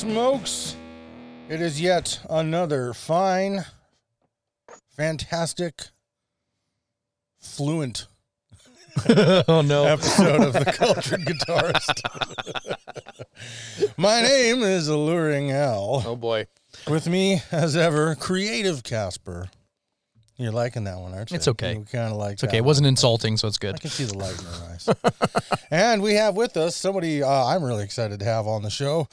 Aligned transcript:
Holy 0.00 0.12
smokes! 0.12 0.76
It 1.48 1.60
is 1.60 1.80
yet 1.80 2.20
another 2.30 2.94
fine, 2.94 3.66
fantastic, 4.96 5.88
fluent 7.38 8.06
oh 9.08 9.62
no. 9.62 9.84
episode 9.84 10.40
of 10.40 10.52
The 10.54 10.72
Cultured 10.72 11.20
Guitarist. 11.20 12.00
My 13.98 14.22
name 14.22 14.62
is 14.62 14.88
Alluring 14.88 15.50
Al. 15.50 16.02
Oh 16.06 16.16
boy. 16.16 16.46
With 16.88 17.06
me, 17.06 17.42
as 17.52 17.76
ever, 17.76 18.14
Creative 18.14 18.82
Kasper. 18.82 19.50
You're 20.38 20.52
liking 20.52 20.84
that 20.84 20.98
one, 20.98 21.12
aren't 21.12 21.30
you? 21.30 21.36
It's 21.36 21.48
okay. 21.48 21.76
we 21.76 21.84
kind 21.84 22.10
of 22.10 22.16
like 22.16 22.34
It's 22.34 22.44
okay. 22.44 22.56
It 22.56 22.64
wasn't 22.64 22.86
insulting, 22.86 23.36
so 23.36 23.46
it's 23.46 23.58
good 23.58 23.74
I 23.74 23.78
can 23.78 23.90
see 23.90 24.04
the 24.04 24.16
light 24.16 24.38
in 24.38 24.44
your 24.46 24.54
eyes. 24.70 24.88
and 25.70 26.00
we 26.00 26.14
have 26.14 26.34
with 26.34 26.56
us 26.56 26.74
somebody 26.74 27.22
uh, 27.22 27.28
I'm 27.28 27.62
really 27.62 27.84
excited 27.84 28.20
to 28.20 28.24
have 28.24 28.46
on 28.46 28.62
the 28.62 28.70
show, 28.70 29.06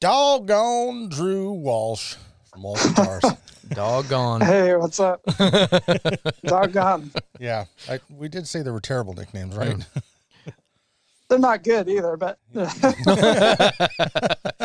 Doggone 0.00 1.10
Drew 1.10 1.52
Walsh 1.52 2.16
from 2.50 2.64
All 2.64 2.76
Stars. 2.76 3.22
Doggone. 3.68 4.40
Hey, 4.40 4.74
what's 4.74 4.98
up? 4.98 5.22
Doggone. 6.44 7.12
yeah, 7.38 7.66
I, 7.88 8.00
we 8.08 8.28
did 8.28 8.48
say 8.48 8.62
there 8.62 8.72
were 8.72 8.80
terrible 8.80 9.12
nicknames, 9.12 9.54
right? 9.54 9.76
They're 11.28 11.38
not 11.38 11.62
good 11.62 11.88
either, 11.88 12.16
but 12.16 12.38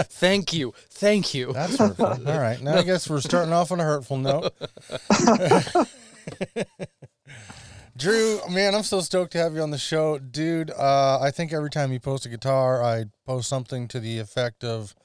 Thank 0.10 0.54
you. 0.54 0.74
Thank 0.90 1.34
you. 1.36 1.54
That's 1.54 1.78
hurtful. 1.78 2.06
All 2.06 2.40
right, 2.40 2.60
now 2.62 2.78
I 2.78 2.84
guess 2.84 3.08
we're 3.10 3.20
starting 3.22 3.54
off 3.54 3.72
on 3.72 3.80
a 3.80 3.84
hurtful 3.84 4.18
note. 4.18 4.54
Drew, 7.98 8.40
man, 8.50 8.74
I'm 8.74 8.84
so 8.84 9.02
stoked 9.02 9.34
to 9.34 9.38
have 9.38 9.54
you 9.54 9.62
on 9.62 9.72
the 9.72 9.78
show, 9.78 10.18
dude. 10.18 10.72
Uh, 10.72 11.20
I 11.22 11.30
think 11.30 11.54
every 11.54 11.70
time 11.70 11.92
you 11.92 12.00
post 12.00 12.26
a 12.26 12.30
guitar, 12.30 12.82
I 12.84 13.06
post 13.26 13.48
something 13.48 13.88
to 13.90 14.00
the 14.00 14.18
effect 14.18 14.64
of 14.64 14.96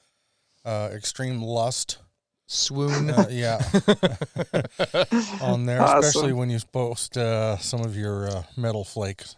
uh, 0.65 0.89
extreme 0.93 1.41
lust. 1.41 1.97
Swoon. 2.47 3.09
Uh, 3.09 3.27
yeah, 3.29 3.61
on 5.41 5.65
there, 5.65 5.81
Awesome. 5.81 5.99
especially 5.99 6.33
when 6.33 6.49
you 6.49 6.59
post 6.73 7.17
uh, 7.17 7.57
some 7.57 7.79
of 7.79 7.95
your 7.95 8.27
uh, 8.27 8.43
metal 8.57 8.83
flakes, 8.83 9.37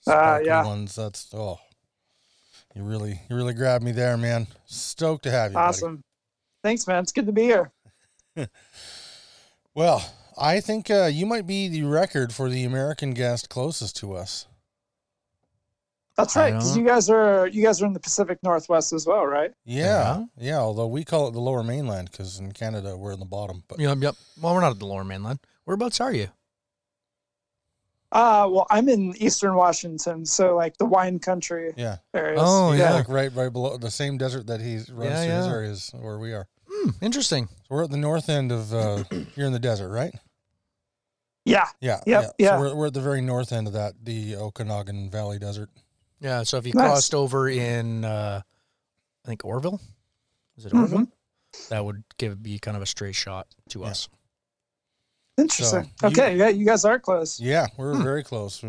sparkly 0.00 0.46
yeah. 0.46 0.64
ones. 0.64 0.94
That's 0.94 1.28
oh, 1.34 1.58
you 2.72 2.84
really, 2.84 3.20
you 3.28 3.34
really 3.34 3.52
grabbed 3.54 3.82
me 3.82 3.90
there, 3.90 4.16
man. 4.16 4.46
Stoked 4.66 5.24
to 5.24 5.30
have 5.32 5.50
you. 5.50 5.54
buddy. 5.54 5.68
awesome. 5.68 6.04
Thanks, 6.62 6.86
man. 6.86 7.02
It's 7.02 7.10
good 7.10 7.26
to 7.26 7.32
be 7.32 7.42
here. 7.42 7.72
Well, 9.74 10.12
I 10.36 10.60
think 10.60 10.90
uh, 10.90 11.06
you 11.12 11.26
might 11.26 11.46
be 11.46 11.68
the 11.68 11.84
record 11.84 12.32
for 12.32 12.48
the 12.48 12.64
American 12.64 13.12
guest 13.12 13.48
closest 13.48 13.96
to 13.98 14.14
us. 14.14 14.46
That's 16.16 16.36
right, 16.36 16.52
because 16.52 16.76
you 16.76 16.84
guys 16.84 17.08
are 17.08 17.46
you 17.46 17.62
guys 17.62 17.80
are 17.80 17.86
in 17.86 17.92
the 17.92 18.00
Pacific 18.00 18.38
Northwest 18.42 18.92
as 18.92 19.06
well, 19.06 19.24
right? 19.26 19.52
Yeah, 19.64 20.24
yeah. 20.36 20.58
although 20.58 20.86
we 20.86 21.04
call 21.04 21.28
it 21.28 21.32
the 21.32 21.40
Lower 21.40 21.62
Mainland 21.62 22.10
because 22.10 22.38
in 22.38 22.52
Canada 22.52 22.96
we're 22.96 23.12
in 23.12 23.20
the 23.20 23.26
bottom. 23.26 23.62
But 23.68 23.78
Yep, 23.78 23.98
yep. 24.00 24.16
Well, 24.40 24.54
we're 24.54 24.60
not 24.60 24.72
at 24.72 24.78
the 24.78 24.86
lower 24.86 25.04
mainland. 25.04 25.38
Whereabouts 25.64 26.00
are 26.00 26.12
you? 26.12 26.28
Uh 28.12 28.48
well, 28.50 28.66
I'm 28.70 28.88
in 28.88 29.14
Eastern 29.18 29.54
Washington, 29.54 30.26
so 30.26 30.56
like 30.56 30.76
the 30.78 30.84
wine 30.84 31.20
country 31.20 31.72
yeah, 31.76 31.98
areas. 32.12 32.40
Oh, 32.42 32.72
yeah, 32.72 32.78
yeah. 32.78 32.94
like 32.94 33.08
right, 33.08 33.32
right 33.34 33.52
below 33.52 33.76
the 33.76 33.90
same 33.90 34.18
desert 34.18 34.48
that 34.48 34.60
he 34.60 34.76
runs 34.76 34.90
Yeah, 34.90 35.24
through 35.24 35.36
his 35.36 35.46
yeah. 35.46 35.52
areas 35.52 35.92
where 35.94 36.18
we 36.18 36.32
are. 36.32 36.48
Hmm, 36.68 36.90
interesting. 37.00 37.46
So 37.46 37.76
we're 37.76 37.84
at 37.84 37.90
the 37.90 37.96
north 37.96 38.28
end 38.28 38.50
of. 38.50 38.74
Uh, 38.74 39.04
you're 39.36 39.46
in 39.46 39.52
the 39.52 39.60
desert, 39.60 39.90
right? 39.90 40.12
Yeah. 41.44 41.66
Yeah, 41.80 42.00
Yep, 42.06 42.34
yeah. 42.38 42.56
So 42.56 42.60
we're, 42.60 42.74
we're 42.74 42.86
at 42.88 42.94
the 42.94 43.00
very 43.00 43.20
north 43.22 43.52
end 43.52 43.66
of 43.66 43.72
that, 43.72 43.94
the 44.04 44.36
Okanagan 44.36 45.10
Valley 45.10 45.38
Desert. 45.38 45.70
Yeah, 46.20 46.42
so 46.42 46.58
if 46.58 46.66
you 46.66 46.72
Nice. 46.74 46.86
crossed 46.86 47.14
over 47.14 47.48
in 47.48 48.04
uh 48.04 48.42
I 49.24 49.28
think 49.28 49.44
Oroville? 49.44 49.80
Is 50.56 50.66
it. 50.66 50.74
Oroville? 50.74 51.06
That 51.68 51.84
would 51.84 52.02
give 52.18 52.42
be 52.42 52.58
kind 52.58 52.76
of 52.76 52.82
a 52.82 52.86
straight 52.86 53.14
shot 53.14 53.46
to 53.70 53.80
Yeah. 53.80 53.86
us. 53.86 54.08
Interesting. 55.38 55.90
So, 56.00 56.06
you- 56.08 56.12
okay, 56.12 56.36
yeah, 56.36 56.48
you 56.48 56.64
guys 56.66 56.84
are 56.84 56.98
close. 56.98 57.40
Yeah, 57.40 57.66
we're 57.76 57.94
Hmm. 57.94 58.02
very 58.02 58.22
close. 58.22 58.62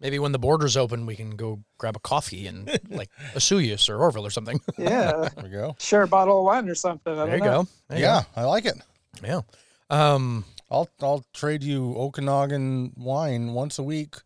Maybe 0.00 0.18
when 0.18 0.32
the 0.32 0.38
borders 0.38 0.76
open 0.78 1.04
we 1.04 1.14
can 1.14 1.36
go 1.36 1.62
grab 1.76 1.94
a 1.94 2.00
coffee 2.00 2.46
and 2.46 2.66
like 2.88 3.10
Osoyoos 3.34 3.88
or 3.90 3.98
Oroville 4.00 4.26
or 4.26 4.30
something. 4.30 4.60
Yeah. 4.78 5.28
There 5.34 5.44
we 5.44 5.50
go. 5.50 5.76
Share 5.78 6.02
a 6.02 6.08
bottle 6.08 6.38
of 6.38 6.44
wine 6.44 6.68
or 6.68 6.74
something. 6.74 7.12
I 7.12 7.16
There 7.16 7.26
don't 7.26 7.38
you 7.38 7.44
know. 7.44 7.62
go. 7.64 7.68
There 7.88 7.98
you 7.98 8.04
Yeah, 8.04 8.22
I 8.34 8.44
like 8.44 8.64
it. 8.64 8.78
Yeah. 9.22 9.42
Um 9.90 10.44
I'll 10.70 10.88
I'll 11.02 11.24
trade 11.34 11.62
you 11.62 11.94
Okanagan 11.96 12.92
wine 12.96 13.52
once 13.52 13.78
a 13.78 13.82
week 13.82 14.16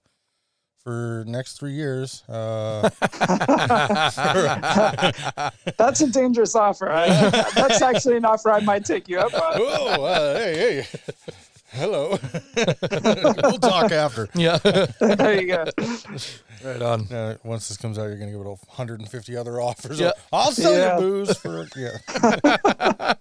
for 0.85 1.25
next 1.27 1.59
three 1.59 1.73
years. 1.73 2.23
Uh, 2.29 2.89
That's 5.79 6.01
a 6.03 6.11
dangerous 6.11 6.55
offer. 6.55 6.91
I, 6.91 7.07
that's 7.55 7.81
actually 7.83 8.19
an 8.19 8.25
offer 8.27 8.51
I 8.53 8.61
might 8.61 8.85
take 8.85 9.09
you 9.09 9.19
up 9.19 9.33
on. 9.35 9.53
oh, 9.57 10.05
uh, 10.05 10.39
hey, 10.39 10.83
hey, 10.83 10.87
hello. 11.73 12.19
we'll 13.43 13.59
talk 13.59 13.91
after. 13.93 14.29
Yeah. 14.35 14.59
There 14.59 15.41
you 15.41 15.47
go. 15.49 15.65
right 16.63 16.83
on. 16.83 17.11
Uh, 17.11 17.39
once 17.45 17.69
this 17.69 17.79
comes 17.79 17.99
out, 17.99 18.05
you're 18.05 18.19
gonna 18.19 18.33
give 18.33 18.41
it 18.43 18.45
150 18.47 19.37
other 19.37 19.61
offers. 19.61 19.99
Yeah. 19.99 20.13
I'll 20.33 20.53
sell 20.53 20.73
Yeah. 20.77 20.97
you 20.97 21.01
booze 21.01 21.37
for 21.39 21.67
yeah. 21.77 23.15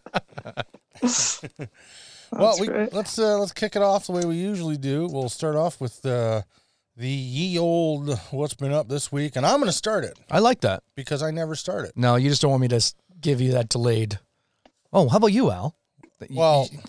well, 2.34 2.56
we, 2.60 2.68
let's 2.92 3.18
uh, 3.18 3.40
let's 3.40 3.54
kick 3.54 3.76
it 3.78 3.82
off 3.82 4.08
the 4.08 4.12
way 4.12 4.26
we 4.26 4.36
usually 4.36 4.78
do. 4.78 5.08
We'll 5.08 5.30
start 5.30 5.56
off 5.56 5.80
with 5.80 6.06
uh, 6.06 6.42
the 6.96 7.08
ye 7.10 7.58
old 7.58 8.18
what's 8.32 8.54
been 8.54 8.72
up 8.72 8.88
this 8.88 9.12
week, 9.12 9.36
and 9.36 9.46
I'm 9.46 9.60
gonna 9.60 9.72
start 9.72 10.04
it 10.04 10.18
I 10.30 10.40
like 10.40 10.62
that. 10.62 10.84
because 10.96 11.22
I 11.24 11.32
never 11.32 11.56
start 11.56 11.86
it. 11.86 11.94
No, 11.96 12.16
you 12.16 12.30
just 12.30 12.42
don't 12.42 12.52
want 12.52 12.62
me 12.62 12.68
to 12.70 12.76
s- 12.78 12.94
give 13.20 13.42
you 13.42 13.52
that 13.54 13.70
delayed. 13.70 14.20
Oh, 14.92 15.08
how 15.10 15.18
about 15.18 15.28
you, 15.34 15.50
Al? 15.52 15.76
That 16.20 16.30
you- 16.30 16.38
Well, 16.40 16.70
you- 16.72 16.80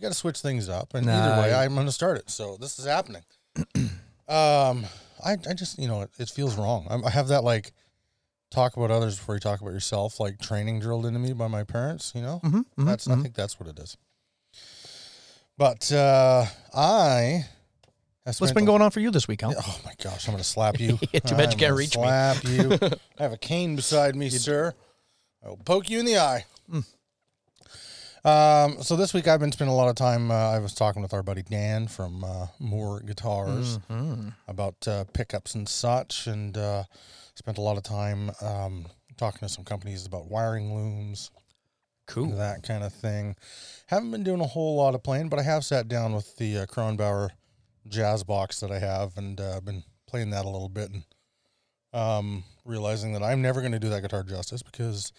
got 0.00 0.08
to 0.08 0.14
switch 0.14 0.38
things 0.40 0.68
up, 0.68 0.94
and 0.94 1.04
Nah, 1.06 1.12
either 1.12 1.40
way, 1.42 1.52
I'm 1.52 1.74
going 1.74 1.84
to 1.84 1.92
start 1.92 2.16
it. 2.16 2.30
So 2.30 2.56
this 2.58 2.78
is 2.78 2.86
happening. 2.86 3.22
um, 4.28 4.86
I, 5.22 5.32
I 5.48 5.52
just 5.54 5.78
you 5.78 5.88
know 5.88 6.02
it, 6.02 6.10
it 6.18 6.30
feels 6.30 6.56
wrong. 6.56 6.86
I, 6.88 7.06
I 7.06 7.10
have 7.10 7.28
that 7.28 7.44
like 7.44 7.72
talk 8.50 8.76
about 8.78 8.90
others 8.90 9.16
before 9.18 9.34
you 9.34 9.40
talk 9.40 9.60
about 9.60 9.72
yourself, 9.72 10.18
like 10.20 10.38
training 10.40 10.80
drilled 10.80 11.04
into 11.06 11.18
me 11.18 11.32
by 11.34 11.48
my 11.48 11.64
parents. 11.64 12.12
You 12.14 12.22
know, 12.22 12.40
Mhm, 12.44 12.64
mhm, 12.78 12.86
that's 12.86 13.06
I 13.08 13.14
mhm. 13.14 13.22
think 13.22 13.34
that's 13.34 13.60
what 13.60 13.68
it 13.68 13.78
is. 13.78 13.96
But 15.58 15.90
uh, 15.92 16.46
I. 16.74 17.46
have 18.26 18.38
What's 18.38 18.52
been 18.52 18.64
going 18.64 18.82
on 18.82 18.90
for 18.90 19.00
you 19.00 19.10
this 19.10 19.26
week, 19.26 19.42
Al? 19.42 19.54
Oh 19.56 19.80
my 19.84 19.92
gosh, 20.02 20.26
I'm 20.28 20.32
going 20.32 20.42
to 20.42 20.48
slap 20.48 20.78
you. 20.78 20.96
Too 21.26 21.34
bad 21.36 21.52
you 21.52 21.58
can't 21.58 21.76
reach 21.76 21.96
me. 21.96 22.02
slap 22.02 22.44
you. 22.44 22.78
I 23.18 23.22
have 23.22 23.32
a 23.32 23.38
cane 23.38 23.76
beside 23.76 24.14
me, 24.16 24.28
sir. 24.30 24.74
I 25.44 25.48
will 25.48 25.56
poke 25.56 25.88
you 25.88 25.98
in 26.00 26.04
the 26.06 26.18
eye. 26.18 26.44
Mm. 26.70 26.84
Um, 28.22 28.82
so 28.82 28.96
this 28.96 29.14
week 29.14 29.26
I've 29.26 29.40
been 29.40 29.52
spending 29.52 29.72
a 29.72 29.76
lot 29.76 29.88
of 29.88 29.94
time. 29.96 30.30
Uh, 30.30 30.34
I 30.34 30.58
was 30.58 30.74
talking 30.74 31.00
with 31.00 31.14
our 31.14 31.22
buddy 31.22 31.42
Dan 31.42 31.88
from 31.88 32.22
uh, 32.22 32.48
Moore 32.58 33.00
Guitars 33.00 33.78
Mhm. 33.90 34.34
about 34.46 34.86
uh, 34.86 35.04
pickups 35.14 35.54
and 35.54 35.66
such, 35.66 36.26
and 36.26 36.56
uh, 36.58 36.84
spent 37.34 37.56
a 37.56 37.62
lot 37.62 37.78
of 37.78 37.82
time 37.82 38.30
um, 38.42 38.86
talking 39.16 39.40
to 39.40 39.48
some 39.48 39.64
companies 39.64 40.04
about 40.04 40.26
wiring 40.30 40.74
looms, 40.74 41.30
Cool. 42.06 42.36
that 42.36 42.62
kind 42.62 42.84
of 42.84 42.92
thing. 42.92 43.36
Haven't 43.86 44.10
been 44.10 44.24
doing 44.24 44.42
a 44.42 44.46
whole 44.46 44.76
lot 44.76 44.94
of 44.94 45.02
playing, 45.02 45.30
but 45.30 45.38
I 45.38 45.42
have 45.42 45.64
sat 45.64 45.88
down 45.88 46.12
with 46.14 46.36
the 46.36 46.58
uh, 46.58 46.66
Kronbauer 46.66 47.30
jazz 47.88 48.24
box 48.24 48.60
that 48.60 48.70
I 48.70 48.78
have 48.78 49.16
and 49.16 49.40
I've 49.40 49.56
uh, 49.56 49.60
been 49.60 49.84
playing 50.06 50.30
that 50.30 50.44
a 50.44 50.48
little 50.48 50.68
bit 50.68 50.90
and 50.90 51.04
um, 51.92 52.44
realizing 52.64 53.12
that 53.14 53.22
I'm 53.22 53.42
never 53.42 53.60
going 53.60 53.72
to 53.72 53.78
do 53.78 53.88
that 53.90 54.02
guitar 54.02 54.22
justice 54.22 54.62
because 54.62 55.12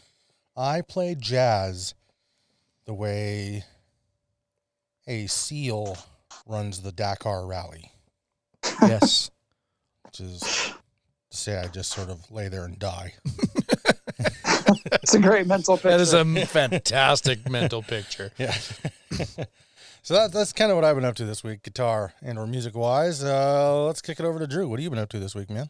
I 0.55 0.81
play 0.81 1.15
jazz 1.17 1.93
the 2.85 2.93
way 2.93 3.63
a 5.07 5.27
seal 5.27 5.97
runs 6.47 6.81
the 6.81 6.91
Dakar 6.91 7.45
Rally, 7.45 7.91
yes. 8.81 9.31
which 10.05 10.19
is 10.19 10.39
to 11.31 11.37
say 11.37 11.57
I 11.57 11.67
just 11.67 11.91
sort 11.91 12.09
of 12.09 12.29
lay 12.31 12.47
there 12.47 12.65
and 12.65 12.77
die. 12.77 13.13
It's 15.03 15.15
a 15.15 15.19
great 15.19 15.47
mental 15.47 15.75
picture. 15.77 15.89
That 15.89 15.99
is 15.99 16.13
a 16.13 16.25
fantastic 16.45 17.49
mental 17.49 17.81
picture. 17.81 18.31
Yeah. 18.37 18.55
so 20.01 20.13
that, 20.15 20.31
that's 20.31 20.53
kind 20.53 20.71
of 20.71 20.77
what 20.77 20.85
I've 20.85 20.95
been 20.95 21.05
up 21.05 21.15
to 21.15 21.25
this 21.25 21.43
week, 21.43 21.63
guitar 21.63 22.13
and 22.21 22.37
or 22.37 22.47
music 22.47 22.75
wise. 22.75 23.23
Uh, 23.23 23.85
let's 23.85 24.01
kick 24.01 24.19
it 24.19 24.25
over 24.25 24.39
to 24.39 24.47
Drew. 24.47 24.67
What 24.67 24.79
have 24.79 24.83
you 24.83 24.89
been 24.89 24.99
up 24.99 25.09
to 25.09 25.19
this 25.19 25.35
week, 25.35 25.49
man? 25.49 25.69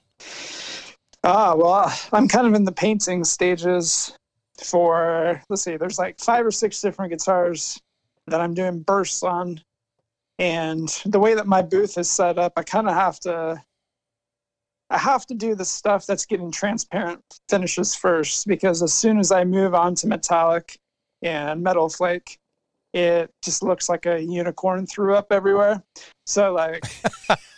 Ah, 1.23 1.53
well, 1.55 1.93
I'm 2.13 2.27
kind 2.27 2.47
of 2.47 2.53
in 2.53 2.63
the 2.63 2.71
painting 2.71 3.23
stages 3.23 4.17
for, 4.63 5.41
let's 5.49 5.61
see, 5.61 5.77
there's 5.77 5.99
like 5.99 6.19
five 6.19 6.45
or 6.45 6.51
six 6.51 6.81
different 6.81 7.11
guitars 7.11 7.79
that 8.27 8.41
I'm 8.41 8.53
doing 8.53 8.79
bursts 8.79 9.23
on. 9.23 9.61
And 10.39 10.89
the 11.05 11.19
way 11.19 11.35
that 11.35 11.45
my 11.45 11.61
booth 11.61 11.97
is 11.97 12.09
set 12.09 12.39
up, 12.39 12.53
I 12.57 12.63
kind 12.63 12.87
of 12.87 12.95
have 12.95 13.19
to, 13.21 13.61
I 14.89 14.97
have 14.97 15.25
to 15.27 15.35
do 15.35 15.53
the 15.53 15.65
stuff 15.65 16.05
that's 16.05 16.25
getting 16.25 16.51
transparent 16.51 17.21
finishes 17.49 17.93
first 17.93 18.47
because 18.47 18.81
as 18.81 18.91
soon 18.91 19.19
as 19.19 19.31
I 19.31 19.43
move 19.43 19.75
on 19.75 19.93
to 19.95 20.07
metallic 20.07 20.79
and 21.21 21.61
metal 21.61 21.89
flake, 21.89 22.39
it 22.93 23.31
just 23.41 23.63
looks 23.63 23.87
like 23.89 24.05
a 24.05 24.21
unicorn 24.21 24.85
threw 24.85 25.15
up 25.15 25.31
everywhere. 25.31 25.81
So 26.25 26.53
like, 26.53 26.85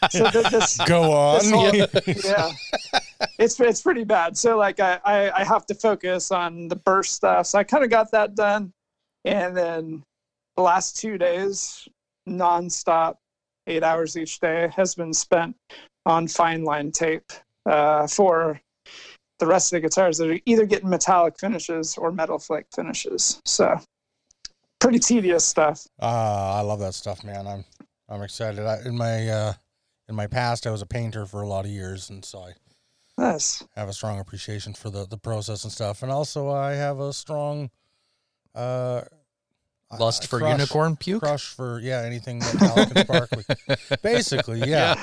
so 0.09 0.29
th- 0.29 0.45
this, 0.51 0.77
Go 0.85 1.11
on. 1.11 1.39
This 1.39 1.51
whole- 1.51 2.31
yeah. 2.31 2.51
it's 3.39 3.59
it's 3.59 3.81
pretty 3.81 4.03
bad. 4.03 4.37
So 4.37 4.57
like 4.57 4.79
I, 4.79 4.99
I 5.03 5.41
I 5.41 5.43
have 5.43 5.65
to 5.67 5.75
focus 5.75 6.31
on 6.31 6.67
the 6.67 6.75
burst 6.75 7.13
stuff. 7.13 7.47
So 7.47 7.59
I 7.59 7.63
kind 7.63 7.83
of 7.83 7.89
got 7.89 8.11
that 8.11 8.35
done, 8.35 8.71
and 9.25 9.55
then 9.55 10.03
the 10.55 10.63
last 10.63 10.97
two 10.97 11.17
days, 11.17 11.87
nonstop, 12.29 13.15
eight 13.67 13.83
hours 13.83 14.15
each 14.17 14.39
day, 14.39 14.71
has 14.75 14.93
been 14.95 15.13
spent 15.13 15.55
on 16.05 16.27
fine 16.27 16.63
line 16.63 16.91
tape 16.91 17.31
uh, 17.65 18.05
for 18.07 18.59
the 19.39 19.47
rest 19.47 19.73
of 19.73 19.77
the 19.77 19.87
guitars 19.87 20.17
that 20.19 20.29
are 20.29 20.39
either 20.45 20.65
getting 20.65 20.89
metallic 20.89 21.39
finishes 21.39 21.97
or 21.97 22.11
metal 22.11 22.37
flake 22.37 22.65
finishes. 22.73 23.41
So 23.45 23.79
pretty 24.83 24.99
tedious 24.99 25.45
stuff. 25.45 25.87
Ah, 26.01 26.57
I 26.57 26.61
love 26.61 26.79
that 26.79 26.93
stuff, 26.93 27.23
man. 27.23 27.47
I'm 27.47 27.63
I'm 28.09 28.21
excited. 28.21 28.65
I, 28.65 28.79
in 28.85 28.97
my 28.97 29.27
uh, 29.29 29.53
in 30.09 30.15
my 30.15 30.27
past, 30.27 30.67
I 30.67 30.71
was 30.71 30.81
a 30.81 30.85
painter 30.85 31.25
for 31.25 31.41
a 31.41 31.47
lot 31.47 31.65
of 31.65 31.71
years, 31.71 32.09
and 32.09 32.23
so 32.23 32.39
I 32.39 32.51
Nice. 33.17 33.63
have 33.75 33.87
a 33.87 33.93
strong 33.93 34.19
appreciation 34.19 34.73
for 34.73 34.89
the 34.89 35.07
the 35.07 35.17
process 35.17 35.63
and 35.63 35.71
stuff. 35.71 36.03
And 36.03 36.11
also, 36.11 36.49
I 36.49 36.73
have 36.73 36.99
a 36.99 37.13
strong 37.13 37.71
uh, 38.53 39.03
Lust 39.99 40.23
uh, 40.23 40.27
for 40.27 40.39
crush- 40.39 40.51
unicorn 40.51 40.95
puke. 40.95 41.21
Crush 41.21 41.45
for 41.49 41.79
yeah, 41.79 42.01
anything 42.01 42.39
metallic 42.39 42.89
and 42.95 42.99
sparkly. 42.99 43.43
Basically, 44.01 44.59
yeah. 44.59 44.95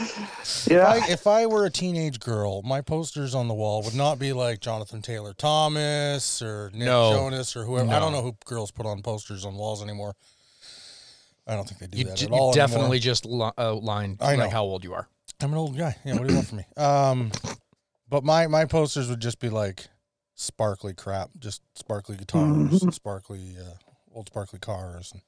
Yeah. 0.66 0.94
If 0.96 1.02
I, 1.08 1.12
if 1.12 1.26
I 1.26 1.46
were 1.46 1.64
a 1.66 1.70
teenage 1.70 2.20
girl, 2.20 2.62
my 2.62 2.80
posters 2.80 3.34
on 3.34 3.48
the 3.48 3.54
wall 3.54 3.82
would 3.82 3.94
not 3.94 4.18
be 4.18 4.32
like 4.32 4.60
Jonathan 4.60 5.02
Taylor 5.02 5.32
Thomas 5.34 6.42
or 6.42 6.70
Nick 6.72 6.86
No. 6.86 7.12
Jonas 7.12 7.56
or 7.56 7.64
whoever. 7.64 7.90
I 7.90 7.98
don't 7.98 8.12
know 8.12 8.22
who 8.22 8.36
girls 8.46 8.70
put 8.70 8.86
on 8.86 9.02
posters 9.02 9.44
on 9.44 9.54
walls 9.56 9.82
anymore. 9.82 10.14
I 11.46 11.54
don't 11.54 11.66
think 11.68 11.80
they 11.80 11.86
do 11.88 11.98
You, 11.98 12.04
that 12.04 12.16
d- 12.16 12.24
at 12.26 12.30
you 12.30 12.36
all. 12.36 12.52
definitely 12.52 12.84
anymore. 12.98 12.98
just 12.98 13.26
li- 13.26 13.50
outlined 13.58 14.18
I 14.20 14.36
know. 14.36 14.44
like 14.44 14.52
how 14.52 14.62
old 14.62 14.84
you 14.84 14.92
are. 14.94 15.08
I'm 15.42 15.52
an 15.52 15.58
old 15.58 15.76
guy. 15.76 15.96
Yeah, 16.04 16.14
what 16.14 16.24
do 16.26 16.32
you 16.32 16.36
want 16.36 16.48
from 16.48 16.58
me? 16.58 16.64
Um, 16.76 17.32
but 18.08 18.24
my 18.24 18.46
my 18.46 18.66
posters 18.66 19.08
would 19.08 19.20
just 19.20 19.40
be 19.40 19.48
like 19.48 19.86
sparkly 20.34 20.92
crap, 20.94 21.30
just 21.38 21.62
sparkly 21.74 22.16
guitars, 22.16 22.82
and 22.82 22.92
sparkly 22.94 23.56
uh, 23.58 23.72
old 24.12 24.26
sparkly 24.28 24.58
cars 24.58 25.12
and 25.12 25.22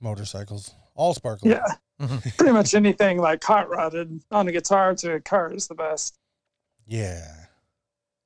motorcycles, 0.00 0.74
all 0.94 1.14
sparkly. 1.14 1.50
Yeah. 1.50 1.66
Mhm. 2.00 2.36
Pretty 2.36 2.52
much 2.52 2.74
anything 2.74 3.18
like 3.18 3.42
hot 3.42 3.68
rodded 3.68 4.20
on 4.30 4.46
a 4.48 4.52
guitar 4.52 4.94
to 4.94 5.14
a 5.14 5.20
car 5.20 5.52
is 5.52 5.66
the 5.66 5.74
best. 5.74 6.14
Yeah. 6.86 7.26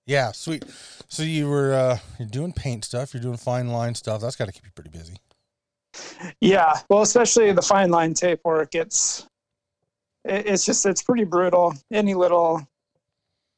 Yeah, 0.04 0.32
sweet. 0.32 0.64
So 1.08 1.22
you 1.22 1.48
were 1.48 1.72
uh 1.72 1.98
you're 2.18 2.28
doing 2.28 2.52
paint 2.52 2.84
stuff, 2.84 3.14
you're 3.14 3.22
doing 3.22 3.36
fine 3.38 3.68
line 3.68 3.94
stuff. 3.94 4.20
That's 4.20 4.36
got 4.36 4.46
to 4.46 4.52
keep 4.52 4.64
you 4.66 4.72
pretty 4.74 4.90
busy. 4.90 5.16
Yeah. 6.40 6.80
Well, 6.88 7.02
especially 7.02 7.52
the 7.52 7.62
fine 7.62 7.90
line 7.90 8.14
tape 8.14 8.40
work. 8.44 8.74
It's 8.74 9.26
it- 10.24 10.46
it's 10.46 10.64
just 10.66 10.84
it's 10.86 11.02
pretty 11.02 11.24
brutal. 11.24 11.74
Any 11.90 12.14
little 12.14 12.60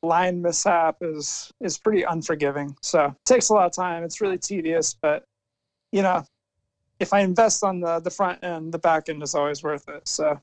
line 0.02 0.42
mishap 0.42 0.98
is 1.00 1.50
is 1.60 1.76
pretty 1.78 2.02
unforgiving. 2.04 2.76
So 2.82 3.06
it 3.06 3.14
takes 3.24 3.48
a 3.48 3.54
lot 3.54 3.66
of 3.66 3.72
time. 3.72 4.04
It's 4.04 4.20
really 4.20 4.38
tedious, 4.38 4.94
but 5.00 5.24
you 5.94 6.02
know, 6.02 6.25
if 6.99 7.12
I 7.12 7.20
invest 7.20 7.62
on 7.62 7.79
the 7.81 8.00
the 8.00 8.11
front 8.11 8.43
end, 8.43 8.73
the 8.73 8.79
back 8.79 9.08
end 9.08 9.23
is 9.23 9.35
always 9.35 9.62
worth 9.62 9.88
it. 9.88 10.08
So 10.08 10.41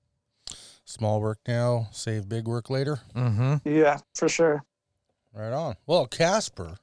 Small 0.86 1.22
work 1.22 1.40
now, 1.48 1.88
save 1.92 2.28
big 2.28 2.48
work 2.48 2.70
later. 2.70 3.00
Mm-hmm. 3.16 3.68
yeah, 3.68 4.00
for 4.16 4.28
sure. 4.30 4.64
Right 5.34 5.52
on. 5.54 5.76
Well, 5.86 6.08
Kasper. 6.08 6.78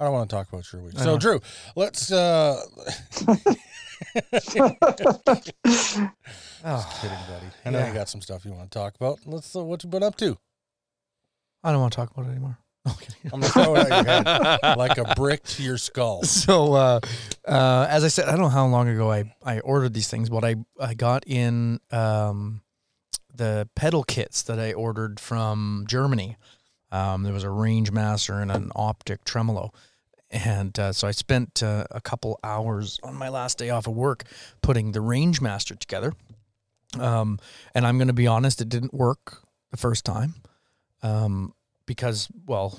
I 0.00 0.04
don't 0.04 0.12
want 0.14 0.30
to 0.30 0.36
talk 0.36 0.48
about 0.52 0.72
your 0.72 0.82
week. 0.82 0.94
I 0.98 1.02
So. 1.04 1.18
Drew, 1.18 1.40
let's 1.76 2.10
uh 2.12 2.60
Oh, 6.64 6.98
kidding, 7.00 7.18
buddy. 7.28 7.46
I 7.64 7.70
know 7.70 7.78
Yeah. 7.78 7.88
you 7.88 7.94
got 7.94 8.08
some 8.08 8.20
stuff 8.20 8.44
you 8.44 8.52
want 8.52 8.70
to 8.70 8.78
talk 8.78 8.94
about. 8.96 9.20
Let's 9.26 9.54
uh, 9.56 9.64
what 9.64 9.82
you 9.84 9.90
been 9.90 10.02
up 10.02 10.16
to? 10.16 10.38
I 11.64 11.70
don't 11.72 11.80
want 11.80 11.92
to 11.92 11.96
talk 11.96 12.10
about 12.10 12.26
it 12.26 12.30
anymore. 12.30 12.58
Okay. 12.88 13.14
I'm 13.32 13.40
gonna 13.40 13.52
throw 13.52 13.76
it 13.76 13.90
at 13.90 14.04
your 14.04 14.58
head 14.60 14.76
like 14.76 14.98
a 14.98 15.14
brick 15.14 15.44
to 15.44 15.62
your 15.62 15.78
skull. 15.78 16.22
So, 16.24 16.74
uh, 16.74 17.00
uh, 17.46 17.86
as 17.88 18.02
I 18.02 18.08
said, 18.08 18.28
I 18.28 18.32
don't 18.32 18.40
know 18.40 18.48
how 18.48 18.66
long 18.66 18.88
ago 18.88 19.10
I, 19.10 19.32
I 19.44 19.60
ordered 19.60 19.94
these 19.94 20.08
things, 20.08 20.28
but 20.28 20.44
I, 20.44 20.56
I 20.80 20.94
got 20.94 21.24
in 21.26 21.78
um, 21.92 22.62
the 23.32 23.68
pedal 23.76 24.02
kits 24.02 24.42
that 24.42 24.58
I 24.58 24.72
ordered 24.72 25.20
from 25.20 25.84
Germany. 25.86 26.36
Um, 26.90 27.22
there 27.22 27.32
was 27.32 27.44
a 27.44 27.50
Range 27.50 27.90
Master 27.92 28.40
and 28.40 28.50
an 28.50 28.72
Optic 28.74 29.24
Tremolo. 29.24 29.72
And 30.30 30.78
uh, 30.78 30.92
so 30.92 31.06
I 31.06 31.10
spent 31.10 31.62
uh, 31.62 31.84
a 31.90 32.00
couple 32.00 32.40
hours 32.42 32.98
on 33.02 33.14
my 33.14 33.28
last 33.28 33.58
day 33.58 33.70
off 33.70 33.86
of 33.86 33.94
work 33.94 34.24
putting 34.62 34.92
the 34.92 35.00
Range 35.00 35.40
Master 35.40 35.74
together. 35.74 36.14
Um, 36.98 37.38
and 37.74 37.86
I'm 37.86 37.98
going 37.98 38.08
to 38.08 38.14
be 38.14 38.26
honest, 38.26 38.60
it 38.60 38.68
didn't 38.68 38.94
work 38.94 39.42
the 39.70 39.76
first 39.76 40.04
time 40.04 40.34
um, 41.02 41.54
because, 41.86 42.28
well, 42.46 42.78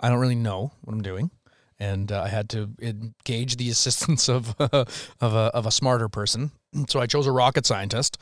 I 0.00 0.08
don't 0.08 0.18
really 0.18 0.34
know 0.34 0.72
what 0.82 0.92
I'm 0.92 1.02
doing 1.02 1.30
and 1.78 2.12
uh, 2.12 2.22
I 2.22 2.28
had 2.28 2.48
to 2.50 2.70
engage 2.80 3.56
the 3.56 3.68
assistance 3.76 4.28
of 4.28 4.54
of 4.60 4.86
a 5.20 5.50
of 5.54 5.66
a 5.66 5.70
smarter 5.70 6.08
person. 6.08 6.50
So 6.88 6.98
I 7.00 7.06
chose 7.06 7.28
a 7.28 7.32
rocket 7.32 7.66
scientist, 7.66 8.18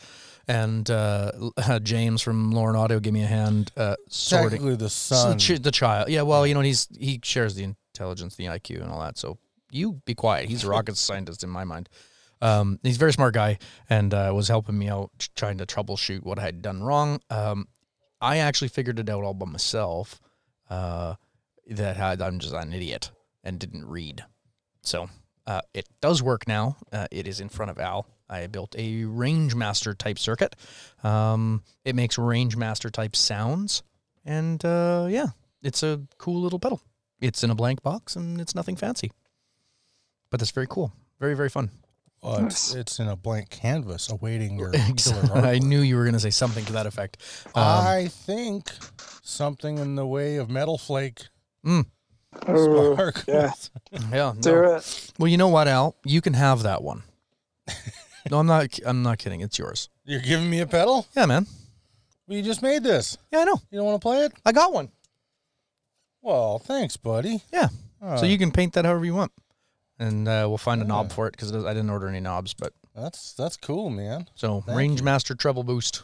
and 0.47 0.91
uh, 0.91 1.33
James 1.83 2.21
from 2.21 2.51
Lauren 2.51 2.77
Audio 2.77 3.01
gave 3.01 3.15
me 3.15 3.23
a 3.23 3.27
hand 3.27 3.73
uh, 3.79 3.97
sorting 4.09 4.51
Technically, 4.51 4.77
the 4.77 4.91
so 4.91 5.15
sun. 5.15 5.39
ch- 5.39 5.63
the 5.63 5.71
child. 5.71 6.11
Yeah, 6.11 6.21
well, 6.23 6.47
you 6.47 6.53
know, 6.53 6.61
he's 6.61 6.87
he 6.99 7.19
shares 7.23 7.55
the 7.55 7.65
intelligence, 7.65 8.37
the 8.37 8.45
IQ, 8.45 8.83
and 8.83 8.91
all 8.91 9.01
that. 9.01 9.17
So 9.17 9.39
you 9.71 10.03
be 10.05 10.15
quiet. 10.15 10.51
He's 10.51 10.65
a 10.65 10.69
rocket 10.69 10.99
scientist 10.99 11.43
in 11.43 11.49
my 11.49 11.65
mind. 11.65 11.89
Um, 12.43 12.79
he's 12.83 12.97
a 12.97 12.99
very 12.99 13.15
smart 13.15 13.33
guy, 13.33 13.59
and 13.89 14.13
uh, 14.13 14.33
was 14.35 14.49
helping 14.49 14.77
me 14.77 14.89
out 14.91 15.29
trying 15.35 15.57
to 15.57 15.65
troubleshoot 15.65 16.23
what 16.23 16.39
I 16.39 16.43
had 16.43 16.61
done 16.61 16.83
wrong. 16.83 17.21
Um, 17.31 17.69
I 18.23 18.39
actually 18.39 18.69
figured 18.69 18.99
it 18.99 19.11
out 19.11 19.25
all 19.25 19.35
by 19.35 19.47
myself. 19.47 20.21
Uh, 20.71 21.17
that 21.67 22.23
I'm 22.23 22.39
just 22.39 22.55
an 22.55 22.73
idiot 22.73 23.11
and 23.45 23.59
didn't 23.59 23.87
read. 23.87 24.25
So 24.83 25.09
uh, 25.47 25.61
it 25.75 25.89
does 26.01 26.23
work 26.23 26.49
now. 26.49 26.77
Uh, 26.93 27.09
it 27.11 27.27
is 27.27 27.41
in 27.41 27.49
front 27.49 27.71
of 27.71 27.79
Al. 27.79 28.07
I 28.29 28.47
built 28.47 28.75
a 28.79 29.05
Range 29.05 29.55
Master 29.55 29.95
type 29.95 30.19
circuit. 30.19 30.57
Um, 31.05 31.63
it 31.85 31.95
makes 31.95 32.19
Range 32.19 32.57
Master 32.57 32.89
type 32.89 33.15
sounds, 33.15 33.83
and 34.25 34.65
uh, 34.65 35.07
yeah, 35.11 35.29
it's 35.63 35.83
a 35.83 36.01
cool 36.19 36.41
little 36.41 36.59
pedal. 36.59 36.81
It's 37.21 37.45
in 37.45 37.51
a 37.51 37.55
blank 37.55 37.83
box 37.83 38.17
and 38.17 38.41
it's 38.41 38.55
nothing 38.55 38.77
fancy, 38.77 39.13
but 40.31 40.41
it's 40.41 40.51
very 40.51 40.67
cool. 40.69 40.93
Very 41.21 41.35
very 41.35 41.51
fun. 41.51 41.71
Uh, 42.23 42.45
it's, 42.47 42.73
it's 42.75 42.99
in 43.01 43.09
a 43.09 43.17
blank 43.17 43.51
canvas 43.51 44.09
awaiting 44.09 44.57
your 44.57 44.71
Ex- 44.75 45.11
killer 45.11 45.35
I 45.45 45.59
knew 45.59 45.81
you 45.81 45.97
were 45.97 46.05
going 46.05 46.15
to 46.15 46.21
say 46.21 46.31
something 46.31 46.65
to 46.67 46.73
that 46.75 46.87
effect. 46.87 47.17
Um, 47.47 47.63
I 47.65 48.09
think 48.09 48.71
something 49.23 49.79
in 49.79 49.97
the 49.97 50.07
way 50.07 50.37
of 50.37 50.49
metal 50.49 50.79
flake 50.79 51.23
Oh, 52.47 52.95
spark. 52.95 53.25
yeah. 53.27 53.53
yeah, 54.13 54.33
do 54.41 54.53
no. 54.53 54.75
it. 54.77 55.13
Well, 55.19 55.29
you 55.29 55.37
know 55.37 55.49
what, 55.49 55.67
Al? 55.69 55.97
You 56.05 56.21
can 56.21 56.35
have 56.35 56.63
that 56.63 56.83
one. 56.83 57.03
no, 58.31 58.39
I'm 58.39 58.47
not. 58.47 58.79
I'm 58.87 59.03
not 59.03 59.19
kidding. 59.19 59.41
It's 59.41 59.59
yours. 59.59 59.89
You're 60.05 60.21
giving 60.21 60.49
me 60.49 60.61
a 60.61 60.67
pedal? 60.67 61.07
Yeah, 61.17 61.27
man. 61.27 61.47
Well, 62.27 62.37
you 62.39 62.43
just 62.43 62.63
made 62.63 62.83
this. 62.85 63.19
Yeah, 63.33 63.41
I 63.41 63.45
know. 63.45 63.61
You 63.71 63.79
don't 63.79 63.87
want 63.87 64.01
to 64.01 64.05
play 64.05 64.25
it? 64.25 64.33
I 64.47 64.53
got 64.53 64.73
one. 64.73 64.91
Well, 66.23 66.59
thanks, 66.61 66.97
buddy. 66.97 67.43
Yeah. 67.53 67.69
Uh, 68.01 68.17
so 68.17 68.27
you 68.27 68.39
can 68.39 68.51
paint 68.51 68.73
that 68.75 68.85
however 68.85 69.05
you 69.05 69.15
want, 69.15 69.33
and 69.99 70.27
uh, 70.29 70.47
we'll 70.49 70.59
find 70.59 70.83
a 70.83 70.85
knob 70.85 71.13
for 71.13 71.27
it 71.27 71.33
because 71.33 71.53
I 71.53 71.73
didn't 71.75 71.91
order 71.91 72.09
any 72.09 72.21
knobs. 72.21 72.55
But 72.55 72.73
that's 72.95 73.33
that's 73.35 73.57
cool, 73.57 73.91
man. 73.91 74.29
so 74.35 74.61
Thank 74.63 74.77
Range. 74.79 75.03
Master 75.03 75.35
treble 75.35 75.63
boost. 75.63 76.03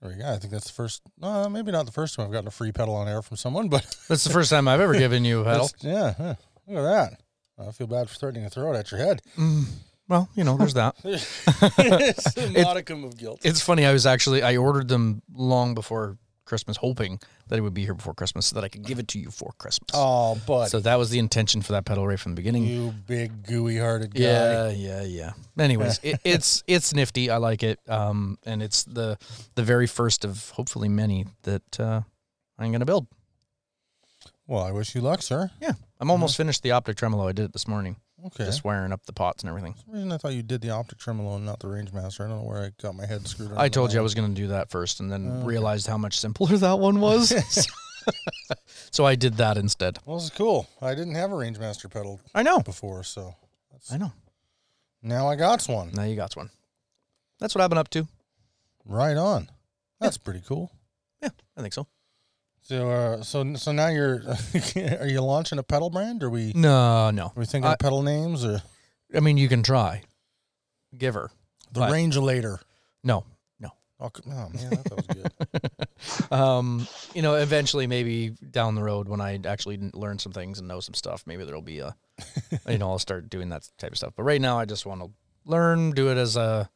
There 0.00 0.10
we 0.10 0.16
go. 0.16 0.32
I 0.32 0.38
think 0.38 0.52
that's 0.52 0.66
the 0.66 0.72
first. 0.72 1.02
Uh, 1.22 1.48
maybe 1.48 1.72
not 1.72 1.84
the 1.86 1.92
first 1.92 2.16
time 2.16 2.26
I've 2.26 2.32
gotten 2.32 2.48
a 2.48 2.52
free 2.52 2.72
pedal 2.72 2.94
on 2.94 3.06
air 3.08 3.20
from 3.22 3.36
someone, 3.36 3.68
but 3.68 3.84
That's 4.08 4.24
the 4.24 4.30
first 4.32 4.48
time 4.50 4.66
I've 4.66 4.80
ever 4.80 4.94
given 4.94 5.24
you 5.24 5.40
a 5.40 5.44
pedal. 5.44 5.66
that's- 5.68 5.84
yeah, 5.84 6.14
huh. 6.16 6.34
look 6.66 6.78
at 6.78 6.82
that. 6.82 7.20
I 7.68 7.70
feel 7.72 7.86
bad 7.86 8.08
for 8.08 8.14
threatening 8.16 8.44
to 8.44 8.50
throw 8.50 8.72
it 8.72 8.78
at 8.78 8.90
your 8.90 9.00
head. 9.00 9.20
Mm, 9.36 9.64
well, 10.08 10.30
you 10.34 10.44
know, 10.44 10.56
there's 10.56 10.72
that. 10.72 10.94
it's 11.04 12.36
a 12.38 12.62
modicum 12.62 13.04
of 13.04 13.18
guilt. 13.18 13.40
It's 13.44 13.60
funny. 13.60 13.84
I 13.84 13.92
was 13.92 14.06
actually 14.06 14.42
I 14.42 14.56
ordered 14.56 14.88
them 14.88 15.20
long 15.34 15.74
before 15.74 16.16
Christmas, 16.50 16.76
hoping 16.76 17.20
that 17.48 17.58
it 17.58 17.62
would 17.62 17.72
be 17.74 17.84
here 17.84 17.94
before 17.94 18.12
Christmas, 18.12 18.46
so 18.46 18.54
that 18.56 18.64
I 18.64 18.68
could 18.68 18.82
give 18.84 18.98
it 18.98 19.06
to 19.08 19.18
you 19.20 19.30
for 19.30 19.52
Christmas. 19.56 19.90
Oh, 19.94 20.36
but 20.46 20.66
so 20.66 20.80
that 20.80 20.96
was 20.96 21.10
the 21.10 21.20
intention 21.20 21.62
for 21.62 21.72
that 21.72 21.84
pedal 21.84 22.06
right 22.06 22.18
from 22.18 22.32
the 22.32 22.36
beginning. 22.36 22.64
you 22.64 22.92
big 23.06 23.44
gooey 23.44 23.78
hearted 23.78 24.12
guy. 24.12 24.20
Yeah, 24.20 24.68
yeah, 24.70 25.02
yeah. 25.04 25.32
Anyways, 25.58 26.00
it, 26.02 26.20
it's 26.24 26.64
it's 26.66 26.92
nifty. 26.92 27.30
I 27.30 27.36
like 27.36 27.62
it. 27.62 27.78
Um, 27.88 28.36
and 28.44 28.62
it's 28.62 28.82
the 28.82 29.16
the 29.54 29.62
very 29.62 29.86
first 29.86 30.24
of 30.24 30.50
hopefully 30.50 30.88
many 30.88 31.26
that 31.44 31.80
uh, 31.80 32.02
I'm 32.58 32.72
gonna 32.72 32.84
build. 32.84 33.06
Well, 34.46 34.64
I 34.64 34.72
wish 34.72 34.96
you 34.96 35.00
luck, 35.00 35.22
sir. 35.22 35.50
Yeah, 35.60 35.74
I'm 36.00 36.10
almost 36.10 36.36
finished 36.36 36.64
the 36.64 36.72
optic 36.72 36.96
tremolo. 36.96 37.28
I 37.28 37.32
did 37.32 37.44
it 37.44 37.52
this 37.52 37.68
morning, 37.68 37.96
Okay. 38.26 38.44
just 38.44 38.64
wiring 38.64 38.92
up 38.92 39.04
the 39.06 39.12
pots 39.12 39.42
and 39.42 39.48
everything. 39.48 39.72
For 39.74 39.80
some 39.80 39.94
reason 39.94 40.12
I 40.12 40.18
thought 40.18 40.32
you 40.34 40.42
did 40.42 40.60
the 40.60 40.70
optic 40.70 40.98
tremolo 40.98 41.36
and 41.36 41.46
not 41.46 41.60
the 41.60 41.68
range 41.68 41.92
master. 41.92 42.24
I 42.24 42.28
don't 42.28 42.38
know 42.42 42.48
where 42.48 42.62
I 42.64 42.70
got 42.82 42.94
my 42.94 43.06
head 43.06 43.26
screwed. 43.26 43.52
I 43.56 43.68
told 43.68 43.92
you 43.92 43.98
I 43.98 44.02
was 44.02 44.14
gonna 44.14 44.28
do 44.34 44.48
that 44.48 44.70
first, 44.70 45.00
and 45.00 45.10
then 45.10 45.26
oh, 45.30 45.34
Okay. 45.38 45.46
realized 45.46 45.86
how 45.86 45.96
much 45.98 46.18
simpler 46.18 46.56
that 46.58 46.78
one 46.78 47.00
was. 47.00 47.32
so 48.90 49.04
I 49.04 49.14
did 49.14 49.34
that 49.38 49.56
instead. 49.56 49.98
Well, 50.06 50.16
this 50.16 50.24
is 50.24 50.30
cool. 50.30 50.68
I 50.80 50.94
didn't 50.94 51.14
have 51.14 51.32
a 51.32 51.36
range 51.36 51.58
master 51.58 51.88
pedal 51.88 52.20
I 52.34 52.42
know. 52.42 52.60
before, 52.60 53.04
so 53.04 53.34
that's, 53.70 53.92
I 53.92 53.96
know. 53.98 54.12
now 55.02 55.28
I 55.28 55.36
got 55.36 55.64
one. 55.66 55.92
Now 55.94 56.04
you 56.04 56.16
got 56.16 56.36
one. 56.36 56.50
That's 57.38 57.54
what 57.54 57.62
I've 57.62 57.70
been 57.70 57.78
up 57.78 57.90
to. 57.90 58.06
Right 58.84 59.16
on. 59.16 59.48
That's 60.00 60.16
pretty 60.18 60.40
cool. 60.46 60.70
Yeah, 61.22 61.28
I 61.56 61.60
think 61.62 61.74
so. 61.74 61.86
So, 62.70 62.88
uh, 62.88 63.22
so, 63.24 63.54
so 63.56 63.72
now 63.72 63.88
you're, 63.88 64.22
are 65.00 65.08
you 65.08 65.20
launching 65.22 65.58
a 65.58 65.62
pedal 65.64 65.90
brand? 65.90 66.22
Or 66.22 66.28
are 66.28 66.30
we, 66.30 66.52
No, 66.54 67.10
no. 67.10 67.24
are 67.24 67.32
we 67.34 67.44
thinking 67.44 67.68
I- 67.68 67.72
of 67.72 67.80
pedal 67.80 68.02
names 68.02 68.44
or 68.44 68.62
I 69.12 69.18
mean, 69.18 69.38
you 69.38 69.48
can 69.48 69.64
try. 69.64 70.02
Give 70.96 71.14
her. 71.14 71.32
the 71.72 71.88
range 71.88 72.16
later. 72.16 72.60
No. 73.02 73.24
Oh, 74.02 74.08
oh 74.28 74.30
man, 74.30 74.70
that 74.70 74.96
was 74.96 75.06
good. 75.06 76.32
Um, 76.32 76.86
you 77.12 77.20
know, 77.20 77.34
eventually, 77.34 77.86
maybe 77.86 78.30
down 78.30 78.74
the 78.74 78.82
road 78.82 79.08
when 79.08 79.20
I 79.20 79.38
actually 79.44 79.76
learn 79.92 80.18
some 80.18 80.32
things 80.32 80.58
and 80.58 80.66
know 80.66 80.80
some 80.80 80.94
stuff, 80.94 81.24
maybe 81.26 81.44
there'll 81.44 81.60
be 81.60 81.80
a, 81.80 81.94
you 82.68 82.78
know, 82.78 82.88
I'll 82.92 82.98
start 82.98 83.28
doing 83.28 83.50
that 83.50 83.68
type 83.76 83.92
of 83.92 83.98
stuff. 83.98 84.14
But 84.16 84.22
right 84.22 84.40
now, 84.40 84.58
I 84.58 84.64
just 84.64 84.86
want 84.86 85.02
to 85.02 85.10
learn, 85.44 85.90
do 85.90 86.08
it 86.08 86.16
as 86.16 86.36
a, 86.36 86.70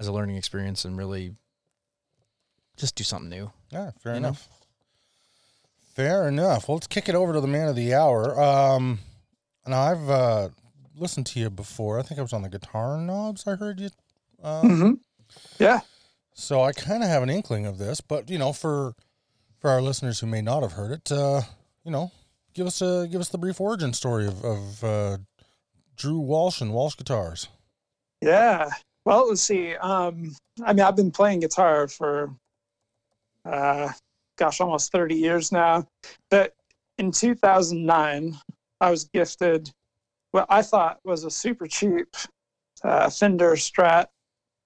as 0.00 0.06
a 0.06 0.12
learning 0.12 0.36
experience, 0.36 0.86
and 0.86 0.96
really 0.96 1.34
just 2.78 2.94
do 2.94 3.04
something 3.04 3.28
new. 3.28 3.50
Yeah, 3.70 3.90
fair 4.02 4.14
enough. 4.14 4.48
know? 4.48 4.61
Fair 5.94 6.28
enough. 6.28 6.68
Well, 6.68 6.76
let's 6.76 6.86
kick 6.86 7.08
it 7.08 7.14
over 7.14 7.32
to 7.34 7.40
the 7.40 7.46
man 7.46 7.68
of 7.68 7.76
the 7.76 7.94
hour. 7.94 8.40
Um, 8.40 8.98
now 9.66 9.80
I've 9.80 10.08
uh, 10.08 10.48
listened 10.96 11.26
to 11.26 11.40
you 11.40 11.50
before. 11.50 11.98
I 11.98 12.02
think 12.02 12.18
I 12.18 12.22
was 12.22 12.32
on 12.32 12.42
the 12.42 12.48
guitar 12.48 12.98
knobs. 12.98 13.46
I 13.46 13.56
heard 13.56 13.80
you. 13.80 13.90
Um, 14.42 14.78
hmm 14.80 14.92
Yeah. 15.58 15.80
So 16.34 16.62
I 16.62 16.72
kind 16.72 17.02
of 17.02 17.10
have 17.10 17.22
an 17.22 17.30
inkling 17.30 17.66
of 17.66 17.78
this, 17.78 18.00
but 18.00 18.30
you 18.30 18.38
know, 18.38 18.52
for 18.52 18.94
for 19.58 19.70
our 19.70 19.82
listeners 19.82 20.20
who 20.20 20.26
may 20.26 20.40
not 20.40 20.62
have 20.62 20.72
heard 20.72 20.90
it, 20.92 21.12
uh, 21.12 21.42
you 21.84 21.90
know, 21.90 22.10
give 22.54 22.66
us 22.66 22.80
a 22.80 23.06
give 23.10 23.20
us 23.20 23.28
the 23.28 23.38
brief 23.38 23.60
origin 23.60 23.92
story 23.92 24.26
of, 24.26 24.42
of 24.44 24.82
uh, 24.84 25.18
Drew 25.96 26.18
Walsh 26.18 26.60
and 26.60 26.72
Walsh 26.72 26.96
Guitars. 26.96 27.48
Yeah. 28.22 28.70
Well, 29.04 29.28
let's 29.28 29.42
see. 29.42 29.74
Um, 29.74 30.34
I 30.64 30.72
mean, 30.72 30.84
I've 30.84 30.96
been 30.96 31.10
playing 31.10 31.40
guitar 31.40 31.88
for, 31.88 32.34
uh, 33.44 33.90
gosh, 34.36 34.60
almost 34.60 34.92
30 34.92 35.14
years 35.14 35.52
now. 35.52 35.86
But 36.30 36.54
in 36.98 37.10
2009, 37.10 38.36
I 38.80 38.90
was 38.90 39.04
gifted 39.04 39.70
what 40.32 40.46
I 40.48 40.62
thought 40.62 40.98
was 41.04 41.24
a 41.24 41.30
super 41.30 41.66
cheap 41.66 42.08
uh, 42.84 43.10
Fender 43.10 43.52
Strat. 43.52 44.06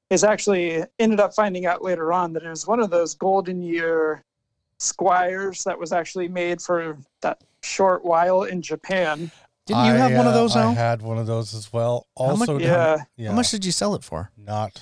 Is 0.08 0.22
actually 0.22 0.84
ended 1.00 1.18
up 1.18 1.34
finding 1.34 1.66
out 1.66 1.82
later 1.82 2.12
on 2.12 2.32
that 2.34 2.44
it 2.44 2.48
was 2.48 2.64
one 2.64 2.78
of 2.78 2.90
those 2.90 3.14
golden 3.16 3.60
year 3.60 4.22
Squiers 4.80 5.64
that 5.64 5.76
was 5.78 5.90
actually 5.92 6.28
made 6.28 6.60
for 6.62 6.96
that 7.22 7.42
short 7.64 8.04
while 8.04 8.44
in 8.44 8.62
Japan. 8.62 9.30
Didn't 9.66 9.84
you 9.86 9.92
have 9.94 10.12
I, 10.12 10.16
one 10.16 10.26
of 10.28 10.32
uh, 10.34 10.36
those 10.36 10.54
I 10.54 10.62
now? 10.62 10.74
had 10.74 11.02
one 11.02 11.18
of 11.18 11.26
those 11.26 11.54
as 11.54 11.72
well. 11.72 12.06
How 12.16 12.36
much- 12.36 12.48
Also, 12.48 12.58
Yeah. 12.58 12.98
yeah, 13.16 13.30
How 13.30 13.34
much 13.34 13.50
did 13.50 13.64
you 13.64 13.72
sell 13.72 13.96
it 13.96 14.04
for? 14.04 14.30
not 14.36 14.80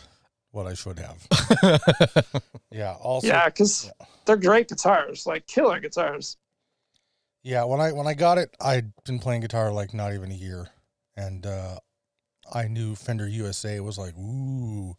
what 0.55 0.67
I 0.67 0.75
should 0.75 0.99
have. 0.99 2.33
Yeah. 2.71 2.95
Also, 2.95 3.29
yeah, 3.29 3.45
because 3.47 3.89
they're 4.25 4.37
great 4.37 4.69
guitars, 4.69 5.27
like 5.27 5.47
killer 5.47 5.79
guitars. 5.79 6.37
Yeah, 7.45 7.63
when 7.65 7.81
I 7.81 7.93
when 7.93 8.09
I 8.09 8.15
got 8.15 8.37
it, 8.37 8.51
I'd 8.61 8.91
been 9.05 9.21
playing 9.21 9.43
guitar 9.43 9.71
like 9.71 9.95
not 9.95 10.13
even 10.13 10.33
a 10.33 10.35
year, 10.35 10.67
and 11.17 11.47
uh, 11.47 11.77
I 12.53 12.67
knew 12.67 12.97
Fender 12.97 13.29
USA 13.29 13.79
was 13.79 13.97
like 13.97 14.17
ooh, 14.19 14.97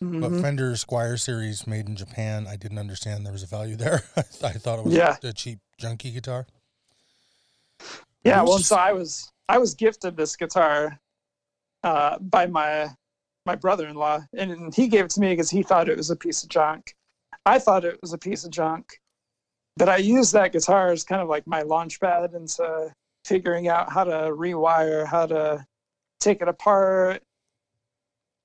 but 0.00 0.32
Mhm. 0.32 0.40
Fender 0.42 0.72
Squier 0.72 1.20
Series 1.20 1.68
made 1.68 1.86
in 1.88 1.94
Japan, 1.94 2.48
I 2.48 2.56
didn't 2.56 2.78
understand 2.78 3.24
there 3.24 3.32
was 3.32 3.44
a 3.44 3.46
value 3.46 3.76
there. 3.76 4.02
I 4.16 4.22
thought 4.54 4.80
it 4.80 4.84
was 4.86 4.94
Yeah. 4.94 5.16
a 5.22 5.32
cheap 5.32 5.60
junky 5.80 6.12
guitar. 6.12 6.46
Yeah, 8.24 8.42
well, 8.42 8.56
just- 8.58 8.70
so 8.70 8.76
I 8.76 8.92
was 8.92 9.30
I 9.48 9.58
was 9.58 9.74
gifted 9.74 10.16
this 10.16 10.34
guitar 10.34 10.98
uh, 11.84 12.18
by 12.18 12.46
my 12.46 12.90
my 13.46 13.54
brother-in-law, 13.54 14.20
and 14.32 14.74
he 14.74 14.88
gave 14.88 15.04
it 15.06 15.10
to 15.12 15.20
me 15.20 15.30
because 15.30 15.50
he 15.50 15.62
thought 15.62 15.88
it 15.88 15.96
was 15.96 16.10
a 16.10 16.16
piece 16.16 16.42
of 16.42 16.48
junk. 16.48 16.94
I 17.46 17.58
thought 17.58 17.84
it 17.84 17.98
was 18.00 18.12
a 18.12 18.18
piece 18.18 18.44
of 18.44 18.50
junk, 18.50 19.00
but 19.76 19.88
I 19.88 19.98
used 19.98 20.32
that 20.32 20.52
guitar 20.52 20.92
as 20.92 21.04
kind 21.04 21.20
of 21.20 21.28
like 21.28 21.46
my 21.46 21.62
launch 21.62 22.00
pad 22.00 22.32
into 22.34 22.92
figuring 23.24 23.68
out 23.68 23.92
how 23.92 24.04
to 24.04 24.10
rewire, 24.10 25.06
how 25.06 25.26
to 25.26 25.64
take 26.20 26.40
it 26.40 26.48
apart, 26.48 27.22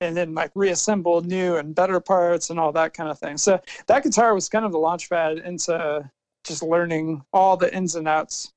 and 0.00 0.16
then 0.16 0.34
like 0.34 0.50
reassemble 0.54 1.20
new 1.22 1.56
and 1.56 1.74
better 1.74 2.00
parts 2.00 2.50
and 2.50 2.58
all 2.58 2.72
that 2.72 2.94
kind 2.94 3.10
of 3.10 3.18
thing. 3.18 3.36
So 3.36 3.60
that 3.86 4.02
guitar 4.02 4.34
was 4.34 4.48
kind 4.48 4.64
of 4.64 4.72
the 4.72 4.78
launch 4.78 5.08
pad 5.08 5.38
into 5.38 6.10
just 6.44 6.62
learning 6.62 7.22
all 7.32 7.56
the 7.56 7.74
ins 7.74 7.96
and 7.96 8.08
outs 8.08 8.52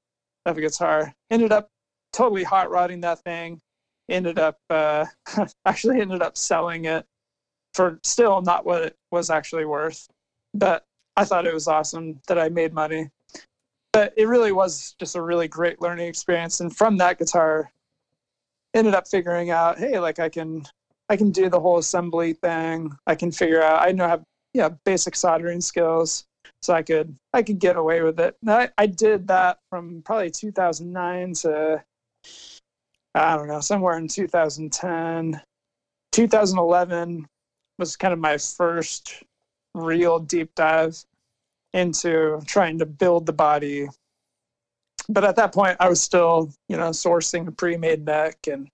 of 0.46 0.58
a 0.58 0.62
guitar. 0.62 1.14
Ended 1.32 1.52
up 1.52 1.70
totally 2.12 2.44
hot 2.44 2.70
rodding 2.70 3.02
that 3.02 3.20
thing. 3.20 3.60
Ended 4.10 4.38
up 4.40 4.60
uh, 4.70 5.06
actually 5.66 6.02
ended 6.02 6.22
up 6.22 6.38
selling 6.38 6.86
it 6.86 7.06
for 7.74 8.00
still 8.04 8.42
not 8.42 8.66
what 8.66 8.82
it 8.82 8.98
was 9.12 9.30
actually 9.30 9.66
worth. 9.66 10.08
But 10.54 10.86
I 11.16 11.26
thought 11.26 11.48
it 11.48 11.54
was 11.54 11.68
awesome 11.68 12.20
that 12.28 12.38
I 12.38 12.50
made 12.50 12.74
money. 12.74 13.10
But 13.92 14.14
it 14.18 14.28
really 14.28 14.52
was 14.52 14.96
just 15.00 15.16
a 15.16 15.22
really 15.22 15.48
great 15.48 15.82
learning 15.82 16.08
experience. 16.08 16.60
And 16.60 16.76
from 16.76 16.98
that 16.98 17.20
guitar, 17.20 17.72
ended 18.74 18.96
up 18.96 19.08
figuring 19.08 19.52
out, 19.52 19.78
hey, 19.78 20.00
like 20.00 20.20
I 20.20 20.30
can 20.30 20.64
I 21.10 21.18
can 21.18 21.32
do 21.32 21.50
the 21.50 21.60
whole 21.60 21.78
assembly 21.78 22.34
thing. 22.34 22.92
I 23.06 23.16
can 23.16 23.32
figure 23.32 23.62
out 23.62 23.88
I 23.88 23.92
know 23.92 24.08
have 24.08 24.24
yeah, 24.54 24.70
basic 24.86 25.16
soldering 25.16 25.62
skills 25.62 26.26
so 26.62 26.74
I 26.74 26.82
could 26.82 27.16
I 27.34 27.44
could 27.44 27.60
get 27.60 27.76
away 27.76 28.02
with 28.02 28.20
it. 28.20 28.38
And 28.42 28.52
I, 28.52 28.70
I 28.78 28.88
did 28.88 29.28
that 29.28 29.60
from 29.70 30.02
probably 30.04 30.32
2009 30.32 31.34
to 31.34 31.84
I 33.16 33.36
don't 33.36 33.48
know 33.48 33.60
somewhere 33.60 33.98
in 33.98 34.08
2010, 34.08 35.42
2011 36.12 37.28
was 37.78 37.96
kind 37.96 38.14
of 38.14 38.20
my 38.20 38.38
first 38.38 39.24
real 39.76 40.20
deep 40.20 40.54
dive 40.56 40.98
into 41.74 42.42
trying 42.46 42.80
to 42.80 42.86
build 42.86 43.26
the 43.26 43.34
body. 43.34 43.88
But 45.10 45.24
at 45.24 45.36
that 45.36 45.54
point, 45.54 45.78
I 45.80 45.90
was 45.90 46.02
still 46.02 46.54
you 46.70 46.78
know 46.78 46.90
sourcing 46.90 47.48
a 47.48 47.52
pre-made 47.52 48.06
neck, 48.06 48.38
and 48.48 48.70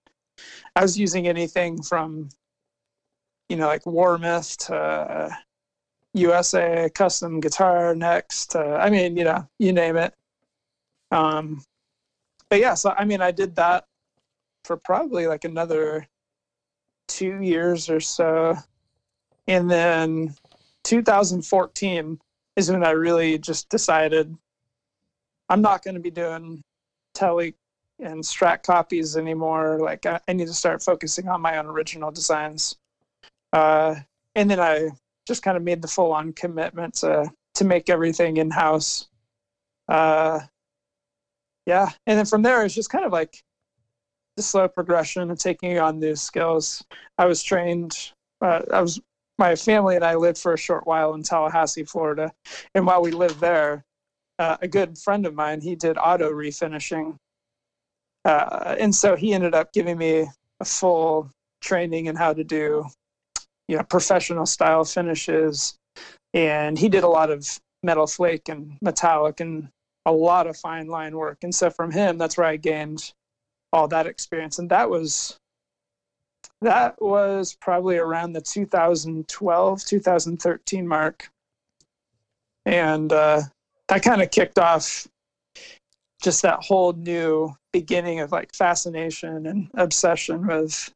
I 0.76 0.82
was 0.82 0.98
using 0.98 1.26
anything 1.26 1.82
from 1.82 2.28
you 3.48 3.56
know 3.56 3.66
like 3.66 3.84
Warmoth 3.84 4.70
USA 6.14 6.90
custom 6.94 7.40
guitar 7.40 7.94
next. 7.94 8.56
Uh, 8.56 8.78
I 8.80 8.90
mean, 8.90 9.16
you 9.16 9.24
know, 9.24 9.48
you 9.58 9.72
name 9.72 9.96
it. 9.96 10.14
Um, 11.10 11.62
but 12.48 12.60
yeah, 12.60 12.74
so 12.74 12.94
I 12.96 13.04
mean, 13.04 13.20
I 13.20 13.30
did 13.30 13.56
that 13.56 13.86
for 14.64 14.76
probably 14.76 15.26
like 15.26 15.44
another 15.44 16.06
two 17.08 17.40
years 17.42 17.90
or 17.90 18.00
so, 18.00 18.56
and 19.46 19.70
then 19.70 20.34
2014 20.84 22.20
is 22.56 22.70
when 22.70 22.84
I 22.84 22.90
really 22.90 23.38
just 23.38 23.68
decided 23.68 24.34
I'm 25.48 25.62
not 25.62 25.82
going 25.82 25.94
to 25.94 26.00
be 26.00 26.10
doing 26.10 26.62
tele 27.14 27.54
and 27.98 28.22
strat 28.22 28.62
copies 28.62 29.16
anymore. 29.16 29.78
Like, 29.80 30.06
I, 30.06 30.20
I 30.28 30.32
need 30.32 30.46
to 30.46 30.54
start 30.54 30.82
focusing 30.82 31.28
on 31.28 31.40
my 31.40 31.58
own 31.58 31.66
original 31.66 32.10
designs. 32.10 32.76
Uh, 33.52 33.96
and 34.34 34.50
then 34.50 34.60
I 34.60 34.90
just 35.26 35.42
kind 35.42 35.56
of 35.56 35.62
made 35.62 35.82
the 35.82 35.88
full 35.88 36.12
on 36.12 36.32
commitment 36.32 36.94
to 36.94 37.30
to 37.54 37.64
make 37.64 37.90
everything 37.90 38.36
in 38.36 38.50
house. 38.50 39.08
Uh, 39.88 40.40
yeah, 41.66 41.90
and 42.06 42.18
then 42.18 42.26
from 42.26 42.42
there 42.42 42.64
it's 42.64 42.74
just 42.74 42.90
kind 42.90 43.04
of 43.04 43.12
like 43.12 43.42
slow 44.38 44.68
progression 44.68 45.30
of 45.30 45.38
taking 45.38 45.78
on 45.78 45.98
new 45.98 46.16
skills. 46.16 46.84
I 47.18 47.26
was 47.26 47.42
trained. 47.42 48.12
Uh, 48.40 48.62
I 48.72 48.80
was 48.80 49.00
my 49.38 49.56
family 49.56 49.96
and 49.96 50.04
I 50.04 50.14
lived 50.14 50.38
for 50.38 50.52
a 50.52 50.58
short 50.58 50.86
while 50.86 51.14
in 51.14 51.22
Tallahassee, 51.22 51.84
Florida, 51.84 52.30
and 52.74 52.86
while 52.86 53.02
we 53.02 53.10
lived 53.10 53.40
there, 53.40 53.84
uh, 54.38 54.56
a 54.60 54.68
good 54.68 54.98
friend 54.98 55.26
of 55.26 55.34
mine 55.34 55.60
he 55.60 55.74
did 55.74 55.96
auto 55.96 56.30
refinishing, 56.30 57.16
uh, 58.24 58.76
and 58.78 58.94
so 58.94 59.16
he 59.16 59.32
ended 59.32 59.54
up 59.54 59.72
giving 59.72 59.96
me 59.98 60.26
a 60.60 60.64
full 60.64 61.30
training 61.62 62.06
in 62.06 62.16
how 62.16 62.32
to 62.32 62.44
do 62.44 62.86
you 63.70 63.76
know 63.76 63.84
professional 63.84 64.46
style 64.46 64.84
finishes 64.84 65.78
and 66.34 66.76
he 66.76 66.88
did 66.88 67.04
a 67.04 67.08
lot 67.08 67.30
of 67.30 67.46
metal 67.84 68.06
flake 68.06 68.48
and 68.48 68.76
metallic 68.82 69.38
and 69.38 69.68
a 70.06 70.12
lot 70.12 70.48
of 70.48 70.56
fine 70.56 70.88
line 70.88 71.16
work 71.16 71.38
and 71.42 71.54
so 71.54 71.70
from 71.70 71.90
him 71.92 72.18
that's 72.18 72.36
where 72.36 72.48
i 72.48 72.56
gained 72.56 73.12
all 73.72 73.88
that 73.88 74.06
experience. 74.06 74.58
And 74.58 74.70
that 74.70 74.88
was 74.88 75.38
that 76.62 77.00
was 77.00 77.56
probably 77.60 77.96
around 77.96 78.32
the 78.32 78.40
2012 78.40 79.84
2013 79.84 80.86
mark. 80.86 81.30
And 82.66 83.12
uh, 83.12 83.42
that 83.88 84.02
kind 84.02 84.22
of 84.22 84.30
kicked 84.30 84.58
off 84.58 85.06
just 86.22 86.42
that 86.42 86.62
whole 86.62 86.92
new 86.92 87.54
beginning 87.72 88.20
of 88.20 88.32
like 88.32 88.54
fascination 88.54 89.46
and 89.46 89.70
obsession 89.74 90.46
with 90.46 90.92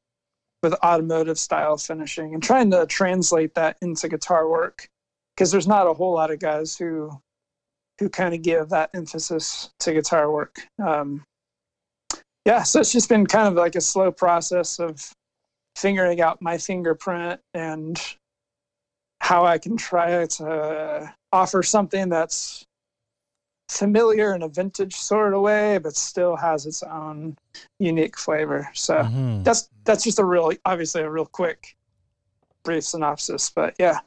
with 0.62 0.74
automotive 0.82 1.38
style 1.38 1.76
finishing 1.76 2.32
and 2.32 2.42
trying 2.42 2.70
to 2.70 2.86
translate 2.86 3.54
that 3.54 3.76
into 3.82 4.08
guitar 4.08 4.48
work. 4.48 4.88
Because 5.34 5.50
there's 5.50 5.66
not 5.66 5.86
a 5.86 5.92
whole 5.92 6.14
lot 6.14 6.30
of 6.30 6.38
guys 6.38 6.76
who 6.76 7.10
who 7.98 8.08
kind 8.08 8.34
of 8.34 8.42
give 8.42 8.68
that 8.70 8.90
emphasis 8.94 9.70
to 9.80 9.92
guitar 9.92 10.30
work. 10.30 10.56
Um, 10.84 11.24
yeah 12.44 12.62
so 12.62 12.80
it's 12.80 12.92
just 12.92 13.08
been 13.08 13.26
kind 13.26 13.48
of 13.48 13.54
like 13.54 13.74
a 13.74 13.80
slow 13.80 14.10
process 14.12 14.78
of 14.78 15.12
figuring 15.76 16.20
out 16.20 16.40
my 16.42 16.56
fingerprint 16.58 17.40
and 17.54 18.00
how 19.20 19.44
i 19.46 19.58
can 19.58 19.76
try 19.76 20.26
to 20.26 21.12
offer 21.32 21.62
something 21.62 22.08
that's 22.08 22.64
familiar 23.70 24.34
in 24.34 24.42
a 24.42 24.48
vintage 24.48 24.94
sort 24.94 25.32
of 25.34 25.40
way, 25.40 25.78
but 25.78 25.96
still 25.96 26.36
has 26.36 26.66
its 26.66 26.82
own 26.82 27.36
unique 27.80 28.16
flavor. 28.16 28.68
So 28.74 28.96
Mhm. 29.02 29.42
that's 29.42 29.68
that's 29.84 30.04
just 30.04 30.18
a 30.18 30.24
real, 30.24 30.52
obviously 30.64 31.00
a 31.00 31.10
real 31.10 31.26
quick, 31.26 31.74
brief 32.62 32.84
synopsis. 32.84 33.50
But 33.50 33.74
yeah, 33.78 34.00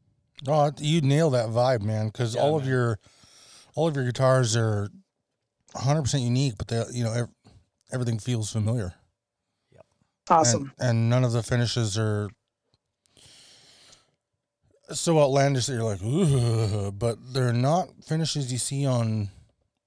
Oh, 0.47 0.71
you 0.77 1.01
nail 1.01 1.29
that 1.31 1.49
vibe, 1.49 1.81
man. 1.81 2.07
Because 2.07 2.35
Yeah, 2.35 2.41
all 2.41 2.55
of 2.55 2.65
your, 2.67 2.99
all 3.75 3.87
of 3.87 3.95
your 3.95 4.05
guitars 4.05 4.55
are, 4.55 4.89
hundred 5.75 6.03
percent 6.03 6.23
unique, 6.23 6.53
but 6.57 6.67
they, 6.69 6.83
you 6.93 7.03
know, 7.03 7.11
ev- 7.13 7.29
everything 7.91 8.19
feels 8.19 8.51
familiar. 8.51 8.93
Yep. 9.71 9.85
awesome. 10.29 10.71
And, 10.79 10.89
and 10.89 11.09
none 11.09 11.23
of 11.23 11.31
the 11.31 11.43
finishes 11.43 11.97
are 11.97 12.29
so 14.91 15.19
outlandish 15.19 15.65
that 15.65 15.73
you're 15.73 15.83
like, 15.83 16.01
Ooh, 16.03 16.91
but 16.91 17.17
they're 17.33 17.53
not 17.53 17.89
finishes 18.05 18.51
you 18.51 18.57
see 18.57 18.85
on 18.85 19.29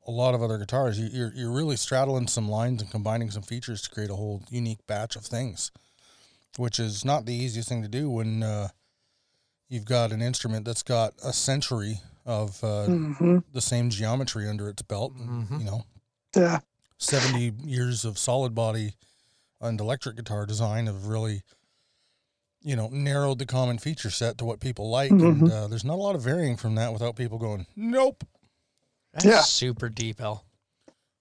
a 0.06 0.10
lot 0.10 0.34
of 0.34 0.42
other 0.42 0.58
guitars. 0.58 0.98
You, 0.98 1.08
you're 1.12 1.32
you're 1.34 1.52
really 1.52 1.76
straddling 1.76 2.26
some 2.26 2.48
lines 2.48 2.82
and 2.82 2.90
combining 2.90 3.30
some 3.30 3.42
features 3.42 3.82
to 3.82 3.90
create 3.90 4.10
a 4.10 4.14
whole 4.16 4.42
unique 4.50 4.86
batch 4.86 5.16
of 5.16 5.24
things, 5.24 5.70
which 6.58 6.78
is 6.78 7.04
not 7.04 7.24
the 7.26 7.34
easiest 7.34 7.68
thing 7.68 7.82
to 7.82 7.88
do 7.88 8.10
when 8.10 8.42
uh, 8.42 8.68
you've 9.68 9.84
got 9.86 10.12
an 10.12 10.20
instrument 10.20 10.64
that's 10.64 10.82
got 10.82 11.14
a 11.24 11.32
century 11.32 12.00
of 12.26 12.62
uh, 12.62 12.86
hmm 12.86 13.38
the 13.52 13.60
same 13.60 13.88
geometry 13.90 14.48
under 14.48 14.68
its 14.68 14.82
belt. 14.82 15.14
and, 15.18 15.48
Mhm. 15.48 15.58
You 15.60 15.64
know, 15.64 15.82
Yeah, 16.36 16.60
70 17.00 17.52
years 17.64 18.04
of 18.04 18.18
solid 18.18 18.54
body 18.54 18.94
and 19.60 19.80
electric 19.80 20.16
guitar 20.16 20.46
design 20.46 20.86
have 20.86 21.06
really 21.06 21.42
you 22.62 22.76
know 22.76 22.88
narrowed 22.92 23.38
the 23.38 23.46
common 23.46 23.78
feature 23.78 24.10
set 24.10 24.36
to 24.38 24.44
what 24.44 24.60
people 24.60 24.90
like 24.90 25.10
and 25.10 25.42
Mhm. 25.42 25.50
uh, 25.50 25.66
there's 25.68 25.84
not 25.84 25.94
a 25.94 26.02
lot 26.02 26.14
of 26.14 26.22
varying 26.22 26.56
from 26.56 26.74
that 26.76 26.92
without 26.92 27.16
people 27.16 27.38
going 27.38 27.66
nope 27.74 28.22
That's 29.14 29.24
Yeah. 29.24 29.40
super 29.40 29.88
deep, 29.88 30.20
L. 30.20 30.44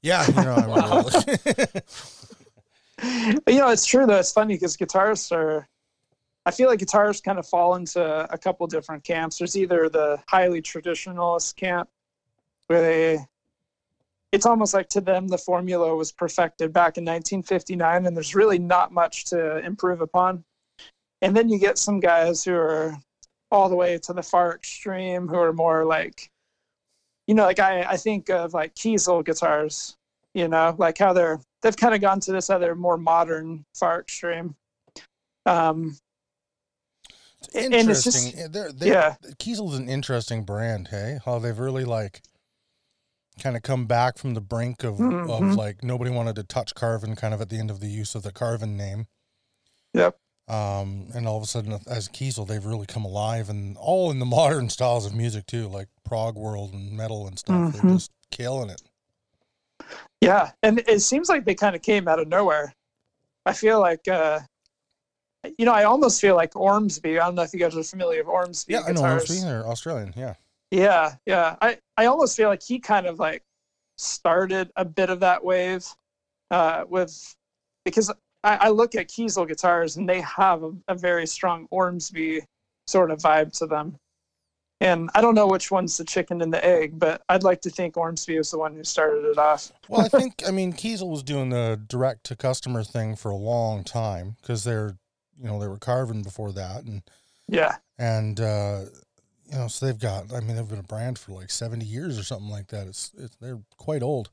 yeah 0.02 0.28
you 0.28 0.34
know 0.34 0.56
I'm 0.56 1.06
you 3.48 3.60
know 3.60 3.70
it's 3.70 3.86
true 3.86 4.06
though. 4.06 4.18
It's 4.20 4.32
funny 4.34 4.56
because 4.56 4.76
guitarists 4.78 5.32
are. 5.32 5.68
I 6.46 6.52
feel 6.52 6.68
like 6.70 6.80
guitarists 6.80 7.24
kind 7.24 7.38
of 7.40 7.46
fall 7.48 7.76
into 7.76 8.02
a 8.34 8.38
couple 8.38 8.66
different 8.68 9.04
camps. 9.04 9.38
There's 9.38 9.56
either 9.58 9.88
the 9.90 10.22
highly 10.28 10.62
traditionalist 10.62 11.56
camp, 11.56 11.90
where 12.68 12.82
they, 12.82 13.20
it's 14.32 14.46
almost 14.46 14.74
like 14.74 14.90
to 14.90 15.02
them 15.02 15.28
the 15.28 15.38
formula 15.38 15.96
was 15.96 16.12
perfected 16.12 16.72
back 16.72 16.98
in 16.98 17.04
1959, 17.04 18.06
and 18.06 18.16
there's 18.16 18.36
really 18.36 18.60
not 18.60 18.92
much 18.92 19.26
to 19.26 19.58
improve 19.66 20.02
upon. 20.02 20.44
And 21.22 21.36
then 21.36 21.50
you 21.50 21.60
get 21.60 21.78
some 21.78 22.00
guys 22.00 22.44
who 22.44 22.54
are 22.54 22.96
all 23.52 23.68
the 23.70 23.76
way 23.76 23.98
to 23.98 24.14
the 24.14 24.22
far 24.24 24.56
extreme, 24.56 25.28
who 25.28 25.36
are 25.36 25.54
more 25.54 25.84
like, 25.84 26.30
you 27.28 27.34
know, 27.34 27.44
like 27.44 27.60
I, 27.60 27.82
I 27.84 27.98
think 27.98 28.30
of 28.30 28.54
like 28.54 28.76
Kiesel 28.76 29.26
guitars, 29.26 29.96
you 30.34 30.48
know, 30.48 30.76
like 30.78 30.98
how 30.98 31.14
they're 31.14 31.40
they've 31.62 31.76
kind 31.76 31.94
of 31.96 32.02
gone 32.02 32.20
to 32.22 32.32
this 32.32 32.50
other 32.50 32.76
more 32.76 32.98
modern 32.98 33.66
far 33.76 34.00
extreme. 34.00 34.56
Um, 35.46 35.98
it's 37.54 37.56
And 37.56 37.74
it's 37.90 38.04
just- 38.04 38.28
interesting 38.28 38.52
they're, 38.52 38.72
they're, 38.72 38.88
yeah, 38.88 39.16
kiesel's 39.40 39.78
an 39.78 39.90
interesting 39.90 40.44
brand 40.44 40.90
hey 40.90 41.20
how 41.26 41.40
they've 41.40 41.58
really 41.58 41.86
like 41.86 42.22
kind 43.40 43.56
of 43.56 43.64
come 43.64 43.86
back 43.86 44.18
from 44.18 44.34
the 44.36 44.42
brink 44.42 44.84
of, 44.84 44.94
of 45.00 45.00
Mhm. 45.00 45.56
like 45.58 45.84
nobody 45.84 46.12
wanted 46.12 46.36
to 46.36 46.44
touch 46.44 46.76
carvin 46.76 47.16
kind 47.16 47.34
of 47.34 47.42
at 47.42 47.50
the 47.50 47.58
end 47.58 47.72
of 47.72 47.80
the 47.80 47.88
use 47.88 48.14
of 48.16 48.24
the 48.24 48.32
carvin 48.32 48.78
name 48.78 49.08
Yep. 49.94 50.18
um, 50.48 51.08
and 51.16 51.28
all 51.28 51.38
of 51.38 51.44
a 51.44 51.48
sudden 51.48 51.80
as 51.88 52.08
Kiesel, 52.10 52.48
they've 52.48 52.64
really 52.66 52.86
come 52.86 53.06
alive 53.06 53.50
and 53.50 53.76
all 53.78 54.12
in 54.12 54.20
the 54.20 54.26
modern 54.38 54.70
styles 54.70 55.06
of 55.06 55.16
music 55.16 55.46
too, 55.48 55.68
like 55.68 55.88
prog 56.04 56.36
world 56.36 56.74
and 56.74 56.92
metal 56.92 57.26
and 57.28 57.40
stuff. 57.40 57.74
They're 57.74 57.82
Mhm. 57.82 57.94
just 57.96 58.12
killing 58.32 58.70
it. 58.70 58.82
yeah, 60.22 60.52
and 60.62 60.80
it 60.88 61.02
seems 61.02 61.30
like 61.30 61.46
they 61.46 61.56
kind 61.56 61.76
of 61.76 61.82
came 61.82 62.08
out 62.08 62.20
of 62.20 62.28
nowhere. 62.28 62.74
I 63.46 63.54
feel 63.54 63.80
like, 63.80 64.08
uh, 64.08 64.42
you 65.58 65.66
know, 65.66 65.72
I 65.74 65.86
almost 65.86 66.20
feel 66.20 66.36
like 66.36 66.56
Ormsby. 66.56 67.18
I 67.18 67.26
don't 67.26 67.36
know 67.36 67.44
if 67.44 67.54
you 67.54 67.60
guys 67.60 67.76
are 67.78 67.84
familiar 67.84 68.20
with 68.20 68.28
Ormsby 68.28 68.74
Yeah, 68.74 68.82
I 68.86 68.92
know. 68.92 69.02
Ormsby, 69.02 69.40
They're 69.40 69.66
Australian. 69.66 70.14
Yeah. 70.18 70.34
Yeah, 70.72 71.16
yeah. 71.26 71.56
I, 71.62 71.80
I 71.98 72.06
almost 72.06 72.38
feel 72.38 72.50
like 72.50 72.62
he 72.62 72.80
kind 72.80 73.08
of 73.08 73.20
like 73.20 73.44
started 73.98 74.72
a 74.76 74.86
bit 74.86 75.10
of 75.10 75.20
that 75.22 75.44
wave 75.44 75.86
uh, 76.52 76.86
with 76.88 77.36
because 77.86 78.12
I, 78.44 78.56
I 78.56 78.70
look 78.70 78.96
at 78.96 79.10
Kiesel 79.10 79.48
guitars 79.48 79.98
and 79.98 80.08
they 80.08 80.22
have 80.22 80.64
a, 80.64 80.72
a 80.88 80.96
very 80.96 81.28
strong 81.28 81.68
Ormsby 81.72 82.42
sort 82.88 83.12
of 83.12 83.20
vibe 83.20 83.58
to 83.60 83.66
them. 83.66 83.98
And 84.82 85.10
I 85.14 85.20
don't 85.20 85.36
know 85.36 85.48
which 85.48 85.72
one's 85.72 85.98
the 85.98 86.06
chicken 86.06 86.42
and 86.42 86.54
the 86.54 86.64
egg, 86.64 86.98
but 86.98 87.22
I'd 87.28 87.44
like 87.44 87.60
to 87.62 87.70
think 87.70 87.98
Ormsby 87.98 88.38
was 88.38 88.52
the 88.52 88.58
one 88.58 88.74
who 88.74 88.84
started 88.86 89.26
it 89.26 89.38
off. 89.38 89.74
Well, 89.90 90.02
I 90.02 90.08
think, 90.20 90.42
I 90.48 90.52
mean, 90.52 90.72
Kiesel 90.72 91.10
was 91.10 91.22
doing 91.22 91.50
the 91.50 91.82
direct 91.88 92.24
to 92.26 92.36
customer 92.36 92.84
thing 92.84 93.18
for 93.18 93.30
a 93.30 93.36
long 93.36 93.84
time 93.84 94.38
because 94.42 94.64
they're, 94.64 94.96
you 95.38 95.48
know, 95.48 95.60
they 95.60 95.68
were 95.68 95.78
Carvin 95.78 96.22
before 96.22 96.54
that. 96.54 96.84
And, 96.86 97.02
Yeah. 97.50 97.76
and, 97.98 98.40
uh, 98.40 98.86
you 99.52 99.58
know, 99.58 99.68
so 99.68 99.86
they've 99.86 100.00
got, 100.00 100.34
I 100.34 100.40
mean, 100.42 100.56
they've 100.56 100.68
been 100.68 100.80
a 100.80 100.84
brand 100.84 101.18
for 101.18 101.32
like 101.34 101.50
70 101.50 101.86
years 101.86 102.20
or 102.20 102.24
something 102.24 102.50
like 102.50 102.68
that. 102.68 102.88
It's, 102.88 103.12
it's 103.18 103.36
they're 103.38 103.60
quite 103.78 104.04
old. 104.04 104.30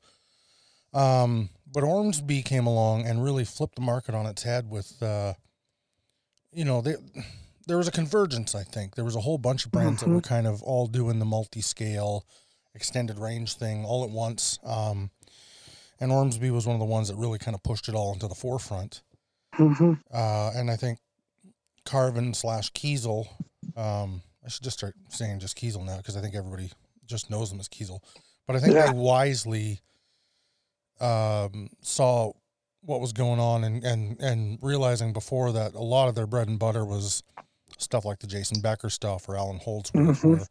Um, 0.93 1.49
but 1.71 1.83
Ormsby 1.83 2.43
came 2.43 2.65
along 2.67 3.05
and 3.05 3.23
really 3.23 3.45
flipped 3.45 3.75
the 3.75 3.81
market 3.81 4.15
on 4.15 4.25
its 4.25 4.43
head 4.43 4.69
with, 4.69 5.01
uh, 5.01 5.33
you 6.51 6.65
know, 6.65 6.81
they, 6.81 6.95
there 7.67 7.77
was 7.77 7.87
a 7.87 7.91
convergence, 7.91 8.55
I 8.55 8.63
think. 8.63 8.95
There 8.95 9.05
was 9.05 9.15
a 9.15 9.21
whole 9.21 9.37
bunch 9.37 9.65
of 9.65 9.71
brands 9.71 10.01
that 10.01 10.09
were 10.09 10.21
kind 10.21 10.47
of 10.47 10.63
all 10.63 10.87
doing 10.87 11.19
the 11.19 11.25
multi 11.25 11.61
scale, 11.61 12.25
extended 12.73 13.19
range 13.19 13.55
thing 13.55 13.85
all 13.85 14.03
at 14.03 14.09
once. 14.09 14.59
Um, 14.63 15.11
and 15.99 16.11
Ormsby 16.11 16.51
was 16.51 16.65
one 16.65 16.75
of 16.75 16.79
the 16.79 16.85
ones 16.85 17.09
that 17.09 17.15
really 17.15 17.39
kind 17.39 17.55
of 17.55 17.63
pushed 17.63 17.89
it 17.89 17.95
all 17.95 18.13
into 18.13 18.27
the 18.27 18.35
forefront. 18.35 19.01
hmm 19.53 19.93
Uh, 20.13 20.51
and 20.55 20.69
I 20.71 20.75
think 20.75 20.99
Carvin 21.85 22.33
slash 22.33 22.71
Kiesel, 22.71 23.27
um, 23.75 24.21
I 24.47 24.49
should 24.49 24.63
just 24.63 24.77
start 24.77 24.95
saying 25.09 25.39
just 25.41 25.57
Kiesel 25.57 25.85
now 25.85 25.97
because 25.97 26.15
I 26.15 26.21
think 26.21 26.33
everybody 26.33 26.71
just 27.05 27.29
knows 27.29 27.49
them 27.49 27.59
as 27.59 27.67
Kiesel. 27.67 27.99
But 28.47 28.55
I 28.55 28.59
think 28.59 28.73
Yeah. 28.75 28.87
they 28.91 28.97
wisely 28.97 29.81
um, 31.01 31.69
saw 31.81 32.31
what 32.81 33.01
was 33.01 33.11
going 33.11 33.39
on 33.39 33.63
and, 33.65 33.83
and, 33.83 34.19
and 34.21 34.57
realizing 34.61 35.11
before 35.13 35.51
that 35.51 35.73
a 35.75 35.81
lot 35.81 36.07
of 36.07 36.15
their 36.15 36.25
bread 36.25 36.47
and 36.47 36.57
butter 36.57 36.85
was 36.85 37.23
stuff 37.77 38.05
like 38.05 38.19
the 38.19 38.27
Jason 38.27 38.61
Becker 38.61 38.89
stuff 38.89 39.27
or 39.27 39.35
Allan 39.35 39.57
Holdsworth. 39.57 40.21
Mhm. 40.21 40.37
Where 40.37 40.47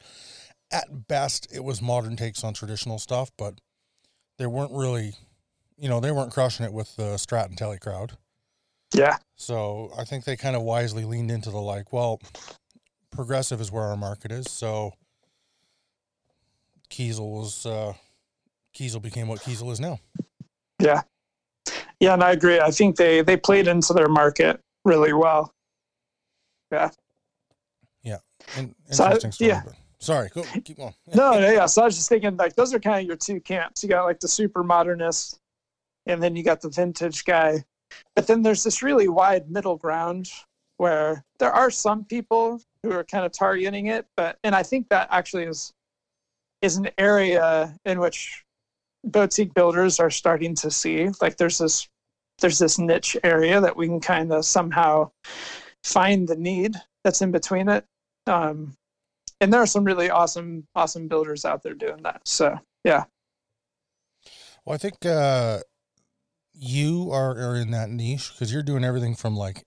at 0.70 1.08
best, 1.08 1.48
it 1.52 1.64
was 1.64 1.80
modern 1.80 2.16
takes 2.16 2.44
on 2.44 2.52
traditional 2.52 2.98
stuff, 2.98 3.30
but 3.38 3.54
they 4.38 4.46
weren't 4.46 4.72
really, 4.72 5.14
you 5.78 5.88
know, 5.88 6.00
they 6.00 6.12
weren't 6.12 6.32
crushing 6.32 6.66
it 6.66 6.72
with 6.72 6.94
the 6.96 7.14
Strat 7.14 7.46
and 7.46 7.56
Telly 7.56 7.78
crowd. 7.78 8.18
Yeah. 8.94 9.16
So 9.36 9.90
I 9.96 10.04
think 10.04 10.24
they 10.24 10.36
kind 10.36 10.54
of 10.54 10.62
wisely 10.62 11.04
leaned 11.04 11.30
into 11.30 11.50
the 11.50 11.58
like, 11.60 11.92
well, 11.92 12.20
progressive 13.10 13.60
is 13.60 13.70
where 13.72 13.84
our 13.84 13.96
market 13.96 14.30
is. 14.32 14.46
So 14.50 14.92
Kiesel 16.90 17.30
was, 17.30 17.66
uh, 17.66 17.92
Kiesel 18.74 19.02
became 19.02 19.28
what 19.28 19.40
Kiesel 19.40 19.70
is 19.72 19.80
now. 19.80 19.98
Yeah. 20.80 21.02
Yeah, 22.00 22.12
and 22.14 22.22
I 22.22 22.32
agree. 22.32 22.60
I 22.60 22.70
think 22.70 22.96
they 22.96 23.22
they 23.22 23.36
played 23.38 23.66
into 23.68 23.92
their 23.94 24.08
market 24.08 24.60
really 24.84 25.12
well. 25.12 25.52
In, 28.56 28.74
So 28.90 29.02
I- 29.04 29.06
interesting 29.08 29.32
story. 29.32 29.48
yeah. 29.48 29.62
Sorry, 29.98 30.28
go, 30.32 30.42
keep 30.62 30.76
going. 30.76 30.94
No, 31.14 31.32
no, 31.40 31.50
yeah. 31.50 31.66
So 31.66 31.82
I 31.82 31.86
was 31.86 31.96
just 31.96 32.08
thinking 32.08 32.36
like 32.36 32.54
those 32.54 32.72
are 32.74 32.78
kind 32.78 33.00
of 33.00 33.06
your 33.06 33.16
two 33.16 33.40
camps. 33.40 33.82
You 33.82 33.88
got 33.88 34.04
like 34.04 34.20
the 34.20 34.28
super 34.28 34.62
modernist, 34.62 35.40
and 36.06 36.22
then 36.22 36.36
you 36.36 36.44
got 36.44 36.60
the 36.60 36.68
vintage 36.68 37.24
guy. 37.24 37.64
But 38.14 38.26
then 38.26 38.42
there's 38.42 38.62
this 38.62 38.82
really 38.82 39.08
wide 39.08 39.50
middle 39.50 39.76
ground 39.76 40.30
where 40.76 41.24
there 41.38 41.50
are 41.50 41.70
some 41.70 42.04
people 42.04 42.60
who 42.86 42.96
are 42.96 43.04
kind 43.04 43.24
of 43.24 43.32
targeting 43.32 43.86
it, 43.86 44.06
but 44.16 44.38
and 44.44 44.54
I 44.54 44.62
think 44.62 44.88
that 44.88 45.08
actually 45.10 45.44
is 45.44 45.72
is 46.62 46.76
an 46.76 46.88
area 46.98 47.76
in 47.84 48.00
which 48.00 48.44
boutique 49.04 49.54
builders 49.54 50.00
are 50.00 50.10
starting 50.10 50.54
to 50.56 50.70
see 50.70 51.08
like 51.20 51.36
there's 51.36 51.58
this 51.58 51.88
there's 52.40 52.58
this 52.58 52.78
niche 52.78 53.16
area 53.22 53.60
that 53.60 53.76
we 53.76 53.86
can 53.86 54.00
kind 54.00 54.32
of 54.32 54.44
somehow 54.44 55.10
find 55.84 56.28
the 56.28 56.36
need 56.36 56.74
that's 57.04 57.22
in 57.22 57.30
between 57.30 57.68
it. 57.68 57.84
Um, 58.26 58.74
and 59.40 59.52
there 59.52 59.60
are 59.60 59.66
some 59.66 59.84
really 59.84 60.10
awesome 60.10 60.66
awesome 60.74 61.08
builders 61.08 61.44
out 61.44 61.62
there 61.62 61.74
doing 61.74 62.02
that 62.02 62.20
so 62.24 62.58
yeah. 62.84 63.04
Well, 64.64 64.74
I 64.74 64.78
think 64.78 65.04
uh, 65.04 65.60
you 66.52 67.10
are, 67.12 67.36
are 67.36 67.56
in 67.56 67.70
that 67.70 67.90
niche 67.90 68.32
because 68.32 68.52
you're 68.52 68.62
doing 68.62 68.84
everything 68.84 69.14
from 69.14 69.36
like 69.36 69.64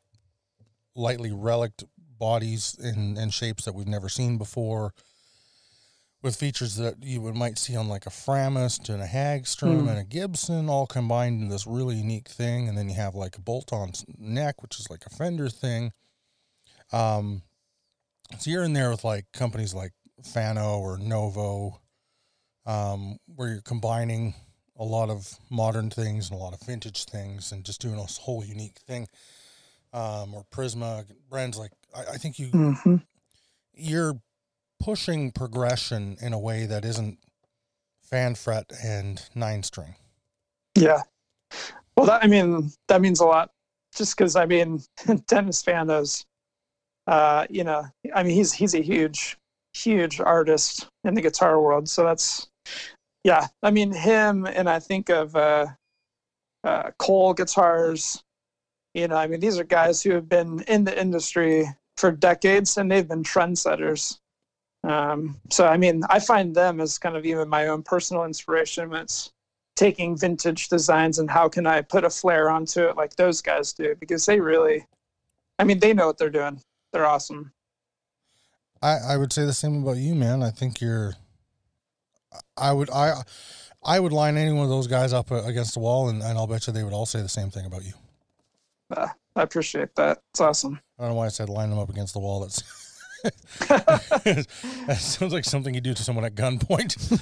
lightly 0.96 1.32
relict 1.32 1.84
bodies 2.20 2.78
and, 2.80 3.18
and 3.18 3.34
shapes 3.34 3.66
that 3.66 3.74
we've 3.74 3.88
never 3.88 4.10
seen 4.10 4.38
before 4.38 4.94
with 6.22 6.36
features 6.36 6.76
that 6.76 6.96
you 7.02 7.22
would 7.22 7.36
might 7.36 7.58
see 7.58 7.76
on 7.78 7.88
like 7.88 8.06
a 8.06 8.10
Framus 8.10 8.90
and 8.90 9.02
a 9.02 9.08
Hagstrom 9.08 9.82
Hmm. 9.82 9.88
and 9.88 10.00
a 10.00 10.04
Gibson 10.04 10.70
all 10.70 10.86
combined 10.86 11.42
in 11.42 11.48
this 11.48 11.66
really 11.66 11.96
unique 11.96 12.28
thing. 12.28 12.68
And 12.68 12.78
then 12.78 12.90
you 12.90 12.96
have 12.96 13.16
like 13.16 13.38
a 13.38 13.42
bolt 13.42 13.72
on 13.72 13.94
neck, 14.18 14.62
which 14.62 14.80
is 14.80 14.90
like 14.90 15.06
a 15.06 15.10
fender 15.10 15.50
thing. 15.50 15.94
Um, 16.92 17.44
so 18.38 18.52
you're 18.52 18.64
in 18.64 18.74
there 18.74 18.90
with 18.90 19.04
like 19.04 19.32
companies 19.32 19.74
like 19.74 19.94
Fano 20.24 20.80
or 20.80 20.98
Novo, 20.98 21.80
um, 22.66 23.18
where 23.34 23.50
you're 23.50 23.62
combining 23.62 24.36
a 24.78 24.84
lot 24.84 25.10
of 25.10 25.36
modern 25.50 25.90
things 25.90 26.30
and 26.30 26.40
a 26.40 26.44
lot 26.44 26.54
of 26.54 26.62
vintage 26.62 27.06
things 27.06 27.52
and 27.52 27.64
just 27.64 27.82
doing 27.82 27.98
a 27.98 28.04
whole 28.04 28.44
unique 28.44 28.80
thing. 28.86 29.08
Um, 29.94 30.34
or 30.36 30.44
Prisma 30.52 31.06
brands 31.30 31.58
like 31.58 31.72
I, 31.96 32.14
I 32.14 32.18
think 32.18 32.40
you 32.40 32.48
hmm 32.48 32.96
you're 33.74 34.20
pushing 34.80 35.32
progression 35.32 36.18
in 36.22 36.34
a 36.34 36.40
way 36.40 36.66
that 36.66 36.86
isn't 36.86 37.18
fan 38.02 38.36
fret 38.36 38.72
and 38.84 39.22
nine 39.36 39.64
string. 39.64 39.96
Yeah. 40.76 41.02
Well, 41.96 42.08
that, 42.08 42.24
I 42.24 42.28
mean, 42.28 42.72
that 42.88 43.02
means 43.02 43.20
a 43.20 43.26
lot. 43.26 43.52
Just 43.96 44.18
because 44.18 44.36
I 44.36 44.46
mean, 44.46 44.82
Dennis 45.28 45.62
Fano, 45.62 46.04
uh, 47.08 47.46
you 47.50 47.64
know, 47.64 47.84
I 48.14 48.24
mean, 48.24 48.36
he's 48.36 48.54
he's 48.54 48.76
a 48.76 48.82
huge, 48.82 49.38
huge 49.74 50.20
artist 50.20 50.88
in 51.04 51.14
the 51.14 51.22
guitar 51.22 51.62
world. 51.62 51.90
So 51.90 52.04
that's, 52.04 52.48
yeah. 53.24 53.48
I 53.64 53.72
mean, 53.72 53.92
him 53.92 54.46
and 54.46 54.70
I 54.70 54.80
think 54.80 55.10
of 55.10 55.36
uh, 55.36 55.68
uh, 56.64 56.92
Koll 57.00 57.34
guitars. 57.34 58.24
You 58.94 59.08
know, 59.08 59.16
I 59.16 59.28
mean, 59.28 59.40
these 59.40 59.60
are 59.60 59.64
guys 59.64 60.02
who 60.02 60.12
have 60.12 60.30
been 60.30 60.62
in 60.68 60.84
the 60.84 61.00
industry 61.00 61.66
for 62.00 62.12
decades 62.12 62.78
and 62.78 62.90
they've 62.90 63.08
been 63.08 63.24
trendsetters. 63.24 64.20
Um, 64.84 65.40
so, 65.50 65.68
I 65.68 65.78
mean, 65.78 66.04
I 66.10 66.20
find 66.20 66.56
them 66.56 66.80
as 66.80 66.98
kind 66.98 67.18
of 67.18 67.26
even 67.26 67.50
my 67.50 67.68
own 67.68 67.84
personal 67.84 68.24
inspiration. 68.24 68.90
When 68.90 69.02
it's 69.02 69.32
taking 69.76 70.18
vintage 70.18 70.70
designs 70.70 71.20
and 71.20 71.30
how 71.30 71.50
can 71.50 71.68
I 71.68 71.82
put 71.82 72.06
a 72.06 72.10
flair 72.10 72.50
onto 72.50 72.84
it 72.84 72.96
like 72.96 73.16
those 73.16 73.42
guys 73.42 73.74
do 73.74 73.96
because 74.00 74.26
they 74.26 74.40
really, 74.40 74.86
I 75.58 75.66
mean, 75.66 75.80
they 75.80 75.94
know 75.94 76.08
what 76.08 76.18
they're 76.18 76.30
doing. 76.30 76.62
They're 76.94 77.06
awesome. 77.06 77.52
I, 78.82 78.98
I 78.98 79.18
would 79.18 79.34
say 79.34 79.46
the 79.46 79.54
same 79.54 79.84
about 79.84 79.98
you, 79.98 80.16
man. 80.16 80.42
I 80.42 80.52
think 80.52 80.80
you're. 80.80 81.14
I 82.56 82.72
would 82.72 82.90
I, 82.92 83.24
I 83.84 84.00
would 84.00 84.14
line 84.14 84.38
any 84.38 84.54
one 84.54 84.64
of 84.64 84.70
those 84.70 84.88
guys 84.88 85.14
up 85.14 85.32
uh, 85.32 85.44
against 85.44 85.74
the 85.74 85.80
wall, 85.80 86.10
and, 86.10 86.22
and 86.22 86.38
I'll 86.38 86.48
bet 86.48 86.68
you 86.68 86.74
they 86.74 86.84
would 86.84 86.94
all 86.94 87.06
say 87.06 87.22
the 87.22 87.28
same 87.28 87.50
thing 87.50 87.66
about 87.66 87.84
you. 87.84 87.94
Uh, 88.96 89.08
I 89.36 89.44
appreciate 89.44 89.96
that. 89.96 90.22
It's 90.32 90.40
awesome. 90.40 90.80
I 91.00 91.04
don't 91.04 91.12
know 91.12 91.16
why 91.16 91.28
I 91.28 91.30
said 91.30 91.48
line 91.50 91.70
them 91.70 91.80
up 91.80 91.90
against 91.90 92.14
the 92.14 92.20
wall. 92.20 92.42
That's 92.42 92.62
that 93.68 94.98
sounds 95.00 95.34
like 95.34 95.44
something 95.46 95.74
you 95.74 95.82
do 95.82 95.94
to 95.94 96.04
someone 96.04 96.24
at 96.26 96.36
gunpoint. 96.36 97.20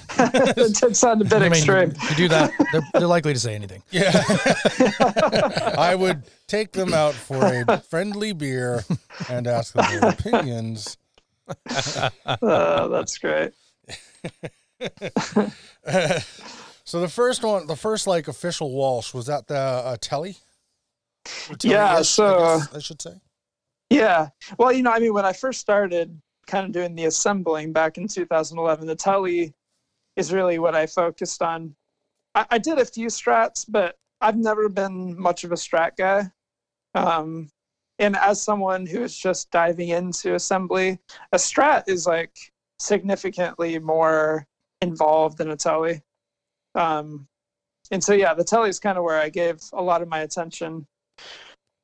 it 0.57 0.75
did 0.75 0.95
sound 0.95 1.21
a 1.21 1.25
bit 1.25 1.33
I 1.41 1.49
mean, 1.49 1.53
extreme. 1.53 1.93
You 2.09 2.15
do 2.15 2.27
that, 2.29 2.51
they're, 2.71 2.81
they're 2.93 3.07
likely 3.07 3.33
to 3.33 3.39
say 3.39 3.55
anything. 3.55 3.81
Yeah. 3.91 4.11
I 5.77 5.95
would 5.95 6.23
take 6.47 6.71
them 6.71 6.93
out 6.93 7.13
for 7.15 7.43
a 7.67 7.79
friendly 7.79 8.33
beer 8.33 8.83
and 9.29 9.47
ask 9.47 9.73
them 9.73 9.85
their 9.89 10.11
opinions. 10.11 10.97
Uh, 12.25 12.87
that's 12.89 13.17
great. 13.17 13.53
so 16.85 16.99
the 17.01 17.09
first 17.09 17.43
one, 17.43 17.65
the 17.65 17.75
first 17.75 18.05
like 18.05 18.27
official 18.27 18.71
Walsh, 18.71 19.13
was 19.15 19.25
that 19.25 19.47
the 19.47 19.57
uh, 19.57 19.97
Telly? 19.99 20.37
Or 21.49 21.55
Yeah, 21.63 21.87
Telly-ish, 21.87 22.07
so- 22.09 22.37
I, 22.37 22.57
guess 22.57 22.75
I 22.75 22.79
should 22.79 23.01
say. 23.01 23.13
Yeah. 23.89 24.29
Well, 24.57 24.71
you 24.71 24.83
know, 24.83 24.91
I 24.91 24.99
mean, 24.99 25.13
when 25.13 25.25
I 25.25 25.33
first 25.33 25.59
started 25.59 26.19
kind 26.47 26.65
of 26.65 26.71
doing 26.71 26.95
the 26.95 27.05
assembling 27.05 27.73
back 27.73 27.97
in 27.97 28.07
2011, 28.07 28.87
the 28.87 28.95
Telly 28.95 29.53
is 30.15 30.33
really 30.33 30.59
what 30.59 30.75
I 30.75 30.87
focused 30.87 31.41
on. 31.41 31.75
I, 32.35 32.45
I 32.51 32.57
did 32.57 32.79
a 32.79 32.85
few 32.85 33.07
strats, 33.07 33.65
but 33.67 33.97
I've 34.19 34.37
never 34.37 34.67
been 34.69 35.19
much 35.19 35.43
of 35.43 35.51
a 35.51 35.55
strat 35.55 35.95
guy. 35.97 36.31
Um, 36.95 37.49
and 37.99 38.15
as 38.15 38.41
someone 38.41 38.85
who 38.85 39.03
is 39.03 39.15
just 39.15 39.51
diving 39.51 39.89
into 39.89 40.35
assembly, 40.35 40.99
a 41.31 41.37
strat 41.37 41.83
is 41.87 42.05
like 42.05 42.35
significantly 42.79 43.79
more 43.79 44.45
involved 44.81 45.37
than 45.37 45.51
a 45.51 45.55
Telly. 45.55 46.01
Um, 46.75 47.27
and 47.91 48.03
so, 48.03 48.13
yeah, 48.13 48.33
the 48.33 48.43
Telly 48.43 48.69
is 48.69 48.79
kind 48.79 48.97
of 48.97 49.03
where 49.03 49.19
I 49.19 49.29
gave 49.29 49.59
a 49.73 49.81
lot 49.81 50.01
of 50.01 50.07
my 50.07 50.19
attention. 50.19 50.85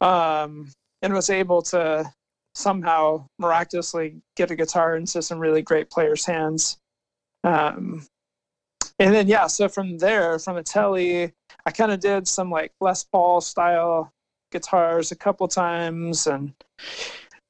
Um, 0.01 0.69
and 1.03 1.13
was 1.13 1.29
able 1.29 1.61
to 1.61 2.11
somehow 2.55 3.27
miraculously 3.37 4.21
get 4.35 4.49
a 4.49 4.55
guitar 4.55 4.95
into 4.95 5.21
some 5.21 5.37
really 5.37 5.61
great 5.61 5.89
players' 5.91 6.25
hands. 6.25 6.77
Um, 7.43 8.07
and 8.99 9.13
then 9.13 9.27
yeah, 9.27 9.47
so 9.47 9.67
from 9.67 9.97
there, 9.97 10.39
from 10.39 10.55
the 10.55 10.63
telly, 10.63 11.33
I 11.65 11.71
kind 11.71 11.91
of 11.91 11.99
did 11.99 12.27
some 12.27 12.49
like 12.49 12.71
Les 12.79 13.03
Paul 13.03 13.41
style 13.41 14.11
guitars 14.51 15.11
a 15.11 15.15
couple 15.15 15.47
times, 15.47 16.27
and 16.27 16.53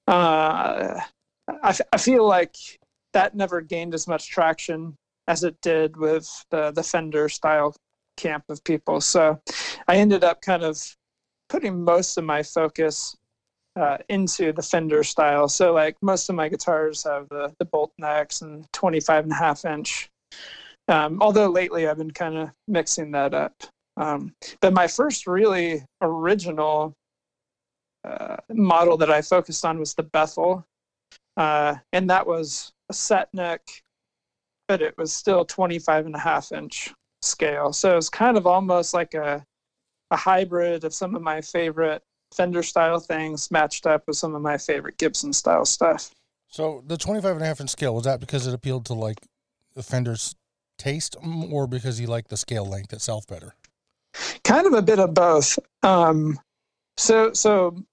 uh, 0.08 1.00
I, 1.48 1.70
f- 1.70 1.82
I 1.92 1.98
feel 1.98 2.26
like 2.28 2.56
that 3.14 3.36
never 3.36 3.62
gained 3.62 3.94
as 3.94 4.08
much 4.08 4.30
traction 4.30 4.96
as 5.28 5.44
it 5.44 5.56
did 5.62 5.96
with 5.98 6.28
the 6.50 6.72
the 6.72 6.84
Fender 6.84 7.30
style 7.30 7.76
camp 8.18 8.46
of 8.50 8.64
people. 8.64 9.02
So 9.02 9.40
I 9.88 9.98
ended 9.98 10.24
up 10.24 10.42
kind 10.42 10.64
of 10.64 10.82
putting 11.50 11.84
most 11.84 12.18
of 12.18 12.24
my 12.24 12.42
focus 12.42 13.16
uh, 13.76 13.98
into 14.10 14.54
the 14.54 14.62
Fender 14.62 15.04
style. 15.04 15.48
So 15.48 15.74
like 15.74 15.98
most 16.02 16.30
of 16.30 16.36
my 16.36 16.50
guitars 16.50 17.04
have 17.04 17.28
the, 17.30 17.54
the 17.60 17.66
bolt 17.66 17.92
necks 17.98 18.42
and 18.42 18.72
25 18.74 19.26
and 19.26 19.32
a 19.32 19.36
half 19.36 19.66
inch. 19.66 20.10
Um, 20.88 21.22
although 21.22 21.50
lately 21.50 21.88
I've 21.88 21.98
been 21.98 22.12
kind 22.12 22.38
of 22.38 22.52
mixing 22.68 23.12
that 23.12 23.34
up. 23.34 23.54
Um, 23.98 24.34
but 24.60 24.74
my 24.74 24.88
first 24.88 25.28
really 25.28 25.84
original 26.02 26.94
uh, 28.04 28.38
model 28.50 28.98
that 28.98 29.10
I 29.10 29.22
focused 29.22 29.66
on 29.66 29.80
was 29.80 29.94
the 29.94 30.04
Bethel. 30.04 30.66
Uh, 31.38 31.76
and 31.94 32.10
that 32.10 32.28
was 32.28 32.74
a 32.90 32.94
set 32.94 33.34
neck, 33.34 33.62
but 34.68 34.82
it 34.82 34.98
was 34.98 35.14
still 35.14 35.46
25 35.46 36.06
and 36.06 36.16
a 36.16 36.20
half 36.20 36.52
inch 36.52 36.94
scale. 37.22 37.74
So 37.74 37.94
it 37.94 37.96
was 37.96 38.10
kind 38.10 38.38
of 38.38 38.46
almost 38.46 38.94
like 38.94 39.14
a, 39.14 39.44
a 40.12 40.16
hybrid 40.16 40.84
of 40.84 40.94
some 40.94 41.16
of 41.16 41.22
my 41.22 41.42
favorite 41.42 42.04
Fender 42.34 42.64
style 42.64 43.00
things 43.00 43.50
matched 43.52 43.86
up 43.86 44.04
with 44.08 44.18
some 44.18 44.36
of 44.36 44.42
my 44.42 44.58
favorite 44.58 44.98
Gibson 44.98 45.34
style 45.34 45.66
stuff. 45.66 46.12
So 46.48 46.84
the 46.86 46.98
25 46.98 47.36
and 47.36 47.42
a 47.42 47.46
half 47.46 47.62
inch 47.62 47.72
scale, 47.72 47.96
was 47.96 48.04
that 48.04 48.20
because 48.20 48.46
it 48.46 48.54
appealed 48.54 48.86
to 48.86 48.94
like 48.94 49.20
the 49.74 49.84
Fender's 49.84 50.36
taste 50.78 51.16
or 51.52 51.68
because 51.68 52.00
you 52.00 52.08
like 52.08 52.28
the 52.28 52.38
scale 52.38 52.66
length 52.66 52.94
itself 52.94 53.26
better? 53.28 53.56
Kind 54.44 54.68
of 54.68 54.74
a 54.74 54.82
bit 54.82 55.00
of 55.00 55.14
both. 55.14 55.58
Um, 55.82 56.40
so 56.98 57.34
so 57.34 57.84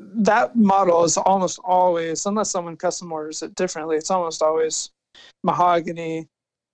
that 0.00 0.56
model 0.56 1.04
is 1.04 1.16
almost 1.16 1.58
always, 1.64 2.24
unless 2.26 2.50
someone 2.50 2.76
custom 2.76 3.12
orders 3.12 3.42
it 3.42 3.54
differently, 3.54 3.96
it's 3.96 4.10
almost 4.10 4.42
always 4.42 4.90
mahogany 5.44 6.26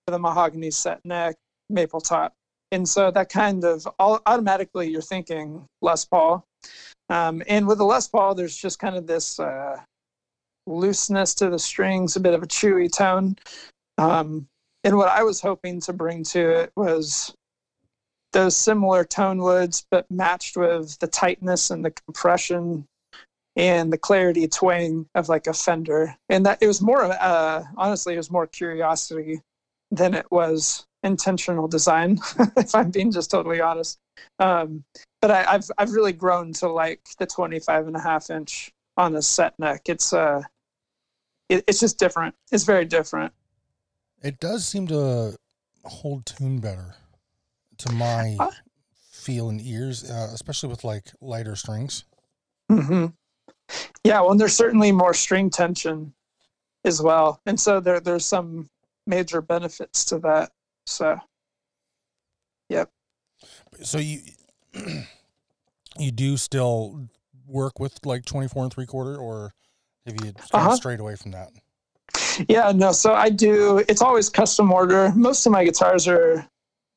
with 0.07 0.15
a 0.15 0.19
mahogany 0.19 0.71
set 0.71 1.05
neck, 1.05 1.37
maple 1.71 2.01
top. 2.01 2.35
And 2.73 2.89
so 2.89 3.11
that 3.11 3.29
kind 3.29 3.65
of 3.65 3.87
all, 3.99 4.21
automatically 4.27 4.89
you're 4.91 5.03
thinking 5.03 5.65
Les 5.81 6.05
Paul. 6.05 6.45
Um, 7.09 7.43
and 7.49 7.67
with 7.67 7.79
the 7.79 7.85
Les 7.85 8.09
Paul, 8.09 8.35
there's 8.35 8.57
just 8.57 8.79
kind 8.79 8.97
of 8.97 9.07
this 9.07 9.39
uh, 9.39 9.79
looseness 10.67 11.35
to 11.37 11.51
the 11.51 11.59
strings, 11.59 12.17
a 12.17 12.21
bit 12.21 12.35
of 12.35 12.43
a 12.43 12.47
chewy 12.47 12.91
tone. 12.91 13.37
Um, 13.99 14.49
and 14.83 14.97
what 14.97 15.09
I 15.09 15.23
was 15.23 15.41
hoping 15.41 15.81
to 15.83 15.93
bring 15.93 16.25
to 16.25 16.61
it 16.61 16.73
was 16.77 17.35
those 18.33 18.57
similar 18.57 19.05
tone 19.05 19.39
woods, 19.39 19.87
but 19.91 20.11
matched 20.11 20.57
with 20.57 20.99
the 20.99 21.07
tightness 21.07 21.71
and 21.71 21.85
the 21.85 21.91
compression 21.91 22.87
and 23.57 23.93
the 23.93 23.99
clarity 23.99 24.49
twang 24.49 25.07
of 25.15 25.29
like 25.29 25.47
a 25.47 25.53
Fender. 25.53 26.17
And 26.29 26.45
that 26.45 26.59
it 26.61 26.67
was 26.67 26.83
more 26.83 27.05
uh, 27.05 27.65
honestly, 27.77 28.15
it 28.15 28.19
was 28.19 28.31
more 28.31 28.47
curiosity 28.47 29.41
than 29.91 30.15
it 30.15 30.31
was 30.31 30.85
intentional 31.05 31.69
design, 31.69 32.19
if 32.57 32.75
I'm 32.75 32.91
being 32.91 33.13
just 33.13 33.31
totally 33.31 33.61
honest. 33.61 33.99
Um, 34.41 34.83
but 35.21 35.31
I, 35.31 35.45
I've 35.55 35.71
I've 35.79 35.93
really 35.93 36.13
grown 36.13 36.53
to 36.55 36.69
like 36.69 37.01
the 37.19 37.27
25 37.27 37.87
and 37.87 37.97
a 37.97 38.01
half 38.01 38.31
inch 38.31 38.73
on 38.97 39.15
a 39.15 39.23
set 39.23 39.59
neck. 39.59 39.83
It's 39.89 40.13
uh, 40.13 40.43
it, 41.49 41.65
it's 41.69 41.81
just 41.81 41.99
different. 41.99 42.35
It's 42.51 42.65
very 42.65 42.85
different. 42.85 43.33
It 44.23 44.41
does 44.41 44.67
seem 44.67 44.87
to 44.89 45.37
hold 45.85 46.27
tune 46.27 46.59
better 46.59 46.97
to 47.79 47.93
my 47.93 48.37
Uh, 48.41 48.51
feel 49.11 49.49
and 49.49 49.61
ears, 49.61 50.09
uh, 50.11 50.31
especially 50.33 50.69
with 50.69 50.85
like 50.85 51.13
lighter 51.21 51.57
strings. 51.57 52.05
hmm 52.71 53.07
Yeah, 54.05 54.21
well, 54.21 54.33
and 54.33 54.41
there's 54.41 54.57
certainly 54.57 54.93
more 54.93 55.15
string 55.15 55.51
tension 55.51 56.15
as 56.85 57.01
well, 57.03 57.41
and 57.47 57.59
so 57.59 57.81
there 57.81 58.01
there's 58.01 58.25
some 58.27 58.69
major 59.07 59.43
benefits 59.43 60.05
to 60.07 60.19
that. 60.21 60.53
So 60.87 61.19
yep. 62.69 62.89
So 63.83 63.99
you 63.99 64.21
you 65.99 66.11
do 66.13 66.37
still 66.37 67.09
work 67.47 67.79
with 67.79 67.99
like 68.05 68.25
24 68.25 68.65
and 68.65 68.73
three 68.73 68.87
quarter 68.87 69.17
or 69.17 69.53
have 70.07 70.17
you 70.25 70.33
Uh-huh. 70.53 70.77
strayed 70.77 71.01
away 71.01 71.17
from 71.17 71.33
that? 71.33 71.51
yeah, 72.49 72.73
no, 72.75 72.93
so 72.93 73.15
I 73.15 73.31
do. 73.31 73.83
It's 73.89 74.03
always 74.03 74.29
custom 74.29 74.73
order. 74.73 75.13
Most 75.15 75.47
of 75.47 75.53
my 75.53 75.65
guitars 75.65 76.07
are 76.09 76.47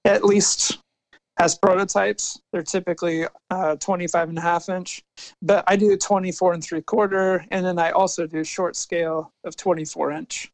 at 0.05 0.23
least 0.23 0.79
as 1.39 1.55
prototypes. 1.55 2.39
They're 2.51 2.63
typically 2.63 3.25
uh, 3.49 3.75
25 3.77 4.29
and 4.29 4.37
a 4.37 4.41
half 4.41 4.69
inch, 4.69 5.03
but 5.41 5.63
I 5.67 5.75
do 5.75 5.95
24 5.95 6.53
and 6.53 6.63
three 6.63 6.81
quarter, 6.81 7.45
and 7.51 7.65
then 7.65 7.77
I 7.79 7.91
also 7.91 8.25
do 8.27 8.43
short 8.43 8.75
scale 8.75 9.31
of 9.43 9.55
24 9.55 10.11
inch. 10.11 10.51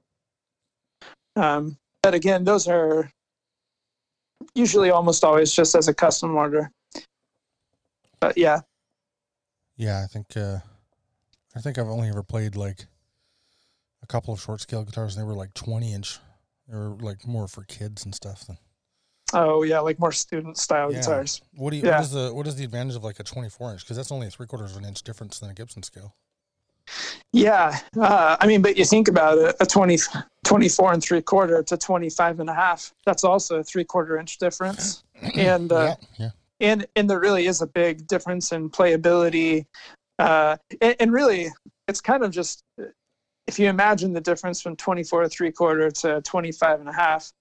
Um, 1.36 1.78
but 2.02 2.14
again, 2.14 2.44
those 2.44 2.68
are 2.68 3.10
usually 4.56 4.90
almost 4.90 5.24
always 5.24 5.52
just 5.52 5.76
as 5.76 5.88
a 5.88 5.94
custom 5.94 6.36
order. 6.36 6.72
But 8.20 8.38
yeah, 8.38 8.62
Yeah, 9.76 10.02
I 10.04 10.08
think 10.08 10.36
uh 10.38 10.60
I 11.56 11.60
think 11.62 11.78
I've 11.78 11.88
only 11.88 12.10
ever 12.10 12.24
played 12.24 12.56
like 12.56 12.86
a 14.02 14.08
couple 14.08 14.34
of 14.34 14.42
short 14.42 14.62
scale 14.62 14.84
guitars 14.84 15.16
and 15.16 15.24
they 15.24 15.28
were 15.28 15.36
like 15.36 15.54
twenty 15.54 15.94
inch. 15.94 16.20
They 16.68 16.78
were 16.78 16.96
like 17.00 17.26
more 17.28 17.48
for 17.48 17.64
kids 17.64 18.06
and 18.06 18.16
stuff 18.16 18.46
than 18.48 18.58
oh 19.34 19.64
yeah, 19.64 19.80
like 19.80 20.00
more 20.00 20.12
student 20.12 20.58
style 20.58 20.92
Yeah. 20.92 21.00
guitars. 21.00 21.42
what 21.56 21.72
do 21.72 21.78
you 21.78 21.84
Yeah. 21.84 21.96
what 21.98 22.04
is 22.04 22.12
the 22.12 22.34
what 22.34 22.48
is 22.48 22.56
the 22.56 22.64
advantage 22.64 22.96
of 22.96 23.04
like 23.04 23.20
a 23.20 23.24
twenty 23.24 23.50
four 23.50 23.72
inch? 23.72 23.82
Because 23.84 23.98
that's 23.98 24.12
only 24.12 24.28
a 24.28 24.32
three 24.32 24.48
quarters 24.48 24.72
of 24.72 24.78
an 24.78 24.86
inch 24.86 25.04
difference 25.04 25.40
than 25.40 25.50
a 25.50 25.54
Gibson 25.54 25.84
scale. 25.84 26.16
Yeah, 27.32 27.80
uh, 28.00 28.38
I 28.40 28.46
mean, 28.46 28.62
but 28.62 28.78
you 28.78 28.86
think 28.86 29.08
about 29.08 29.38
it, 29.40 29.56
a 29.60 29.66
20, 29.66 29.98
24 30.44 30.94
and 30.94 31.04
three 31.04 31.22
quarter 31.22 31.64
to 31.64 31.78
25 31.78 32.40
and 32.40 32.50
a 32.50 32.54
half, 32.54 32.94
that's 33.06 33.24
also 33.24 33.60
a 33.60 33.64
three 33.64 33.84
quarter 33.84 34.18
inch 34.18 34.38
difference. 34.38 35.04
And, 35.38 35.72
uh, 35.72 35.96
yeah, 36.20 36.20
yeah. 36.20 36.30
and, 36.60 36.86
and 36.98 37.10
there 37.10 37.20
really 37.20 37.46
is 37.46 37.62
a 37.62 37.68
big 37.68 38.06
difference 38.08 38.52
in 38.52 38.70
playability. 38.70 39.66
Uh, 40.20 40.58
and, 40.82 40.98
and 41.00 41.14
really 41.14 41.48
it's 41.88 42.02
kind 42.02 42.26
of 42.26 42.32
just, 42.32 42.62
if 43.48 43.58
you 43.58 43.70
imagine 43.70 44.12
the 44.12 44.20
difference 44.20 44.62
from 44.62 44.76
24 44.76 45.30
three 45.30 45.52
quarter 45.52 45.90
to 45.90 46.22
25 46.24 46.82
and 46.82 46.90
a 46.90 46.94
half, 46.94 47.32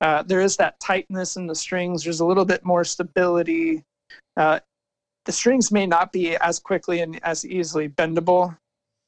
uh, 0.00 0.24
there 0.24 0.40
is 0.40 0.56
that 0.56 0.80
tightness 0.80 1.36
in 1.36 1.46
the 1.46 1.54
strings. 1.54 2.02
There's 2.02 2.18
a 2.18 2.26
little 2.26 2.44
bit 2.44 2.64
more 2.64 2.82
stability. 2.82 3.84
Uh, 4.36 4.58
the 5.26 5.32
strings 5.32 5.70
may 5.70 5.86
not 5.86 6.12
be 6.12 6.36
as 6.36 6.58
quickly 6.58 7.00
and 7.02 7.20
as 7.22 7.46
easily 7.46 7.88
bendable 7.88 8.56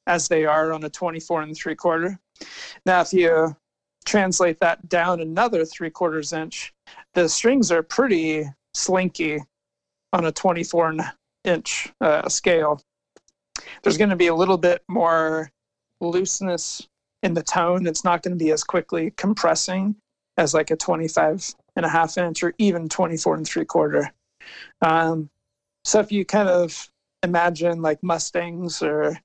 as 0.07 0.27
they 0.27 0.45
are 0.45 0.71
on 0.71 0.83
a 0.83 0.89
24 0.89 1.41
and 1.41 1.55
three 1.55 1.75
quarter. 1.75 2.19
Now, 2.85 3.01
if 3.01 3.13
you 3.13 3.55
translate 4.05 4.59
that 4.59 4.87
down 4.87 5.19
another 5.19 5.65
three 5.65 5.89
quarters 5.89 6.33
inch, 6.33 6.73
the 7.13 7.27
strings 7.27 7.71
are 7.71 7.83
pretty 7.83 8.45
slinky 8.73 9.39
on 10.13 10.25
a 10.25 10.31
24 10.31 10.89
and 10.89 11.01
inch 11.43 11.91
uh, 12.01 12.27
scale. 12.29 12.81
There's 13.83 13.97
going 13.97 14.09
to 14.09 14.15
be 14.15 14.27
a 14.27 14.35
little 14.35 14.57
bit 14.57 14.83
more 14.87 15.51
looseness 16.01 16.87
in 17.23 17.33
the 17.33 17.43
tone. 17.43 17.87
It's 17.87 18.03
not 18.03 18.21
going 18.21 18.37
to 18.37 18.43
be 18.43 18.51
as 18.51 18.63
quickly 18.63 19.11
compressing 19.17 19.95
as 20.37 20.53
like 20.53 20.71
a 20.71 20.75
25 20.75 21.55
and 21.75 21.85
a 21.85 21.89
half 21.89 22.17
inch 22.17 22.43
or 22.43 22.53
even 22.57 22.89
24 22.89 23.35
and 23.35 23.47
three 23.47 23.65
quarter. 23.65 24.11
Um, 24.81 25.29
so 25.83 25.99
if 25.99 26.11
you 26.11 26.25
kind 26.25 26.49
of 26.49 26.89
imagine 27.25 27.81
like 27.81 28.01
Mustangs 28.01 28.81
or 28.81 29.19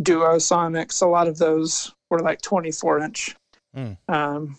Duo 0.00 0.36
Sonics, 0.36 1.02
a 1.02 1.06
lot 1.06 1.28
of 1.28 1.38
those 1.38 1.94
were 2.10 2.20
like 2.20 2.42
24 2.42 3.00
inch. 3.00 3.36
Mm. 3.76 3.96
Um, 4.08 4.58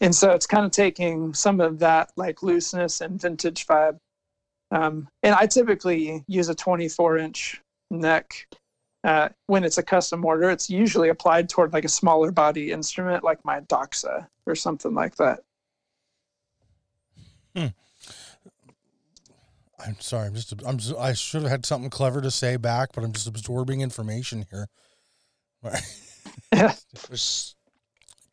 and 0.00 0.14
so 0.14 0.30
it's 0.30 0.46
kind 0.46 0.64
of 0.64 0.70
taking 0.70 1.34
some 1.34 1.60
of 1.60 1.78
that 1.80 2.10
like 2.16 2.42
looseness 2.42 3.00
and 3.00 3.20
vintage 3.20 3.66
vibe. 3.66 3.98
Um, 4.70 5.08
and 5.22 5.34
I 5.34 5.46
typically 5.46 6.24
use 6.26 6.48
a 6.48 6.54
24 6.54 7.18
inch 7.18 7.60
neck. 7.90 8.46
Uh, 9.04 9.28
when 9.48 9.64
it's 9.64 9.76
a 9.76 9.82
custom 9.82 10.24
order, 10.24 10.48
it's 10.48 10.70
usually 10.70 11.10
applied 11.10 11.48
toward 11.48 11.74
like 11.74 11.84
a 11.84 11.90
smaller 11.90 12.32
body 12.32 12.72
instrument, 12.72 13.22
like 13.22 13.44
my 13.44 13.60
Doxa 13.60 14.26
or 14.46 14.54
something 14.54 14.94
like 14.94 15.16
that. 15.16 15.40
I'm 19.86 20.00
sorry. 20.00 20.28
I'm 20.28 20.34
just. 20.34 20.52
I'm. 20.66 20.78
I 20.98 21.12
should 21.12 21.42
have 21.42 21.50
had 21.50 21.66
something 21.66 21.90
clever 21.90 22.20
to 22.20 22.30
say 22.30 22.56
back, 22.56 22.90
but 22.94 23.04
I'm 23.04 23.12
just 23.12 23.26
absorbing 23.26 23.80
information 23.80 24.46
here. 24.50 24.68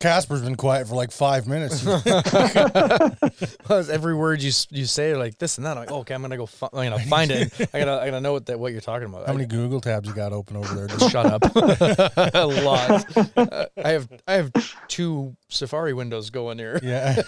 Kasper's 0.00 0.42
been 0.42 0.56
quiet 0.56 0.88
for 0.88 0.96
like 0.96 1.12
five 1.12 1.46
minutes. 1.46 1.86
Every 3.70 4.14
word 4.16 4.42
you 4.42 4.50
you 4.70 4.84
say 4.84 5.14
like 5.14 5.38
this 5.38 5.58
and 5.58 5.64
that, 5.66 5.76
I'm 5.76 5.84
like, 5.84 5.92
okay, 5.92 6.12
I'm 6.14 6.22
gonna 6.22 6.36
go. 6.36 6.46
Fi- 6.46 6.68
I'm 6.72 6.90
gonna 6.90 6.98
find 7.06 7.30
it. 7.30 7.52
I 7.72 7.78
gotta 7.78 8.02
I 8.02 8.06
gotta 8.06 8.20
know 8.20 8.32
what 8.32 8.46
that 8.46 8.58
what 8.58 8.72
you're 8.72 8.80
talking 8.80 9.06
about. 9.06 9.26
How 9.26 9.32
I- 9.32 9.36
many 9.36 9.46
Google 9.46 9.80
tabs 9.80 10.08
you 10.08 10.14
got 10.14 10.32
open 10.32 10.56
over 10.56 10.74
there? 10.74 10.88
Just 10.88 11.10
shut 11.12 11.26
up. 11.26 11.42
a 11.54 12.46
lot. 12.64 13.16
Uh, 13.38 13.66
I 13.84 13.90
have 13.90 14.08
I 14.26 14.32
have 14.32 14.50
two 14.88 15.36
Safari 15.48 15.92
windows 15.94 16.30
going 16.30 16.58
here. 16.58 16.80
Yeah. 16.82 17.22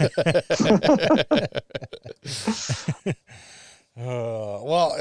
Uh, 3.99 4.61
well, 4.63 4.97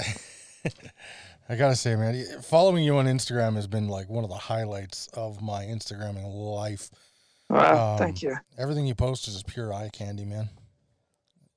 I 1.49 1.55
gotta 1.55 1.75
say, 1.75 1.95
man, 1.95 2.23
following 2.41 2.83
you 2.83 2.97
on 2.97 3.05
Instagram 3.05 3.55
has 3.55 3.67
been 3.67 3.87
like 3.87 4.09
one 4.09 4.23
of 4.23 4.29
the 4.29 4.35
highlights 4.37 5.07
of 5.13 5.41
my 5.41 5.63
Instagramming 5.63 6.23
life. 6.33 6.89
Wow, 7.49 7.93
Um, 7.93 7.97
thank 7.97 8.21
you. 8.21 8.35
Everything 8.57 8.85
you 8.85 8.95
post 8.95 9.27
is 9.27 9.33
just 9.33 9.47
pure 9.47 9.73
eye 9.73 9.89
candy, 9.91 10.25
man. 10.25 10.49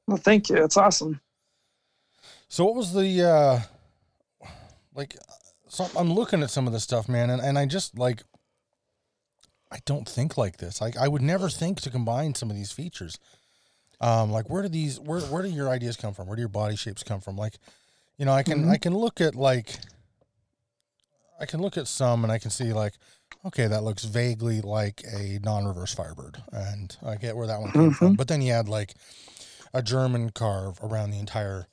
Well, 0.07 0.16
thank 0.18 0.49
you. 0.51 0.57
It's 0.62 0.77
awesome. 0.77 1.20
So, 2.49 2.64
what 2.64 2.75
was 2.75 2.92
the 2.92 3.22
uh, 3.22 4.49
like? 4.94 5.16
So 5.68 5.87
I'm 5.96 6.12
looking 6.12 6.42
at 6.42 6.51
some 6.51 6.66
of 6.66 6.72
this 6.72 6.85
stuff, 6.85 7.09
man, 7.09 7.31
and, 7.31 7.42
and 7.42 7.59
I 7.59 7.66
just 7.66 7.99
like. 7.99 8.22
I 9.72 9.79
don't 9.85 10.09
think 10.09 10.38
like 10.38 10.59
this. 10.59 10.81
Like 10.81 10.96
I 10.96 11.09
would 11.09 11.22
never 11.22 11.49
think 11.49 11.81
to 11.81 11.90
combine 11.90 12.37
some 12.37 12.51
of 12.51 12.57
these 12.57 12.70
features. 12.70 13.18
Um, 14.01 14.31
like 14.31 14.51
where 14.51 14.63
do 14.63 14.69
these 14.69 15.01
where 15.01 15.21
where 15.23 15.43
do 15.43 15.49
your 15.49 15.69
ideas 15.69 15.97
come 15.97 16.13
from? 16.15 16.27
Where 16.27 16.37
do 16.37 16.43
your 16.43 16.49
body 16.49 16.77
shapes 16.77 17.03
come 17.03 17.21
from? 17.21 17.37
Like, 17.37 17.59
you 18.19 18.25
know, 18.25 18.33
I 18.33 18.43
can 18.43 18.65
Mhm. 18.65 18.71
I 18.71 18.77
can 18.77 18.95
look 18.95 19.21
at 19.21 19.35
like 19.35 19.79
I 21.41 21.47
can 21.47 21.61
look 21.61 21.77
at 21.77 21.87
some 21.87 22.25
and 22.25 22.33
I 22.33 22.39
can 22.39 22.51
see 22.51 22.73
like, 22.73 22.95
okay, 23.45 23.67
that 23.67 23.83
looks 23.85 24.05
vaguely 24.05 24.61
like 24.61 25.03
a 25.05 25.39
non-reverse 25.43 25.95
Firebird, 25.95 26.43
and 26.53 26.97
I 27.05 27.17
get 27.17 27.37
where 27.37 27.47
that 27.47 27.61
one 27.61 27.73
came 27.73 27.93
from. 27.93 28.15
But 28.15 28.29
then 28.29 28.41
you 28.43 28.53
add 28.53 28.69
like 28.69 28.95
a 29.75 29.83
German 29.83 30.31
carve 30.31 30.79
around 30.83 31.11
the 31.11 31.19
entire 31.19 31.69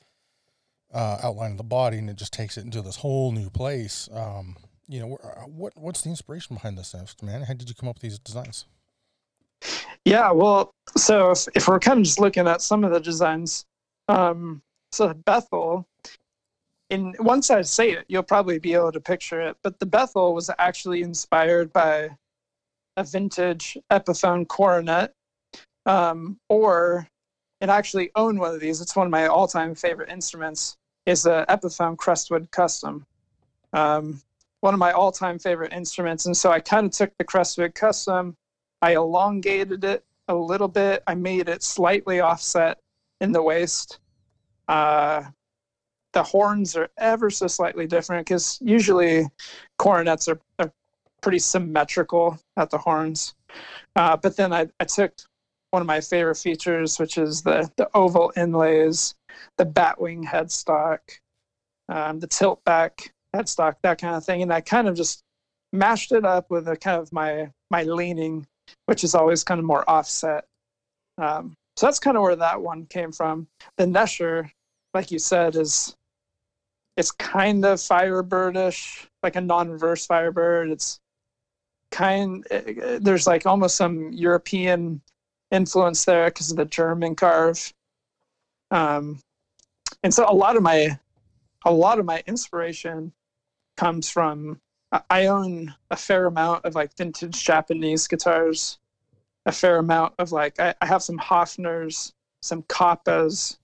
uh, 0.94 1.20
outline 1.24 1.52
of 1.52 1.58
the 1.58 1.64
body, 1.64 1.98
and 1.98 2.10
it 2.10 2.18
just 2.18 2.34
takes 2.34 2.58
it 2.58 2.66
into 2.66 2.82
this 2.82 2.98
whole 2.98 3.32
new 3.32 3.50
place. 3.50 4.10
Um, 4.14 4.58
you 4.88 5.00
know, 5.00 5.18
uh, 5.24 5.42
what 5.48 5.74
what's 5.76 6.02
the 6.02 6.10
inspiration 6.10 6.56
behind 6.56 6.78
this 6.78 6.90
stuff, 6.90 7.16
man? 7.22 7.44
How 7.44 7.54
did 7.54 7.70
you 7.70 7.76
come 7.76 7.90
up 7.90 7.96
with 7.96 8.04
these 8.04 8.20
designs? 8.20 8.66
Yeah, 10.06 10.32
well, 10.32 10.74
so 10.98 11.32
if, 11.32 11.48
if 11.56 11.68
we're 11.68 11.80
kind 11.80 12.00
of 12.00 12.06
just 12.06 12.20
looking 12.20 12.48
at 12.48 12.62
some 12.62 12.84
of 12.84 12.92
the 12.92 13.00
designs, 13.00 13.66
um, 14.10 14.62
so 14.92 15.14
Bethel, 15.14 15.88
in 16.90 17.16
once 17.20 17.50
I 17.50 17.62
say 17.62 17.92
it, 17.92 18.06
you'll 18.10 18.24
probably 18.24 18.60
be 18.60 18.74
able 18.74 18.92
to 18.92 19.00
picture 19.00 19.42
it. 19.42 19.56
But 19.64 19.80
the 19.80 19.86
Bethel 19.86 20.34
was 20.34 20.50
actually 20.60 21.04
inspired 21.04 21.72
by 21.72 22.10
a 22.98 23.04
vintage 23.04 23.78
Epiphone 23.92 24.48
coronet, 24.48 25.14
um, 25.86 26.38
or 26.50 27.08
and 27.62 27.72
I 27.72 27.78
actually 27.78 28.12
own 28.16 28.38
one 28.38 28.54
of 28.54 28.60
these. 28.60 28.82
It's 28.82 28.96
one 28.96 29.08
of 29.08 29.12
my 29.12 29.28
all-time 29.28 29.74
favorite 29.74 30.10
instruments. 30.10 30.78
Is 31.06 31.26
a 31.26 31.46
Epiphone 31.50 31.98
Crestwood 31.98 32.50
Custom. 32.52 33.06
Um, 33.74 34.22
one 34.62 34.74
of 34.74 34.80
my 34.80 34.94
all-time 34.94 35.38
favorite 35.40 35.74
instruments, 35.74 36.26
and 36.28 36.38
so 36.38 36.52
I 36.52 36.62
kind 36.62 36.86
of 36.86 36.92
took 36.94 37.12
the 37.18 37.26
Crestwood 37.26 37.74
Custom. 37.76 38.38
I 38.84 38.96
elongated 38.96 39.86
it 39.86 40.04
a 40.28 40.36
little 40.36 40.68
bit. 40.68 41.04
I 41.08 41.16
made 41.16 41.48
it 41.48 41.64
slightly 41.64 42.20
offset 42.20 42.80
in 43.22 43.32
the 43.32 43.42
waist. 43.42 44.00
Uh, 44.68 45.24
the 46.12 46.22
horns 46.22 46.76
are 46.76 46.90
ever 46.98 47.30
so 47.30 47.48
slightly 47.48 47.88
different 47.88 48.28
because 48.28 48.60
usually 48.62 49.26
coronets 49.78 50.28
are, 50.28 50.38
are 50.60 50.70
pretty 51.22 51.40
symmetrical 51.40 52.38
at 52.58 52.70
the 52.72 52.78
horns. 52.78 53.36
Uh, 53.96 54.18
but 54.18 54.36
then 54.36 54.52
I, 54.52 54.68
I 54.82 54.84
took 54.84 55.14
one 55.72 55.82
of 55.82 55.88
my 55.88 56.02
favorite 56.02 56.36
features, 56.36 57.00
which 57.00 57.18
is 57.18 57.42
the, 57.42 57.72
the 57.78 57.90
oval 57.94 58.34
inlays, 58.36 59.16
the 59.58 59.66
batwing 59.66 60.26
headstock, 60.26 61.00
um, 61.88 62.20
the 62.20 62.28
tilt 62.28 62.62
back 62.66 63.14
headstock, 63.34 63.76
that 63.82 64.02
kind 64.02 64.18
of 64.18 64.26
thing. 64.26 64.42
And 64.42 64.52
I 64.52 64.60
kind 64.60 64.90
of 64.90 64.96
just 64.98 65.24
mashed 65.72 66.12
it 66.12 66.26
up 66.26 66.52
with 66.52 66.68
a 66.68 66.76
kind 66.76 67.02
of 67.02 67.14
my 67.14 67.50
my 67.72 67.84
leaning 67.84 68.46
which 68.86 69.04
is 69.04 69.16
always 69.16 69.44
kind 69.44 69.60
of 69.60 69.66
more 69.66 69.88
offset. 69.90 70.46
Um, 71.18 71.56
so 71.76 71.88
that's 71.88 72.00
kind 72.00 72.18
of 72.18 72.24
where 72.24 72.36
that 72.36 72.62
one 72.62 72.86
came 72.86 73.12
from. 73.12 73.48
The 73.78 73.86
Nesher, 73.86 74.50
like 74.94 75.12
you 75.12 75.20
said, 75.20 75.56
is 75.56 75.96
it's 76.98 77.12
kind 77.12 77.66
of 77.66 77.80
Firebirdish, 77.80 79.08
like 79.24 79.36
a 79.36 79.42
non-reverse 79.42 80.06
Firebird. 80.06 80.70
It's 80.70 81.00
kind 81.92 82.46
there's 83.02 83.28
like 83.28 83.46
almost 83.46 83.76
some 83.76 84.12
European 84.12 85.02
influence 85.52 86.06
there 86.06 86.26
because 86.26 86.52
of 86.52 86.58
the 86.58 86.66
German 86.66 87.16
carve. 87.16 87.74
Um, 88.72 89.20
and 90.04 90.14
so 90.14 90.30
a 90.30 90.34
lot 90.34 90.56
of 90.56 90.64
my 90.64 91.00
a 91.66 91.72
lot 91.72 92.00
of 92.00 92.06
my 92.06 92.24
inspiration 92.28 93.14
comes 93.78 94.10
from 94.10 94.60
I- 95.10 95.26
own 95.28 95.74
a 95.90 95.96
fair 95.96 96.26
amount 96.28 96.66
of 96.66 96.76
like 96.76 96.96
vintage 96.96 97.44
Japanese 97.44 98.08
guitars, 98.08 98.78
a 99.46 99.52
fair 99.52 99.78
amount 99.78 100.14
of 100.20 100.32
like 100.32 100.60
I, 100.60 100.76
I 100.82 100.86
have 100.86 101.04
some 101.04 101.18
Hofners, 101.18 102.14
some 102.42 102.64
Kappas, 102.64 103.58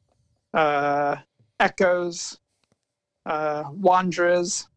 uh, 0.54 1.18
Ekos, 1.60 2.38
uh, 3.26 3.64
Wanderas, 3.66 4.68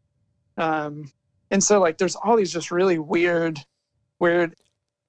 um, 0.56 1.10
and 1.50 1.62
so 1.62 1.80
like 1.80 1.98
there's 1.98 2.16
all 2.16 2.36
these 2.36 2.52
just 2.52 2.70
really 2.70 2.98
weird, 2.98 3.60
weird 4.18 4.54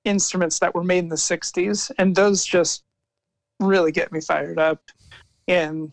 instruments 0.03 0.59
that 0.59 0.75
were 0.75 0.83
made 0.83 0.99
in 0.99 1.09
the 1.09 1.15
60s 1.15 1.91
and 1.97 2.15
those 2.15 2.45
just 2.45 2.83
really 3.59 3.91
get 3.91 4.11
me 4.11 4.19
fired 4.19 4.59
up 4.59 4.81
and 5.47 5.91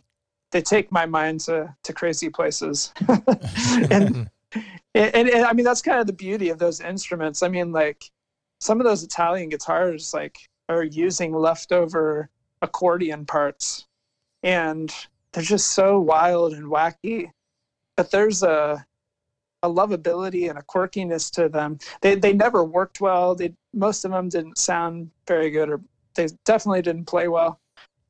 they 0.51 0.61
take 0.61 0.91
my 0.91 1.07
mind 1.07 1.41
to 1.41 1.75
to 1.85 1.93
crazy 1.93 2.29
places. 2.29 2.93
And, 3.91 4.29
and, 4.55 5.29
and 5.29 5.45
i 5.45 5.53
mean 5.53 5.65
that's 5.65 5.83
kind 5.83 6.01
of 6.01 6.07
the 6.07 6.13
beauty 6.13 6.49
of 6.49 6.59
those 6.59 6.81
instruments 6.81 7.43
i 7.43 7.49
mean 7.49 7.73
like 7.73 8.11
some 8.61 8.81
of 8.81 8.85
those 8.85 9.03
italian 9.03 9.49
guitars 9.49 10.13
like 10.13 10.39
are 10.69 10.85
using 10.85 11.33
leftover 11.33 12.29
accordion 12.63 13.25
parts 13.25 13.87
and 14.43 14.95
they're 15.33 15.43
just 15.43 15.73
so 15.73 16.01
wild 16.01 16.53
and 16.53 16.67
wacky 16.67 17.31
but 17.97 18.11
there's 18.11 18.43
a 18.43 18.85
a 19.63 19.69
lovability 19.69 20.49
and 20.49 20.59
a 20.59 20.63
quirkiness 20.63 21.31
to 21.33 21.49
them. 21.49 21.79
They 22.01 22.15
they 22.15 22.33
never 22.33 22.65
worked 22.65 23.01
well. 23.01 23.35
They 23.35 23.55
most 23.73 24.05
of 24.05 24.11
them 24.11 24.29
didn't 24.29 24.59
sound 24.59 25.11
very 25.27 25.51
good, 25.51 25.69
or 25.69 25.81
they 26.15 26.29
definitely 26.45 26.83
didn't 26.83 27.07
play 27.07 27.29
well. 27.29 27.61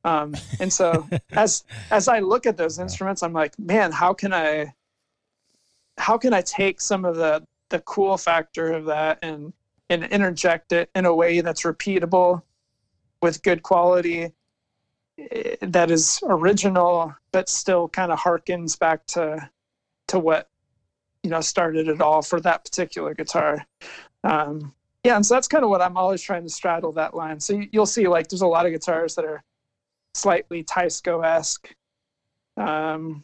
Um, 0.03 0.35
and 0.59 0.71
so 0.71 1.07
as 1.31 1.63
as 1.91 2.07
I 2.07 2.19
look 2.19 2.45
at 2.45 2.57
those 2.57 2.79
instruments, 2.79 3.23
I'm 3.23 3.33
like, 3.33 3.57
man, 3.59 3.91
how 3.91 4.13
can 4.13 4.33
I 4.33 4.73
how 5.97 6.17
can 6.17 6.33
I 6.33 6.41
take 6.41 6.81
some 6.81 7.05
of 7.05 7.15
the 7.15 7.45
the 7.69 7.79
cool 7.81 8.17
factor 8.17 8.73
of 8.73 8.85
that 8.85 9.19
and 9.21 9.53
and 9.89 10.03
interject 10.05 10.71
it 10.71 10.89
in 10.95 11.05
a 11.05 11.13
way 11.13 11.41
that's 11.41 11.63
repeatable 11.63 12.41
with 13.21 13.43
good 13.43 13.63
quality 13.63 14.31
eh, 15.17 15.55
that 15.61 15.91
is 15.91 16.19
original 16.23 17.13
but 17.31 17.49
still 17.49 17.87
kind 17.89 18.11
of 18.11 18.19
harkens 18.19 18.77
back 18.77 19.05
to 19.05 19.49
to 20.07 20.19
what 20.19 20.49
you 21.23 21.29
know 21.29 21.41
started 21.41 21.87
it 21.87 22.01
all 22.01 22.21
for 22.21 22.39
that 22.41 22.65
particular 22.65 23.13
guitar. 23.13 23.65
Um, 24.23 24.73
yeah 25.03 25.15
and 25.15 25.25
so 25.25 25.33
that's 25.33 25.47
kind 25.47 25.63
of 25.63 25.69
what 25.71 25.81
i'm 25.81 25.97
always 25.97 26.21
trying 26.21 26.43
to 26.43 26.49
straddle 26.49 26.91
that 26.93 27.15
line. 27.15 27.39
So 27.39 27.53
you, 27.53 27.69
will 27.73 27.85
see 27.85 28.07
like 28.07 28.27
there's 28.27 28.41
a 28.41 28.47
lot 28.47 28.65
of 28.65 28.71
guitars 28.71 29.15
that 29.15 29.25
are 29.25 29.43
slightly 30.13 30.63
Teisco-esque 30.63 31.73
um, 32.57 33.23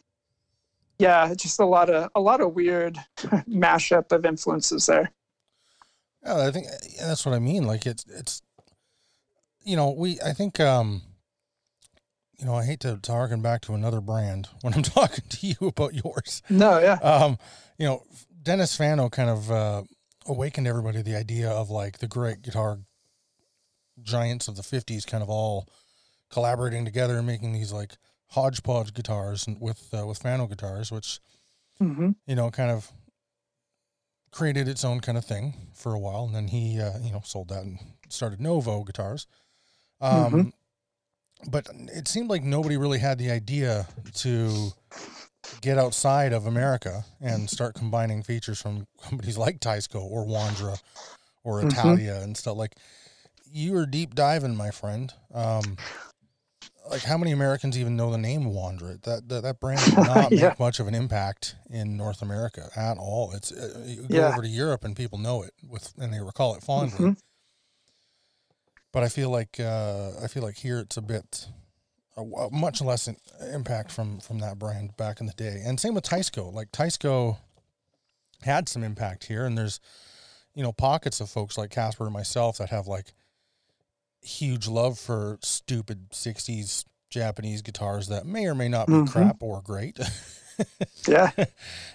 yeah 0.98 1.32
just 1.34 1.60
a 1.60 1.64
lot 1.64 1.90
of 1.90 2.10
a 2.14 2.20
lot 2.20 2.40
of 2.40 2.54
weird 2.54 2.98
mashup 3.48 4.12
of 4.12 4.24
influences 4.24 4.86
there 4.86 5.10
yeah 6.24 6.46
i 6.46 6.50
think 6.50 6.66
that's 7.00 7.24
what 7.24 7.34
i 7.34 7.38
mean 7.38 7.64
like 7.64 7.86
it's 7.86 8.04
it's 8.08 8.42
you 9.64 9.76
know 9.76 9.90
we 9.90 10.18
i 10.20 10.32
think 10.32 10.58
um 10.60 11.02
you 12.38 12.46
know, 12.46 12.54
I 12.54 12.64
hate 12.64 12.80
to, 12.80 12.98
harken 13.06 13.42
back 13.42 13.62
to 13.62 13.74
another 13.74 14.00
brand 14.00 14.48
when 14.62 14.74
I'm 14.74 14.82
talking 14.82 15.24
to 15.28 15.46
you 15.46 15.56
about 15.68 15.94
yours. 15.94 16.42
No, 16.48 16.78
yeah. 16.78 16.94
Um, 16.94 17.38
you 17.78 17.86
know, 17.86 18.02
Dennis 18.42 18.76
Fano 18.76 19.08
kind 19.08 19.30
of 19.30 19.50
uh, 19.50 19.82
awakened 20.26 20.66
everybody 20.66 21.02
the 21.02 21.16
idea 21.16 21.50
of 21.50 21.70
like 21.70 21.98
the 21.98 22.08
great 22.08 22.42
guitar 22.42 22.78
giants 24.02 24.46
of 24.46 24.56
the 24.56 24.62
50s 24.62 25.06
kind 25.06 25.22
of 25.22 25.28
all 25.28 25.68
collaborating 26.30 26.84
together 26.84 27.16
and 27.16 27.26
making 27.26 27.52
these 27.52 27.72
like 27.72 27.96
hodgepodge 28.30 28.94
guitars 28.94 29.46
with 29.60 29.88
uh, 29.96 30.06
with 30.06 30.18
Fano 30.18 30.46
guitars, 30.46 30.92
which 30.92 31.20
mm-hmm. 31.80 32.10
you 32.26 32.34
know 32.34 32.50
kind 32.50 32.70
of 32.70 32.90
created 34.30 34.68
its 34.68 34.84
own 34.84 35.00
kind 35.00 35.16
of 35.16 35.24
thing 35.24 35.54
for 35.74 35.94
a 35.94 35.98
while, 35.98 36.24
and 36.24 36.34
then 36.34 36.48
he 36.48 36.80
uh, 36.80 36.98
you 37.00 37.12
know 37.12 37.22
sold 37.24 37.48
that 37.48 37.62
and 37.62 37.78
started 38.08 38.40
Novo 38.40 38.84
guitars. 38.84 39.26
Um, 40.00 40.32
mm-hmm. 40.32 40.48
But 41.50 41.68
it 41.94 42.08
seemed 42.08 42.30
like 42.30 42.42
nobody 42.42 42.76
really 42.76 42.98
had 42.98 43.18
the 43.18 43.30
idea 43.30 43.86
to 44.14 44.72
get 45.60 45.78
outside 45.78 46.32
of 46.32 46.46
America 46.46 47.04
and 47.20 47.48
start 47.48 47.74
combining 47.74 48.22
features 48.22 48.60
from 48.60 48.86
companies 49.02 49.38
like 49.38 49.60
Teisco 49.60 50.02
or 50.02 50.26
Wandré 50.26 50.80
or 51.44 51.58
mm-hmm. 51.58 51.68
Italia 51.68 52.14
mm-hmm. 52.14 52.24
and 52.24 52.36
stuff 52.36 52.56
like 52.56 52.74
you 53.50 53.76
are 53.76 53.86
deep 53.86 54.14
diving, 54.14 54.56
my 54.56 54.70
friend. 54.70 55.12
Um, 55.32 55.76
like 56.90 57.02
how 57.02 57.18
many 57.18 57.32
Americans 57.32 57.78
even 57.78 57.96
know 57.96 58.10
the 58.10 58.18
name 58.18 58.44
Wandré? 58.44 59.02
That 59.02 59.28
that, 59.28 59.42
that 59.42 59.60
brand 59.60 59.80
did 59.84 59.96
not 59.96 60.32
yeah. 60.32 60.48
make 60.48 60.58
much 60.58 60.80
of 60.80 60.86
an 60.86 60.94
impact 60.94 61.56
in 61.70 61.96
North 61.96 62.22
America 62.22 62.68
at 62.76 62.98
all. 62.98 63.32
It's 63.32 63.52
uh, 63.52 63.84
you 63.86 64.02
go 64.08 64.16
yeah. 64.16 64.28
over 64.28 64.42
to 64.42 64.48
Europe 64.48 64.84
and 64.84 64.96
people 64.96 65.18
know 65.18 65.42
it 65.42 65.52
with 65.66 65.92
and 65.98 66.12
they 66.12 66.20
recall 66.20 66.54
it 66.54 66.62
fondly. 66.62 66.98
Mm-hmm. 66.98 67.12
But 68.92 69.02
I 69.02 69.08
feel 69.08 69.30
like 69.30 69.60
uh, 69.60 70.12
I 70.22 70.28
feel 70.28 70.42
like 70.42 70.56
here 70.56 70.78
it's 70.78 70.96
a 70.96 71.02
bit 71.02 71.46
a, 72.16 72.48
much 72.50 72.80
less 72.80 73.08
impact 73.52 73.92
from 73.92 74.20
from 74.20 74.38
that 74.40 74.58
brand 74.58 74.96
back 74.96 75.20
in 75.20 75.26
the 75.26 75.32
day. 75.34 75.62
And 75.64 75.78
same 75.78 75.94
with 75.94 76.04
Teisco. 76.04 76.52
Like 76.52 76.72
Teisco 76.72 77.38
had 78.42 78.68
some 78.68 78.82
impact 78.82 79.26
here, 79.26 79.44
and 79.44 79.56
there's 79.56 79.80
you 80.54 80.62
know 80.62 80.72
pockets 80.72 81.20
of 81.20 81.30
folks 81.30 81.56
like 81.58 81.70
Kasper 81.70 82.04
and 82.04 82.12
myself 82.12 82.58
that 82.58 82.70
have 82.70 82.86
like 82.86 83.12
huge 84.22 84.68
love 84.68 84.98
for 84.98 85.38
stupid 85.42 86.10
'60s 86.10 86.84
Japanese 87.10 87.62
guitars 87.62 88.08
that 88.08 88.26
may 88.26 88.46
or 88.46 88.54
may 88.54 88.68
not 88.68 88.86
be 88.86 88.94
mm-hmm. 88.94 89.06
crap 89.06 89.42
or 89.42 89.62
great. 89.62 89.98
yeah. 91.08 91.30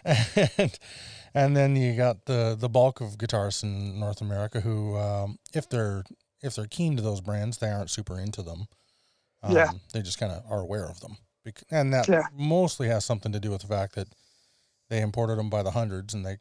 and, 0.05 0.79
and 1.33 1.57
then 1.57 1.75
you 1.75 1.95
got 1.95 2.25
the 2.25 2.55
the 2.59 2.69
bulk 2.69 3.01
of 3.01 3.17
guitarists 3.17 3.63
in 3.63 3.99
North 3.99 4.21
America 4.21 4.61
who, 4.61 4.97
um, 4.97 5.37
if 5.53 5.69
they're 5.69 6.03
if 6.41 6.55
they're 6.55 6.67
keen 6.67 6.95
to 6.97 7.01
those 7.01 7.21
brands, 7.21 7.57
they 7.57 7.69
aren't 7.69 7.89
super 7.89 8.19
into 8.19 8.41
them. 8.41 8.67
Um, 9.41 9.55
yeah. 9.55 9.71
They 9.93 10.01
just 10.01 10.19
kind 10.19 10.31
of 10.31 10.43
are 10.49 10.61
aware 10.61 10.89
of 10.89 10.99
them. 10.99 11.17
And 11.71 11.93
that 11.93 12.07
yeah. 12.07 12.23
mostly 12.33 12.87
has 12.87 13.03
something 13.03 13.31
to 13.33 13.39
do 13.39 13.51
with 13.51 13.61
the 13.61 13.67
fact 13.67 13.95
that 13.95 14.07
they 14.89 15.01
imported 15.01 15.37
them 15.37 15.49
by 15.49 15.63
the 15.63 15.71
hundreds 15.71 16.13
and 16.13 16.25
they 16.25 16.37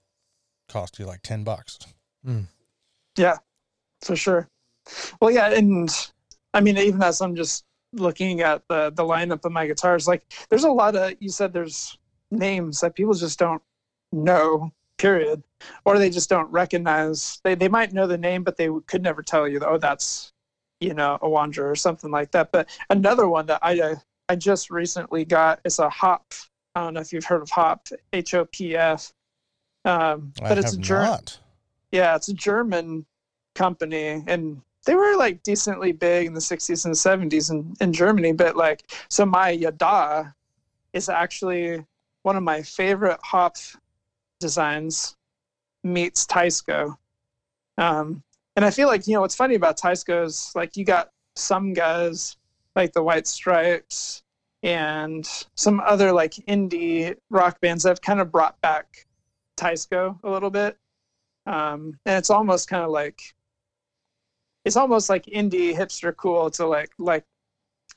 cost 0.68 0.99
you 0.99 1.07
like 1.07 1.23
10 1.23 1.42
bucks. 1.45 1.79
Mm. 2.27 2.47
Yeah, 3.16 3.38
for 4.01 4.14
sure. 4.14 4.49
Well, 5.21 5.31
yeah. 5.31 5.51
And 5.53 5.88
I 6.55 6.61
mean, 6.61 6.79
even 6.79 7.03
as 7.03 7.21
I'm 7.21 7.35
just 7.35 7.64
looking 7.92 8.40
at 8.40 8.62
the, 8.68 8.90
the 8.90 9.05
lineup 9.05 9.45
of 9.45 9.53
my 9.53 9.66
guitars, 9.66 10.09
like 10.09 10.25
there's 10.49 10.64
a 10.64 10.71
lot 10.71 10.97
of, 10.97 11.14
you 11.21 11.29
said 11.29 11.53
there's 11.53 11.97
names 12.31 12.81
that 12.81 12.95
people 12.95 13.14
just 13.14 13.38
don't 13.38 13.62
know 14.12 14.73
period 14.99 15.42
or 15.85 15.99
they 15.99 16.09
just 16.09 16.31
don't 16.31 16.51
recognize 16.53 17.40
they, 17.45 17.55
they 17.55 17.68
might 17.68 17.92
know 17.92 18.07
the 18.07 18.16
name 18.16 18.45
but 18.45 18.57
they 18.57 18.68
could 18.87 19.03
never 19.03 19.21
tell 19.21 19.49
you 19.49 19.59
oh 19.66 19.77
that's 19.77 20.33
you 20.83 20.95
know, 20.95 21.16
a 21.23 21.29
Wanderer 21.29 21.71
or 21.71 21.77
something 21.77 22.11
like 22.11 22.33
that. 22.33 22.51
But 22.51 22.68
another 22.90 23.29
one 23.29 23.47
that 23.47 23.61
I 23.62 23.81
uh, 23.81 23.95
I 24.29 24.37
just 24.37 24.71
recently 24.71 25.25
got 25.25 25.61
is 25.64 25.79
a 25.79 25.88
Hopf. 25.88 26.49
I 26.75 26.81
don't 26.81 26.95
know 26.95 27.01
if 27.01 27.12
you've 27.12 27.25
heard 27.25 27.42
of 27.42 27.51
Hopf, 27.51 27.92
H 28.12 28.35
O 28.35 28.45
P 28.47 28.77
F. 28.77 29.12
Um, 29.85 30.33
but 30.40 30.59
it's 30.59 30.75
a 30.75 30.79
German. 30.79 31.21
Yeah, 31.92 32.16
it's 32.16 32.29
a 32.29 32.35
German 32.35 33.07
company, 33.55 34.25
and 34.27 34.61
they 34.85 34.95
were 34.95 35.16
like 35.16 35.42
decently 35.42 35.92
big 35.92 36.27
in 36.27 36.35
the 36.35 36.40
60s 36.40 36.85
and 36.85 36.95
70s 36.95 37.51
in, 37.51 37.75
in 37.81 37.92
Germany. 37.92 38.33
But 38.33 38.57
like, 38.57 38.92
so 39.09 39.25
my 39.25 39.51
Yada 39.51 40.35
is 40.92 41.09
actually 41.09 41.85
one 42.23 42.37
of 42.37 42.42
my 42.42 42.62
favorite 42.62 43.21
Hopf 43.23 43.77
designs 44.40 45.16
meets 45.85 46.27
Teisco. 46.27 46.97
Um, 47.79 48.23
and 48.57 48.64
I 48.64 48.71
feel 48.71 48.88
like 48.88 49.07
you 49.07 49.14
know 49.14 49.23
what's 49.23 49.35
funny 49.35 49.55
about 49.55 49.79
Teisco 49.79 50.25
is 50.25 50.53
like 50.55 50.77
you 50.77 50.85
got 50.85 51.11
some 51.37 51.73
guys 51.73 52.37
like 52.77 52.92
the 52.92 53.03
White 53.03 53.27
Stripes 53.27 54.23
and 54.62 55.27
some 55.55 55.81
other 55.81 56.12
like 56.12 56.33
indie 56.49 57.16
rock 57.31 57.61
bands 57.61 57.83
that 57.83 57.91
have 57.91 58.03
kind 58.03 58.20
of 58.20 58.30
brought 58.30 58.61
back 58.61 59.07
Teisco 59.57 60.18
a 60.22 60.30
little 60.30 60.51
bit, 60.51 60.76
um, 61.47 61.99
and 62.05 62.18
it's 62.18 62.30
almost 62.30 62.68
kind 62.68 62.85
of 62.85 62.91
like 62.91 63.20
it's 64.64 64.76
almost 64.76 65.08
like 65.08 65.26
indie 65.26 65.74
hipster 65.76 66.14
cool 66.16 66.50
to 66.50 66.66
like 66.66 66.90
like 66.98 67.24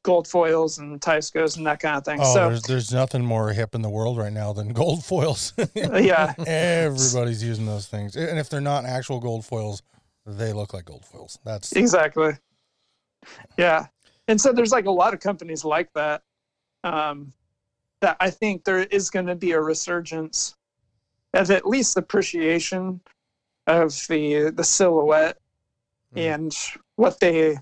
gold 0.03 0.27
foils 0.27 0.77
and 0.77 1.01
Teiscos 1.01 1.57
and 1.57 1.65
that 1.65 1.79
kind 1.79 1.97
of 1.97 2.05
thing. 2.05 2.19
Oh, 2.21 2.33
so 2.33 2.49
there's, 2.49 2.61
there's 2.63 2.93
nothing 2.93 3.25
more 3.25 3.51
hip 3.53 3.73
in 3.73 3.81
the 3.81 3.89
world 3.89 4.17
right 4.17 4.33
now 4.33 4.53
than 4.53 4.69
gold 4.73 5.03
foils. 5.03 5.53
yeah, 5.75 6.33
everybody's 6.45 7.43
using 7.43 7.65
those 7.65 7.87
things, 7.87 8.15
and 8.15 8.39
if 8.39 8.49
they're 8.49 8.61
not 8.61 8.85
actual 8.85 9.19
gold 9.19 9.45
foils, 9.45 9.81
they 10.25 10.53
look 10.53 10.73
like 10.73 10.85
gold 10.85 11.05
foils. 11.05 11.39
That's 11.43 11.71
exactly. 11.73 12.33
Yeah. 13.57 13.87
And 14.27 14.39
so 14.39 14.51
there's 14.53 14.71
like 14.71 14.85
a 14.85 14.91
lot 14.91 15.13
of 15.13 15.19
companies 15.19 15.63
like 15.63 15.91
that. 15.93 16.23
Um, 16.83 17.33
that 18.01 18.17
I 18.19 18.29
think 18.29 18.63
there 18.63 18.79
is 18.79 19.09
going 19.09 19.27
to 19.27 19.35
be 19.35 19.51
a 19.51 19.61
resurgence 19.61 20.55
of 21.33 21.49
at 21.51 21.67
least 21.67 21.97
appreciation 21.97 23.01
of 23.67 23.91
the 24.09 24.51
the 24.51 24.63
silhouette 24.63 25.37
mm. 26.15 26.33
and 26.33 26.55
what 26.95 27.19
they 27.19 27.57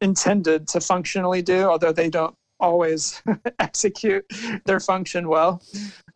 intended 0.00 0.68
to 0.68 0.80
functionally 0.80 1.42
do, 1.42 1.64
although 1.64 1.92
they 1.92 2.08
don't 2.08 2.34
always 2.60 3.22
execute 3.58 4.24
their 4.64 4.80
function 4.80 5.28
well. 5.28 5.62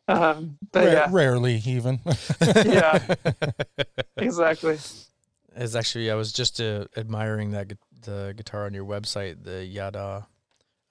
Um, 0.08 0.58
but 0.72 0.84
Rare, 0.84 0.92
yeah. 0.92 1.08
rarely 1.10 1.62
even. 1.64 2.00
yeah, 2.40 3.14
exactly. 4.16 4.78
Is 5.54 5.76
actually 5.76 6.10
I 6.10 6.14
was 6.14 6.32
just 6.32 6.60
uh, 6.60 6.86
admiring 6.96 7.50
that 7.50 7.68
gu- 7.68 7.76
the 8.02 8.34
guitar 8.36 8.66
on 8.66 8.74
your 8.74 8.84
website, 8.84 9.44
the 9.44 9.64
Yada. 9.64 10.26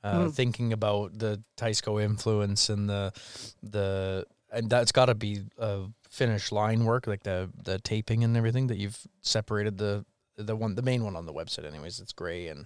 Uh, 0.04 0.26
mm. 0.26 0.34
Thinking 0.34 0.74
about 0.74 1.20
the 1.20 1.44
Teisco 1.58 2.02
influence 2.02 2.70
and 2.70 2.90
the 2.90 3.14
the 3.62 4.26
and 4.52 4.68
that's 4.68 4.92
got 4.92 5.06
to 5.06 5.16
be 5.16 5.42
a 5.60 5.82
finished 6.10 6.52
line 6.52 6.86
work, 6.86 7.06
like 7.06 7.22
the 7.22 7.52
the 7.64 7.78
taping 7.80 8.24
and 8.24 8.36
everything 8.36 8.68
that 8.68 8.78
you've 8.78 8.98
separated 9.22 9.78
the 9.78 10.04
the 10.38 10.56
one, 10.56 10.76
the 10.76 10.82
main 10.82 11.04
one 11.04 11.16
on 11.16 11.26
the 11.26 11.34
website. 11.34 11.66
Anyways, 11.66 12.00
it's 12.00 12.14
gray 12.14 12.48
and 12.48 12.66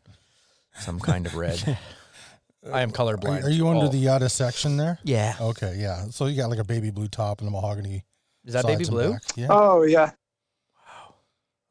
some 0.79 0.99
kind 0.99 1.25
of 1.25 1.35
red. 1.35 1.77
I 2.73 2.81
am 2.81 2.91
colorblind. 2.91 3.43
Are, 3.43 3.47
are 3.47 3.49
you 3.49 3.67
under 3.67 3.85
Oh. 3.85 3.89
the 3.89 3.97
Yada 3.99 4.27
section 4.29 4.75
there? 4.77 4.97
Yeah. 5.03 5.35
Okay, 5.39 5.75
yeah. 5.79 6.05
So 6.09 6.25
you 6.25 6.35
got 6.35 6.49
like 6.49 6.59
a 6.59 6.63
baby 6.63 6.89
blue 6.89 7.07
top 7.07 7.39
and 7.41 7.47
a 7.47 7.51
mahogany. 7.51 8.03
Is 8.43 8.53
that 8.53 8.65
baby 8.65 8.85
blue? 8.85 9.13
back. 9.13 9.21
Yeah. 9.35 9.47
Oh 9.49 9.83
yeah, 9.83 10.11
wow 10.77 11.13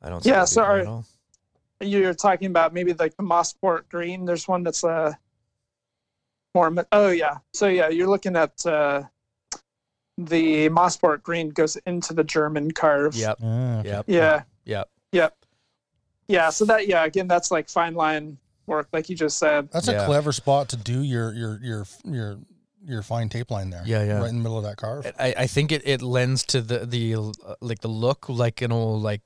I 0.02 0.08
don't. 0.08 0.22
See 0.22 0.28
Yeah, 0.30 0.40
baby 0.40 0.46
so 0.46 0.60
blue 0.62 0.70
are- 0.70 0.78
at 0.80 0.86
all. 0.86 1.04
you're 1.80 2.14
talking 2.14 2.46
about 2.46 2.72
maybe 2.74 2.92
like 2.94 3.16
the 3.16 3.22
Mossport 3.24 3.88
green. 3.88 4.24
There's 4.24 4.46
one 4.48 4.62
that's 4.62 4.84
uh 4.84 5.12
more. 6.54 6.72
Oh 6.92 7.08
yeah, 7.10 7.38
so 7.52 7.66
yeah, 7.66 7.88
you're 7.88 8.08
looking 8.08 8.36
at 8.36 8.64
uh 8.66 9.02
the 10.16 10.68
Mossport 10.68 11.22
green 11.22 11.50
goes 11.50 11.76
into 11.86 12.12
the 12.14 12.22
German 12.24 12.70
carve. 12.70 13.16
Yep. 13.16 13.38
Ah, 13.42 13.78
okay. 13.80 13.88
Yep. 13.88 14.04
Yeah. 14.06 14.42
Yep. 14.64 14.88
Yep. 15.12 15.36
Yeah. 16.28 16.50
So 16.50 16.64
that 16.66 16.86
yeah, 16.88 17.04
again, 17.04 17.28
that's 17.28 17.50
like 17.50 17.68
fine 17.68 17.94
line 17.94 18.38
work, 18.66 18.88
like 18.92 19.08
you 19.08 19.16
just 19.16 19.38
said. 19.38 19.68
That's 19.72 19.88
Yeah. 19.88 20.02
a 20.02 20.06
clever 20.06 20.32
spot 20.32 20.68
to 20.70 20.76
do 20.76 21.02
your 21.02 21.32
your 21.34 21.60
your 21.62 21.86
your 22.04 22.38
your 22.86 23.02
fine 23.02 23.28
tape 23.28 23.50
line 23.50 23.70
there. 23.70 23.82
Yeah, 23.86 24.04
yeah. 24.04 24.18
Right 24.20 24.28
in 24.30 24.36
the 24.36 24.42
middle 24.42 24.58
of 24.58 24.64
that 24.64 24.76
carve. 24.76 25.10
I, 25.18 25.34
I 25.38 25.46
think 25.46 25.72
it, 25.72 25.82
it 25.86 26.02
lends 26.02 26.44
to 26.46 26.60
the 26.60 26.80
the 26.86 27.14
uh, 27.14 27.54
like 27.60 27.80
the 27.80 27.88
look 27.88 28.28
like 28.28 28.60
an 28.62 28.72
old 28.72 29.02
like 29.02 29.20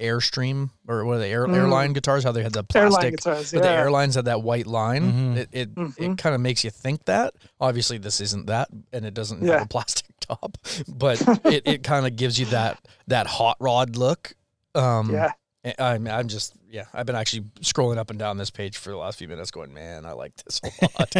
Airstream 0.00 0.70
or 0.88 1.04
what 1.04 1.16
are 1.16 1.18
the 1.18 1.26
air, 1.26 1.46
Mm. 1.46 1.54
airline 1.56 1.92
guitars? 1.92 2.24
How 2.24 2.32
they 2.32 2.42
had 2.42 2.52
the 2.54 2.64
Airline 2.74 2.90
plastic, 2.90 3.16
guitars. 3.18 3.52
but 3.52 3.62
the 3.62 3.68
airlines 3.70 4.14
had 4.14 4.24
that 4.24 4.42
white 4.42 4.66
line. 4.66 5.12
Mhm. 5.12 5.36
It 5.36 5.48
it, 5.52 5.68
it 5.68 5.74
Mhm. 5.76 6.16
kind 6.18 6.34
of 6.34 6.40
makes 6.40 6.64
you 6.64 6.70
think 6.70 7.04
that. 7.04 7.34
Obviously, 7.60 7.98
this 7.98 8.20
isn't 8.20 8.46
that, 8.46 8.68
and 8.92 9.04
it 9.04 9.12
doesn't 9.12 9.42
have 9.46 9.62
a 9.62 9.66
plastic 9.66 10.06
top, 10.20 10.56
but 10.88 11.20
it, 11.44 11.62
it 11.66 11.82
kind 11.82 12.06
of 12.06 12.16
gives 12.16 12.38
you 12.40 12.46
that 12.46 12.78
that 13.08 13.26
hot 13.26 13.56
rod 13.60 13.96
look. 13.96 14.32
Um, 14.74 15.10
yeah. 15.12 15.32
I'm 15.78 16.06
I'm 16.06 16.28
just 16.28 16.54
yeah. 16.70 16.84
I've 16.94 17.04
been 17.06 17.16
actually 17.16 17.42
scrolling 17.60 17.98
up 17.98 18.08
and 18.10 18.18
down 18.18 18.38
this 18.38 18.50
page 18.50 18.78
for 18.78 18.90
the 18.90 18.96
last 18.96 19.18
few 19.18 19.28
minutes, 19.28 19.50
going, 19.50 19.74
man, 19.74 20.06
I 20.06 20.12
like 20.12 20.32
this 20.36 20.60
a 20.64 20.88
lot. 20.98 21.16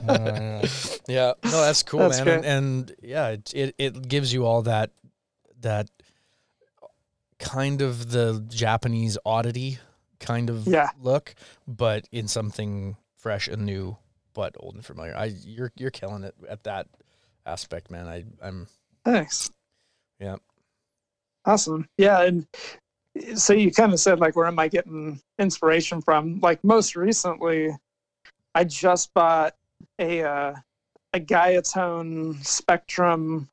Uh, 0.00 0.62
yeah. 0.62 0.62
Yeah, 1.08 1.32
no, 1.44 1.60
that's 1.62 1.82
cool, 1.84 2.00
That's 2.00 2.24
man, 2.24 2.28
and, 2.28 2.44
and 2.44 2.94
yeah, 3.02 3.28
it, 3.28 3.52
it 3.54 3.74
it 3.78 4.08
gives 4.08 4.32
you 4.32 4.44
all 4.44 4.62
that 4.62 4.90
that 5.60 5.88
kind 7.38 7.82
of 7.82 8.10
the 8.10 8.44
Japanese 8.48 9.18
oddity 9.24 9.78
kind 10.20 10.48
of 10.50 10.66
Yeah. 10.66 10.90
look, 11.00 11.34
but 11.68 12.08
in 12.12 12.28
something 12.28 12.96
fresh 13.16 13.46
and 13.48 13.64
new, 13.66 13.96
but 14.34 14.54
old 14.58 14.74
and 14.74 14.84
familiar. 14.84 15.16
I 15.16 15.26
you're 15.44 15.72
you're 15.76 15.90
killing 15.90 16.24
it 16.24 16.34
at 16.48 16.64
that 16.64 16.86
aspect, 17.44 17.90
man. 17.90 18.06
I 18.08 18.24
I'm 18.42 18.66
Thanks. 19.04 19.50
Yeah. 20.20 20.36
Awesome. 21.44 21.88
Yeah, 21.96 22.22
and 22.22 22.46
so 23.34 23.52
you 23.52 23.70
kind 23.70 23.92
of 23.92 24.00
said 24.00 24.18
like, 24.20 24.36
where 24.36 24.46
am 24.46 24.58
I 24.58 24.68
getting 24.68 25.20
inspiration 25.38 26.00
from? 26.00 26.40
Like 26.40 26.62
most 26.64 26.96
recently, 26.96 27.70
I 28.54 28.64
just 28.64 29.12
bought 29.14 29.54
a 29.98 30.22
uh, 30.22 30.54
a 31.12 31.20
Guyatone 31.20 32.44
Spectrum. 32.44 33.48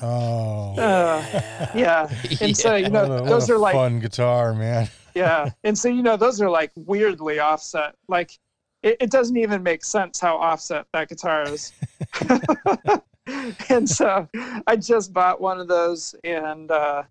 Oh. 0.00 0.74
Uh, 0.78 1.70
yeah, 1.74 2.08
and 2.40 2.56
so 2.56 2.76
you 2.76 2.88
know 2.90 3.02
What 3.08 3.10
a- 3.10 3.22
what 3.22 3.28
those 3.28 3.50
a 3.50 3.54
are 3.54 3.58
like 3.58 3.74
fun 3.74 4.00
guitar, 4.00 4.54
man. 4.54 4.88
yeah, 5.14 5.50
and 5.64 5.76
so 5.76 5.88
you 5.88 6.02
know 6.02 6.16
those 6.16 6.40
are 6.40 6.50
like 6.50 6.70
weirdly 6.76 7.38
offset. 7.40 7.94
Like 8.08 8.38
it, 8.82 8.96
it 9.00 9.10
doesn't 9.10 9.36
even 9.36 9.62
make 9.62 9.84
sense 9.84 10.20
how 10.20 10.36
offset 10.36 10.86
that 10.92 11.08
guitar 11.08 11.42
is. 11.44 11.72
and 13.68 13.88
so 13.88 14.28
I 14.66 14.76
just 14.76 15.12
bought 15.12 15.40
one 15.40 15.58
of 15.60 15.68
those, 15.68 16.14
and 16.24 16.70
uh, 16.70 17.02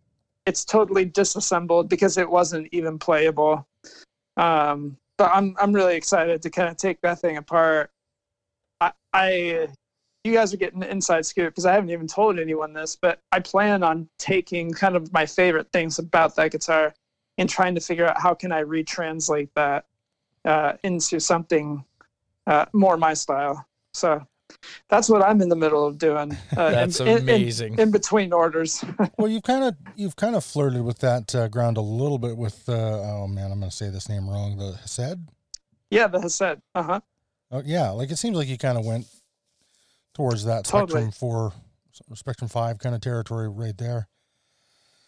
it's 0.47 0.63
totally 0.63 1.03
disassembled 1.05 1.89
because 1.89 2.17
it 2.17 2.27
wasn't 2.27 2.69
even 2.71 2.97
playable. 2.97 3.67
Um, 4.37 4.97
but 5.17 5.29
I'm 5.33 5.55
I'm 5.59 5.73
really 5.73 5.95
excited 5.95 6.41
to 6.41 6.49
kind 6.49 6.69
of 6.69 6.77
take 6.77 7.01
that 7.01 7.19
thing 7.19 7.37
apart. 7.37 7.91
I, 8.79 8.91
I 9.13 9.67
you 10.23 10.33
guys 10.33 10.53
are 10.53 10.57
getting 10.57 10.79
the 10.79 10.89
inside 10.89 11.25
scoop 11.25 11.53
because 11.53 11.65
I 11.65 11.73
haven't 11.73 11.89
even 11.89 12.07
told 12.07 12.39
anyone 12.39 12.73
this, 12.73 12.95
but 12.95 13.19
I 13.31 13.39
plan 13.39 13.83
on 13.83 14.07
taking 14.19 14.71
kind 14.71 14.95
of 14.95 15.11
my 15.11 15.25
favorite 15.25 15.71
things 15.71 15.99
about 15.99 16.35
that 16.37 16.51
guitar 16.51 16.93
and 17.37 17.49
trying 17.49 17.75
to 17.75 17.81
figure 17.81 18.07
out 18.07 18.19
how 18.19 18.33
can 18.33 18.51
I 18.51 18.63
retranslate 18.63 19.49
that 19.55 19.85
uh, 20.45 20.73
into 20.83 21.19
something 21.19 21.83
uh, 22.45 22.65
more 22.73 22.97
my 22.97 23.13
style. 23.13 23.65
So 23.93 24.25
that's 24.89 25.09
what 25.09 25.21
I'm 25.21 25.41
in 25.41 25.49
the 25.49 25.55
middle 25.55 25.85
of 25.85 25.97
doing. 25.97 26.35
Uh, 26.55 26.71
That's 26.71 26.99
in, 26.99 27.07
in- 27.07 27.17
in- 27.17 27.23
amazing. 27.23 27.79
In, 27.79 27.91
between 27.91 28.33
orders. 28.33 28.83
Well, 29.17 29.27
you've 29.27 29.43
kind 29.43 29.63
of 29.63 29.75
you've 29.95 30.15
kind 30.15 30.35
of 30.35 30.43
flirted 30.43 30.81
with 30.83 30.99
that 30.99 31.33
uh, 31.35 31.47
ground 31.47 31.77
a 31.77 31.81
little 31.81 32.17
bit 32.19 32.37
with 32.37 32.67
uh, 32.69 32.73
oh 32.73 33.27
man, 33.27 33.51
I'm 33.51 33.59
going 33.59 33.69
to 33.69 33.75
say 33.75 33.89
this 33.89 34.07
name 34.09 34.29
wrong. 34.29 34.57
The 34.57 34.73
Hesed. 34.81 35.19
yeah, 35.89 36.07
the 36.07 36.21
Hassett. 36.21 36.61
Uh 36.75 36.83
huh. 36.83 36.99
Oh 37.51 37.61
yeah, 37.65 37.89
like 37.89 38.11
it 38.11 38.17
seems 38.17 38.37
like 38.37 38.47
you 38.47 38.57
kind 38.57 38.77
of 38.77 38.85
went 38.85 39.05
towards 40.13 40.45
that 40.45 40.65
Totally. 40.65 40.89
Spectrum 40.89 41.11
Four, 41.11 41.53
Spectrum 42.13 42.47
Five 42.49 42.79
kind 42.79 42.93
of 42.95 43.01
territory 43.01 43.49
right 43.49 43.77
there. 43.77 44.07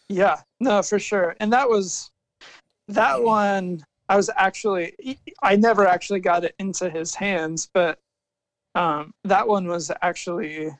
Yeah, 0.08 0.40
no, 0.58 0.82
for 0.82 0.98
sure. 0.98 1.36
And 1.40 1.52
that 1.52 1.68
was 1.68 2.10
that 2.88 3.22
one. 3.22 3.84
I 4.08 4.16
was 4.16 4.28
actually, 4.36 5.16
I 5.40 5.54
never 5.54 5.86
actually 5.86 6.18
got 6.18 6.42
it 6.42 6.56
into 6.58 6.90
his 6.90 7.14
hands, 7.14 7.68
but 7.72 8.00
um, 8.74 9.12
that 9.24 9.46
one 9.46 9.66
was 9.66 9.90
actually, 10.02 10.70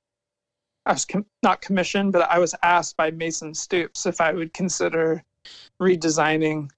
I 0.86 0.92
was 0.92 1.04
com- 1.04 1.26
not 1.42 1.60
commissioned, 1.60 2.12
but 2.12 2.28
I 2.30 2.38
was 2.38 2.54
asked 2.62 2.96
by 2.96 3.10
Mason 3.10 3.54
Stoops 3.54 4.06
if 4.06 4.20
I 4.20 4.32
would 4.32 4.52
consider 4.52 5.22
redesigning 5.80 6.70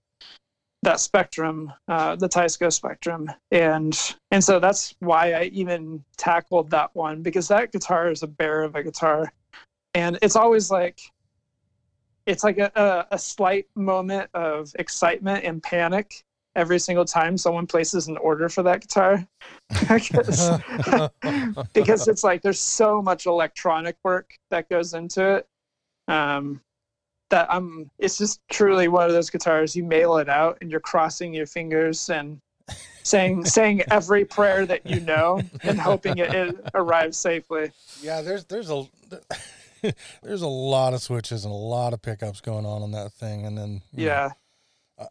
that 0.82 0.98
spectrum, 1.00 1.72
uh, 1.88 2.16
the 2.16 2.28
Teisco 2.28 2.72
spectrum, 2.72 3.30
and 3.52 3.98
and 4.32 4.42
so 4.42 4.58
that's 4.58 4.94
why 4.98 5.32
I 5.32 5.44
even 5.44 6.04
tackled 6.16 6.70
that 6.70 6.90
one 6.94 7.22
because 7.22 7.46
that 7.48 7.70
guitar 7.70 8.10
is 8.10 8.24
a 8.24 8.26
bear 8.26 8.62
of 8.62 8.74
a 8.74 8.82
guitar, 8.82 9.32
and 9.94 10.18
it's 10.22 10.34
always 10.34 10.70
like 10.72 11.00
it's 12.26 12.42
like 12.42 12.58
a, 12.58 12.70
a, 12.74 13.14
a 13.14 13.18
slight 13.18 13.66
moment 13.76 14.28
of 14.34 14.72
excitement 14.78 15.44
and 15.44 15.62
panic 15.62 16.22
every 16.54 16.78
single 16.78 17.04
time 17.04 17.36
someone 17.36 17.66
places 17.66 18.08
an 18.08 18.16
order 18.18 18.48
for 18.48 18.62
that 18.62 18.80
guitar 18.80 19.26
because, 19.88 20.50
because 21.72 22.08
it's 22.08 22.24
like 22.24 22.42
there's 22.42 22.60
so 22.60 23.00
much 23.02 23.26
electronic 23.26 23.96
work 24.04 24.34
that 24.50 24.68
goes 24.68 24.94
into 24.94 25.36
it 25.36 25.48
um, 26.08 26.60
that 27.30 27.46
i'm 27.50 27.90
it's 27.98 28.18
just 28.18 28.40
truly 28.50 28.88
one 28.88 29.06
of 29.06 29.12
those 29.12 29.30
guitars 29.30 29.74
you 29.74 29.84
mail 29.84 30.18
it 30.18 30.28
out 30.28 30.58
and 30.60 30.70
you're 30.70 30.80
crossing 30.80 31.32
your 31.32 31.46
fingers 31.46 32.10
and 32.10 32.40
saying 33.02 33.44
saying 33.44 33.82
every 33.90 34.24
prayer 34.24 34.66
that 34.66 34.86
you 34.86 35.00
know 35.00 35.40
and 35.62 35.78
hoping 35.78 36.18
it, 36.18 36.32
it 36.34 36.56
arrives 36.74 37.16
safely. 37.16 37.70
Yeah, 38.00 38.22
there's 38.22 38.44
there's 38.44 38.70
a 38.70 38.86
there's 40.22 40.42
a 40.42 40.48
lot 40.48 40.94
of 40.94 41.02
switches 41.02 41.44
and 41.44 41.52
a 41.52 41.56
lot 41.56 41.92
of 41.92 42.02
pickups 42.02 42.40
going 42.40 42.66
on 42.66 42.82
on 42.82 42.92
that 42.92 43.12
thing, 43.12 43.46
and 43.46 43.56
then 43.56 43.82
you 43.92 44.06
know, 44.06 44.30
yeah. 44.98 45.06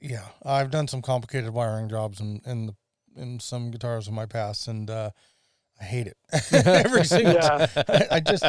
yeah, 0.00 0.24
I've 0.44 0.70
done 0.70 0.88
some 0.88 1.02
complicated 1.02 1.50
wiring 1.50 1.88
jobs 1.88 2.20
in 2.20 2.40
in 2.46 2.66
the 2.66 2.74
in 3.18 3.40
some 3.40 3.70
guitars 3.70 4.08
in 4.08 4.14
my 4.14 4.26
past, 4.26 4.68
and 4.68 4.88
uh, 4.88 5.10
I 5.80 5.84
hate 5.84 6.06
it 6.06 6.16
every 6.52 7.04
single 7.04 7.34
Yeah. 7.34 7.66
time. 7.66 7.68
I, 7.88 8.06
I 8.12 8.20
just 8.20 8.44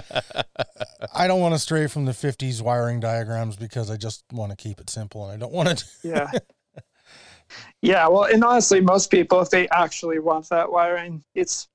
I 1.14 1.28
don't 1.28 1.42
want 1.42 1.56
to 1.56 1.60
stray 1.60 1.88
from 1.88 2.06
the 2.06 2.12
'50s 2.14 2.62
wiring 2.62 3.00
diagrams 3.00 3.56
because 3.56 3.90
I 3.90 3.98
just 3.98 4.24
want 4.32 4.52
to 4.52 4.56
keep 4.56 4.80
it 4.80 4.90
simple, 4.90 5.24
and 5.26 5.34
I 5.34 5.38
don't 5.38 5.54
want 5.54 5.78
to. 5.80 5.86
yeah 6.04 6.32
yeah 7.82 8.08
well 8.08 8.24
and 8.26 8.44
honestly 8.44 8.80
most 8.82 9.10
people 9.10 9.42
if 9.42 9.50
they 9.50 9.68
actually 9.70 10.20
want 10.20 10.48
that 10.50 10.72
wiring 10.72 11.24
it's 11.34 11.68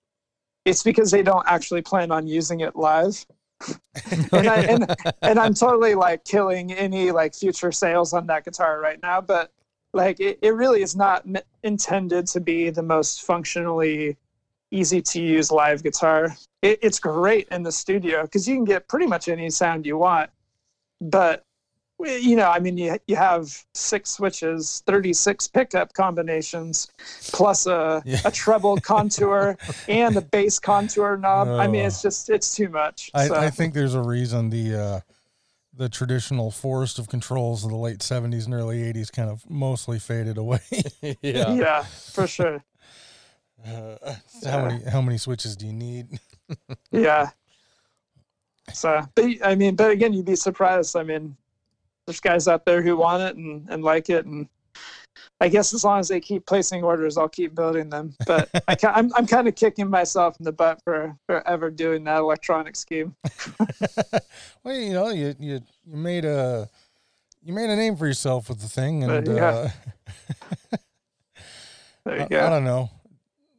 it's 0.65 0.83
because 0.83 1.11
they 1.11 1.23
don't 1.23 1.45
actually 1.49 1.83
plan 1.83 2.11
on 2.13 2.27
using 2.27 2.61
it 2.61 2.77
live 2.77 3.27
and, 4.33 4.49
I, 4.49 4.61
and 4.61 4.97
and 5.23 5.39
i'm 5.39 5.53
totally 5.55 5.95
like 5.95 6.25
killing 6.25 6.73
any 6.73 7.11
like 7.11 7.35
future 7.35 7.73
sales 7.73 8.13
on 8.13 8.27
that 8.29 8.45
guitar 8.45 8.81
right 8.81 9.01
now 9.03 9.21
but 9.21 9.53
like 9.95 10.21
it, 10.21 10.39
it 10.43 10.55
really 10.55 10.83
is 10.83 10.95
not 10.97 11.25
intended 11.63 12.27
to 12.29 12.41
be 12.41 12.71
the 12.71 12.83
most 12.83 13.23
functionally 13.23 14.17
easy 14.71 15.01
to 15.01 15.23
use 15.23 15.51
live 15.53 15.83
guitar 15.83 16.35
it, 16.63 16.79
it's 16.83 16.99
great 16.99 17.47
in 17.49 17.63
the 17.63 17.73
studio 17.73 18.23
because 18.23 18.49
you 18.49 18.55
can 18.57 18.65
get 18.65 18.89
pretty 18.89 19.07
much 19.07 19.29
any 19.29 19.49
sound 19.49 19.87
you 19.87 19.97
want 19.97 20.31
but 21.01 21.45
you 22.01 22.35
know, 22.35 22.51
I 22.51 22.59
mean, 22.59 22.77
you 22.77 22.99
you 23.07 23.15
have 23.15 23.57
six 23.73 24.11
switches, 24.11 24.83
thirty 24.85 25.13
six 25.13 25.47
pickup 25.47 25.93
combinations, 25.93 26.89
plus 27.33 27.67
a 27.69 28.03
Yeah. 28.05 28.19
a 28.25 28.33
treble 28.33 28.77
contour 28.79 29.57
and 29.89 30.17
a 30.17 30.21
bass 30.21 30.59
contour 30.59 31.17
knob. 31.17 31.47
I 31.49 31.69
mean, 31.69 31.83
Oh. 31.83 31.87
it's 31.87 32.03
just 32.03 32.31
it's 32.31 32.53
too 32.55 32.69
much. 32.69 33.13
I, 33.15 33.29
so, 33.29 33.37
I 33.37 33.49
think 33.49 33.75
there's 33.75 33.95
a 33.95 34.03
reason 34.03 34.51
the 34.51 34.75
uh, 34.75 35.01
the 35.77 35.89
traditional 35.89 36.51
forest 36.51 36.99
of 36.99 37.09
controls 37.09 37.65
of 37.65 37.71
the 37.71 37.77
late 37.77 37.99
'70s 37.99 38.45
and 38.45 38.55
early 38.55 38.81
'80s 38.93 39.13
kind 39.13 39.31
of 39.31 39.49
mostly 39.49 39.99
faded 39.99 40.39
away. 40.39 40.61
yeah. 41.23 41.55
yeah, 41.55 41.83
for 41.83 42.27
sure. 42.27 42.63
Uh, 43.67 43.97
how 44.45 44.65
many 44.67 44.85
how 44.85 45.01
many 45.01 45.19
switches 45.19 45.57
do 45.57 45.67
you 45.67 45.73
need? 45.73 46.19
Yeah. 46.91 47.31
So, 48.73 49.03
but 49.15 49.25
I 49.43 49.55
mean, 49.55 49.77
but 49.77 49.91
again, 49.91 50.13
you'd 50.13 50.27
be 50.27 50.37
surprised. 50.37 50.95
I 50.95 51.03
mean, 51.03 51.37
there's 52.07 52.21
guys 52.21 52.47
out 52.47 52.65
there 52.65 52.83
who 52.83 52.97
want 52.97 53.23
it 53.23 53.37
and, 53.37 53.67
and 53.69 53.83
like 53.83 54.11
it 54.11 54.27
and 54.27 54.49
I 55.41 55.49
guess 55.49 55.73
as 55.75 55.85
long 55.85 56.01
as 56.01 56.09
they 56.09 56.21
keep 56.21 56.47
placing 56.47 56.83
orders, 56.83 57.17
I'll 57.17 57.29
keep 57.29 57.55
building 57.55 57.89
them. 57.91 58.15
But 58.27 58.49
I 58.69 58.75
ca- 58.75 58.93
I'm 58.95 59.13
I'm 59.15 59.27
kind 59.27 59.47
of 59.49 59.55
kicking 59.55 59.89
myself 59.89 60.37
in 60.39 60.45
the 60.45 60.53
butt 60.53 60.81
for, 60.85 61.17
for 61.27 61.47
ever 61.49 61.71
doing 61.71 62.05
that 62.05 62.19
electronic 62.19 62.77
scheme. 62.77 63.15
well, 64.65 64.75
you 64.75 64.93
know, 64.93 65.11
you 65.11 65.35
you 65.39 65.61
you 65.87 65.97
made 65.97 66.25
a 66.25 66.69
you 67.43 67.53
made 67.53 67.71
a 67.71 67.77
name 67.77 67.97
for 67.97 68.07
yourself 68.07 68.49
with 68.49 68.61
the 68.61 68.69
thing, 68.69 69.05
and 69.05 69.25
But, 69.25 69.35
yeah. 69.35 69.69
uh, 70.73 70.77
There 72.05 72.17
you 72.19 72.23
I, 72.25 72.29
go. 72.29 72.47
I 72.47 72.51
don't 72.51 72.65
know. 72.65 72.91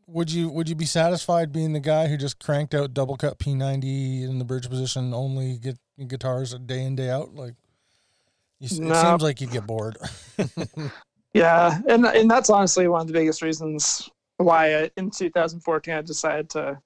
Would 0.07 0.31
you 0.31 0.49
would 0.49 0.69
you 0.69 0.75
be 0.75 0.85
satisfied 0.85 1.51
being 1.51 1.73
the 1.73 1.79
guy 1.79 2.07
who 2.07 2.15
just 2.17 2.37
cranked 2.39 2.75
out 2.75 2.93
double 2.93 3.17
cut 3.17 3.39
P90 3.39 4.23
in 4.23 4.37
the 4.37 4.45
bridge 4.45 4.69
position 4.69 5.13
only 5.13 5.57
get 5.57 5.77
guitars 6.07 6.53
day 6.53 6.83
in 6.83 6.95
day 6.95 7.09
out? 7.09 7.33
Like, 7.33 7.55
you, 8.59 8.81
No. 8.81 8.91
it 8.93 9.01
seems 9.01 9.21
like 9.23 9.41
you'd 9.41 9.49
get 9.51 9.65
bored. 9.65 9.97
Yeah, 11.35 11.81
and 11.89 12.05
and 12.05 12.31
that's 12.31 12.49
honestly 12.49 12.87
one 12.87 13.01
of 13.01 13.07
the 13.07 13.13
biggest 13.13 13.41
reasons 13.41 14.09
why 14.37 14.83
I, 14.83 14.91
in 14.95 15.11
2014 15.11 15.93
I 15.93 16.01
decided 16.01 16.49
to 16.51 16.79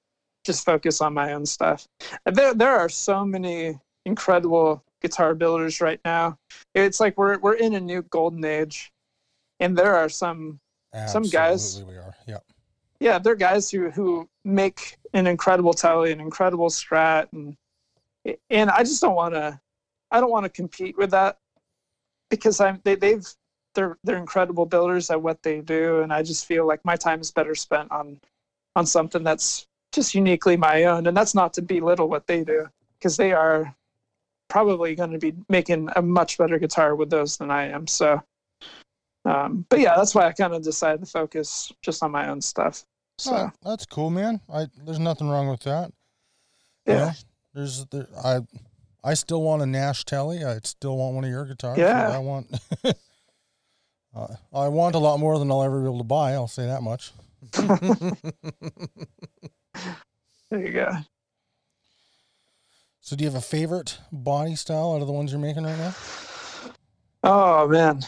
just 0.43 0.66
focus 0.66 1.02
on 1.02 1.14
my 1.14 1.34
own 1.34 1.45
stuff. 1.45 1.88
There 2.26 2.56
there 2.56 2.76
are 2.76 2.89
so 2.89 3.24
many 3.24 3.80
incredible 4.08 4.84
guitar 5.04 5.36
builders 5.36 5.82
right 5.82 6.00
now. 6.04 6.39
It's 6.74 7.00
like 7.00 7.16
we're 7.16 7.38
we're 7.38 7.58
in 7.58 7.76
a 7.76 7.80
new 7.80 8.02
golden 8.02 8.43
age, 8.43 8.91
and 9.60 9.78
there 9.78 9.95
are 9.95 10.10
some 10.10 10.60
Some 11.08 11.24
guys- 11.24 11.76
Absolutely 11.76 11.93
we 11.93 12.00
are. 12.00 12.16
Yeah. 12.28 12.39
yeah 13.00 13.20
there 13.20 13.34
are 13.34 13.36
guys 13.36 13.70
who 13.70 13.91
who 13.91 14.28
make 14.43 14.97
an 15.14 15.28
incredible 15.28 15.74
telly, 15.74 16.12
an 16.12 16.20
incredible 16.20 16.70
strat, 16.70 17.28
and 17.34 17.56
and 18.50 18.72
I 18.72 18.80
just 18.80 19.00
don't 19.00 19.16
want 19.16 19.36
to 19.36 19.62
I 20.10 20.20
don't 20.20 20.32
want 20.32 20.45
to 20.45 20.50
compete 20.50 20.97
with 20.97 21.12
that 21.12 21.38
because 22.32 22.60
I'm 22.60 22.82
they 22.84 22.95
they've 22.95 23.28
they're 23.76 23.98
they're 24.04 24.18
incredible 24.18 24.66
builders 24.66 25.10
at 25.10 25.22
what 25.22 25.42
they 25.44 25.62
do, 25.62 26.02
and 26.02 26.12
I 26.12 26.24
just 26.24 26.46
feel 26.46 26.68
like 26.68 26.84
my 26.84 26.96
time 26.96 27.22
is 27.22 27.32
better 27.32 27.56
spent 27.56 27.92
on 27.92 28.20
on 28.76 28.86
something 28.86 29.24
that's 29.24 29.68
just 29.92 30.14
uniquely 30.16 30.58
my 30.58 30.84
own, 30.86 31.08
and 31.08 31.16
that's 31.16 31.36
not 31.36 31.54
to 31.56 31.62
belittle 31.62 32.10
what 32.10 32.28
they 32.28 32.44
do 32.44 32.68
because 32.98 33.18
they 33.18 33.32
are 33.34 33.74
probably 34.50 34.96
going 34.96 35.12
to 35.12 35.20
be 35.20 35.34
making 35.48 35.90
a 35.96 36.02
much 36.02 36.38
better 36.38 36.58
guitar 36.58 36.96
with 36.96 37.10
those 37.10 37.38
than 37.38 37.52
I 37.52 37.68
am. 37.68 37.88
So, 37.88 38.22
um, 39.26 39.66
but 39.70 39.80
yeah, 39.80 39.96
that's 39.96 40.16
why 40.16 40.26
I 40.28 40.32
kind 40.32 40.54
of 40.54 40.64
decided 40.64 41.02
to 41.02 41.06
focus 41.06 41.72
just 41.82 42.04
on 42.04 42.12
my 42.12 42.30
own 42.30 42.42
stuff. 42.42 42.84
So 43.18 43.36
Oh, 43.36 43.52
that's 43.64 43.86
cool, 43.86 44.10
man. 44.10 44.42
I 44.52 44.68
there's 44.86 45.00
nothing 45.00 45.30
wrong 45.30 45.50
with 45.50 45.62
that. 45.62 45.92
you 46.86 46.94
yeah, 46.94 47.00
know? 47.00 47.12
There's 47.54 47.86
there, 47.86 48.08
I 48.24 48.40
I 49.04 49.14
still 49.14 49.42
want 49.42 49.62
a 49.62 49.66
Nash 49.66 50.06
Telly. 50.06 50.44
I 50.44 50.60
still 50.64 50.98
want 50.98 51.16
one 51.16 51.24
of 51.24 51.30
your 51.30 51.46
guitars. 51.46 51.78
Yeah. 51.78 52.10
I 52.10 52.20
want 52.20 52.48
uh, 54.16 54.28
I 54.53 54.68
want 54.68 54.95
a 54.95 54.99
lot 54.99 55.20
more 55.20 55.38
than 55.39 55.51
I'll 55.51 55.64
ever 55.64 55.80
be 55.80 55.86
able 55.86 55.99
to 55.99 56.03
buy. 56.03 56.34
I'll 56.34 56.47
say 56.47 56.66
that 56.66 56.82
much. 56.84 57.12
there 60.49 60.66
you 60.66 60.74
go. 60.74 60.91
So, 63.01 63.16
do 63.16 63.24
you 63.24 63.30
have 63.30 63.38
a 63.38 63.41
favorite 63.41 63.97
body 64.12 64.55
style 64.55 64.93
out 64.93 65.01
of 65.01 65.07
the 65.07 65.14
ones 65.14 65.32
you're 65.32 65.41
making 65.41 65.64
right 65.64 65.78
now? 65.78 65.95
Oh 67.24 67.68
man. 67.68 68.01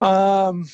Um 0.00 0.68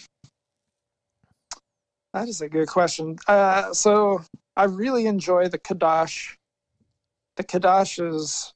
that 2.13 2.29
is 2.29 2.41
a 2.41 2.49
good 2.49 2.69
question. 2.69 3.17
Uh 3.27 3.73
so 3.73 4.23
I 4.57 4.65
really 4.65 5.07
enjoy 5.07 5.49
the 5.49 5.59
Kadash. 5.59 6.35
The 7.37 7.45
Kadash 7.45 8.05
is 8.15 8.53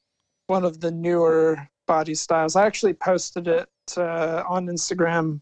one 0.49 0.65
of 0.65 0.81
the 0.81 0.91
newer 0.91 1.69
body 1.87 2.15
styles. 2.15 2.57
I 2.57 2.67
actually 2.67 2.95
posted 2.95 3.47
it 3.47 3.69
uh, 3.97 4.43
on 4.49 4.67
Instagram. 4.67 5.41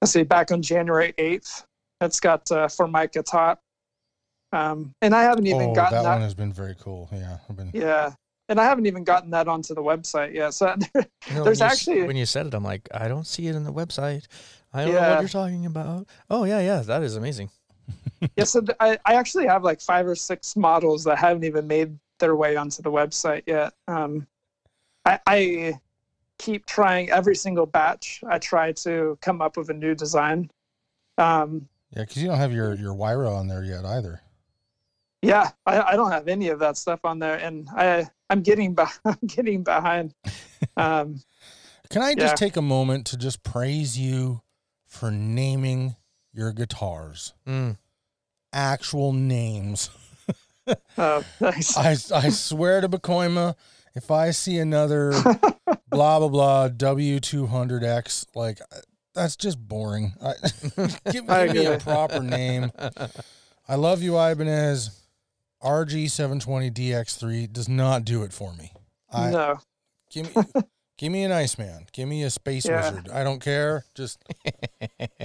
Let's 0.00 0.12
see, 0.12 0.22
back 0.22 0.52
on 0.52 0.62
January 0.62 1.14
8th. 1.18 1.64
That's 2.00 2.20
got 2.20 2.50
uh, 2.50 2.68
Formica 2.68 3.22
top. 3.22 3.60
Um, 4.52 4.92
and 5.02 5.14
I 5.14 5.22
haven't 5.22 5.46
even 5.46 5.70
oh, 5.70 5.74
gotten 5.74 5.96
that, 5.96 6.02
that. 6.04 6.12
one 6.12 6.20
has 6.20 6.34
been 6.34 6.52
very 6.52 6.76
cool. 6.78 7.08
Yeah, 7.12 7.38
been. 7.54 7.70
yeah. 7.74 8.12
And 8.48 8.60
I 8.60 8.64
haven't 8.64 8.86
even 8.86 9.04
gotten 9.04 9.30
that 9.30 9.48
onto 9.48 9.74
the 9.74 9.82
website 9.82 10.34
yet. 10.34 10.54
So 10.54 10.74
You 10.94 11.02
know, 11.34 11.44
There's 11.44 11.60
when 11.60 11.68
you 11.68 11.72
actually- 11.72 12.02
when 12.04 12.16
you 12.16 12.26
said 12.26 12.46
it, 12.46 12.54
I'm 12.54 12.62
like, 12.62 12.88
I 12.92 13.08
don't 13.08 13.26
see 13.26 13.46
it 13.48 13.56
in 13.56 13.64
the 13.64 13.72
website. 13.72 14.26
I 14.72 14.84
don't 14.84 14.94
know 14.94 15.00
what 15.00 15.20
you're 15.20 15.28
talking 15.28 15.66
about. 15.66 16.08
Oh 16.28 16.44
yeah, 16.44 16.60
yeah, 16.60 16.80
that 16.80 17.02
is 17.02 17.16
amazing. 17.16 17.50
yeah, 18.36 18.44
so 18.44 18.60
th- 18.60 18.76
I, 18.80 18.98
I 19.04 19.14
actually 19.14 19.46
have 19.46 19.62
like 19.62 19.80
five 19.80 20.06
or 20.06 20.16
six 20.16 20.56
models 20.56 21.04
that 21.04 21.18
haven't 21.18 21.44
even 21.44 21.66
made 21.66 21.96
their 22.18 22.34
way 22.34 22.56
onto 22.56 22.82
the 22.82 22.90
website 22.90 23.42
yet. 23.46 23.72
Um, 23.88 24.26
I, 25.04 25.20
I 25.26 25.80
keep 26.38 26.66
trying 26.66 27.10
every 27.10 27.36
single 27.36 27.66
batch. 27.66 28.22
I 28.28 28.38
try 28.38 28.72
to 28.72 29.18
come 29.20 29.40
up 29.40 29.56
with 29.56 29.70
a 29.70 29.74
new 29.74 29.94
design. 29.94 30.50
Um, 31.18 31.68
Yeah, 31.90 32.02
because 32.02 32.22
you 32.22 32.28
don't 32.28 32.38
have 32.38 32.52
your 32.52 32.74
your 32.74 32.94
Wyra 32.94 33.34
on 33.34 33.48
there 33.48 33.64
yet 33.64 33.84
either. 33.84 34.20
yeah, 35.22 35.50
I, 35.64 35.80
I 35.80 35.96
don't 35.96 36.10
have 36.10 36.28
any 36.28 36.48
of 36.48 36.58
that 36.58 36.76
stuff 36.76 37.00
on 37.04 37.18
there, 37.18 37.36
and 37.36 37.68
I 37.74 38.06
I'm 38.30 38.42
getting 38.42 38.74
be- 38.74 38.82
I'm 39.04 39.18
getting 39.26 39.62
behind. 39.62 40.14
Um, 40.76 41.20
Can 41.88 42.02
I 42.02 42.14
just 42.16 42.32
Yeah. 42.32 42.34
take 42.46 42.56
a 42.56 42.62
moment 42.62 43.06
to 43.08 43.16
just 43.16 43.44
praise 43.44 43.96
you 43.96 44.40
for 44.86 45.12
naming 45.12 45.94
your 46.32 46.52
guitars? 46.52 47.32
Mm. 47.46 47.76
Actual 48.52 49.12
names. 49.12 49.90
uh, 50.98 51.22
nice. 51.40 51.76
I, 51.76 51.90
I 52.16 52.28
swear 52.30 52.80
to 52.80 52.88
Bacoima, 52.88 53.54
if 53.94 54.10
I 54.10 54.30
see 54.30 54.58
another 54.58 55.10
blah 55.88 56.18
blah 56.18 56.28
blah 56.28 56.68
W 56.68 57.20
two 57.20 57.46
hundred 57.46 57.84
X, 57.84 58.26
like 58.34 58.60
uh, 58.72 58.78
that's 59.14 59.36
just 59.36 59.58
boring. 59.58 60.12
I, 60.22 60.32
give, 61.12 61.28
I 61.30 61.46
give 61.46 61.56
me 61.56 61.66
a 61.66 61.78
proper 61.78 62.20
name. 62.20 62.70
I 63.68 63.76
love 63.76 64.02
you, 64.02 64.18
Ibanez. 64.18 65.00
RG 65.62 66.10
seven 66.10 66.40
twenty 66.40 66.70
DX 66.70 67.16
three 67.18 67.46
does 67.46 67.68
not 67.68 68.04
do 68.04 68.22
it 68.22 68.32
for 68.32 68.52
me. 68.54 68.72
I 69.10 69.30
no, 69.30 69.58
give 70.10 70.34
me 70.36 70.42
give 70.98 71.12
me 71.12 71.22
an 71.24 71.32
Iceman. 71.32 71.86
Give 71.92 72.06
me 72.08 72.22
a 72.24 72.30
Space 72.30 72.66
Yeah. 72.66 72.90
Wizard. 72.90 73.08
I 73.10 73.24
don't 73.24 73.40
care. 73.40 73.84
Just 73.94 74.22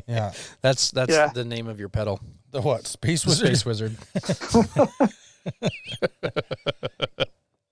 yeah. 0.08 0.32
That's 0.62 0.92
that's 0.92 1.12
Yeah. 1.12 1.32
the 1.34 1.44
name 1.44 1.68
of 1.68 1.80
your 1.80 1.90
pedal, 1.90 2.22
The 2.52 2.62
what? 2.62 2.88
Space 2.88 3.26
Wizard. 3.26 3.58
Space 3.58 3.66
Wizard. 3.66 3.98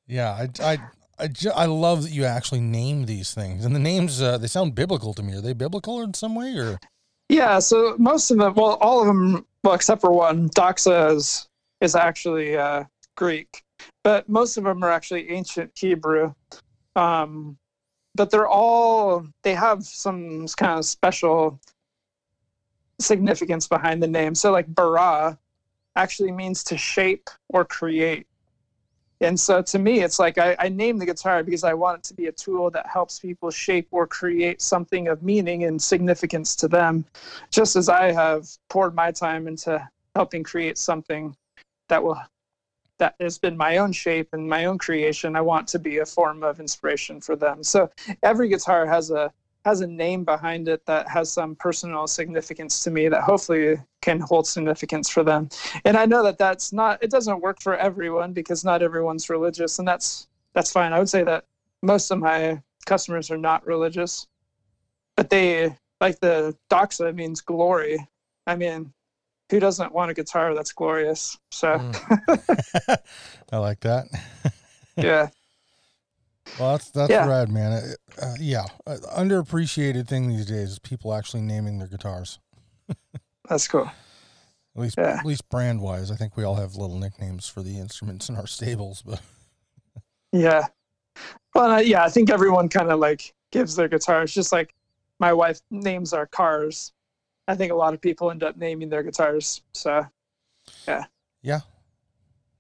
Yeah, 0.08 0.32
I, 0.32 0.64
I, 0.64 0.78
I, 1.20 1.28
ju- 1.28 1.52
I 1.54 1.66
love 1.66 2.04
that 2.04 2.12
you 2.12 2.26
actually 2.26 2.62
name 2.62 3.06
these 3.06 3.34
things, 3.34 3.66
and 3.66 3.76
the 3.76 3.80
names 3.80 4.22
uh, 4.22 4.38
they 4.38 4.48
sound 4.48 4.76
biblical 4.76 5.14
to 5.14 5.24
me. 5.24 5.36
Are 5.36 5.42
they 5.42 5.54
biblical 5.54 6.02
in 6.02 6.14
some 6.14 6.36
way, 6.36 6.58
or 6.58 6.80
Yeah, 7.30 7.60
so 7.60 7.96
most 7.98 8.32
of 8.32 8.38
them, 8.38 8.54
well, 8.54 8.78
all 8.82 9.02
of 9.02 9.08
them, 9.08 9.46
well, 9.64 9.74
except 9.74 10.02
for 10.02 10.12
one, 10.12 10.50
Doxa 10.50 11.16
is 11.16 11.48
is 11.82 11.96
actually 11.96 12.58
uh, 12.58 12.86
Greek, 13.16 13.64
but 14.04 14.28
most 14.30 14.58
of 14.58 14.64
them 14.64 14.84
are 14.84 14.92
actually 14.92 15.30
ancient 15.30 15.72
Hebrew. 15.76 16.34
Um, 16.96 17.58
but 18.16 18.32
they're 18.32 18.48
all 18.48 19.28
they 19.44 19.54
have 19.54 19.84
some 19.84 20.48
kind 20.58 20.80
of 20.80 20.86
special 20.86 21.60
significance 23.00 23.68
behind 23.68 24.02
the 24.02 24.08
name. 24.08 24.36
So, 24.36 24.52
like 24.52 24.68
bara 24.68 25.38
actually 25.96 26.32
means 26.32 26.64
to 26.66 26.78
shape 26.78 27.30
or 27.50 27.66
create. 27.66 28.28
And 29.22 29.40
so 29.40 29.62
to 29.64 29.80
me, 29.80 30.02
it's 30.02 30.20
like 30.20 30.38
I, 30.38 30.56
I 30.60 30.70
named 30.70 31.02
the 31.02 31.06
guitar 31.06 31.44
because 31.44 31.64
I 31.64 31.74
want 31.74 32.00
it 32.00 32.04
to 32.06 32.14
be 32.14 32.28
a 32.28 32.32
tool 32.32 32.70
that 32.72 32.86
helps 32.88 33.20
people 33.20 33.50
shape 33.50 33.88
or 33.92 34.06
create 34.06 34.62
something 34.62 35.08
of 35.08 35.24
meaning 35.24 35.64
and 35.64 35.82
significance 35.82 36.56
to 36.58 36.68
them, 36.68 37.04
just 37.50 37.76
as 37.76 37.90
I 37.90 38.12
have 38.12 38.48
poured 38.70 38.94
my 38.94 39.12
time 39.12 39.48
into 39.48 39.88
helping 40.16 40.44
create 40.44 40.78
something 40.78 41.36
that 41.90 42.04
will 42.04 42.20
that 43.00 43.16
has 43.20 43.38
been 43.38 43.56
my 43.56 43.78
own 43.78 43.92
shape 43.92 44.30
and 44.34 44.50
my 44.50 44.66
own 44.66 44.78
creation. 44.78 45.36
I 45.36 45.42
want 45.42 45.68
to 45.70 45.80
be 45.80 46.00
a 46.00 46.06
form 46.06 46.42
of 46.42 46.60
inspiration 46.60 47.22
for 47.22 47.36
them. 47.36 47.64
So 47.64 47.92
every 48.24 48.50
guitar 48.50 48.88
has 48.88 49.12
a 49.12 49.32
has 49.66 49.82
a 49.82 49.88
name 49.88 50.24
behind 50.24 50.68
it 50.68 50.86
that 50.86 51.08
has 51.10 51.32
some 51.32 51.56
personal 51.56 52.08
significance 52.08 52.84
to 52.84 52.92
me 52.92 53.10
that 53.10 53.22
hopefully 53.24 53.78
can 54.02 54.20
hold 54.20 54.48
significance 54.48 55.10
for 55.10 55.24
them. 55.24 55.50
And 55.84 55.98
i 55.98 56.06
know 56.06 56.24
that 56.24 56.38
that's 56.38 56.72
not 56.72 57.04
it 57.04 57.12
doesn't 57.12 57.42
work 57.42 57.62
for 57.62 57.76
everyone 57.76 58.34
because 58.34 58.64
not 58.64 58.82
everyone's 58.82 59.30
religious 59.30 59.80
and 59.80 59.88
that's 59.88 60.28
that's 60.54 60.72
fine. 60.72 60.94
I 60.94 61.00
would 61.00 61.10
say 61.10 61.24
that 61.24 61.46
most 61.84 62.10
of 62.12 62.20
my 62.20 62.62
customers 62.86 63.30
are 63.30 63.38
not 63.38 63.66
religious 63.66 64.28
but 65.16 65.30
they 65.30 65.76
like 66.00 66.20
the 66.20 66.56
doxa 66.70 67.14
means 67.14 67.42
glory. 67.42 68.08
I 68.46 68.56
mean 68.56 68.94
who 69.50 69.60
doesn't 69.60 69.94
want 69.94 70.12
a 70.12 70.14
guitar 70.14 70.54
that's 70.54 70.74
glorious? 70.74 71.38
So. 71.52 71.78
Mm. 71.78 72.98
I 73.52 73.58
like 73.58 73.80
that. 73.82 74.08
yeah 74.98 75.30
Well, 76.60 76.72
that's 76.72 76.90
that's 76.92 77.12
Yeah. 77.12 77.28
rad, 77.28 77.50
man. 77.50 77.72
Uh, 77.74 78.26
uh, 78.26 78.36
yeah, 78.40 78.66
uh, 78.86 78.98
underappreciated 79.16 80.08
thing 80.08 80.28
these 80.28 80.46
days 80.46 80.72
is 80.72 80.80
people 80.80 81.14
actually 81.14 81.42
naming 81.42 81.78
their 81.80 81.88
guitars. 81.88 82.40
that's 83.48 83.68
cool 83.68 83.86
At 84.76 84.82
least, 84.82 84.96
Yeah. 84.98 85.18
at 85.20 85.26
least 85.26 85.48
brand 85.50 85.82
wise, 85.82 86.10
I 86.12 86.16
think 86.16 86.36
we 86.38 86.44
all 86.44 86.56
have 86.56 86.76
little 86.76 86.98
nicknames 87.00 87.48
for 87.48 87.62
the 87.62 87.78
instruments 87.80 88.30
in 88.30 88.36
our 88.36 88.48
stables. 88.48 89.02
But 89.02 89.22
yeah 90.32 90.66
well 91.56 91.72
uh, 91.72 91.80
yeah 91.80 92.04
i 92.04 92.10
think 92.10 92.30
everyone 92.30 92.68
kind 92.70 92.92
of 92.92 93.00
like 93.00 93.34
gives 93.52 93.76
their 93.76 93.88
guitars. 93.88 94.34
Just 94.34 94.52
like 94.52 94.74
my 95.20 95.32
wife 95.34 95.62
names 95.72 96.12
our 96.14 96.28
cars. 96.28 96.92
I 97.48 97.56
think 97.56 97.72
a 97.72 97.76
lot 97.76 97.94
of 97.94 98.02
people 98.02 98.30
end 98.30 98.44
up 98.44 98.58
naming 98.58 98.90
their 98.90 99.04
guitars. 99.04 99.62
So 99.74 100.06
Yeah, 100.88 101.06
yeah, 101.42 101.62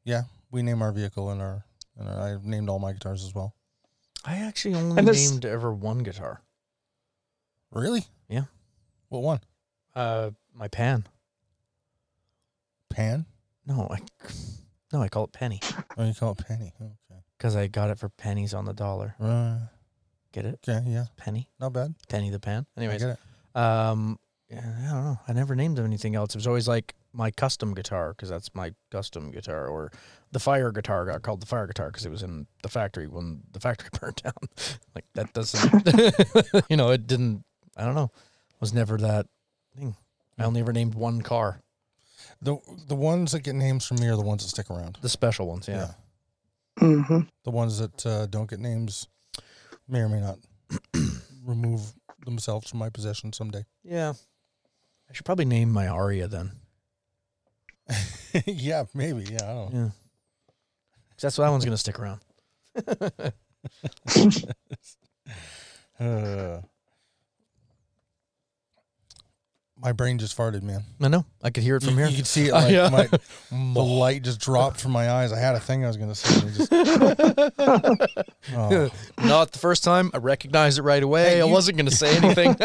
yeah. 0.05 0.23
we 0.49 0.63
name 0.63 0.81
our 0.81 0.91
vehicle 0.93 1.29
and 1.31 1.41
our 1.41 1.65
and 1.97 2.07
I've 2.09 2.45
named 2.45 2.69
all 2.69 2.79
my 2.79 2.93
guitars 2.93 3.23
as 3.25 3.35
well. 3.35 3.53
I 4.27 4.39
actually 4.39 4.75
only 4.75 4.97
And 4.97 5.07
there's- 5.07 5.31
named 5.31 5.45
ever 5.45 5.73
one 5.73 5.99
guitar. 5.99 6.41
Really? 7.71 8.05
Yeah. 8.27 8.43
What 9.09 9.23
one? 9.23 9.39
Uh, 9.95 10.31
my 10.53 10.67
pan. 10.67 11.05
Pan? 12.89 13.25
No, 13.65 13.87
I 13.89 13.99
no, 14.93 15.01
I 15.01 15.09
call 15.09 15.25
it 15.25 15.31
penny 15.33 15.59
Oh, 15.97 16.05
you 16.05 16.13
call 16.13 16.31
it 16.31 16.37
penny. 16.39 16.73
Okay. 16.81 17.21
because 17.37 17.55
I 17.55 17.67
got 17.67 17.89
it 17.89 17.99
for 17.99 18.09
pennies 18.09 18.53
on 18.53 18.65
the 18.65 18.73
dollar. 18.73 19.15
Uh, 19.19 19.59
Get 20.31 20.45
it? 20.45 20.59
okay. 20.67 20.83
Yeah. 20.89 21.05
Penny, 21.17 21.49
Not 21.59 21.73
bad. 21.73 21.95
penny 22.09 22.29
the 22.29 22.39
pan. 22.39 22.65
I 22.75 22.81
Anyways, 22.81 23.01
get 23.03 23.17
it. 23.55 23.59
um, 23.59 24.19
yeah, 24.49 24.59
I 24.59 24.91
don't 24.93 25.03
know. 25.03 25.19
I 25.27 25.33
never 25.33 25.55
named 25.55 25.79
anything 25.79 26.15
else. 26.15 26.33
It 26.35 26.37
was 26.37 26.47
always 26.47 26.67
like 26.67 26.95
my 27.13 27.31
custom 27.31 27.73
guitar 27.73 28.09
because 28.13 28.29
that's 28.29 28.53
my 28.55 28.73
custom 28.91 29.31
guitar, 29.31 29.67
or 29.67 29.91
the 30.31 30.39
fire 30.39 30.71
guitar 30.71 31.05
got 31.05 31.21
called 31.21 31.41
the 31.41 31.45
fire 31.45 31.67
guitar 31.67 31.87
because 31.87 32.05
it 32.05 32.09
was 32.11 32.23
in 32.23 32.47
the 32.63 32.69
factory 32.69 33.07
when 33.07 33.41
the 33.51 33.59
factory 33.59 33.89
burned 33.99 34.17
down. 34.17 34.33
like 34.95 35.05
that 35.15 35.33
doesn't, 35.33 36.63
you 36.69 36.77
know, 36.77 36.91
it 36.91 37.07
didn't. 37.07 37.43
I 37.75 37.85
don't 37.85 37.95
know. 37.95 38.11
Was 38.59 38.73
never 38.73 38.97
that 38.97 39.27
thing. 39.75 39.95
I 40.39 40.43
only 40.43 40.61
ever 40.61 40.73
named 40.73 40.95
one 40.95 41.21
car. 41.21 41.61
The 42.41 42.57
the 42.87 42.95
ones 42.95 43.31
that 43.31 43.41
get 43.41 43.55
names 43.55 43.85
from 43.85 43.99
me 43.99 44.07
are 44.07 44.15
the 44.15 44.21
ones 44.23 44.43
that 44.43 44.49
stick 44.49 44.69
around. 44.69 44.97
The 45.01 45.09
special 45.09 45.47
ones, 45.47 45.67
yeah. 45.67 45.91
hmm 46.79 47.21
The 47.43 47.51
ones 47.51 47.79
that 47.79 48.05
uh, 48.05 48.25
don't 48.27 48.49
get 48.49 48.59
names 48.59 49.07
may 49.87 49.99
or 49.99 50.09
may 50.09 50.19
not 50.21 50.39
remove 51.45 51.93
themselves 52.25 52.69
from 52.69 52.79
my 52.79 52.89
possession 52.89 53.31
someday. 53.33 53.63
Yeah. 53.83 54.13
I 55.09 55.13
should 55.13 55.25
probably 55.25 55.45
name 55.45 55.71
my 55.71 55.87
Aria 55.87 56.27
then. 56.27 56.51
yeah, 58.45 58.83
maybe. 58.93 59.23
Yeah, 59.31 59.43
I 59.43 59.53
don't 59.53 59.73
know. 59.73 59.79
Yeah. 59.79 59.89
That's 61.21 61.35
that 61.37 61.49
one's 61.49 61.65
gonna 61.65 61.77
stick 61.77 61.99
around. 61.99 62.19
Uh, 65.99 66.61
my 69.79 69.91
brain 69.91 70.17
just 70.17 70.35
farted, 70.37 70.63
man. 70.63 70.83
I 71.01 71.07
know. 71.07 71.25
I 71.43 71.49
could 71.49 71.63
hear 71.63 71.75
it 71.75 71.83
from 71.83 71.91
you, 71.93 71.99
here. 71.99 72.07
You 72.07 72.15
could 72.17 72.27
see 72.27 72.47
it. 72.47 72.53
Like 72.57 72.71
yeah. 72.71 72.89
my, 72.89 73.07
the 73.51 73.83
light 73.83 74.23
just 74.23 74.39
dropped 74.39 74.81
from 74.81 74.91
my 74.91 75.09
eyes. 75.09 75.31
I 75.31 75.39
had 75.39 75.55
a 75.55 75.59
thing 75.59 75.83
I 75.83 75.87
was 75.87 75.97
going 75.97 76.09
to 76.09 76.15
say. 76.15 76.39
and 76.39 76.49
it 76.49 76.57
just- 76.57 76.71
oh. 78.55 78.89
Not 79.23 79.51
the 79.51 79.59
first 79.59 79.83
time. 79.83 80.09
I 80.13 80.17
recognized 80.17 80.79
it 80.79 80.81
right 80.81 81.03
away. 81.03 81.23
Hey, 81.29 81.41
I 81.41 81.45
you- 81.45 81.51
wasn't 81.51 81.77
gonna 81.77 81.91
say 81.91 82.17
anything. 82.17 82.55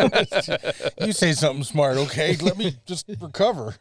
You 1.00 1.12
say 1.12 1.32
something 1.32 1.64
smart, 1.64 1.98
okay? 1.98 2.36
Let 2.36 2.56
me 2.56 2.76
just 2.86 3.06
recover. 3.20 3.74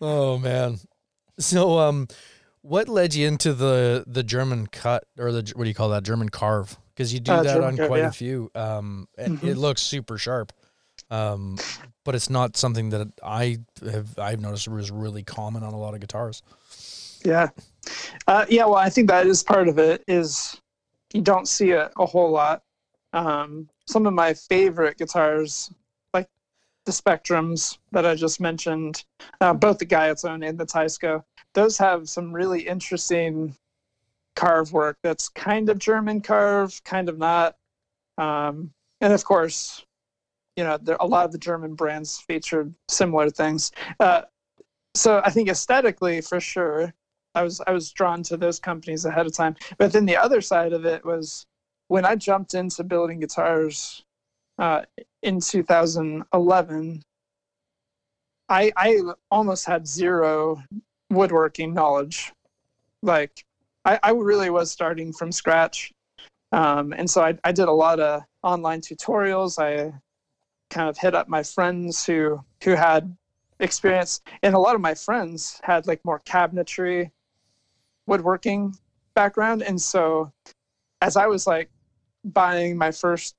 oh 0.00 0.38
man. 0.38 0.78
So 1.38 1.78
um 1.78 2.08
what 2.66 2.88
led 2.88 3.14
you 3.14 3.28
into 3.28 3.52
the 3.52 4.04
the 4.06 4.22
German 4.22 4.66
cut 4.66 5.04
or 5.18 5.30
the 5.30 5.52
what 5.54 5.64
do 5.64 5.68
you 5.68 5.74
call 5.74 5.90
that 5.90 6.02
German 6.02 6.28
carve? 6.28 6.76
Because 6.94 7.12
you 7.14 7.20
do 7.20 7.32
Uh, 7.32 7.42
that 7.42 7.52
German 7.54 7.68
on 7.68 7.76
carve, 7.76 7.88
quite 7.88 7.98
yeah. 8.00 8.08
a 8.08 8.12
few. 8.12 8.50
Um, 8.54 9.08
and 9.16 9.38
Mhm. 9.40 9.48
it 9.48 9.56
looks 9.56 9.82
super 9.82 10.18
sharp. 10.18 10.52
Um, 11.10 11.58
but 12.04 12.14
it's 12.14 12.28
not 12.30 12.56
something 12.56 12.90
that 12.90 13.08
I 13.22 13.58
have 13.90 14.18
I've 14.18 14.40
noticed 14.40 14.66
was 14.66 14.90
really 14.90 15.22
common 15.22 15.62
on 15.62 15.72
a 15.72 15.78
lot 15.78 15.94
of 15.94 16.00
guitars. 16.00 16.42
Yeah. 17.24 17.50
Uh, 18.26 18.46
yeah, 18.48 18.64
well, 18.64 18.76
I 18.76 18.90
think 18.90 19.08
that 19.08 19.26
is 19.26 19.42
part 19.42 19.68
of 19.68 19.78
it 19.78 20.02
is 20.08 20.60
you 21.12 21.22
don't 21.22 21.46
see 21.46 21.70
it 21.70 21.92
a 21.96 22.06
whole 22.06 22.30
lot. 22.30 22.62
Um, 23.12 23.68
some 23.86 24.06
of 24.06 24.12
my 24.14 24.34
favorite 24.34 24.98
guitars, 24.98 25.70
like 26.12 26.28
the 26.84 26.92
Spectrums 26.92 27.78
that 27.92 28.04
I 28.04 28.14
just 28.16 28.40
mentioned, 28.40 29.04
uh, 29.40 29.54
both 29.54 29.78
the 29.78 29.86
Guyatone 29.86 30.46
and 30.46 30.58
the 30.58 30.66
Teisco, 30.66 31.22
those 31.56 31.78
have 31.78 32.08
some 32.08 32.32
really 32.32 32.60
interesting 32.60 33.56
carve 34.36 34.72
work 34.72 34.98
that's 35.02 35.30
kind 35.30 35.70
of 35.70 35.78
German 35.78 36.20
carve, 36.20 36.80
kind 36.84 37.08
of 37.08 37.18
not. 37.18 37.56
Um, 38.18 38.70
and 39.00 39.12
of 39.12 39.24
course, 39.24 39.84
you 40.56 40.64
know, 40.64 40.76
there, 40.76 40.98
a 41.00 41.06
lot 41.06 41.24
of 41.24 41.32
the 41.32 41.38
German 41.38 41.74
brands 41.74 42.18
featured 42.18 42.74
similar 42.88 43.30
things. 43.30 43.72
Uh, 43.98 44.22
so 44.94 45.22
I 45.24 45.30
think 45.30 45.48
aesthetically, 45.48 46.20
for 46.20 46.40
sure, 46.40 46.92
I 47.34 47.42
was 47.42 47.60
I 47.66 47.72
was 47.72 47.90
drawn 47.90 48.22
to 48.24 48.36
those 48.36 48.60
companies 48.60 49.06
ahead 49.06 49.26
of 49.26 49.34
time. 49.34 49.56
But 49.78 49.92
then 49.92 50.04
the 50.04 50.16
other 50.16 50.42
side 50.42 50.74
of 50.74 50.84
it 50.84 51.04
was 51.04 51.46
when 51.88 52.04
I 52.04 52.16
jumped 52.16 52.54
into 52.54 52.84
building 52.84 53.20
guitars 53.20 54.04
uh, 54.58 54.82
in 55.22 55.40
2011. 55.40 57.02
I 58.48 58.72
I 58.76 59.00
almost 59.30 59.64
had 59.64 59.86
zero 59.86 60.62
woodworking 61.10 61.74
knowledge. 61.74 62.32
Like 63.02 63.44
I, 63.84 63.98
I 64.02 64.10
really 64.10 64.50
was 64.50 64.70
starting 64.70 65.12
from 65.12 65.32
scratch, 65.32 65.92
um, 66.52 66.92
and 66.92 67.08
so 67.08 67.22
I, 67.22 67.38
I 67.44 67.52
did 67.52 67.68
a 67.68 67.72
lot 67.72 68.00
of 68.00 68.22
online 68.42 68.80
tutorials. 68.80 69.58
I 69.58 69.92
kind 70.70 70.88
of 70.88 70.98
hit 70.98 71.14
up 71.14 71.28
my 71.28 71.42
friends 71.42 72.04
who 72.04 72.40
who 72.62 72.72
had 72.72 73.16
experience 73.60 74.20
and 74.42 74.54
a 74.54 74.58
lot 74.58 74.74
of 74.74 74.80
my 74.80 74.94
friends 74.94 75.60
had 75.62 75.86
like 75.86 76.04
more 76.04 76.20
cabinetry 76.20 77.10
woodworking 78.06 78.74
background 79.14 79.62
and 79.62 79.80
so 79.80 80.30
as 81.00 81.16
i 81.16 81.26
was 81.26 81.46
like 81.46 81.70
buying 82.24 82.76
my 82.76 82.90
first 82.90 83.34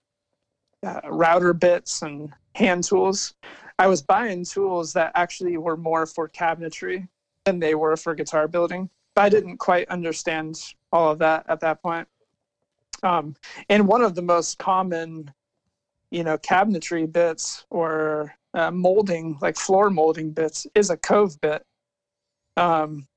uh, 0.85 1.01
router 1.09 1.53
bits 1.53 2.01
and 2.01 2.33
hand 2.55 2.83
tools 2.83 3.35
i 3.77 3.85
was 3.85 4.01
buying 4.01 4.43
tools 4.43 4.91
that 4.93 5.11
actually 5.13 5.57
were 5.57 5.77
more 5.77 6.05
for 6.07 6.27
cabinetry 6.27 7.07
than 7.47 7.59
they 7.59 7.75
were 7.75 7.95
for 7.97 8.13
guitar 8.13 8.47
building 8.47 8.89
but 9.15 9.23
i 9.23 9.29
didn't 9.29 9.57
quite 9.57 9.87
understand 9.89 10.75
all 10.91 11.11
of 11.11 11.19
that 11.19 11.45
at 11.47 11.59
that 11.59 11.81
point. 11.81 12.07
Um, 13.03 13.35
and 13.69 13.87
one 13.87 14.01
of 14.01 14.15
the 14.15 14.21
most 14.21 14.57
common 14.57 15.31
you 16.11 16.23
know 16.23 16.37
cabinetry 16.37 17.11
bits 17.11 17.65
or 17.69 18.33
uh, 18.53 18.71
molding 18.71 19.37
like 19.41 19.57
floor 19.57 19.89
molding 19.89 20.31
bits 20.31 20.65
is 20.73 20.89
a 20.89 20.97
cove 20.97 21.39
bit. 21.41 21.63
Um, 22.55 23.07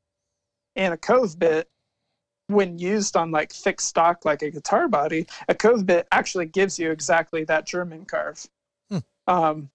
and 0.77 0.93
a 0.93 0.99
cove 0.99 1.39
bit 1.39 1.69
when 2.49 2.79
used 2.79 3.17
on 3.17 3.31
like 3.31 3.53
thick 3.53 3.81
stock 3.81 4.25
like 4.25 4.43
a 4.43 4.51
guitar 4.51 4.89
body 4.89 5.27
a 5.49 5.55
cove 5.55 5.87
bit 5.87 6.07
actually 6.13 6.47
gives 6.47 6.79
you 6.79 6.91
exactly 6.91 7.45
that 7.45 7.67
german 7.67 8.05
carve 8.05 8.47
Hmm. 8.91 8.99
um, 9.29 9.71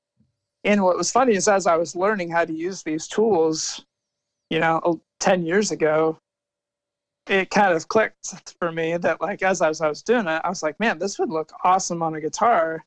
and 0.66 0.84
what 0.84 0.98
was 0.98 1.12
funny 1.12 1.36
is 1.36 1.48
as 1.48 1.68
i 1.68 1.78
was 1.78 1.96
learning 1.96 2.30
how 2.30 2.44
to 2.46 2.54
use 2.54 2.84
these 2.84 3.08
tools 3.08 3.86
you 4.50 4.60
know 4.60 5.02
10 5.20 5.46
years 5.46 5.72
ago 5.72 6.18
it 7.28 7.50
kind 7.50 7.74
of 7.74 7.88
clicked 7.88 8.56
for 8.60 8.72
me 8.72 8.98
that 8.98 9.20
like 9.22 9.42
as 9.42 9.62
I 9.62 9.70
was, 9.70 9.82
I 9.82 9.90
was 9.90 10.04
doing 10.04 10.28
it 10.28 10.42
i 10.44 10.50
was 10.50 10.62
like 10.62 10.80
man 10.80 11.00
this 11.00 11.18
would 11.20 11.30
look 11.30 11.52
awesome 11.64 12.04
on 12.04 12.16
a 12.16 12.22
guitar 12.22 12.86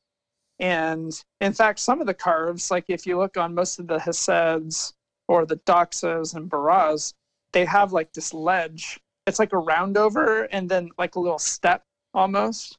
and 0.59 1.23
in 1.39 1.53
fact, 1.53 1.79
some 1.79 2.01
of 2.01 2.07
the 2.07 2.13
carves, 2.13 2.69
like 2.69 2.85
if 2.89 3.07
you 3.07 3.17
look 3.17 3.37
on 3.37 3.55
most 3.55 3.79
of 3.79 3.87
the 3.87 3.97
Heseds 3.97 4.93
or 5.27 5.45
the 5.45 5.55
Doxas 5.57 6.35
and 6.35 6.49
Baras, 6.49 7.13
they 7.53 7.65
have 7.65 7.93
like 7.93 8.11
this 8.13 8.33
ledge. 8.33 8.99
It's 9.25 9.39
like 9.39 9.53
a 9.53 9.57
roundover 9.57 10.47
and 10.51 10.69
then 10.69 10.89
like 10.97 11.15
a 11.15 11.19
little 11.19 11.39
step 11.39 11.85
almost. 12.13 12.77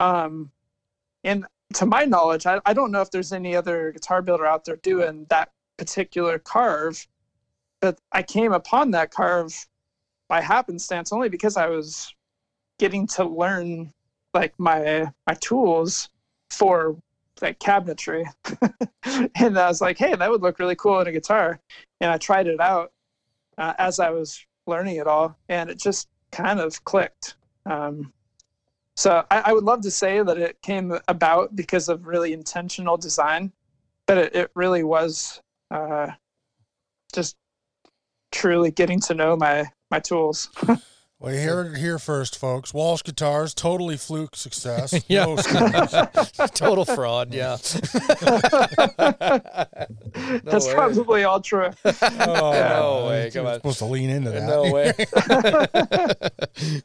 Um, 0.00 0.50
and 1.22 1.44
to 1.74 1.86
my 1.86 2.04
knowledge, 2.04 2.46
I, 2.46 2.60
I 2.64 2.72
don't 2.72 2.90
know 2.90 3.02
if 3.02 3.10
there's 3.10 3.32
any 3.32 3.54
other 3.54 3.92
guitar 3.92 4.22
builder 4.22 4.46
out 4.46 4.64
there 4.64 4.76
doing 4.76 5.26
that 5.28 5.50
particular 5.76 6.38
carve, 6.38 7.06
but 7.82 7.98
I 8.12 8.22
came 8.22 8.52
upon 8.52 8.92
that 8.92 9.10
carve 9.10 9.66
by 10.28 10.40
happenstance 10.40 11.12
only 11.12 11.28
because 11.28 11.58
I 11.58 11.66
was 11.66 12.14
getting 12.78 13.06
to 13.08 13.24
learn 13.24 13.92
like 14.32 14.54
my 14.58 15.12
my 15.26 15.34
tools 15.34 16.08
for 16.48 16.96
like 17.42 17.58
cabinetry. 17.58 18.24
And 19.34 19.58
i 19.58 19.66
was 19.66 19.80
like 19.80 19.98
hey 19.98 20.14
that 20.14 20.30
would 20.30 20.42
look 20.42 20.60
really 20.60 20.76
cool 20.76 21.00
in 21.00 21.08
a 21.08 21.12
guitar. 21.12 21.58
And 22.00 22.10
i 22.10 22.16
tried 22.16 22.46
it 22.46 22.60
out 22.60 22.92
uh, 23.58 23.74
as 23.78 23.98
i 23.98 24.10
was 24.10 24.46
learning 24.66 24.96
it 24.96 25.08
all 25.08 25.36
and 25.48 25.68
it 25.68 25.78
just 25.78 26.08
kind 26.30 26.60
of 26.60 26.82
clicked. 26.84 27.34
Um, 27.66 28.12
so 28.96 29.24
I, 29.30 29.42
I 29.46 29.52
would 29.52 29.64
love 29.64 29.80
to 29.82 29.90
say 29.90 30.22
that 30.22 30.38
it 30.38 30.62
came 30.62 30.96
about 31.08 31.56
because 31.56 31.88
of 31.88 32.06
really 32.06 32.32
intentional 32.32 32.96
design 32.96 33.52
but 34.06 34.18
it, 34.18 34.34
it 34.36 34.50
really 34.54 34.84
was 34.84 35.40
uh, 35.72 36.08
just 37.12 37.36
truly 38.32 38.70
getting 38.70 39.00
to 39.00 39.14
know 39.14 39.36
my 39.36 39.66
my 39.90 40.00
tools 40.00 40.48
Well, 41.22 41.32
you 41.32 41.40
heard 41.42 41.74
it 41.74 41.78
here 41.78 42.00
first, 42.00 42.36
folks. 42.36 42.74
Walsh 42.74 43.04
Guitars, 43.04 43.54
totally 43.54 43.96
fluke 43.96 44.34
success. 44.34 44.92
Yeah. 45.08 45.26
No. 45.26 45.36
Total 46.48 46.84
fraud, 46.84 47.32
yeah. 47.32 47.58
that's 50.42 50.66
way. 50.66 50.74
probably 50.74 51.22
all 51.22 51.40
true 51.40 51.70
Oh, 51.84 52.52
No 52.52 53.06
way, 53.08 53.30
come 53.32 53.46
on. 53.46 53.54
Supposed 53.54 53.78
to 53.78 53.84
lean 53.84 54.10
into 54.10 54.32
that. 54.32 54.48
No 54.48 54.72
way. 54.72 54.88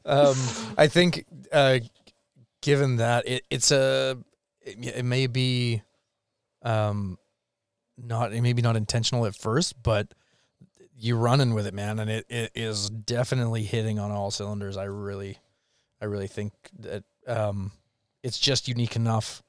um, 0.05 0.35
I 0.77 0.85
think 0.85 1.25
uh, 1.51 1.79
given 2.61 2.97
that 2.97 3.27
it, 3.27 3.43
it's 3.49 3.71
a 3.71 4.19
it, 4.61 4.97
it 4.97 5.05
may 5.05 5.25
be 5.25 5.81
um 6.61 7.17
not 7.97 8.33
it 8.33 8.41
may 8.41 8.53
be 8.53 8.61
not 8.61 8.75
intentional 8.75 9.25
at 9.25 9.35
first 9.35 9.81
but 9.81 10.13
you're 10.99 11.17
running 11.17 11.53
with 11.53 11.67
it 11.67 11.73
man 11.73 11.99
and 11.99 12.09
it, 12.09 12.25
it 12.29 12.51
is 12.55 12.89
definitely 12.89 13.63
hitting 13.63 13.99
on 13.99 14.11
all 14.11 14.31
cylinders. 14.31 14.77
I 14.77 14.85
really 14.85 15.37
i 16.01 16.05
really 16.05 16.27
think 16.27 16.53
that 16.79 17.03
um 17.27 17.71
it's 18.23 18.39
just 18.39 18.67
unique 18.67 18.95
enough 18.95 19.43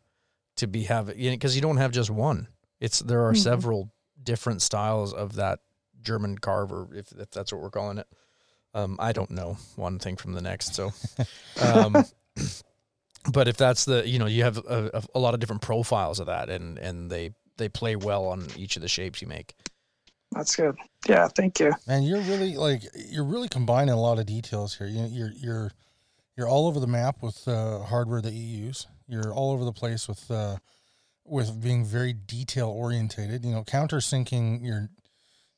to 0.57 0.67
be 0.67 0.85
having 0.85 1.17
because 1.17 1.55
you 1.57 1.63
don't 1.63 1.79
have 1.79 1.91
just 1.93 2.11
one. 2.11 2.49
It's 2.81 2.99
there 3.01 3.27
are 3.27 3.33
Mhm. 3.33 3.39
several 3.39 3.91
different 4.23 4.61
styles 4.63 5.13
of 5.15 5.35
that 5.37 5.61
german 6.03 6.39
carver 6.39 6.89
if, 6.95 7.13
if 7.13 7.31
that's 7.31 7.53
what 7.53 7.61
we're 7.63 7.71
calling 7.71 7.99
it. 7.99 8.07
Um 8.75 8.97
i 9.01 9.13
don't 9.13 9.31
know 9.31 9.57
one 9.77 9.99
thing 9.99 10.17
from 10.17 10.33
the 10.35 10.43
next 10.43 10.75
so 10.75 10.93
um 11.61 12.05
but 13.33 13.49
if 13.49 13.57
that's 13.57 13.85
the 13.85 14.07
you 14.09 14.19
know 14.19 14.27
you 14.27 14.43
have 14.45 14.59
a, 14.59 14.91
a, 14.95 15.03
a 15.15 15.19
lot 15.19 15.35
of 15.35 15.41
different 15.41 15.63
profiles 15.63 16.21
of 16.21 16.27
that 16.27 16.49
and 16.51 16.79
and 16.79 17.11
they 17.11 17.31
they 17.57 17.69
play 17.69 17.97
well 17.97 18.27
on 18.27 18.47
each 18.57 18.77
of 18.77 18.83
the 18.83 18.89
shapes 18.89 19.21
you 19.23 19.29
make 19.29 19.55
That's 20.33 20.55
good. 20.55 20.77
Yeah, 21.09 21.29
thank 21.29 21.59
you. 21.61 21.73
And 21.87 22.07
you're 22.07 22.21
really 22.21 22.57
like 22.57 22.83
you're 22.95 23.25
really 23.25 23.49
combining 23.49 23.95
a 23.95 24.01
lot 24.01 24.19
of 24.19 24.27
details 24.27 24.77
here. 24.77 24.87
You, 24.87 25.07
you're 25.11 25.33
you're 25.37 25.73
you're 26.37 26.49
all 26.49 26.67
over 26.67 26.79
the 26.81 26.87
map 26.87 27.23
with 27.23 27.47
uh, 27.49 27.81
hardware 27.81 28.21
that 28.21 28.33
you 28.33 28.45
use. 28.67 28.87
You're 29.09 29.33
all 29.33 29.53
over 29.53 29.65
the 29.65 29.73
place 29.73 30.07
with 30.07 30.31
uh, 30.31 30.59
with 31.25 31.61
being 31.63 31.85
very 31.85 32.13
detail 32.13 32.69
orientated. 32.69 33.45
You 33.45 33.53
know, 33.53 33.65
countersinking 33.65 34.65
your 34.65 34.91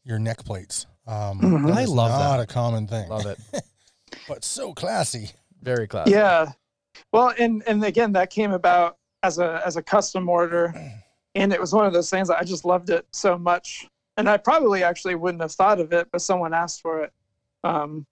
your 0.05 0.19
neck 0.19 0.45
plates. 0.45 0.87
Um, 1.07 1.41
Mhm. 1.41 1.67
that 1.67 1.77
I 1.77 1.85
love 1.87 2.11
not 2.11 2.37
that. 2.37 2.43
a 2.43 2.47
common 2.47 2.87
thing, 2.87 3.09
love 3.09 3.27
it 3.27 3.39
but 4.29 4.45
so 4.45 4.73
classy. 4.73 5.31
very 5.61 5.89
classy. 5.89 6.13
Yeah. 6.13 6.53
Well, 7.13 7.33
and 7.39 7.63
and 7.67 7.83
again, 7.85 8.13
that 8.13 8.31
came 8.31 8.53
about 8.53 8.99
as 9.25 9.39
a 9.39 9.61
as 9.67 9.77
a 9.77 9.83
custom 9.83 10.29
order, 10.29 10.73
and 11.35 11.53
it 11.53 11.61
was 11.61 11.73
one 11.73 11.87
of 11.87 11.93
those 11.93 12.09
things 12.11 12.29
that 12.29 12.39
I 12.39 12.45
just 12.45 12.65
loved 12.65 12.91
it 12.91 13.07
so 13.13 13.37
much, 13.37 13.89
and 14.21 14.29
I 14.29 14.37
probably 14.37 14.85
actually 14.85 15.15
wouldn't 15.15 15.41
have 15.41 15.53
thought 15.53 15.81
of 15.81 15.95
it, 15.95 16.09
but 16.13 16.21
someone 16.21 16.53
asked 16.53 16.83
for 16.83 17.05
it. 17.05 17.13
Um, 17.65 18.07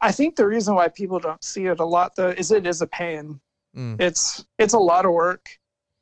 I 0.00 0.10
think 0.10 0.36
the 0.36 0.46
reason 0.46 0.74
why 0.74 0.88
people 0.88 1.18
don't 1.18 1.44
see 1.44 1.66
it 1.66 1.80
a 1.80 1.84
lot 1.84 2.16
though 2.16 2.30
is 2.30 2.50
it 2.50 2.66
is 2.66 2.80
a 2.80 2.86
pain. 2.86 3.38
Mm. 3.76 4.00
It's 4.00 4.46
it's 4.58 4.72
a 4.72 4.78
lot 4.78 5.04
of 5.04 5.12
work, 5.12 5.46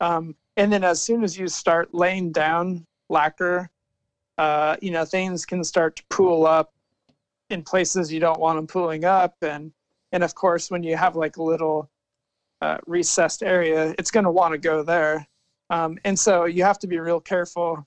um, 0.01 0.37
and 0.57 0.73
then 0.73 0.85
as 0.85 1.03
soon 1.03 1.25
as 1.25 1.37
you 1.37 1.49
start 1.49 1.93
laying 1.93 2.31
down 2.31 2.87
lacquer, 3.09 3.69
uh, 4.39 4.77
you 4.81 4.93
know 4.93 5.05
things 5.05 5.45
can 5.45 5.65
start 5.65 5.97
to 5.97 6.05
pool 6.09 6.47
up 6.47 6.73
in 7.51 7.65
places 7.65 8.13
you 8.13 8.21
don't 8.21 8.39
want 8.39 8.59
them 8.59 8.69
pooling 8.69 9.05
up, 9.05 9.35
and 9.43 9.73
and 10.13 10.23
of 10.23 10.37
course 10.37 10.71
when 10.71 10.85
you 10.85 10.97
have 10.97 11.17
like 11.17 11.37
a 11.37 11.43
little 11.43 11.91
uh, 12.61 12.79
recessed 12.87 13.43
area, 13.43 13.93
it's 13.99 14.13
going 14.13 14.25
to 14.25 14.31
want 14.31 14.53
to 14.53 14.59
go 14.59 14.85
there, 14.85 15.27
um, 15.71 15.99
and 16.05 16.17
so 16.17 16.45
you 16.45 16.63
have 16.63 16.79
to 16.79 16.87
be 16.87 17.01
real 17.01 17.21
careful. 17.21 17.85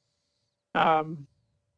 Um, 0.74 1.26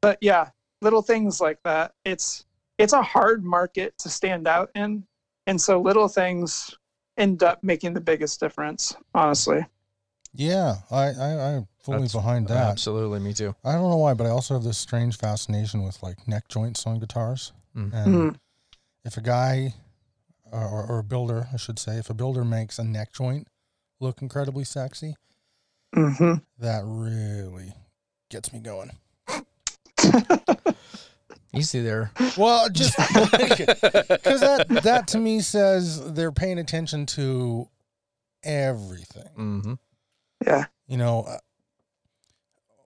but 0.01 0.17
yeah, 0.21 0.49
little 0.81 1.01
things 1.01 1.39
like 1.41 1.59
that. 1.63 1.93
It's 2.05 2.45
it's 2.77 2.93
a 2.93 3.01
hard 3.01 3.43
market 3.43 3.97
to 3.99 4.09
stand 4.09 4.47
out 4.47 4.69
in, 4.75 5.03
and 5.47 5.59
so 5.59 5.81
little 5.81 6.07
things 6.07 6.75
end 7.17 7.41
up 7.43 7.63
making 7.63 7.93
the 7.93 8.01
biggest 8.01 8.39
difference. 8.39 8.95
Honestly, 9.15 9.65
Yeah, 10.33 10.75
I 10.91 11.05
I 11.09 11.53
I'm 11.55 11.67
fully 11.79 11.97
That's- 11.99 12.13
behind 12.13 12.47
that. 12.49 12.57
absolutely 12.69 13.19
me 13.19 13.33
too 13.33 13.55
I 13.63 13.71
don't 13.73 13.89
know 13.89 13.97
why, 13.97 14.13
but 14.13 14.27
I 14.27 14.29
also 14.29 14.53
have 14.53 14.63
this 14.63 14.77
strange 14.77 15.17
fascination 15.17 15.83
with 15.83 16.03
like 16.03 16.27
neck 16.27 16.47
joints 16.49 16.85
on 16.85 16.99
guitars. 16.99 17.53
Mm. 17.75 17.93
And 17.93 18.15
Mhm. 18.15 18.39
if 19.05 19.17
a 19.17 19.21
guy 19.21 19.73
uh, 20.53 20.57
or, 20.69 20.85
or 20.85 20.99
a 20.99 21.03
builder, 21.03 21.47
I 21.53 21.57
should 21.57 21.77
say, 21.79 21.97
if 21.97 22.09
a 22.09 22.13
builder 22.13 22.45
makes 22.45 22.79
a 22.79 22.83
neck 22.83 23.11
joint 23.13 23.47
look 23.99 24.21
incredibly 24.21 24.63
sexy, 24.63 25.15
hmm 25.93 26.35
that 26.59 26.83
really 26.85 27.73
gets 28.29 28.53
me 28.53 28.59
going. 28.59 28.91
Easy 31.53 31.81
there 31.81 32.11
Well, 32.37 32.69
just 32.69 32.95
because 33.31 34.39
that 34.41 34.65
that 34.83 35.07
to 35.09 35.17
me 35.17 35.39
says 35.41 36.13
they're 36.13 36.31
paying 36.31 36.59
attention 36.59 37.05
to 37.07 37.67
everything. 38.43 39.29
mm-hmm. 39.37 39.73
yeah, 40.45 40.65
You 40.87 40.97
know, 40.97 41.21
uh, 41.27 41.37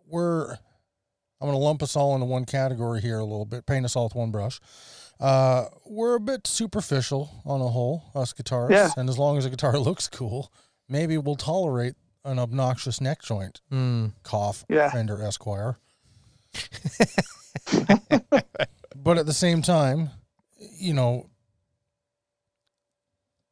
we're 0.07 0.51
I'm 0.53 1.47
going 1.47 1.53
to 1.53 1.57
lump 1.57 1.81
us 1.81 1.95
all 1.95 2.13
into 2.13 2.25
one 2.27 2.45
category 2.45 3.01
here 3.01 3.17
a 3.17 3.23
little 3.23 3.45
bit, 3.45 3.65
paint 3.65 3.83
us 3.83 3.95
all 3.95 4.03
with 4.05 4.15
one 4.15 4.29
brush. 4.31 4.59
Uh, 5.19 5.65
we're 5.87 6.15
a 6.15 6.19
bit 6.19 6.45
superficial 6.45 7.31
on 7.45 7.61
a 7.61 7.67
whole, 7.67 8.03
us 8.13 8.31
guitarists, 8.33 8.71
Yeah. 8.71 8.89
and 8.95 9.09
as 9.09 9.17
long 9.17 9.37
as 9.39 9.45
a 9.45 9.49
guitar 9.49 9.77
looks 9.79 10.07
cool, 10.07 10.51
maybe 10.87 11.17
we'll 11.17 11.35
tolerate 11.35 11.95
an 12.23 12.37
obnoxious 12.37 13.01
neck 13.01 13.23
joint. 13.23 13.59
mm. 13.71 14.11
Cough, 14.23 14.65
Yeah. 14.69 14.91
Fender 14.91 15.21
Esquire. 15.23 15.77
But 18.95 19.17
at 19.17 19.25
the 19.25 19.33
same 19.33 19.61
time, 19.61 20.09
you 20.77 20.93
know, 20.93 21.29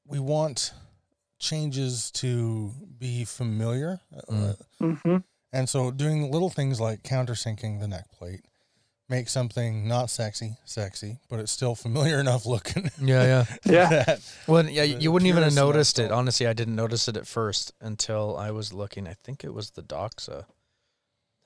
we 0.05 0.19
want 0.19 0.73
changes 1.39 2.11
to 2.11 2.71
be 2.97 3.23
familiar. 3.25 3.99
Uh, 4.29 4.53
Mm. 4.81 5.01
hmm 5.01 5.17
and 5.51 5.67
so 5.67 5.89
doing 5.91 6.31
little 6.31 6.49
things 6.51 6.79
like 6.79 7.01
countersinking 7.03 7.79
the 7.79 7.87
neck 7.87 8.05
plate 8.11 8.41
make 9.09 9.27
something 9.27 9.87
not 9.87 10.09
sexy 10.09 10.55
sexy, 10.63 11.17
but 11.27 11.39
it's 11.39 11.51
still 11.51 11.73
familiar 11.75 12.19
enough 12.19 12.45
looking. 12.45 12.89
yeah 13.01 13.45
yeah 13.45 13.45
yeah, 14.05 14.15
well 14.47 14.69
yeah 14.69 14.83
you 14.83 15.11
wouldn't 15.11 15.27
even 15.27 15.41
have 15.43 15.53
noticed 15.55 15.97
it 15.99 16.03
that. 16.09 16.11
honestly 16.11 16.45
i 16.47 16.53
didn't 16.53 16.75
notice 16.75 17.07
it 17.07 17.17
at 17.17 17.25
first 17.27 17.73
until 17.81 18.37
i 18.37 18.51
was 18.51 18.71
looking 18.73 19.07
i 19.07 19.13
think 19.23 19.43
it 19.43 19.53
was 19.53 19.71
the 19.71 19.81
doxa 19.81 20.45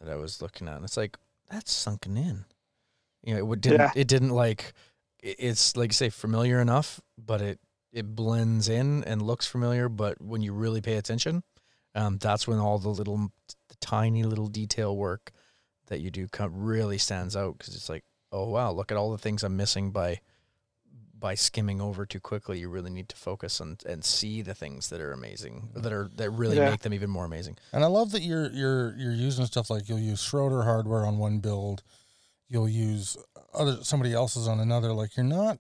that 0.02 0.10
i 0.12 0.16
was 0.16 0.42
looking 0.42 0.68
at 0.68 0.76
and 0.76 0.84
it's 0.86 0.98
like 0.98 1.18
that's 1.50 1.72
sunken 1.72 2.18
in 2.18 2.46
you 3.24 3.36
know 3.36 3.52
it 3.54 3.62
didn't 3.62 3.80
Yeah. 3.80 3.92
it 3.96 4.08
didn't 4.08 4.30
like 4.32 4.74
it's 5.22 5.78
like 5.78 5.90
you 5.90 5.94
say 5.94 6.10
familiar 6.10 6.60
enough 6.60 7.00
but 7.18 7.42
it 7.42 7.60
it 7.92 8.16
blends 8.16 8.68
in 8.70 9.04
and 9.06 9.22
looks 9.22 9.46
familiar 9.48 9.88
but 9.90 10.22
when 10.22 10.42
you 10.42 10.54
really 10.54 10.82
pay 10.82 10.96
attention 10.96 11.44
um, 11.96 12.18
that's 12.18 12.48
when 12.48 12.58
all 12.60 12.80
the 12.80 12.90
little 12.90 13.18
the 13.70 13.76
tiny 13.80 14.24
little 14.24 14.48
detail 14.48 14.96
work 14.98 15.32
that 15.88 16.00
you 16.02 16.10
do 16.10 16.28
come 16.28 16.52
really 16.56 16.98
stands 16.98 17.36
out 17.36 17.58
because 17.58 17.76
it's 17.76 17.90
like 17.90 18.04
oh 18.32 18.50
wow 18.50 18.72
look 18.72 18.92
at 18.92 18.98
all 18.98 19.12
the 19.12 19.18
things 19.18 19.44
i'm 19.44 19.56
missing 19.56 19.92
by 19.92 20.20
by 21.24 21.36
skimming 21.36 21.80
over 21.80 22.06
too 22.06 22.20
quickly 22.20 22.60
you 22.60 22.68
really 22.68 22.90
need 22.92 23.08
to 23.08 23.16
focus 23.16 23.62
and 23.62 23.82
and 23.86 24.04
see 24.04 24.42
the 24.42 24.54
things 24.54 24.90
that 24.90 25.00
are 25.00 25.14
amazing 25.14 25.70
that 25.74 25.94
are 25.94 26.10
that 26.18 26.30
really 26.32 26.58
Yeah. 26.58 26.70
make 26.72 26.82
them 26.82 26.94
even 26.94 27.10
more 27.10 27.24
amazing 27.24 27.56
And 27.72 27.82
I 27.82 27.88
love 27.88 28.12
that 28.12 28.24
you're 28.24 28.50
you're 28.52 28.94
you're 28.98 29.14
using 29.28 29.46
stuff 29.46 29.70
like 29.70 29.88
you'll 29.88 30.00
use 30.12 30.22
Schroeder 30.22 30.64
hardware 30.64 31.06
on 31.06 31.18
one 31.20 31.40
build, 31.40 31.82
you'll 32.50 32.68
use 32.68 33.16
other 33.54 33.78
somebody 33.84 34.14
else's 34.14 34.48
on 34.50 34.60
another. 34.60 34.92
Like 34.92 35.16
you're 35.16 35.34
not 35.40 35.60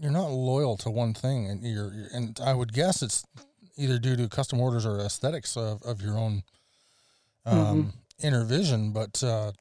you're 0.00 0.10
not 0.10 0.30
loyal 0.30 0.76
to 0.78 0.90
one 0.90 1.14
thing, 1.14 1.46
and 1.48 1.62
you're 1.62 1.92
you're- 1.94 2.08
and 2.12 2.40
I 2.44 2.54
would 2.54 2.72
guess 2.72 3.00
it's 3.02 3.24
either 3.76 3.98
due 3.98 4.16
to 4.16 4.28
custom 4.28 4.60
orders 4.60 4.84
or 4.84 4.98
aesthetics 4.98 5.56
of, 5.56 5.82
of 5.82 6.02
your 6.02 6.16
own 6.18 6.42
um, 7.46 7.92
inner 8.18 8.44
vision. 8.44 8.92
But 8.92 9.22
uh, 9.22 9.52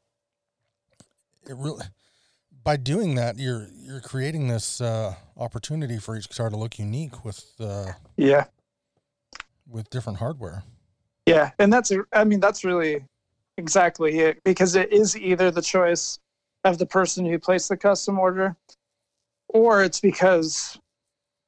it 1.50 1.56
really 1.56 1.86
by 2.64 2.78
doing 2.78 3.16
that, 3.16 3.40
you're 3.40 3.68
you're 3.74 4.02
creating 4.02 4.48
this 4.48 4.82
uh, 4.82 5.16
opportunity 5.38 5.98
for 5.98 6.16
each 6.16 6.30
guitar 6.30 6.50
to 6.50 6.58
look 6.58 6.80
unique 6.80 7.26
with 7.26 7.46
uh, 7.60 7.94
yeah, 8.18 8.46
with 9.68 9.90
different 9.90 10.20
hardware. 10.20 10.64
yeah, 11.26 11.52
and 11.60 11.72
that's 11.72 11.92
I 12.14 12.24
mean 12.24 12.40
that's 12.40 12.64
really 12.64 13.06
exactly 13.58 14.20
it 14.20 14.40
because 14.44 14.76
it 14.76 14.92
is 14.92 15.18
either 15.18 15.52
the 15.52 15.62
choice 15.62 16.20
of 16.64 16.78
the 16.78 16.86
person 16.86 17.26
who 17.26 17.40
placed 17.40 17.70
the 17.70 17.78
custom 17.78 18.20
order, 18.20 18.56
or 19.50 19.84
it's 19.84 20.00
because 20.00 20.78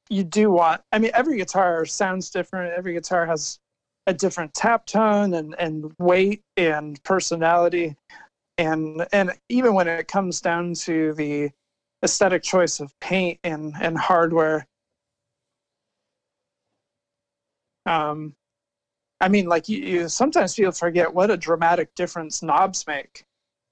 you 0.08 0.24
do 0.24 0.50
want. 0.50 0.82
I 0.92 0.98
mean, 0.98 1.12
every 1.14 1.36
guitar 1.36 1.84
sounds 1.86 2.30
different. 2.30 2.72
Every 2.72 2.92
guitar 2.92 3.26
has 3.26 3.58
a 4.06 4.12
different 4.12 4.52
tap 4.54 4.86
tone 4.86 5.34
and 5.34 5.54
and 5.58 5.92
weight 5.98 6.42
and 6.56 7.02
personality, 7.04 7.96
and 8.58 9.06
and 9.12 9.32
even 9.48 9.74
when 9.74 9.88
it 9.88 10.08
comes 10.08 10.40
down 10.40 10.74
to 10.74 11.12
the 11.14 11.50
aesthetic 12.04 12.42
choice 12.42 12.80
of 12.80 12.98
paint 13.00 13.38
and 13.44 13.74
and 13.80 13.96
hardware 13.98 14.66
um 17.86 18.34
i 19.20 19.28
mean 19.28 19.46
like 19.46 19.68
you, 19.68 19.78
you 19.78 20.08
sometimes 20.08 20.54
people 20.54 20.72
forget 20.72 21.12
what 21.12 21.30
a 21.30 21.36
dramatic 21.36 21.94
difference 21.94 22.42
knobs 22.42 22.86
make 22.86 23.24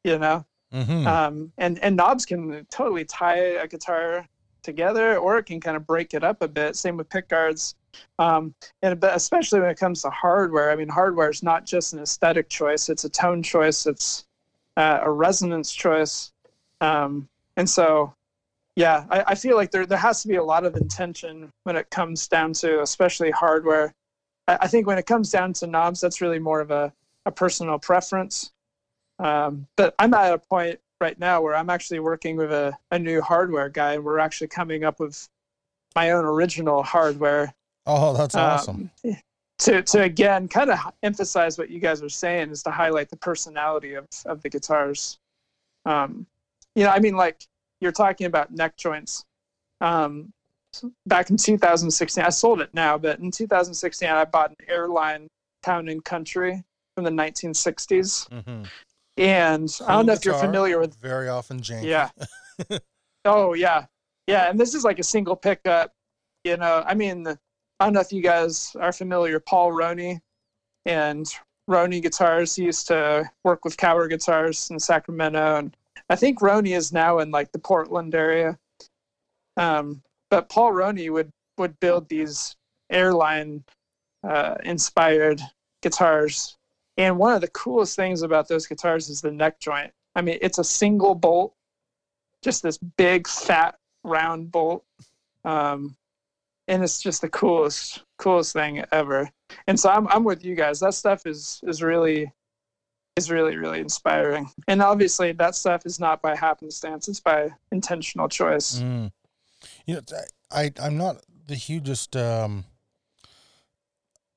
you 0.04 0.18
know? 0.18 0.44
Mm-hmm. 0.72 1.06
um 1.06 1.52
and 1.58 1.78
and 1.80 1.96
knobs 1.96 2.24
can 2.24 2.66
totally 2.70 3.04
tie 3.04 3.36
a 3.36 3.68
guitar 3.68 4.26
together 4.62 5.18
or 5.18 5.38
it 5.38 5.44
can 5.44 5.60
kind 5.60 5.76
of 5.76 5.86
break 5.86 6.14
it 6.14 6.22
up 6.22 6.40
a 6.40 6.48
bit. 6.48 6.76
Same 6.76 6.96
with 6.96 7.08
pick 7.08 7.28
guards. 7.28 7.74
Um 8.18 8.54
and 8.80 8.98
but 8.98 9.14
especially 9.14 9.60
when 9.60 9.70
it 9.70 9.78
comes 9.78 10.00
to 10.00 10.08
hardware 10.08 10.70
i 10.70 10.76
mean 10.76 10.88
hardware 10.88 11.28
is 11.28 11.42
not 11.42 11.66
just 11.66 11.92
an 11.92 11.98
aesthetic 11.98 12.48
choice 12.48 12.88
it's 12.88 13.04
a 13.04 13.10
tone 13.10 13.42
choice 13.42 13.84
it's 13.84 14.24
uh, 14.76 15.00
a 15.02 15.10
resonance 15.10 15.72
choice 15.72 16.32
um 16.80 17.28
and 17.56 17.68
so 17.68 18.14
yeah, 18.74 19.04
I, 19.10 19.24
I 19.28 19.34
feel 19.34 19.56
like 19.56 19.70
there 19.70 19.84
there 19.84 19.98
has 19.98 20.22
to 20.22 20.28
be 20.28 20.36
a 20.36 20.44
lot 20.44 20.64
of 20.64 20.76
intention 20.76 21.50
when 21.64 21.76
it 21.76 21.90
comes 21.90 22.26
down 22.26 22.54
to 22.54 22.80
especially 22.80 23.30
hardware. 23.30 23.92
I, 24.48 24.58
I 24.62 24.66
think 24.68 24.86
when 24.86 24.98
it 24.98 25.06
comes 25.06 25.30
down 25.30 25.52
to 25.54 25.66
knobs, 25.66 26.00
that's 26.00 26.20
really 26.20 26.38
more 26.38 26.60
of 26.60 26.70
a, 26.70 26.92
a 27.26 27.30
personal 27.30 27.78
preference. 27.78 28.50
Um, 29.18 29.66
but 29.76 29.94
I'm 29.98 30.14
at 30.14 30.32
a 30.32 30.38
point 30.38 30.80
right 31.00 31.18
now 31.18 31.42
where 31.42 31.54
I'm 31.54 31.68
actually 31.68 32.00
working 32.00 32.36
with 32.36 32.50
a, 32.50 32.76
a 32.90 32.98
new 32.98 33.20
hardware 33.20 33.68
guy, 33.68 33.94
and 33.94 34.04
we're 34.04 34.18
actually 34.18 34.48
coming 34.48 34.84
up 34.84 34.98
with 34.98 35.28
my 35.94 36.12
own 36.12 36.24
original 36.24 36.82
hardware 36.82 37.52
Oh, 37.86 38.14
that's 38.14 38.34
awesome. 38.34 38.90
um, 39.04 39.16
to 39.62 39.82
to 39.82 40.02
again 40.02 40.48
kind 40.48 40.70
of 40.70 40.78
emphasize 41.02 41.58
what 41.58 41.70
you 41.70 41.78
guys 41.80 42.02
are 42.02 42.08
saying 42.08 42.50
is 42.50 42.62
to 42.64 42.70
highlight 42.70 43.08
the 43.10 43.16
personality 43.16 43.94
of 43.94 44.06
of 44.26 44.42
the 44.42 44.48
guitars. 44.48 45.18
Um, 45.84 46.26
you 46.74 46.84
know, 46.84 46.90
I 46.90 46.98
mean, 47.00 47.16
like 47.16 47.44
you're 47.80 47.92
talking 47.92 48.26
about 48.26 48.52
neck 48.52 48.76
joints. 48.76 49.24
Um, 49.80 50.32
back 51.06 51.28
in 51.30 51.36
2016, 51.36 52.24
I 52.24 52.28
sold 52.30 52.60
it 52.60 52.70
now, 52.72 52.96
but 52.96 53.18
in 53.18 53.30
2016, 53.30 54.08
I 54.08 54.24
bought 54.24 54.50
an 54.50 54.56
airline 54.68 55.26
Town 55.62 55.88
and 55.88 56.04
Country 56.04 56.62
from 56.94 57.04
the 57.04 57.10
1960s, 57.10 58.28
Mhm. 58.30 58.68
and 59.16 59.78
I 59.86 59.92
don't 59.96 60.06
know 60.06 60.12
if 60.12 60.24
you're 60.24 60.34
familiar 60.38 60.78
with 60.78 60.94
very 60.96 61.28
often 61.28 61.60
janky. 61.60 61.84
yeah. 61.84 62.10
oh 63.24 63.54
yeah, 63.54 63.86
yeah, 64.26 64.48
and 64.50 64.58
this 64.58 64.74
is 64.74 64.84
like 64.84 64.98
a 64.98 65.04
single 65.04 65.36
pickup. 65.36 65.92
You 66.44 66.56
know, 66.56 66.82
I 66.86 66.94
mean, 66.94 67.26
I 67.82 67.86
don't 67.86 67.94
know 67.94 68.00
if 68.00 68.12
you 68.12 68.22
guys 68.22 68.76
are 68.78 68.92
familiar. 68.92 69.40
Paul 69.40 69.72
Rhoney 69.72 70.20
and 70.86 71.26
Rhoney 71.68 72.00
Guitars. 72.00 72.54
He 72.54 72.62
used 72.62 72.86
to 72.86 73.28
work 73.42 73.64
with 73.64 73.76
Kauer 73.76 74.08
Guitars 74.08 74.70
in 74.70 74.78
Sacramento, 74.78 75.56
and 75.56 75.76
I 76.08 76.14
think 76.14 76.38
Rhoney 76.38 76.76
is 76.76 76.92
now 76.92 77.18
in 77.18 77.32
like 77.32 77.50
the 77.50 77.58
Portland 77.58 78.14
area. 78.14 78.56
Um, 79.56 80.00
but 80.30 80.48
Paul 80.48 80.70
Rhoney 80.70 81.10
would 81.10 81.32
would 81.58 81.80
build 81.80 82.08
these 82.08 82.54
airline 82.88 83.64
uh, 84.22 84.58
inspired 84.62 85.40
guitars, 85.82 86.56
and 86.96 87.18
one 87.18 87.34
of 87.34 87.40
the 87.40 87.48
coolest 87.48 87.96
things 87.96 88.22
about 88.22 88.46
those 88.46 88.68
guitars 88.68 89.08
is 89.08 89.22
the 89.22 89.32
neck 89.32 89.58
joint. 89.58 89.90
I 90.14 90.22
mean, 90.22 90.38
it's 90.40 90.58
a 90.58 90.64
single 90.64 91.16
bolt, 91.16 91.52
just 92.42 92.62
this 92.62 92.78
big 92.78 93.26
fat 93.26 93.74
round 94.04 94.52
bolt. 94.52 94.84
Um, 95.44 95.96
and 96.68 96.82
it's 96.82 97.00
just 97.00 97.20
the 97.20 97.28
coolest, 97.28 98.04
coolest 98.18 98.52
thing 98.52 98.84
ever. 98.92 99.28
And 99.66 99.78
so 99.78 99.90
I'm, 99.90 100.08
I'm 100.08 100.24
with 100.24 100.44
you 100.44 100.54
guys. 100.54 100.80
That 100.80 100.94
stuff 100.94 101.26
is, 101.26 101.60
is 101.64 101.82
really, 101.82 102.32
is 103.16 103.30
really, 103.30 103.56
really 103.56 103.80
inspiring. 103.80 104.50
And 104.68 104.80
obviously 104.80 105.32
that 105.32 105.54
stuff 105.54 105.84
is 105.84 106.00
not 106.00 106.22
by 106.22 106.34
happenstance. 106.34 107.08
It's 107.08 107.20
by 107.20 107.50
intentional 107.70 108.28
choice. 108.28 108.80
Mm. 108.80 109.12
You 109.86 109.96
know, 109.96 110.00
I 110.50 110.72
I'm 110.82 110.96
not 110.96 111.24
the 111.46 111.54
hugest. 111.54 112.16
Um, 112.16 112.64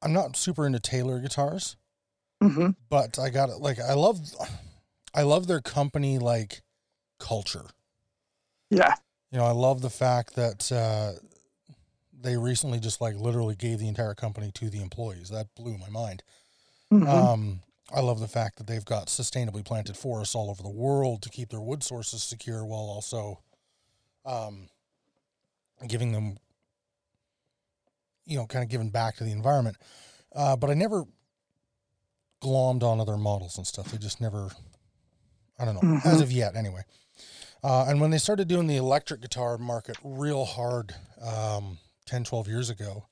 I'm 0.02 0.14
not 0.14 0.36
super 0.36 0.68
into 0.68 0.80
Taylor 0.80 1.20
guitars, 1.20 1.78
hmm 2.42 2.72
but 2.90 3.18
I 3.18 3.30
got 3.30 3.50
it. 3.50 3.60
Like 3.60 3.80
I 3.80 3.94
love, 3.94 4.20
I 5.16 5.24
love 5.24 5.48
their 5.48 5.62
company 5.62 6.20
like 6.20 6.62
culture. 7.20 7.66
Yeah. 8.70 8.94
You 9.32 9.40
know, 9.40 9.46
I 9.46 9.52
love 9.52 9.82
the 9.82 9.90
fact 9.90 10.36
that 10.36 10.72
uh, 10.72 11.14
they 12.26 12.38
recently 12.38 12.80
just 12.80 13.00
like 13.02 13.16
literally 13.16 13.56
gave 13.56 13.80
the 13.80 13.88
entire 13.88 14.14
company 14.16 14.52
to 14.56 14.70
the 14.70 14.82
employees. 14.82 15.30
That 15.30 15.54
blew 15.56 15.78
my 15.78 15.90
mind. 15.90 16.24
Mhm. 16.92 17.08
Um, 17.08 17.62
I 17.94 18.00
love 18.02 18.20
the 18.20 18.28
fact 18.28 18.58
that 18.58 18.68
they've 18.68 18.84
got 18.84 19.08
sustainably 19.08 19.64
planted 19.64 19.96
forests 19.96 20.34
all 20.36 20.50
over 20.50 20.64
the 20.64 20.70
world 20.70 21.22
to 21.22 21.30
keep 21.30 21.50
their 21.50 21.62
wood 21.62 21.84
sources 21.84 22.24
secure 22.24 22.66
while 22.66 22.82
also 22.82 23.42
um, 24.26 24.70
giving 25.88 26.12
them, 26.12 26.38
you 28.26 28.38
know, 28.38 28.48
kind 28.48 28.64
of 28.64 28.70
giving 28.70 28.90
back 28.90 29.16
to 29.18 29.24
the 29.24 29.32
environment. 29.32 29.78
Uh, 30.36 30.56
but 30.56 30.70
I 30.72 30.74
never 30.74 31.06
glommed 32.42 32.84
on 32.84 33.00
other 33.00 33.18
models 33.18 33.58
and 33.58 33.68
stuff. 33.68 33.92
They 33.92 33.98
just 34.00 34.20
never, 34.20 34.50
I 35.60 35.66
don't 35.66 35.76
know, 35.76 36.00
as 36.04 36.20
Mhm. 36.20 36.24
of 36.24 36.32
yet, 36.32 36.56
anyway. 36.56 36.82
Uh, 37.64 37.86
and 37.88 38.02
when 38.02 38.10
they 38.12 38.18
started 38.18 38.48
doing 38.48 38.68
the 38.68 38.78
electric 38.78 39.22
guitar 39.22 39.58
market 39.58 39.98
real 40.04 40.46
hard 40.46 40.96
um, 41.22 41.78
10, 42.06 42.24
12 42.24 42.47
years 42.47 42.70
ago, 42.70 43.06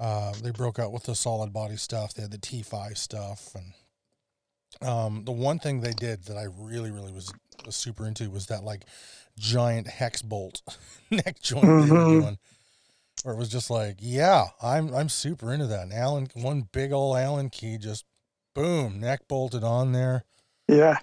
uh, 0.00 0.32
they 0.42 0.50
broke 0.50 0.78
out 0.78 0.92
with 0.92 1.04
the 1.04 1.14
solid 1.14 1.52
body 1.52 1.76
stuff. 1.76 2.14
They 2.14 2.22
had 2.22 2.32
the 2.32 2.38
T5 2.38 2.96
stuff. 2.98 3.54
And 3.54 4.88
um, 4.88 5.24
the 5.24 5.32
one 5.32 5.58
thing 5.58 5.80
they 5.80 5.92
did 5.92 6.24
that 6.24 6.36
I 6.36 6.44
really, 6.58 6.90
really 6.90 7.12
was, 7.12 7.32
was 7.64 7.76
super 7.76 8.06
into 8.06 8.30
was 8.30 8.46
that 8.46 8.64
like 8.64 8.84
giant 9.38 9.86
hex 9.86 10.22
bolt 10.22 10.62
neck 11.10 11.40
joint 11.40 11.78
they 11.78 11.92
were 11.92 12.02
Mhm. 12.02 12.06
doing. 12.06 12.38
Where 13.22 13.34
it 13.34 13.38
was 13.38 13.48
just 13.48 13.70
like, 13.70 13.96
yeah, 14.00 14.46
I'm 14.62 14.94
I'm 14.94 15.08
super 15.08 15.52
into 15.52 15.66
that. 15.68 15.84
And 15.84 15.92
Allen, 15.92 16.28
one 16.34 16.68
big 16.72 16.92
old 16.92 17.16
Allen 17.16 17.50
key, 17.50 17.78
just 17.78 18.04
boom, 18.54 19.00
neck 19.00 19.28
bolted 19.28 19.64
on 19.64 19.92
there 19.92 20.24
Yeah. 20.68 20.98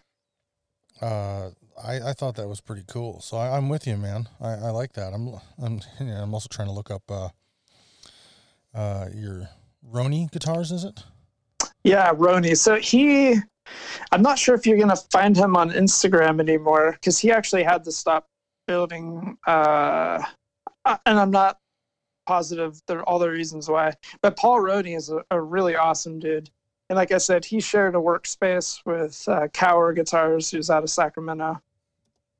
uh, 1.01 1.49
I, 1.81 2.09
I 2.09 2.13
thought 2.13 2.35
that 2.35 2.47
was 2.47 2.61
pretty 2.61 2.83
cool. 2.87 3.21
So 3.21 3.37
I, 3.37 3.57
I'm 3.57 3.69
with 3.69 3.87
you, 3.87 3.97
man. 3.97 4.29
I, 4.41 4.51
I 4.51 4.69
like 4.69 4.93
that. 4.93 5.13
I'm 5.13 5.35
I'm 5.61 5.81
know, 5.99 6.21
I'm 6.21 6.33
also 6.33 6.47
trying 6.49 6.67
to 6.67 6.73
look 6.73 6.91
up 6.91 7.03
uh, 7.09 7.29
uh, 8.73 9.07
your 9.13 9.49
Rhoney 9.91 10.31
guitars. 10.31 10.71
Is 10.71 10.83
it? 10.83 11.03
Yeah. 11.83 12.11
Rhoney. 12.13 12.57
So 12.57 12.75
he, 12.75 13.35
I'm 14.11 14.21
not 14.21 14.39
sure 14.39 14.55
if 14.55 14.65
you're 14.65 14.77
to 14.89 15.03
find 15.11 15.35
him 15.35 15.55
on 15.55 15.71
Instagram 15.71 16.39
anymore 16.39 16.93
because 16.93 17.19
he 17.19 17.31
actually 17.31 17.63
had 17.63 17.83
to 17.85 17.91
stop 17.91 18.27
building. 18.67 19.37
Uh, 19.45 20.23
uh, 20.85 20.97
and 21.05 21.19
I'm 21.19 21.31
not 21.31 21.57
positive 22.25 22.81
there 22.87 22.99
are 22.99 23.03
all 23.09 23.19
the 23.19 23.29
reasons 23.29 23.69
why. 23.69 23.93
But 24.21 24.37
Paul 24.37 24.59
Rhoney 24.59 24.95
is 24.95 25.09
a, 25.09 25.23
a 25.31 25.41
really 25.41 25.75
awesome 25.75 26.19
dude. 26.19 26.49
And 26.93 26.97
like 26.99 27.11
I 27.11 27.17
said, 27.17 27.43
he 27.43 27.59
shared 27.59 27.95
a 27.95 27.97
workspace 27.97 28.85
with 28.85 29.27
uh, 29.27 29.47
Kauer 29.47 29.95
Guitars, 29.95 30.51
who's 30.51 30.69
out 30.69 30.83
of 30.83 30.91
Sacramento. 30.91 31.59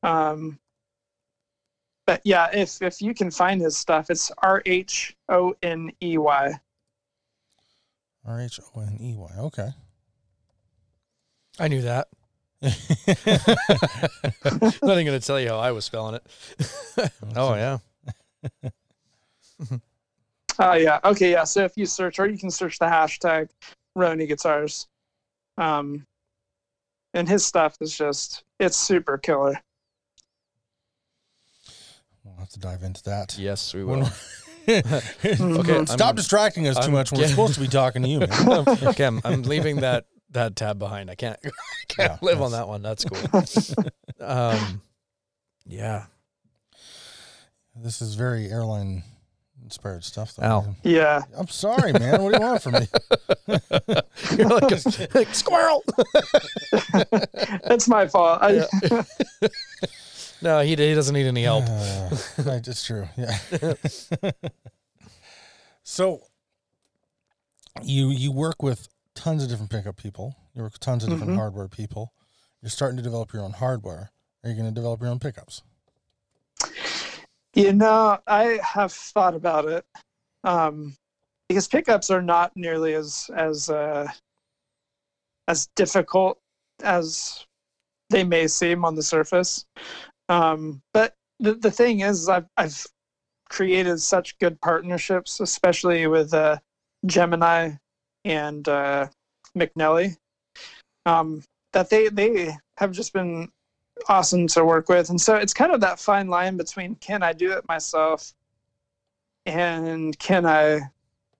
Um, 0.04 0.60
but 2.06 2.22
yeah, 2.24 2.52
if 2.54 2.80
if 2.80 3.02
you 3.02 3.16
can 3.16 3.32
find 3.32 3.60
his 3.60 3.76
stuff, 3.76 4.12
it's 4.12 4.32
R 4.44 4.62
H 4.68 5.18
O 5.28 5.56
N 5.64 5.92
E 6.04 6.20
Y. 6.20 6.54
R 8.28 8.42
H 8.42 8.60
O 8.76 8.82
N 8.82 9.00
E 9.02 9.16
Y. 9.16 9.32
Okay. 9.40 9.70
I 11.60 11.68
knew 11.68 11.82
that. 11.82 12.10
Not 12.62 12.78
even 14.84 15.06
going 15.08 15.20
to 15.20 15.20
tell 15.20 15.40
you 15.40 15.50
how 15.50 15.58
I 15.58 15.72
was 15.72 15.84
spelling 15.84 16.14
it. 16.14 17.12
oh 17.36 17.56
yeah. 17.56 17.80
Oh 20.60 20.74
yeah. 20.74 21.00
Okay, 21.04 21.32
yeah. 21.32 21.44
So 21.44 21.64
if 21.64 21.76
you 21.76 21.88
search 21.88 22.20
or 22.20 22.28
you 22.28 22.38
can 22.38 22.52
search 22.52 22.78
the 22.78 22.86
hashtag 22.86 23.50
Rhoney 23.98 24.28
Guitars. 24.28 24.88
Um 25.58 26.06
and 27.14 27.28
his 27.30 27.46
stuff 27.46 27.78
is 27.82 27.96
just 27.98 28.44
it's 28.60 28.78
super 28.78 29.18
killer. 29.18 29.60
We'll 32.24 32.36
have 32.38 32.50
to 32.50 32.60
dive 32.60 32.84
into 32.84 33.04
that. 33.04 33.38
Yes, 33.38 33.74
we 33.74 33.84
will. 33.84 34.08
Okay, 34.66 35.84
Stop 35.86 36.00
I'm- 36.02 36.16
distracting 36.16 36.68
us 36.70 36.78
too 36.78 36.84
I'm 36.86 36.92
much 36.94 37.12
we're 37.12 37.18
get- 37.20 37.32
supposed 37.32 37.56
to 37.56 37.60
be 37.60 37.68
talking 37.68 38.02
to 38.02 38.08
you, 38.08 38.20
man. 38.20 38.30
okay, 38.84 39.04
I'm, 39.04 39.20
I'm 39.26 39.42
leaving 39.44 39.82
that 39.82 40.06
that 40.30 40.56
tab 40.56 40.80
behind. 40.80 41.12
I 41.12 41.16
can't, 41.16 41.38
I 41.46 41.50
can't 41.90 42.12
Yeah, 42.14 42.18
live 42.22 42.42
on 42.42 42.54
that 42.54 42.70
one. 42.70 42.82
That's 42.82 43.04
cool. 43.04 43.44
um, 44.26 44.82
yeah. 45.66 46.06
This 47.76 48.02
is 48.02 48.16
very 48.16 48.50
airline 48.50 49.04
inspired 49.64 50.04
stuff, 50.04 50.36
though. 50.36 50.44
Al. 50.44 50.76
Yeah. 50.84 51.22
I'm 51.38 51.48
sorry, 51.48 51.94
man. 51.94 52.22
What 52.22 52.34
do 52.34 52.40
you 52.40 52.46
want 52.48 52.62
from 52.62 52.74
me? 52.74 52.88
You're 54.38 54.50
like 54.50 54.72
a 54.72 55.08
like, 55.16 55.34
squirrel. 55.36 55.84
That's 57.64 57.88
my 57.88 58.08
fault. 58.08 58.40
I, 58.42 58.52
Yeah. 58.92 59.02
no, 60.42 60.60
he, 60.62 60.70
he 60.76 60.94
doesn't 60.94 61.14
need 61.14 61.26
any 61.28 61.44
help. 61.44 61.64
Uh, 61.68 62.10
it's 62.46 62.86
true. 62.86 63.08
Yeah. 63.18 63.38
so 65.84 66.22
you 67.82 68.10
you 68.10 68.32
work 68.32 68.62
with 68.62 68.88
tons 69.16 69.44
of 69.44 69.50
different 69.50 69.72
pickup 69.72 69.98
people. 69.98 70.36
You 70.54 70.64
work 70.64 70.74
with 70.74 70.80
tons 70.80 71.04
of 71.04 71.10
different 71.10 71.32
Mhm. 71.34 71.38
hardware 71.38 71.68
people. 71.68 72.14
You're 72.62 72.70
starting 72.70 72.98
to 72.98 73.04
develop 73.04 73.34
your 73.34 73.44
own 73.44 73.54
hardware. 73.54 74.12
Are 74.44 74.50
you 74.50 74.56
going 74.56 74.68
to 74.68 74.74
develop 74.74 75.02
your 75.02 75.10
own 75.10 75.20
pickups? 75.20 75.62
You 77.54 77.74
know, 77.74 78.20
I 78.26 78.60
have 78.64 78.92
thought 78.92 79.36
about 79.36 79.66
it. 79.66 79.86
Um 80.44 80.96
because 81.50 81.68
pickups 81.68 82.10
are 82.10 82.22
not 82.22 82.56
nearly 82.56 82.94
as 82.96 83.30
as 83.36 83.70
uh 83.70 84.08
as 85.48 85.68
difficult 85.76 86.40
as 86.84 87.46
they 88.10 88.24
may 88.24 88.48
seem 88.48 88.86
on 88.86 88.96
the 88.96 89.04
surface. 89.04 89.66
Um 90.30 90.82
but 90.94 91.16
the 91.40 91.56
the 91.56 91.72
thing 91.72 92.02
is 92.02 92.30
I've 92.30 92.48
I've 92.58 92.86
created 93.50 94.00
such 94.00 94.38
good 94.40 94.60
partnerships, 94.62 95.40
especially 95.40 96.08
with 96.08 96.34
uh 96.34 96.60
Gemini 97.06 97.74
and 98.26 98.68
uh 98.68 99.08
McNelly. 99.58 100.18
Um 101.06 101.44
that 101.74 101.90
they 101.92 102.10
they 102.10 102.58
have 102.80 102.92
just 102.94 103.14
been 103.14 103.53
awesome 104.08 104.48
to 104.48 104.66
work 104.66 104.90
with. 104.90 105.10
And 105.10 105.20
so 105.20 105.36
it's 105.36 105.54
kind 105.54 105.72
of 105.72 105.82
that 105.82 106.00
fine 106.00 106.28
line 106.28 106.58
between 106.58 106.96
can 106.96 107.24
I 107.24 107.34
do 107.34 107.52
it 107.52 107.68
myself 107.68 108.34
and 109.46 110.18
can 110.20 110.46
I 110.46 110.82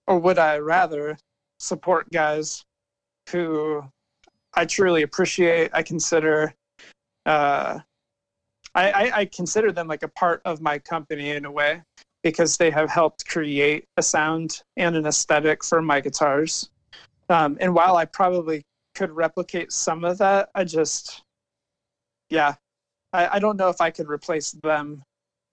or 0.06 0.18
would 0.18 0.38
I 0.38 0.58
rather 0.58 1.16
support 1.58 2.10
guys 2.10 2.64
who 3.30 3.82
I 4.54 4.66
truly 4.66 5.02
appreciate. 5.02 5.70
I 5.72 5.82
consider 5.82 6.54
uh, 7.26 7.80
I, 8.74 8.90
I, 8.90 9.18
I 9.18 9.24
consider 9.26 9.72
them 9.72 9.86
like 9.86 10.02
a 10.02 10.08
part 10.08 10.42
of 10.44 10.60
my 10.60 10.78
company 10.78 11.30
in 11.30 11.44
a 11.44 11.50
way 11.50 11.82
because 12.22 12.56
they 12.56 12.70
have 12.70 12.90
helped 12.90 13.26
create 13.26 13.84
a 13.96 14.02
sound 14.02 14.62
and 14.76 14.96
an 14.96 15.06
aesthetic 15.06 15.62
for 15.64 15.80
my 15.80 16.00
guitars. 16.00 16.70
Um, 17.28 17.56
and 17.60 17.74
while 17.74 17.96
I 17.96 18.04
probably 18.04 18.62
could 18.94 19.10
replicate 19.10 19.72
some 19.72 20.04
of 20.04 20.18
that, 20.18 20.50
I 20.54 20.64
just, 20.64 21.22
yeah, 22.34 22.54
I, 23.12 23.36
I 23.36 23.38
don't 23.38 23.56
know 23.56 23.68
if 23.68 23.80
I 23.80 23.90
could 23.90 24.08
replace 24.08 24.52
them. 24.62 25.02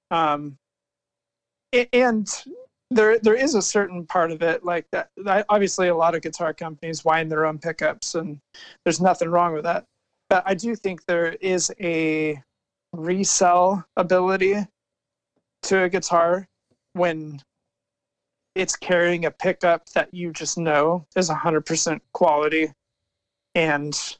Um, 0.10 0.58
and 1.94 2.28
there, 2.90 3.20
there 3.20 3.36
is 3.36 3.56
a 3.56 3.62
certain 3.62 4.06
part 4.06 4.32
of 4.32 4.42
it 4.42 4.66
like 4.66 4.86
that. 4.92 5.10
Obviously, 5.48 5.88
a 5.88 5.96
lot 5.96 6.16
of 6.16 6.22
guitar 6.22 6.54
companies 6.54 7.06
wind 7.06 7.32
their 7.32 7.46
own 7.46 7.60
pickups, 7.60 8.16
and 8.16 8.40
there's 8.84 9.00
nothing 9.00 9.30
wrong 9.30 9.54
with 9.54 9.64
that. 9.64 9.86
But 10.30 10.44
I 10.46 10.56
do 10.56 10.76
think 10.76 11.06
there 11.06 11.34
is 11.40 11.72
a 11.80 12.42
resell 12.94 13.86
ability 13.96 14.56
to 15.64 15.84
a 15.84 15.90
guitar 15.90 16.48
when 16.94 17.42
it's 18.56 18.76
carrying 18.76 19.26
a 19.26 19.32
pickup 19.32 19.88
that 19.90 20.14
you 20.14 20.34
just 20.34 20.58
know 20.58 21.06
is 21.16 21.30
100% 21.30 22.02
quality 22.12 22.74
and 23.56 24.18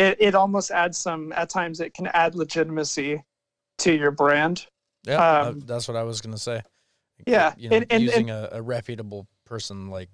it, 0.00 0.16
it 0.20 0.34
almost 0.34 0.70
adds 0.70 0.98
some 0.98 1.32
at 1.32 1.50
times 1.50 1.80
it 1.80 1.94
can 1.94 2.08
add 2.08 2.34
legitimacy 2.34 3.22
to 3.78 3.94
your 3.94 4.10
brand 4.10 4.66
yeah 5.04 5.40
um, 5.40 5.60
that's 5.60 5.86
what 5.86 5.96
i 5.96 6.02
was 6.02 6.20
going 6.20 6.34
to 6.34 6.40
say 6.40 6.62
yeah 7.26 7.54
you 7.56 7.68
know, 7.68 7.76
and, 7.76 7.86
and, 7.90 8.02
using 8.02 8.30
and, 8.30 8.46
a, 8.46 8.56
a, 8.56 8.62
reputable 8.62 9.26
person 9.44 9.90
like 9.90 10.08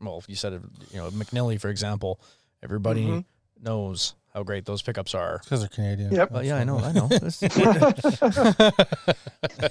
well 0.00 0.22
you 0.28 0.36
said 0.36 0.52
you 0.90 0.98
know 0.98 1.10
McNelly 1.10 1.60
for 1.60 1.68
example 1.68 2.20
everybody 2.62 3.04
mm-hmm. 3.04 3.64
knows 3.64 4.14
how 4.34 4.42
great 4.42 4.64
those 4.64 4.82
pickups 4.82 5.14
are. 5.14 5.40
Because 5.42 5.60
they're 5.60 5.68
Canadian. 5.68 6.12
Yep. 6.12 6.30
Well, 6.30 6.44
yeah, 6.44 6.56
I 6.56 6.64
know. 6.64 6.78
I 6.78 6.92
know. 6.92 7.08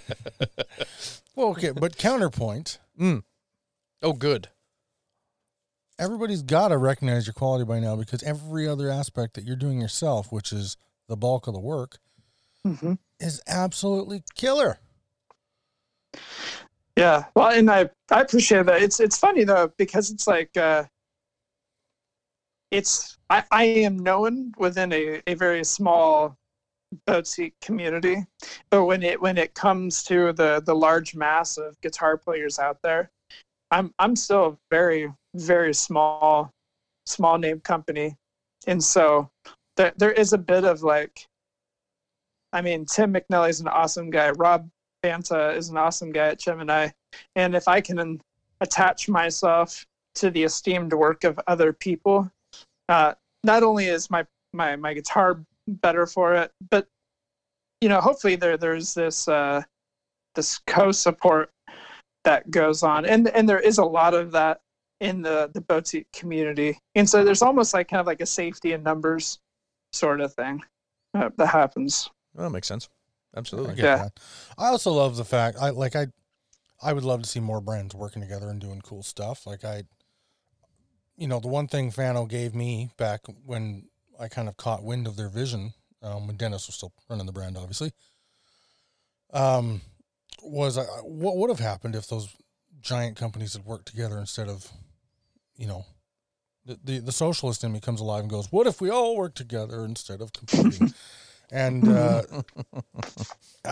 well, 1.35 1.49
okay, 1.49 1.71
but 1.71 1.97
counterpoint. 1.97 2.79
Mm. 2.99 3.23
Oh, 4.01 4.13
good. 4.13 4.49
Everybody's 5.99 6.41
got 6.41 6.69
to 6.69 6.77
recognize 6.77 7.27
your 7.27 7.33
quality 7.33 7.65
by 7.65 7.79
now 7.79 7.95
because 7.95 8.23
every 8.23 8.67
other 8.67 8.89
aspect 8.89 9.33
that 9.35 9.43
you're 9.43 9.55
doing 9.55 9.79
yourself, 9.81 10.31
which 10.31 10.51
is 10.51 10.77
the 11.07 11.17
bulk 11.17 11.47
of 11.47 11.53
the 11.53 11.59
work, 11.59 11.97
mm-hmm. 12.65 12.93
is 13.19 13.41
absolutely 13.47 14.23
killer. 14.35 14.79
Yeah, 16.95 17.25
well, 17.35 17.49
and 17.49 17.69
I 17.69 17.89
I 18.11 18.21
appreciate 18.21 18.65
that. 18.65 18.81
It's 18.81 18.99
it's 18.99 19.17
funny 19.17 19.43
though 19.43 19.71
because 19.77 20.09
it's 20.09 20.25
like 20.25 20.55
uh, 20.57 20.85
it's 22.71 23.17
I, 23.29 23.43
I 23.51 23.63
am 23.65 23.99
known 23.99 24.53
within 24.57 24.91
a, 24.93 25.21
a 25.27 25.33
very 25.35 25.63
small 25.63 26.37
boutique 27.05 27.53
community 27.61 28.25
but 28.69 28.85
when 28.85 29.03
it 29.03 29.21
when 29.21 29.37
it 29.37 29.53
comes 29.53 30.03
to 30.03 30.33
the 30.33 30.61
the 30.65 30.73
large 30.73 31.15
mass 31.15 31.57
of 31.57 31.79
guitar 31.81 32.17
players 32.17 32.57
out 32.57 32.81
there 32.81 33.11
i'm 33.69 33.93
i'm 33.99 34.15
still 34.15 34.59
very 34.71 35.11
very 35.35 35.73
small 35.73 36.51
small 37.05 37.37
name 37.37 37.59
company. 37.61 38.15
And 38.67 38.83
so 38.83 39.29
there, 39.77 39.93
there 39.97 40.11
is 40.11 40.33
a 40.33 40.37
bit 40.37 40.63
of 40.63 40.83
like 40.83 41.25
i 42.51 42.61
mean 42.61 42.85
tim 42.85 43.13
mcnelly 43.13 43.49
is 43.49 43.61
an 43.61 43.67
awesome 43.67 44.09
guy. 44.09 44.31
Rob 44.31 44.69
banta 45.01 45.51
is 45.51 45.69
an 45.69 45.77
awesome 45.77 46.11
guy 46.11 46.29
at 46.29 46.39
gemini. 46.39 46.89
And 47.35 47.55
if 47.55 47.67
i 47.67 47.81
can 47.81 48.21
attach 48.61 49.07
myself 49.09 49.85
to 50.15 50.29
the 50.29 50.43
esteemed 50.43 50.93
work 50.93 51.23
of 51.23 51.39
other 51.47 51.71
people 51.71 52.29
uh, 52.89 53.13
not 53.43 53.63
only 53.63 53.85
is 53.85 54.09
my 54.09 54.25
my 54.53 54.75
my 54.75 54.93
guitar 54.93 55.41
better 55.67 56.05
for 56.05 56.33
it, 56.33 56.51
but 56.69 56.87
you 57.81 57.87
know, 57.87 58.01
hopefully 58.01 58.35
there 58.35 58.57
there's 58.57 58.93
this 58.93 59.27
uh, 59.27 59.61
this 60.35 60.59
co-support 60.67 61.51
that 62.25 62.49
goes 62.51 62.83
on, 62.83 63.05
and 63.05 63.29
and 63.29 63.47
there 63.47 63.59
is 63.59 63.77
a 63.77 63.85
lot 63.85 64.13
of 64.13 64.31
that 64.31 64.59
in 64.99 65.21
the 65.21 65.49
the 65.53 65.61
boutique 65.61 66.11
community, 66.11 66.77
and 66.95 67.09
so 67.09 67.23
there's 67.23 67.41
almost 67.41 67.73
like 67.73 67.87
kind 67.87 68.01
of 68.01 68.07
like 68.07 68.21
a 68.21 68.25
safety 68.25 68.73
in 68.73 68.83
numbers 68.83 69.39
sort 69.91 70.21
of 70.21 70.33
thing 70.33 70.61
uh, 71.13 71.29
that 71.37 71.47
happens. 71.47 72.09
Well, 72.33 72.47
that 72.47 72.53
makes 72.53 72.67
sense. 72.67 72.89
Absolutely. 73.35 73.81
I 73.81 73.85
yeah. 73.85 73.97
That. 73.97 74.19
I 74.57 74.67
also 74.67 74.91
love 74.91 75.17
the 75.17 75.25
fact 75.25 75.57
I 75.61 75.69
like 75.69 75.95
I 75.95 76.07
I 76.81 76.93
would 76.93 77.03
love 77.03 77.21
to 77.23 77.29
see 77.29 77.39
more 77.39 77.61
brands 77.61 77.95
working 77.95 78.21
together 78.21 78.49
and 78.49 78.59
doing 78.59 78.81
cool 78.81 79.03
stuff. 79.03 79.45
Like 79.45 79.63
I 79.63 79.83
you 81.19 81.27
know, 81.27 81.39
the 81.39 81.49
one 81.49 81.67
thing 81.67 81.91
Fano 81.91 82.25
gave 82.25 82.55
me 82.55 82.89
back 82.97 83.21
when 83.45 83.89
I 84.19 84.29
kind 84.29 84.47
of 84.47 84.55
caught 84.55 84.83
wind 84.83 85.05
of 85.05 85.17
their 85.17 85.27
vision, 85.27 85.73
um, 86.01 86.27
when 86.27 86.37
Dennis 86.37 86.65
was 86.67 86.75
still 86.75 86.93
running 87.09 87.25
the 87.25 87.33
brand, 87.33 87.57
obviously, 87.57 87.91
um, 89.33 89.81
was 90.41 90.77
uh, 90.77 90.85
what 91.03 91.35
would 91.35 91.49
have 91.49 91.59
happened 91.59 91.93
if 91.93 92.07
those 92.07 92.29
giant 92.81 93.17
companies 93.17 93.53
had 93.53 93.65
worked 93.65 93.85
together 93.85 94.17
instead 94.17 94.47
of, 94.47 94.71
you 95.59 95.67
know, 95.67 95.85
the, 96.65 96.79
the, 96.83 96.99
the 96.99 97.11
socialist 97.11 97.63
in 97.63 97.71
me 97.71 97.79
comes 97.79 98.01
alive 98.01 98.21
and 98.21 98.29
goes, 98.29 98.51
what 98.51 98.65
if 98.65 98.81
we 98.81 98.89
all 98.89 99.15
work 99.15 99.35
together 99.35 99.85
instead 99.85 100.21
of 100.21 100.33
competing? 100.33 100.93
and 101.51 101.87
uh, 101.87 102.23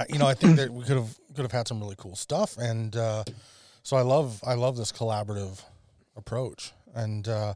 you 0.10 0.20
know, 0.20 0.28
I 0.28 0.34
think 0.34 0.58
that 0.58 0.70
we 0.70 0.84
could 0.84 0.98
have 0.98 1.18
could 1.36 1.44
have 1.44 1.52
had 1.52 1.68
some 1.68 1.80
really 1.80 1.96
cool 1.98 2.16
stuff, 2.16 2.58
and 2.58 2.96
uh, 2.96 3.24
so 3.84 3.98
I 3.98 4.02
love 4.02 4.42
I 4.46 4.56
love 4.56 4.78
this 4.78 4.92
collaborative 4.92 5.64
approach 6.16 6.74
and 6.98 7.28
uh, 7.28 7.54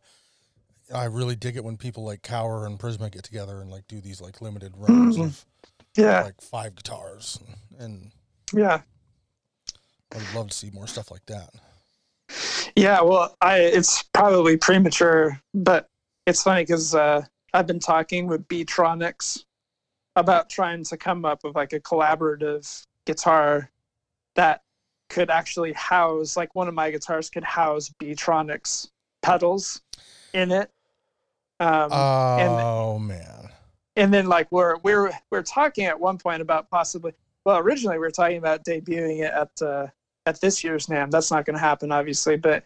I 0.94 1.06
really 1.06 1.36
dig 1.36 1.58
it 1.58 1.64
when 1.64 1.78
people 1.78 2.04
like 2.04 2.22
Kauer 2.22 2.66
and 2.66 2.80
Prisma 2.80 3.12
get 3.12 3.24
together 3.24 3.60
and 3.60 3.70
like 3.70 3.88
do 3.88 4.00
these 4.00 4.22
like 4.22 4.42
limited 4.42 4.74
runs 4.78 5.16
mm-hmm. 5.16 5.26
of 5.26 5.46
yeah 5.98 6.24
like 6.24 6.40
five 6.42 6.76
guitars 6.76 7.40
and, 7.46 7.82
and 7.82 8.12
yeah. 8.54 8.82
I'd 10.14 10.36
love 10.36 10.50
to 10.50 10.56
see 10.56 10.70
more 10.72 10.88
stuff 10.88 11.10
like 11.10 11.26
that. 11.28 11.50
Yeah, 12.76 13.02
well, 13.02 13.36
I 13.42 13.60
it's 13.60 14.04
probably 14.04 14.58
premature, 14.58 15.42
but 15.54 15.90
it's 16.26 16.44
funny 16.44 16.64
because 16.64 16.96
uh, 16.96 17.24
I've 17.54 17.68
been 17.68 17.80
talking 17.80 18.28
with 18.28 18.48
Beetronics 18.48 19.44
about 20.16 20.50
trying 20.50 20.84
to 20.86 20.98
come 20.98 21.26
up 21.26 21.44
with 21.44 21.56
like 21.56 21.74
a 21.74 21.80
collaborative 21.80 22.86
guitar 23.06 23.70
that 24.36 24.62
could 25.10 25.30
actually 25.30 25.74
house 25.74 26.38
like 26.38 26.56
one 26.56 26.68
of 26.68 26.74
my 26.74 26.90
guitars 26.90 27.30
could 27.30 27.44
house 27.44 27.94
Beetronics 28.02 28.90
pedals 29.22 29.82
in 30.34 30.52
it. 30.52 30.72
Um, 31.60 31.90
oh 31.92 32.96
and, 32.96 33.08
man! 33.08 33.50
And 33.96 34.14
then 34.14 34.28
like 34.28 34.52
we're 34.52 34.78
we're 34.78 35.12
we're 35.30 35.44
talking 35.44 35.86
at 35.86 36.00
one 36.00 36.18
point 36.18 36.42
about 36.42 36.70
possibly. 36.70 37.14
Well, 37.46 37.58
originally 37.58 37.96
we 37.96 38.02
were 38.02 38.12
talking 38.12 38.38
about 38.38 38.64
debuting 38.64 39.20
it 39.20 39.34
at 39.34 39.62
uh, 39.62 39.88
at 40.26 40.42
this 40.42 40.64
year's 40.64 40.88
NAMM. 40.88 41.12
That's 41.12 41.32
not 41.32 41.46
going 41.46 41.56
to 41.56 41.62
happen, 41.62 41.92
obviously. 41.92 42.38
But 42.38 42.64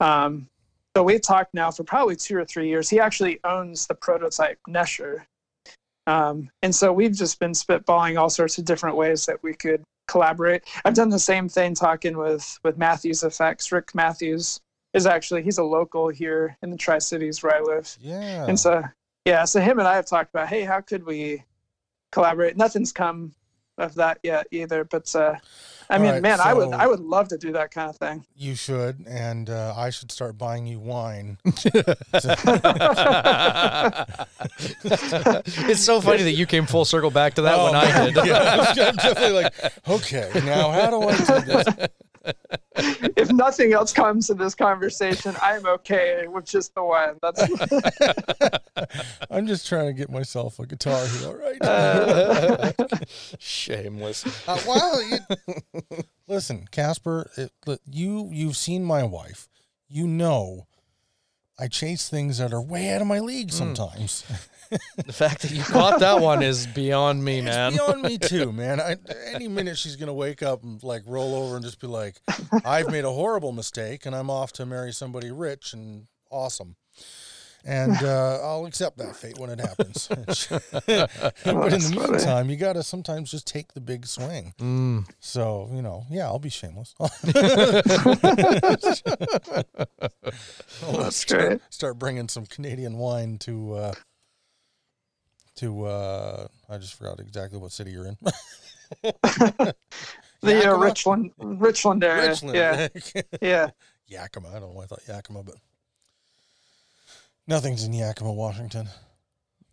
um, 0.00 0.48
but 0.94 1.04
we've 1.04 1.22
talked 1.22 1.54
now 1.54 1.70
for 1.70 1.84
probably 1.84 2.16
two 2.16 2.36
or 2.36 2.44
three 2.44 2.68
years. 2.68 2.88
He 2.88 3.00
actually 3.00 3.40
owns 3.44 3.86
the 3.86 3.94
prototype 3.94 4.58
Nesher, 4.68 5.22
um, 6.06 6.50
and 6.62 6.74
so 6.74 6.92
we've 6.92 7.14
just 7.14 7.38
been 7.38 7.52
spitballing 7.52 8.18
all 8.18 8.30
sorts 8.30 8.58
of 8.58 8.64
different 8.64 8.96
ways 8.96 9.26
that 9.26 9.42
we 9.42 9.54
could 9.54 9.82
collaborate. 10.08 10.64
I've 10.84 10.94
done 10.94 11.10
the 11.10 11.18
same 11.18 11.48
thing 11.48 11.74
talking 11.74 12.16
with 12.16 12.58
with 12.64 12.78
Matthews 12.78 13.22
Effects, 13.22 13.70
Rick 13.70 13.94
Matthews, 13.94 14.60
is 14.94 15.06
actually 15.06 15.42
he's 15.42 15.58
a 15.58 15.64
local 15.64 16.08
here 16.08 16.56
in 16.62 16.70
the 16.70 16.76
Tri 16.76 16.98
Cities 16.98 17.42
where 17.42 17.54
I 17.54 17.60
live. 17.60 17.96
Yeah. 18.00 18.46
And 18.48 18.58
so 18.58 18.82
yeah, 19.24 19.44
so 19.44 19.60
him 19.60 19.78
and 19.78 19.86
I 19.86 19.96
have 19.96 20.06
talked 20.06 20.30
about, 20.30 20.48
hey, 20.48 20.62
how 20.62 20.80
could 20.80 21.04
we 21.04 21.44
collaborate? 22.12 22.56
Nothing's 22.56 22.92
come 22.92 23.34
of 23.78 23.94
that 23.94 24.18
yet 24.22 24.46
either, 24.50 24.84
but 24.84 25.14
uh, 25.14 25.36
I 25.90 25.96
All 25.96 26.02
mean, 26.02 26.12
right, 26.12 26.22
man, 26.22 26.38
so 26.38 26.44
I 26.44 26.52
would 26.52 26.74
I 26.74 26.86
would 26.86 27.00
love 27.00 27.28
to 27.28 27.38
do 27.38 27.52
that 27.52 27.70
kind 27.70 27.88
of 27.88 27.96
thing. 27.96 28.26
You 28.36 28.54
should, 28.54 29.06
and 29.08 29.48
uh, 29.48 29.72
I 29.76 29.88
should 29.88 30.12
start 30.12 30.36
buying 30.36 30.66
you 30.66 30.78
wine. 30.78 31.38
it's 31.44 31.62
so 35.80 36.00
funny 36.00 36.24
that 36.24 36.34
you 36.36 36.44
came 36.44 36.66
full 36.66 36.84
circle 36.84 37.10
back 37.10 37.34
to 37.34 37.42
that 37.42 37.58
oh, 37.58 37.64
when 37.64 37.76
I 37.76 38.06
did. 38.10 38.26
yeah, 38.26 38.66
I'm 38.68 38.96
definitely 38.96 39.42
like, 39.42 39.54
okay, 39.88 40.30
now 40.44 40.70
how 40.70 40.90
do 40.90 41.02
I 41.02 41.16
do 41.16 41.40
this? 41.46 41.66
If 42.76 43.32
nothing 43.32 43.72
else 43.72 43.92
comes 43.92 44.30
in 44.30 44.38
this 44.38 44.54
conversation, 44.54 45.34
I'm 45.42 45.66
okay 45.66 46.26
with 46.28 46.44
just 46.44 46.74
the 46.74 46.84
one. 46.84 47.18
That's. 47.20 47.42
I'm 49.30 49.46
just 49.46 49.66
trying 49.66 49.86
to 49.86 49.92
get 49.92 50.10
myself 50.10 50.58
a 50.58 50.66
guitar 50.66 51.04
here. 51.06 51.28
All 51.28 51.34
right. 51.36 51.62
Uh, 51.62 52.72
shameless. 53.38 54.24
Uh, 54.48 54.60
well, 54.66 55.02
you, 55.02 55.18
listen, 56.28 56.68
Kasper. 56.70 57.30
It, 57.36 57.80
you 57.90 58.28
you've 58.32 58.56
seen 58.56 58.84
my 58.84 59.02
wife. 59.02 59.48
You 59.88 60.06
know, 60.06 60.66
I 61.58 61.68
chase 61.68 62.08
things 62.08 62.38
that 62.38 62.52
are 62.52 62.62
way 62.62 62.90
out 62.92 63.00
of 63.00 63.06
my 63.06 63.20
league 63.20 63.48
Mm. 63.48 63.76
Sometimes. 64.70 65.06
The 65.06 65.12
fact 65.12 65.42
that 65.42 65.50
you 65.50 65.62
caught 65.62 66.00
that 66.00 66.20
one 66.20 66.42
is 66.42 66.66
beyond 66.66 67.24
me, 67.24 67.40
man. 67.40 67.72
It's 67.72 67.82
beyond 67.82 68.02
me 68.02 68.18
too, 68.18 68.52
man. 68.58 68.80
I, 68.80 68.96
any 69.32 69.48
minute 69.48 69.78
she's 69.78 69.96
gonna 69.96 70.14
wake 70.14 70.42
up 70.42 70.62
and 70.62 70.82
like 70.82 71.02
roll 71.06 71.34
over 71.34 71.56
and 71.56 71.64
just 71.64 71.80
be 71.80 71.86
like, 71.86 72.20
"I've 72.64 72.90
made 72.90 73.04
a 73.04 73.12
horrible 73.12 73.52
mistake, 73.52 74.06
and 74.06 74.14
I'm 74.14 74.30
off 74.30 74.52
to 74.54 74.66
marry 74.66 74.92
somebody 74.92 75.30
rich 75.30 75.72
and 75.72 76.06
awesome." 76.30 76.76
And 77.64 78.02
uh, 78.02 78.38
I'll 78.42 78.66
accept 78.66 78.98
that 78.98 79.16
fate 79.16 79.36
when 79.36 79.50
it 79.50 79.58
happens. 79.60 80.06
but 80.10 81.72
in 81.72 81.80
the 81.80 81.96
meantime, 82.08 82.48
you 82.48 82.56
gotta 82.56 82.82
sometimes 82.84 83.30
just 83.32 83.46
take 83.48 83.72
the 83.74 83.80
big 83.80 84.06
swing. 84.06 84.54
Mm. 84.58 85.06
So 85.18 85.68
you 85.72 85.82
know, 85.82 86.04
yeah, 86.08 86.26
I'll 86.26 86.38
be 86.38 86.50
shameless. 86.50 86.94
I'll 87.00 87.10
That's 90.92 91.16
start, 91.16 91.48
great. 91.48 91.60
start 91.70 91.98
bringing 91.98 92.28
some 92.28 92.46
Canadian 92.46 92.96
wine 92.96 93.38
to 93.38 93.74
uh, 93.74 93.92
to 95.58 95.84
uh, 95.84 96.48
I 96.68 96.78
just 96.78 96.94
forgot 96.94 97.20
exactly 97.20 97.58
what 97.58 97.70
city 97.72 97.90
you're 97.92 98.06
in. 98.06 98.16
The 100.40 100.70
uh, 100.72 100.76
Richland, 100.78 101.32
Richland 101.38 102.04
area. 102.04 102.28
Richland. 102.28 102.56
Yeah, 102.56 102.86
yeah. 103.42 103.70
Yakima. 104.06 104.50
I 104.50 104.52
don't 104.52 104.60
know 104.62 104.68
why 104.68 104.84
I 104.84 104.86
thought 104.86 105.02
Yakima, 105.08 105.42
but 105.42 105.56
nothing's 107.48 107.82
in 107.84 107.92
Yakima, 107.92 108.32
Washington. 108.32 108.88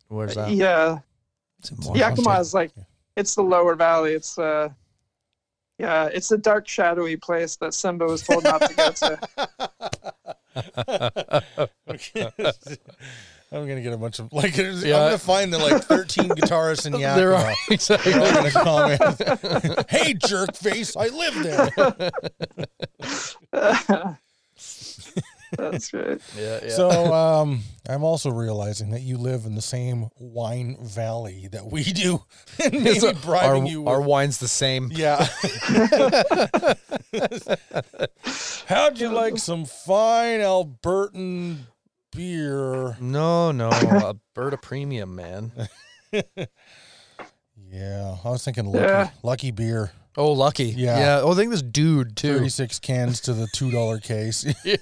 Where's 0.07 0.33
that? 0.35 0.49
Yeah, 0.51 0.99
It's 1.59 1.69
in 1.69 1.77
Yakima 1.95 2.39
is 2.39 2.53
like 2.55 2.71
Yeah. 2.75 2.83
it's 3.15 3.35
the 3.35 3.43
lower 3.43 3.75
valley. 3.75 4.13
It's 4.13 4.39
uh, 4.39 4.69
yeah, 5.77 6.05
it's 6.11 6.31
a 6.31 6.37
dark, 6.37 6.67
shadowy 6.67 7.15
place 7.17 7.57
that 7.57 7.75
Simba 7.75 8.05
was 8.05 8.23
told 8.23 8.43
not 8.43 8.61
to 8.61 8.73
go 8.73 8.91
to. 8.91 9.19
I'm 13.51 13.67
gonna 13.67 13.81
get 13.81 13.93
a 13.93 13.97
bunch 13.97 14.19
of 14.19 14.31
like. 14.33 14.57
I'm 14.57 14.81
gonna 14.81 15.17
find 15.17 15.53
the 15.53 15.59
like 15.59 15.83
13 15.83 16.29
guitarists 16.29 16.85
in 16.85 16.93
Yakima. 16.99 17.15
There 17.15 17.35
are 17.35 17.53
exactly. 17.69 18.11
They're 18.13 18.21
all 18.21 18.33
gonna 18.33 18.51
comment. 18.51 19.89
hey, 19.89 20.13
jerk 20.13 20.55
face! 20.55 20.95
I 20.95 21.07
live 21.07 21.43
there. 21.43 21.69
That's 25.57 25.89
great. 25.89 26.19
Yeah, 26.37 26.59
yeah. 26.63 26.69
So 26.69 27.13
um, 27.13 27.61
I'm 27.87 28.03
also 28.03 28.29
realizing 28.29 28.89
that 28.91 29.01
you 29.01 29.17
live 29.17 29.45
in 29.45 29.55
the 29.55 29.61
same 29.61 30.09
wine 30.19 30.77
valley 30.81 31.47
that 31.51 31.71
we 31.71 31.83
do, 31.83 32.23
and 32.61 32.73
maybe 32.83 32.99
So 32.99 33.13
bribing 33.13 33.63
our, 33.63 33.67
you. 33.69 33.81
With, 33.83 33.89
our 33.89 34.01
wine's 34.01 34.39
the 34.39 34.47
same. 34.49 34.91
yeah. 34.93 35.25
How'd 38.67 38.99
you 38.99 39.09
like 39.09 39.37
some 39.37 39.65
fine 39.65 40.39
Albertan 40.39 41.59
beer? 42.15 42.97
No, 42.99 43.51
no, 43.51 43.69
a 43.69 43.73
Alberta 44.35 44.57
Premium, 44.57 45.15
man. 45.15 45.51
Yeah, 47.71 48.15
I 48.23 48.29
was 48.29 48.43
thinking 48.43 48.65
lucky, 48.65 48.79
Yeah. 48.79 49.09
lucky 49.23 49.51
beer, 49.51 49.91
Oh, 50.17 50.31
lucky. 50.31 50.65
Yeah. 50.65 50.97
yeah. 50.99 51.19
Oh, 51.23 51.33
I 51.33 51.35
think 51.35 51.51
this 51.51 51.61
dude 51.61 52.15
too. 52.15 52.35
36 52.35 52.79
cans 52.79 53.19
to 53.21 53.33
the 53.33 53.47
two 53.53 53.69
dollar 53.69 53.99
case. 53.99 54.45
yeah. 54.65 54.77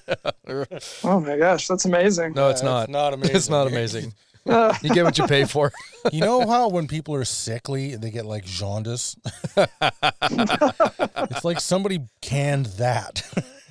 Oh 1.04 1.20
my 1.20 1.38
gosh, 1.38 1.68
that's 1.68 1.86
amazing. 1.86 2.34
No, 2.34 2.50
it's 2.50 2.62
Yeah, 2.62 2.70
not. 2.70 2.84
It's 2.84 2.92
not 2.92 3.14
amazing. 3.14 3.36
It's 3.36 3.50
not 3.50 3.68
amazing. 3.68 4.14
Uh, 4.48 4.76
You 4.84 4.90
get 4.94 5.06
what 5.06 5.18
you 5.18 5.26
pay 5.26 5.46
for. 5.46 5.72
You 6.12 6.20
know 6.20 6.46
how 6.48 6.68
when 6.68 6.88
people 6.88 7.16
are 7.16 7.24
sickly, 7.26 7.96
they 7.96 8.12
get 8.12 8.26
like 8.26 8.46
jaundice? 8.46 9.16
it's 9.58 11.44
like 11.46 11.60
somebody 11.62 12.02
canned 12.22 12.66
that. 12.78 13.24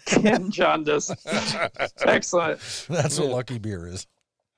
Ken 0.07 0.50
Jaundice. 0.50 1.11
Excellent. 2.05 2.61
That's 2.88 3.18
what 3.18 3.28
lucky 3.30 3.59
beer 3.59 3.86
is. 3.88 4.07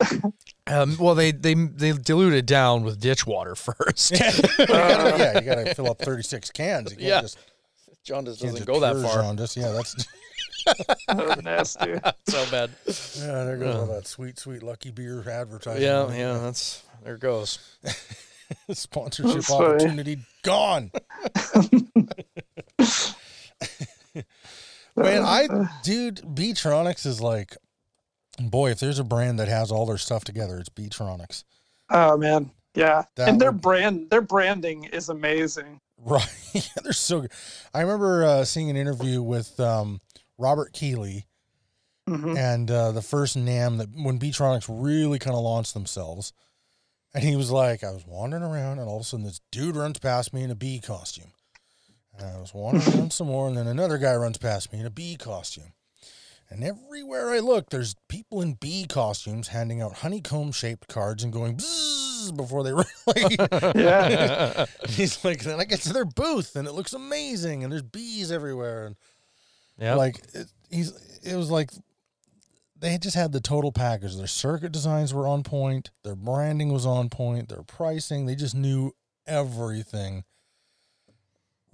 Um, 0.67 0.97
well, 0.99 1.15
they 1.15 1.31
they 1.31 1.53
they 1.53 1.93
dilute 1.93 2.33
it 2.33 2.47
down 2.47 2.85
with 2.85 2.99
ditch 2.99 3.27
water 3.27 3.55
first. 3.55 4.13
You 4.13 4.19
gotta- 4.67 5.15
yeah, 5.19 5.35
you 5.39 5.45
got 5.45 5.57
to 5.67 5.75
fill 5.75 5.91
up 5.91 5.99
36 5.99 6.51
cans. 6.53 6.91
You 6.91 6.97
can't 6.97 7.07
Yeah. 7.09 7.21
just, 7.21 7.39
John 8.03 8.25
just 8.25 8.41
doesn't 8.41 8.57
just 8.57 8.67
go 8.67 8.81
that 8.81 8.95
pure 8.95 9.03
far. 9.05 9.23
Jaundice. 9.23 9.59
Yeah, 9.59 9.73
that's 9.73 10.07
Oh, 11.09 11.35
nasty. 11.43 11.95
So 12.27 12.47
bad. 12.51 12.71
yeah. 12.87 13.45
There 13.45 13.59
goes 13.59 13.75
all 13.77 13.87
that 13.89 14.07
sweet, 14.07 14.39
sweet 14.39 14.63
lucky 14.63 14.91
beer 14.91 15.23
advertising. 15.29 15.83
Yeah, 15.83 16.11
yeah. 16.15 16.39
That's 16.39 16.83
there 17.05 17.19
goes. 17.19 17.59
Sponsorship 18.73 19.35
That's 19.35 19.51
opportunity 19.51 20.19
gone. 20.43 20.91
Man, 24.97 25.23
I 25.23 25.49
dude, 25.83 26.17
Beetronics 26.23 27.05
is 27.07 27.21
like, 27.21 27.57
boy, 28.39 28.71
if 28.71 28.81
there's 28.81 28.99
a 28.99 29.05
brand 29.05 29.39
that 29.41 29.49
has 29.49 29.71
all 29.73 29.87
their 29.87 29.99
stuff 29.99 30.25
together, 30.25 30.59
it's 30.59 30.69
Beetronics. 30.69 31.45
Oh 31.91 32.17
man, 32.17 32.51
yeah. 32.75 33.05
That 33.17 33.29
and 33.29 33.41
their 33.41 33.51
would- 33.53 33.61
brand, 33.61 34.11
their 34.11 34.23
branding 34.23 34.85
is 34.85 35.09
amazing. 35.09 35.81
Right. 35.99 36.27
Yeah, 36.55 36.83
they're 36.85 36.93
so 36.93 37.23
good. 37.23 37.33
I 37.75 37.81
remember 37.81 38.25
uh, 38.25 38.45
seeing 38.45 38.71
an 38.71 38.77
interview 38.77 39.21
with 39.21 39.59
um, 39.59 40.01
Robert 40.39 40.73
Keeley 40.73 41.27
hmm 42.07 42.37
and 42.37 42.71
uh, 42.71 42.93
the 42.93 43.03
first 43.03 43.37
NAMM 43.37 43.79
that 43.79 43.89
when 43.97 44.21
Beatronics 44.21 44.67
really 44.69 45.19
kind 45.19 45.35
of 45.35 45.43
launched 45.43 45.75
themselves. 45.75 46.33
And 47.13 47.25
he 47.25 47.35
was 47.35 47.51
like, 47.51 47.83
I 47.83 47.91
was 47.91 48.05
wandering 48.07 48.43
around, 48.43 48.79
and 48.79 48.89
all 48.89 48.97
of 48.97 49.03
a 49.03 49.05
sudden, 49.05 49.25
this 49.25 49.41
dude 49.51 49.75
runs 49.77 49.99
past 49.99 50.33
me 50.35 50.43
in 50.43 50.51
a 50.51 50.55
bee 50.55 50.81
costume. 50.81 51.33
And 52.19 52.29
I 52.37 52.41
was 52.41 52.55
wandering 52.55 52.97
around 52.97 53.13
some 53.13 53.27
more, 53.27 53.49
and 53.49 53.57
then 53.57 53.67
another 53.67 53.99
guy 53.99 54.15
runs 54.15 54.39
past 54.39 54.73
me 54.73 54.81
in 54.81 54.87
a 54.87 54.91
bee 54.91 55.17
costume. 55.17 55.73
And 56.51 56.63
everywhere 56.63 57.31
I 57.31 57.39
look, 57.41 57.71
there's 57.71 57.97
people 58.09 58.41
in 58.43 58.55
bee 58.55 58.87
costumes 58.89 59.49
handing 59.49 59.81
out 59.81 59.95
honeycomb 59.99 60.53
shaped 60.53 60.87
cards 60.89 61.25
and 61.25 61.33
going 61.33 61.57
bzzz 61.57 62.37
before 62.37 62.63
they 62.63 62.73
run. 62.75 62.85
like, 63.07 63.75
Yeah. 63.75 64.67
He's 64.89 65.25
like, 65.25 65.43
then 65.43 65.59
I 65.59 65.65
get 65.65 65.81
to 65.83 65.93
their 65.93 66.05
booth 66.05 66.55
and 66.55 66.69
it 66.69 66.73
looks 66.75 66.93
amazing 66.93 67.65
and 67.65 67.73
there's 67.73 67.83
bees 67.83 68.31
everywhere 68.31 68.87
and 68.87 68.97
Yeah. 69.79 69.95
like 69.95 70.19
it, 70.35 70.47
he's 70.71 70.93
it 71.25 71.35
was 71.35 71.51
like 71.51 71.71
they 72.79 72.91
had 72.93 73.03
just 73.03 73.17
had 73.17 73.33
the 73.33 73.41
total 73.41 73.73
package. 73.73 74.15
Their 74.17 74.27
circuit 74.27 74.71
designs 74.71 75.13
were 75.15 75.27
on 75.27 75.43
point, 75.43 75.91
their 76.05 76.15
branding 76.15 76.73
was 76.73 76.85
on 76.87 77.09
point, 77.09 77.49
their 77.49 77.63
pricing, 77.63 78.27
they 78.27 78.35
just 78.37 78.55
knew 78.55 78.93
everything 79.27 80.25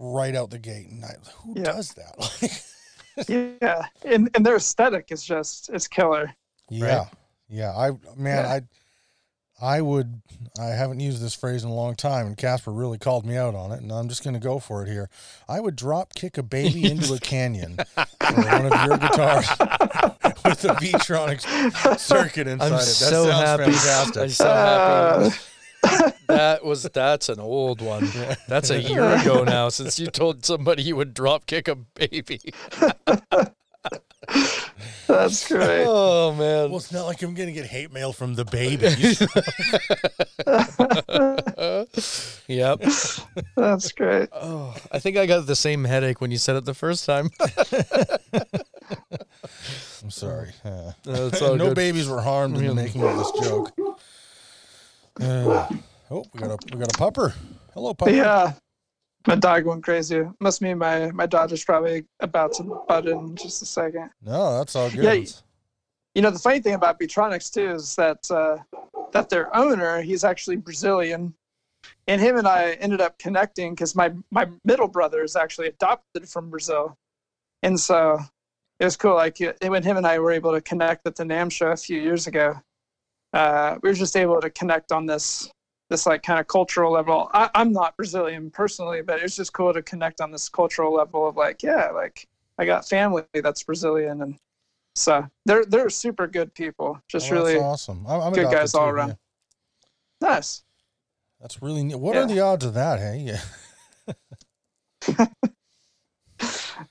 right 0.01 0.35
out 0.35 0.51
the 0.51 0.59
gate. 0.59 0.89
And 0.89 1.05
I, 1.05 1.14
who 1.44 1.55
Yeah. 1.56 1.62
does 1.64 1.94
that? 1.94 2.64
yeah. 3.28 3.86
And 4.05 4.28
and 4.35 4.44
their 4.44 4.56
aesthetic 4.56 5.12
is 5.12 5.22
just 5.22 5.68
it's 5.70 5.86
killer. 5.86 6.35
yeah, 6.68 7.06
yeah. 7.48 7.70
I 7.77 7.90
man, 8.16 8.44
Yeah. 8.44 8.52
I 8.55 8.60
I 9.62 9.81
would 9.82 10.22
I 10.59 10.68
haven't 10.68 11.01
used 11.01 11.22
this 11.22 11.35
phrase 11.35 11.64
in 11.64 11.68
a 11.70 11.74
long 11.74 11.94
time, 11.94 12.27
and 12.27 12.35
Kasper 12.36 12.72
really 12.72 12.97
called 12.97 13.27
me 13.27 13.36
out 13.36 13.55
on 13.55 13.72
it, 13.72 13.82
and 13.82 13.93
I'm 13.93 14.09
just 14.09 14.24
going 14.24 14.32
to 14.32 14.40
go 14.40 14.59
for 14.59 14.82
it 14.82 14.89
here. 14.89 15.10
I 15.51 15.60
would 15.60 15.77
drop 15.77 16.14
kick 16.14 16.39
a 16.39 16.43
baby 16.43 16.90
into 16.90 17.12
a 17.12 17.18
canyon 17.18 17.77
for 17.77 18.35
one 18.43 18.72
of 18.72 18.86
your 18.86 18.97
guitars 18.97 19.47
with 20.47 20.62
the 20.62 20.77
Beetronics 20.81 21.98
circuit 21.98 22.47
inside 22.47 22.66
I'm 22.68 22.72
it. 22.72 22.78
That 22.78 22.85
so 22.85 23.27
sounds 23.28 23.44
happy. 23.44 23.64
fantastic. 23.64 24.22
I'm 24.22 24.28
so 24.31 24.47
Uh, 24.48 25.20
happy. 25.31 25.36
That 26.28 26.61
was 26.65 26.82
that's 26.82 27.28
an 27.28 27.40
old 27.40 27.81
one. 27.81 28.09
That's 28.48 28.70
a 28.70 28.81
year 28.81 29.02
ago 29.20 29.44
now 29.44 29.69
since 29.69 29.98
you 29.98 30.07
told 30.09 30.44
somebody 30.44 30.82
you 30.82 30.97
would 30.97 31.15
drop 31.15 31.47
kick 31.47 31.69
a 31.69 31.77
baby. 31.77 32.40
that's 35.07 35.48
great. 35.48 35.85
Oh 35.86 36.32
man. 36.32 36.70
well, 36.70 36.77
it's 36.77 36.93
not 36.93 37.07
like 37.07 37.23
I'm 37.23 37.35
going 37.35 37.48
to 37.48 37.52
get 37.52 37.66
hate 37.66 37.93
mail 37.93 38.12
from 38.12 38.35
the 38.35 38.44
babies. 38.44 39.20
yep. 42.48 42.81
That's 43.57 43.93
great. 43.93 44.28
Oh, 44.32 44.74
I 44.93 44.98
think 44.98 45.16
I 45.16 45.27
got 45.27 45.47
the 45.47 45.57
same 45.57 45.85
headache 45.85 46.20
when 46.20 46.31
you 46.31 46.39
said 46.39 46.57
it 46.57 46.65
the 46.65 46.74
first 46.74 47.07
time. 47.07 47.31
I'm 50.02 50.11
sorry. 50.11 50.51
Uh, 50.65 50.93
That's 51.05 51.40
no 51.40 51.57
good. 51.57 51.74
babies 51.74 52.09
were 52.09 52.20
harmed 52.20 52.57
in 52.57 52.66
the 52.66 52.74
making 52.74 53.02
of 53.02 53.16
this 53.16 53.31
joke. 53.48 53.73
Uh, 55.20 55.68
oh, 56.10 56.24
we 56.32 56.40
got 56.40 56.50
a 56.50 56.58
we 56.72 56.78
got 56.78 56.94
a 56.94 56.98
pupper. 56.98 57.32
Hello, 57.74 57.94
pupper. 57.94 58.16
Yeah. 58.16 58.52
My 59.26 59.34
dog 59.34 59.66
went 59.66 59.82
crazy. 59.82 60.22
Must 60.40 60.62
mean 60.62 60.78
my 60.78 61.10
my 61.10 61.26
daughter's 61.26 61.64
probably 61.64 62.04
about 62.20 62.54
to 62.54 62.82
butt 62.88 63.06
in 63.06 63.36
just 63.36 63.60
a 63.62 63.66
second. 63.66 64.10
No, 64.22 64.58
that's 64.58 64.74
all 64.74 64.90
good. 64.90 65.04
Yeah, 65.04 65.24
You 66.14 66.22
know, 66.22 66.30
the 66.30 66.38
funny 66.38 66.60
thing 66.60 66.74
about 66.74 66.98
Beetronics 66.98 67.52
too 67.52 67.70
is 67.72 67.94
that 67.96 68.30
uh, 68.30 68.56
that 69.12 69.28
their 69.28 69.54
owner, 69.54 70.00
he's 70.00 70.24
actually 70.24 70.56
Brazilian, 70.56 71.34
and 72.06 72.20
him 72.20 72.38
and 72.38 72.48
I 72.48 72.72
ended 72.80 73.00
up 73.02 73.18
connecting 73.18 73.74
because 73.74 73.94
my 73.94 74.10
my 74.30 74.48
middle 74.64 74.88
brother 74.88 75.22
is 75.22 75.36
actually 75.36 75.68
adopted 75.68 76.26
from 76.28 76.48
Brazil, 76.48 76.96
and 77.62 77.78
so 77.78 78.18
it 78.78 78.84
was 78.84 78.96
cool. 78.96 79.16
Like 79.16 79.36
when 79.60 79.82
him 79.82 79.98
and 79.98 80.06
I 80.06 80.18
were 80.18 80.32
able 80.32 80.52
to 80.52 80.62
connect 80.62 81.06
at 81.06 81.16
the 81.16 81.24
NAMM 81.24 81.52
show 81.52 81.68
a 81.68 81.76
few 81.76 82.00
years 82.00 82.26
ago, 82.26 82.54
uh, 83.32 83.77
we 83.82 83.89
were 83.90 83.94
just 83.94 84.16
able 84.16 84.40
to 84.40 84.51
connect 84.51 84.93
on 84.93 85.07
this 85.07 85.51
this 85.89 86.07
like 86.07 86.23
kind 86.23 86.39
of 86.39 86.47
cultural 86.47 86.93
level. 86.93 87.28
I, 87.35 87.51
I'm 87.55 87.73
not 87.73 87.97
Brazilian 87.97 88.51
personally, 88.51 89.02
but 89.02 89.20
it's 89.23 89.35
just 89.35 89.52
cool 89.52 89.73
to 89.74 89.82
connect 89.82 90.20
on 90.20 90.31
this 90.31 90.48
cultural 90.48 90.94
level 90.94 91.27
of 91.28 91.36
like, 91.36 91.62
yeah, 91.65 91.90
like 91.90 92.28
I 92.59 92.65
got 92.65 92.89
family 92.89 93.24
that's 93.35 93.65
Brazilian 93.65 94.23
and 94.23 94.36
So 94.94 95.27
they're 95.47 95.65
they're 95.65 95.90
super 95.90 96.27
good 96.28 96.55
people. 96.55 97.01
Just 97.09 97.31
Oh, 97.31 97.35
really 97.35 97.57
awesome. 97.57 98.07
I'm, 98.07 98.20
I'm 98.20 98.32
good 98.32 98.51
guys 98.52 98.74
all 98.74 98.86
too, 98.86 98.94
around. 98.94 99.09
yeah. 99.09 99.15
nice. 100.28 100.62
That's 101.40 101.61
really 101.62 101.82
neat. 101.82 101.98
What 101.98 102.15
Yeah. 102.15 102.23
are 102.23 102.27
the 102.28 102.40
odds 102.40 102.65
of 102.65 102.74
that? 102.74 102.98
Hey, 103.01 103.19
yeah. 103.19 103.40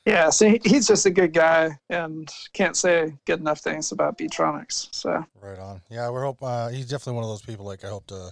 Yeah, 0.09 0.29
so 0.31 0.57
he's 0.63 0.87
just 0.87 1.05
a 1.05 1.11
good 1.11 1.33
guy, 1.33 1.69
and 1.89 2.27
can't 2.53 2.75
say 2.75 3.13
good 3.25 3.39
enough 3.39 3.59
things 3.59 3.91
about 3.91 4.17
Beetronics. 4.17 4.87
So 4.91 5.23
Right 5.39 5.59
on. 5.59 5.81
Yeah, 5.89 6.09
we're 6.09 6.23
hope 6.23 6.39
uh, 6.41 6.69
he's 6.69 6.87
definitely 6.87 7.13
one 7.13 7.25
of 7.25 7.29
those 7.29 7.43
people. 7.43 7.65
Like 7.65 7.83
I 7.85 7.89
hope 7.89 8.07
to 8.07 8.31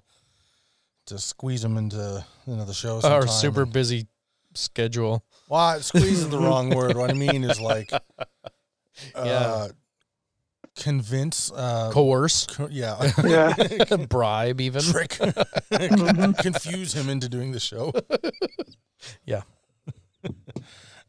to 1.08 1.20
squeeze 1.20 1.64
him 1.64 1.78
into 1.78 2.26
you 2.48 2.56
know 2.56 2.66
the 2.66 2.74
show. 2.74 3.00
Our 3.04 3.28
super 3.28 3.62
and- 3.64 3.72
busy 3.74 4.08
schedule. 4.56 5.24
well, 5.50 5.80
squeeze 5.82 6.20
is 6.24 6.30
the 6.30 6.40
wrong 6.48 6.72
word. 6.72 6.98
What 6.98 7.12
I 7.12 7.14
mean 7.14 7.44
is 7.44 7.62
like, 7.62 7.92
uh, 7.94 8.00
Yeah. 9.16 9.68
convince. 10.76 11.52
Uh, 11.52 11.92
Coerce, 11.94 12.48
co- 12.48 12.70
yeah, 12.72 13.12
yeah, 13.24 13.98
bribe, 14.10 14.60
even. 14.62 14.82
trick, 14.82 15.20
confuse 16.40 16.94
him 16.94 17.08
into 17.08 17.30
doing 17.30 17.52
the 17.52 17.60
show. 17.60 17.94
Yeah. 19.26 19.44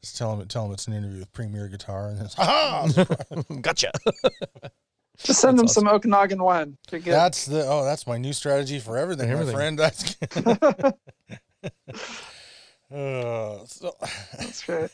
Just 0.03 0.17
tell 0.17 0.33
him, 0.39 0.47
tell 0.49 0.67
him 0.67 0.73
it's 0.73 0.87
an 0.87 0.93
interview 0.95 1.19
with 1.21 1.33
Premier 1.33 1.69
Guitar, 1.69 2.09
and 2.11 2.21
it's, 2.23 2.35
ha 2.39 2.87
gotcha. 3.61 3.91
just 5.19 5.41
send 5.41 5.59
them 5.59 5.67
That's 5.67 5.75
some 5.75 5.89
Okanagan 5.89 6.43
wine. 6.43 6.77
You're 6.91 7.01
good. 7.01 7.13
That's 7.15 7.47
the 7.47 7.65
oh, 7.67 7.85
that's 7.85 8.07
my 8.07 8.17
new 8.19 8.33
strategy 8.33 8.79
for 8.79 8.97
everything, 8.97 9.31
Everything. 9.31 9.55
my 9.55 9.59
friend. 9.59 9.79
That's 9.79 10.17
uh, 12.93 13.65
so. 13.67 13.95
That's 14.39 14.65
great. 14.65 14.91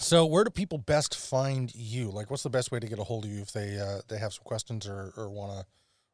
So, 0.00 0.26
where 0.26 0.44
do 0.44 0.50
people 0.50 0.78
best 0.78 1.16
find 1.16 1.74
you? 1.74 2.10
Like, 2.10 2.30
what's 2.30 2.44
the 2.44 2.50
best 2.50 2.70
way 2.70 2.78
to 2.78 2.86
get 2.86 2.98
a 3.00 3.04
hold 3.04 3.24
of 3.24 3.30
you 3.30 3.40
if 3.40 3.52
they 3.52 3.78
uh, 3.78 4.00
they 4.08 4.18
have 4.18 4.32
some 4.32 4.44
questions 4.44 4.86
or, 4.86 5.12
or 5.16 5.28
want 5.28 5.58
to 5.60 5.66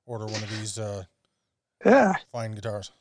order 0.07 0.24
one 0.24 0.43
of 0.43 0.51
these 0.59 0.78
uh, 0.78 1.05
Yeah. 1.85 2.15
fine 2.32 2.53
guitars? 2.53 2.93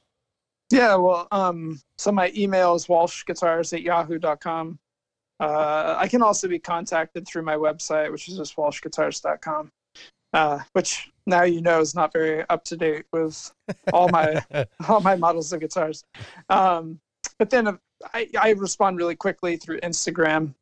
Yeah, 0.74 0.96
well, 0.96 1.28
um, 1.32 1.80
so 2.00 2.12
my 2.12 2.32
email 2.36 2.74
is 2.74 2.88
walshguitars 2.88 3.74
at 3.74 3.84
yahoo.com. 3.84 4.80
Uh, 5.40 5.96
I 6.00 6.08
can 6.08 6.24
also 6.24 6.48
be 6.48 6.58
contacted 6.58 7.28
through 7.28 7.44
my 7.44 7.56
website, 7.56 8.12
which 8.12 8.28
is 8.28 8.38
just 8.38 8.56
walshguitars.com, 8.56 9.70
uh, 10.34 10.60
which 10.72 11.12
now 11.28 11.44
you 11.44 11.62
know 11.62 11.80
is 11.80 11.94
not 11.94 12.12
very 12.12 12.44
up 12.50 12.64
to 12.66 12.76
date 12.76 13.06
with 13.14 13.54
all 13.94 14.10
my 14.10 14.44
all 14.90 15.00
my 15.00 15.16
models 15.16 15.54
of 15.54 15.60
guitars. 15.60 16.06
Um, 16.50 17.00
but 17.38 17.52
then 17.52 17.68
uh, 17.68 17.78
I, 18.12 18.28
I 18.42 18.50
respond 18.54 18.98
really 18.98 19.16
quickly 19.16 19.58
through 19.58 19.80
Instagram 19.82 20.56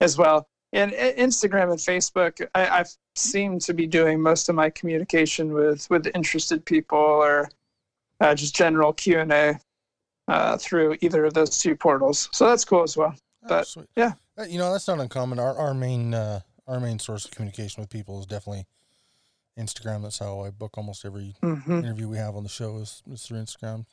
as 0.00 0.18
well. 0.18 0.48
And 0.72 0.90
Instagram 0.90 1.70
and 1.70 1.78
Facebook, 1.78 2.44
I, 2.56 2.80
I 2.80 2.84
seem 3.14 3.60
to 3.60 3.72
be 3.72 3.86
doing 3.86 4.20
most 4.20 4.48
of 4.48 4.56
my 4.56 4.68
communication 4.70 5.52
with 5.52 5.88
with 5.90 6.10
interested 6.12 6.64
people 6.64 6.98
or 6.98 7.50
uh, 8.20 8.34
just 8.34 8.54
general 8.54 8.92
Q 8.92 9.20
and 9.20 9.32
A 9.32 9.60
uh, 10.28 10.56
through 10.56 10.96
either 11.00 11.24
of 11.24 11.34
those 11.34 11.58
two 11.58 11.76
portals. 11.76 12.28
So 12.32 12.48
that's 12.48 12.64
cool 12.64 12.82
as 12.82 12.96
well. 12.96 13.14
Oh, 13.44 13.48
But, 13.48 13.66
sweet. 13.66 13.88
yeah. 13.96 14.12
Uh, 14.38 14.44
you 14.44 14.58
know 14.58 14.72
that's 14.72 14.88
not 14.88 14.98
uncommon. 15.00 15.38
Our 15.38 15.56
our 15.58 15.74
main 15.74 16.14
uh, 16.14 16.40
our 16.66 16.80
main 16.80 16.98
source 16.98 17.24
of 17.24 17.30
communication 17.30 17.80
with 17.82 17.90
people 17.90 18.18
is 18.20 18.26
definitely 18.26 18.66
Instagram. 19.58 20.02
That's 20.02 20.18
how 20.18 20.40
I 20.40 20.50
book 20.50 20.76
almost 20.76 21.04
every 21.04 21.34
hmm 21.40 21.70
interview 21.70 22.08
we 22.08 22.16
have 22.16 22.34
on 22.36 22.42
the 22.42 22.48
show 22.48 22.78
is, 22.78 23.02
is 23.10 23.22
through 23.26 23.38
Instagram. 23.38 23.84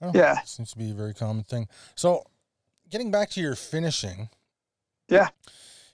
Know, 0.00 0.12
Yeah. 0.14 0.40
seems 0.44 0.70
to 0.70 0.78
be 0.78 0.90
a 0.92 0.94
very 0.94 1.12
common 1.12 1.44
thing. 1.44 1.68
So, 1.94 2.24
getting 2.88 3.10
back 3.10 3.28
to 3.30 3.40
your 3.40 3.54
finishing, 3.54 4.30
Yeah. 5.08 5.28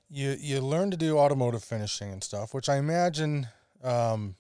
you 0.09 0.37
you 0.39 0.61
learn 0.61 0.93
to 0.93 0.97
do 0.97 1.19
automotive 1.19 1.65
finishing 1.65 2.13
and 2.13 2.23
stuff, 2.23 2.55
which 2.55 2.69
I 2.69 2.77
imagine. 2.77 3.49
Um, 3.83 4.37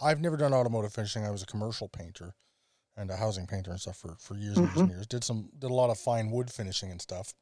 I've 0.00 0.20
never 0.20 0.36
done 0.36 0.52
automotive 0.52 0.92
finishing. 0.92 1.24
I 1.24 1.30
was 1.30 1.42
a 1.42 1.46
commercial 1.46 1.88
painter 1.88 2.34
and 2.96 3.10
a 3.10 3.16
housing 3.16 3.46
painter 3.46 3.70
and 3.70 3.80
stuff 3.80 3.96
for, 3.96 4.16
for 4.18 4.36
years 4.36 4.56
and 4.58 4.66
years 4.68 4.80
and 4.80 4.90
years. 4.90 5.06
Did 5.06 5.24
some 5.24 5.50
did 5.58 5.70
a 5.70 5.74
lot 5.74 5.90
of 5.90 5.98
fine 5.98 6.30
wood 6.30 6.50
finishing 6.50 6.90
and 6.90 7.00
stuff. 7.00 7.34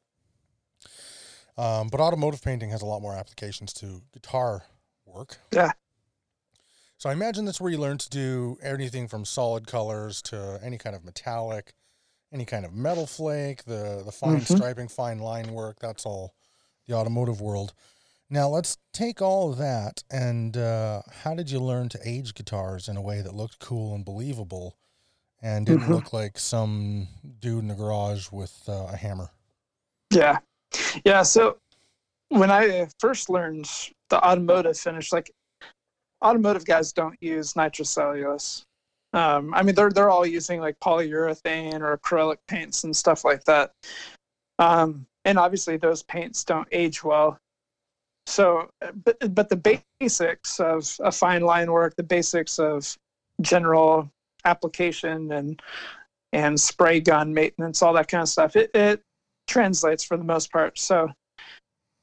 Um, 1.57 1.89
but 1.89 2.01
automotive 2.01 2.43
painting 2.43 2.71
has 2.71 2.83
a 2.83 2.87
lot 2.87 3.01
more 3.01 3.15
applications 3.15 3.73
to 3.75 4.03
guitar 4.13 4.63
work. 5.07 5.39
Yeah. 5.53 5.73
So 6.99 7.11
I 7.11 7.13
imagine 7.13 7.45
that's 7.45 7.61
where 7.61 7.71
you 7.71 7.79
learn 7.79 7.99
to 7.99 8.09
do 8.11 8.57
anything 8.63 9.09
from 9.09 9.25
solid 9.25 9.67
colors 9.67 10.23
to 10.23 10.59
any 10.63 10.79
kind 10.79 10.97
of 10.97 11.05
metallic, 11.05 11.75
any 12.33 12.45
kind 12.45 12.65
of 12.65 12.73
metal 12.73 13.07
flake, 13.07 13.65
the 13.65 14.03
the 14.05 14.13
fine 14.13 14.41
Mhm. 14.41 14.57
striping, 14.57 14.89
fine 14.89 15.19
line 15.19 15.53
work. 15.53 15.79
That's 15.81 16.07
all 16.07 16.35
the 16.87 16.95
automotive 16.95 17.41
world. 17.41 17.75
Now 18.31 18.49
let's 18.49 18.79
take 18.93 19.21
all 19.21 19.51
of 19.53 19.59
that 19.59 20.03
and 20.11 20.57
uh, 20.57 21.03
how 21.23 21.35
did 21.35 21.51
you 21.51 21.61
learn 21.61 21.89
to 21.91 22.01
age 22.05 22.35
guitars 22.35 22.89
in 22.89 22.97
a 22.97 23.03
way 23.03 23.21
that 23.21 23.35
looked 23.35 23.59
cool 23.59 23.95
and 23.95 24.05
believable, 24.05 24.77
and 25.43 25.67
didn't 25.67 25.87
Mhm. 25.87 25.91
look 25.91 26.13
like 26.13 26.39
some 26.39 27.09
dude 27.41 27.61
in 27.61 27.69
the 27.69 27.75
garage 27.75 28.31
with 28.33 28.63
uh, 28.69 28.87
a 28.93 28.97
hammer? 28.97 29.31
Yeah. 30.11 30.39
Yeah. 31.05 31.23
So 31.23 31.59
when 32.31 32.51
I 32.51 32.89
first 32.99 33.29
learned 33.29 33.69
the 34.09 34.25
automotive 34.27 34.79
finish, 34.79 35.13
like 35.13 35.31
automotive 36.23 36.65
guys 36.65 36.93
don't 36.93 37.21
use 37.23 37.53
nitrocellulose. 37.53 38.65
Um, 39.13 39.55
I 39.55 39.63
mean, 39.63 39.75
they're 39.75 39.91
they're 39.91 40.11
all 40.11 40.27
using 40.27 40.61
like 40.61 40.81
polyurethane 40.81 41.81
or 41.81 41.97
acrylic 41.97 42.39
paints 42.49 42.85
and 42.85 42.97
stuff 42.97 43.25
like 43.25 43.45
that. 43.45 43.73
Um, 44.59 45.07
and 45.25 45.39
obviously, 45.39 45.77
those 45.77 46.03
paints 46.03 46.43
don't 46.43 46.67
age 46.73 47.05
well. 47.05 47.39
So, 48.27 48.71
but 49.05 49.35
but 49.35 49.49
the 49.49 49.83
basics 50.01 50.59
of, 50.59 50.97
of 51.01 51.15
fine 51.15 51.43
line 51.43 51.71
work, 51.71 51.95
the 51.97 52.03
basics 52.03 52.59
of 52.59 52.97
general 53.41 54.11
application 54.45 55.33
and 55.33 55.61
and 56.33 56.59
spray 56.59 57.01
gun 57.01 57.33
maintenance, 57.33 57.83
all 57.83 57.93
that 57.93 58.09
kind 58.09 58.23
of 58.23 58.29
stuff, 58.29 58.57
it, 58.57 58.71
it 58.75 59.01
translates 59.47 60.03
for 60.03 60.17
the 60.17 60.25
most 60.25 60.51
part. 60.51 60.79
So 60.79 61.11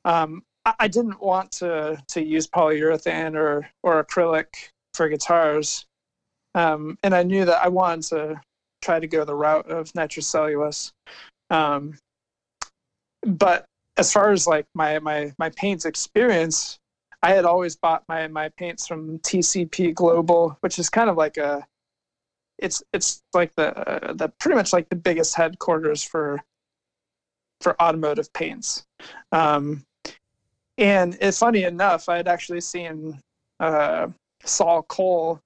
um, 0.05 0.43
I, 0.65 0.73
I 0.81 0.87
didn't 0.87 1.21
want 1.21 1.51
to 1.53 2.01
to 2.09 2.23
use 2.23 2.47
polyurethane 2.47 3.35
or 3.35 3.67
or 3.83 4.03
acrylic 4.03 4.47
for 4.93 5.09
guitars, 5.09 5.85
um, 6.55 6.97
and 7.03 7.15
I 7.15 7.23
knew 7.23 7.45
that 7.45 7.63
I 7.63 7.67
wanted 7.67 8.03
to 8.09 8.41
try 8.81 8.99
to 8.99 9.07
go 9.07 9.25
the 9.25 9.35
route 9.35 9.69
of 9.69 9.91
nitrocellulose. 9.93 10.91
Um, 11.49 11.97
but 13.23 13.65
as 13.97 14.11
far 14.11 14.31
as 14.31 14.47
like 14.47 14.65
my 14.73 14.99
my 14.99 15.33
my 15.37 15.49
paints 15.51 15.85
experience, 15.85 16.79
I 17.23 17.33
had 17.33 17.45
always 17.45 17.75
bought 17.75 18.03
my 18.07 18.27
my 18.27 18.49
paints 18.49 18.87
from 18.87 19.19
TCP 19.19 19.93
Global, 19.93 20.57
which 20.61 20.79
is 20.79 20.89
kind 20.89 21.09
of 21.09 21.17
like 21.17 21.37
a 21.37 21.65
it's 22.57 22.83
it's 22.93 23.23
like 23.33 23.53
the 23.55 23.77
uh, 23.77 24.13
the 24.13 24.29
pretty 24.39 24.55
much 24.55 24.73
like 24.73 24.89
the 24.89 24.95
biggest 24.95 25.35
headquarters 25.35 26.03
for 26.03 26.39
for 27.59 27.79
automotive 27.81 28.31
paints. 28.33 28.85
Um, 29.31 29.83
and 30.77 31.17
it's 31.21 31.39
funny 31.39 31.63
enough, 31.63 32.09
I 32.09 32.17
had 32.17 32.27
actually 32.27 32.61
seen 32.61 33.19
uh, 33.59 34.07
Saul 34.43 34.83
Koll 34.83 35.39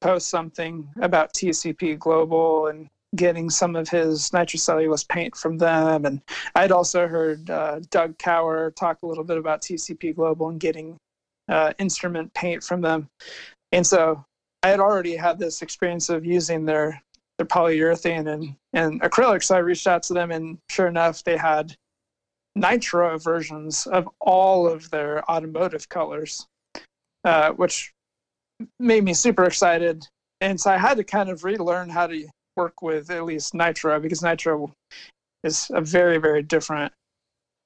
post 0.00 0.28
something 0.28 0.88
about 1.00 1.32
TCP 1.32 1.98
Global 1.98 2.68
and 2.68 2.88
getting 3.14 3.50
some 3.50 3.76
of 3.76 3.88
his 3.88 4.30
nitrocellulose 4.30 5.06
paint 5.06 5.36
from 5.36 5.58
them. 5.58 6.04
And 6.06 6.22
I'd 6.54 6.72
also 6.72 7.06
heard 7.06 7.50
uh, 7.50 7.80
Doug 7.90 8.16
Kauer 8.18 8.74
talk 8.74 8.98
a 9.02 9.06
little 9.06 9.24
bit 9.24 9.38
about 9.38 9.62
TCP 9.62 10.14
Global 10.16 10.48
and 10.48 10.60
getting 10.60 10.96
uh, 11.48 11.72
instrument 11.78 12.32
paint 12.34 12.62
from 12.62 12.80
them. 12.80 13.08
And 13.72 13.86
so 13.86 14.24
I 14.62 14.68
had 14.68 14.80
already 14.80 15.16
had 15.16 15.38
this 15.38 15.62
experience 15.62 16.08
of 16.08 16.24
using 16.24 16.64
their 16.64 17.02
their 17.38 17.46
polyurethane 17.46 18.32
and, 18.32 18.54
and 18.72 19.00
acrylic. 19.00 19.42
So 19.42 19.56
I 19.56 19.58
reached 19.58 19.86
out 19.86 20.02
to 20.04 20.14
them, 20.14 20.30
and 20.30 20.58
sure 20.68 20.86
enough, 20.86 21.24
they 21.24 21.36
had 21.36 21.74
nitro 22.54 23.18
versions 23.18 23.86
of 23.86 24.08
all 24.20 24.68
of 24.68 24.90
their 24.90 25.28
automotive 25.30 25.88
colors, 25.88 26.46
uh, 27.24 27.50
which 27.52 27.92
made 28.78 29.04
me 29.04 29.14
super 29.14 29.44
excited. 29.44 30.06
And 30.40 30.60
so 30.60 30.70
I 30.70 30.76
had 30.76 30.98
to 30.98 31.04
kind 31.04 31.30
of 31.30 31.44
relearn 31.44 31.88
how 31.88 32.06
to 32.06 32.28
work 32.56 32.82
with 32.82 33.10
at 33.10 33.24
least 33.24 33.54
nitro 33.54 33.98
because 34.00 34.22
nitro 34.22 34.72
is 35.44 35.70
a 35.74 35.80
very, 35.80 36.18
very 36.18 36.42
different 36.42 36.92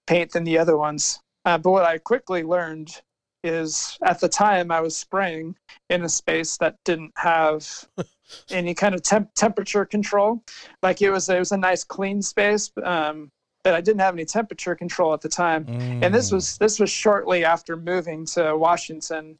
paint 0.06 0.32
than 0.32 0.44
the 0.44 0.58
other 0.58 0.76
ones. 0.76 1.20
Uh, 1.44 1.58
but 1.58 1.70
what 1.70 1.84
I 1.84 1.98
quickly 1.98 2.42
learned 2.42 3.00
is 3.44 3.98
at 4.04 4.20
the 4.20 4.28
time 4.28 4.70
I 4.70 4.80
was 4.80 4.96
spraying 4.96 5.54
in 5.90 6.02
a 6.02 6.08
space 6.08 6.56
that 6.58 6.76
didn't 6.84 7.12
have 7.16 7.68
any 8.50 8.74
kind 8.74 8.94
of 8.94 9.02
temp- 9.02 9.34
temperature 9.34 9.84
control. 9.84 10.42
Like 10.82 11.02
it 11.02 11.10
was, 11.10 11.28
it 11.28 11.38
was 11.38 11.52
a 11.52 11.56
nice 11.56 11.84
clean 11.84 12.22
space, 12.22 12.70
um, 12.82 13.30
but 13.62 13.74
I 13.74 13.80
didn't 13.80 14.00
have 14.00 14.14
any 14.14 14.24
temperature 14.24 14.74
control 14.74 15.12
at 15.12 15.20
the 15.20 15.28
time. 15.28 15.66
And 16.02 16.14
this 16.14 16.30
Mm. 16.30 16.34
was 16.34 16.58
this 16.58 16.78
was 16.80 16.90
shortly 16.90 17.44
after 17.44 17.76
moving 17.76 18.24
to 18.26 18.56
Washington, 18.56 19.38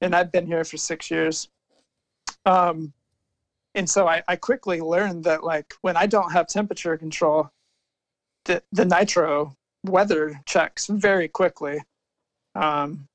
and 0.00 0.14
I've 0.14 0.32
been 0.32 0.46
here 0.46 0.64
for 0.64 0.76
six 0.76 1.10
years. 1.10 1.48
Um, 2.46 2.92
and 3.78 3.88
so 3.88 4.08
I, 4.08 4.22
I 4.28 4.36
quickly 4.36 4.80
learned 4.80 5.24
that 5.24 5.44
like 5.44 5.72
when 5.82 5.96
I 5.96 6.06
don't 6.06 6.32
have 6.32 6.48
temperature 6.48 6.96
control, 6.98 7.50
the 8.44 8.62
the 8.72 8.84
nitro 8.84 9.56
weather 9.84 10.40
checks 10.46 10.88
very 10.88 11.28
quickly. 11.28 11.80
Um, 12.54 13.06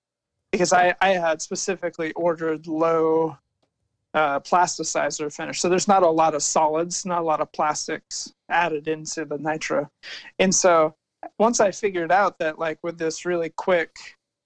because 0.52 0.72
I, 0.72 0.96
I 1.02 1.10
had 1.10 1.42
specifically 1.42 2.14
ordered 2.14 2.68
low 2.68 3.38
uh, 4.14 4.40
plasticizer 4.40 5.34
finish. 5.34 5.60
So 5.60 5.68
there's 5.68 5.88
not 5.88 6.04
a 6.04 6.10
lot 6.10 6.36
of 6.36 6.44
solids, 6.44 7.06
not 7.06 7.22
a 7.22 7.26
lot 7.26 7.42
of 7.42 7.52
plastics 7.52 8.32
added 8.50 8.88
into 8.88 9.26
the 9.26 9.40
nitro. 9.40 9.90
And 10.38 10.54
so 10.54 10.94
once 11.40 11.60
I 11.60 11.72
figured 11.72 12.12
out 12.12 12.38
that 12.38 12.60
like 12.60 12.78
with 12.84 13.00
this 13.00 13.26
really 13.26 13.50
quick 13.50 13.96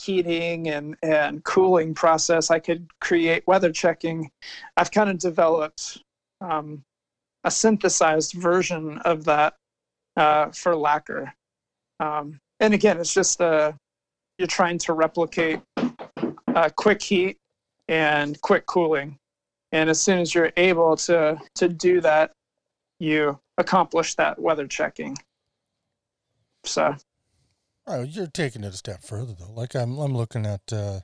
heating 0.02 0.69
and, 0.69 0.95
and 1.03 1.44
cooling 1.44 1.94
process, 1.94 2.52
I 2.52 2.60
could 2.60 2.88
create 3.02 3.45
weather 3.45 3.73
checking, 3.73 4.31
I've 4.77 4.91
kind 4.91 5.10
of 5.10 5.18
developed 5.18 6.02
um, 6.42 6.84
a 7.44 7.52
synthesized 7.52 8.34
version 8.34 8.98
of 9.00 9.24
that 9.26 9.56
uh, 10.16 10.52
for 10.52 10.76
lacquer. 10.76 11.34
Um, 12.00 12.40
and 12.60 12.74
again, 12.74 13.00
it's 13.00 13.14
just 13.14 13.42
uh, 13.42 13.72
you're 14.38 14.48
trying 14.48 14.78
to 14.80 14.94
replicate 14.94 15.62
uh, 15.78 16.70
quick 16.76 17.02
heat 17.02 17.38
and 17.88 18.40
quick 18.42 18.66
cooling. 18.66 19.18
And 19.72 19.90
as 19.90 20.02
soon 20.02 20.20
as 20.20 20.34
you're 20.34 20.52
able 20.58 20.96
to 20.98 21.40
to 21.56 21.68
do 21.68 22.02
that, 22.02 22.32
you 23.00 23.40
accomplish 23.58 24.16
that 24.16 24.40
weather 24.40 24.68
checking. 24.68 25.18
So, 26.64 26.96
you're 28.04 28.28
taking 28.28 28.64
it 28.64 28.74
a 28.74 28.78
step 28.78 29.02
further 29.02 29.34
though. 29.38 29.52
Like 29.54 29.76
I'm, 29.76 29.98
I'm 29.98 30.16
looking 30.16 30.46
at 30.46 30.62
uh, 30.72 31.02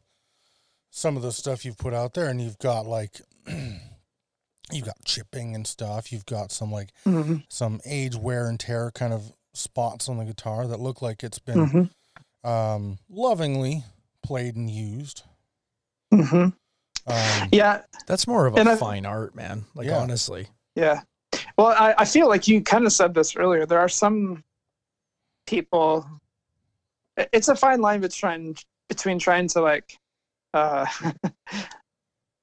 some 0.90 1.16
of 1.16 1.24
the 1.24 1.32
stuff 1.32 1.66
you've 1.66 1.78
put 1.78 1.94
out 1.94 2.14
there, 2.14 2.28
and 2.28 2.42
you've 2.42 2.60
got 2.60 2.86
like, 2.86 3.22
you've 4.72 4.86
got 4.86 5.04
chipping 5.06 5.56
and 5.56 5.66
stuff. 5.68 6.12
You've 6.12 6.26
got 6.26 6.52
some 6.52 6.72
like 6.72 6.90
mm-hmm. 7.06 7.38
some 7.50 7.82
age, 7.86 8.16
wear 8.16 8.48
and 8.48 8.60
tear 8.60 8.92
kind 8.92 9.14
of 9.14 9.32
spots 9.54 10.10
on 10.10 10.18
the 10.18 10.26
guitar 10.26 10.68
that 10.68 10.80
look 10.80 11.02
like 11.02 11.24
it's 11.24 11.40
been 11.40 11.68
Mm-hmm. 12.46 12.50
um, 12.50 12.98
lovingly 13.10 13.84
played 14.24 14.56
and 14.56 14.70
used. 14.70 15.24
Mm-hmm. 16.14 16.36
Um, 17.12 17.50
Yeah, 17.52 17.82
That's 18.08 18.28
more 18.28 18.46
of 18.48 18.56
And 18.56 18.70
a 18.70 18.74
I- 18.74 18.76
fine 18.78 19.06
art, 19.06 19.36
man. 19.36 19.66
Like 19.76 19.88
Yeah. 19.88 19.98
honestly. 20.00 20.48
Yeah. 20.76 21.02
Well, 21.58 21.68
I, 21.68 21.94
I 22.00 22.06
feel 22.06 22.28
like 22.28 22.48
you 22.48 22.62
kind 22.62 22.86
of 22.86 22.94
said 22.94 23.14
this 23.14 23.36
earlier. 23.36 23.66
There 23.66 23.80
are 23.80 23.90
some 23.90 24.44
people. 25.46 26.08
It's 27.18 27.48
a 27.48 27.56
fine 27.56 27.82
line 27.82 28.02
between 28.02 28.56
between 28.90 29.20
trying 29.20 29.48
to 29.50 29.62
like 29.62 29.98
uh, 30.54 30.86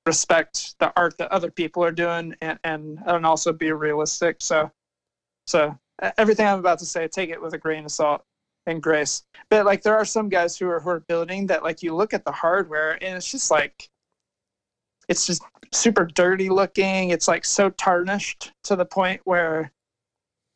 respect 0.07 0.79
the 0.79 0.93
art 0.97 1.17
that 1.19 1.31
other 1.31 1.51
people 1.51 1.85
are 1.85 1.93
doing 1.93 2.35
and, 2.41 2.59
and 2.65 2.99
and 3.07 3.27
also 3.27 3.53
be 3.53 3.73
realistic. 3.73 4.37
So 4.41 4.71
so 5.47 5.79
everything 6.19 6.47
I'm 6.47 6.59
about 6.59 6.79
to 6.81 6.87
say, 6.87 7.09
take 7.09 7.31
it 7.31 7.41
with 7.41 7.55
a 7.55 7.59
grain 7.59 7.85
of 7.85 7.91
salt 7.91 8.25
and 8.67 8.83
grace. 8.83 9.25
But 9.51 9.67
like 9.67 9.83
there 9.83 9.97
are 9.97 10.05
some 10.05 10.29
guys 10.29 10.57
who 10.57 10.69
are 10.69 10.81
who 10.81 10.91
are 10.91 11.01
building 11.01 11.47
that 11.49 11.63
like 11.63 11.83
you 11.83 11.95
look 11.95 12.15
at 12.15 12.25
the 12.25 12.33
hardware 12.33 12.93
and 13.03 13.17
it's 13.17 13.31
just 13.31 13.51
like 13.51 13.91
it's 15.11 15.27
just 15.27 15.43
super 15.73 16.05
dirty 16.05 16.49
looking. 16.49 17.11
It's 17.11 17.27
like 17.29 17.45
so 17.45 17.69
tarnished 17.71 18.53
to 18.65 18.77
the 18.77 18.85
point 18.85 19.21
where, 19.25 19.73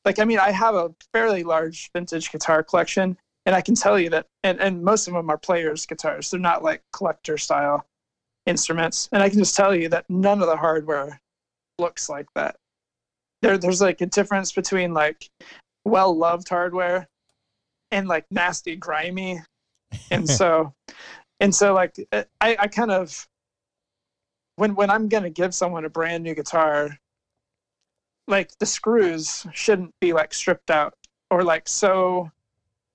like, 0.04 0.20
I 0.20 0.24
mean, 0.24 0.38
I 0.38 0.52
have 0.52 0.76
a 0.76 0.94
fairly 1.12 1.42
large 1.42 1.90
vintage 1.92 2.30
guitar 2.30 2.62
collection, 2.62 3.18
and 3.46 3.54
I 3.54 3.60
can 3.60 3.74
tell 3.74 3.98
you 3.98 4.10
that, 4.10 4.28
and, 4.44 4.60
and 4.60 4.82
most 4.82 5.08
of 5.08 5.14
them 5.14 5.28
are 5.28 5.38
players' 5.38 5.86
guitars. 5.86 6.30
They're 6.30 6.38
not 6.38 6.62
like 6.62 6.82
collector 6.92 7.36
style 7.36 7.84
instruments. 8.46 9.08
And 9.12 9.22
I 9.22 9.28
can 9.28 9.38
just 9.38 9.56
tell 9.56 9.74
you 9.74 9.88
that 9.90 10.08
none 10.08 10.40
of 10.40 10.46
the 10.46 10.56
hardware 10.56 11.20
looks 11.78 12.08
like 12.08 12.26
that. 12.34 12.56
There, 13.42 13.58
there's 13.58 13.80
like 13.80 14.00
a 14.00 14.06
difference 14.06 14.52
between 14.52 14.94
like 14.94 15.28
well 15.84 16.16
loved 16.16 16.48
hardware 16.48 17.08
and 17.90 18.08
like 18.08 18.26
nasty, 18.30 18.76
grimy. 18.76 19.40
And 20.10 20.28
so, 20.28 20.74
and 21.40 21.54
so, 21.54 21.74
like, 21.74 21.94
uh, 22.12 22.24
I, 22.40 22.56
I 22.58 22.66
kind 22.68 22.90
of, 22.90 23.26
when 24.56 24.74
when 24.74 24.90
I'm 24.90 25.08
gonna 25.08 25.30
give 25.30 25.54
someone 25.54 25.84
a 25.84 25.90
brand 25.90 26.24
new 26.24 26.34
guitar, 26.34 26.98
like 28.26 28.56
the 28.58 28.66
screws 28.66 29.46
shouldn't 29.52 29.92
be 30.00 30.12
like 30.12 30.32
stripped 30.32 30.70
out 30.70 30.94
or 31.30 31.42
like 31.42 31.68
so 31.68 32.30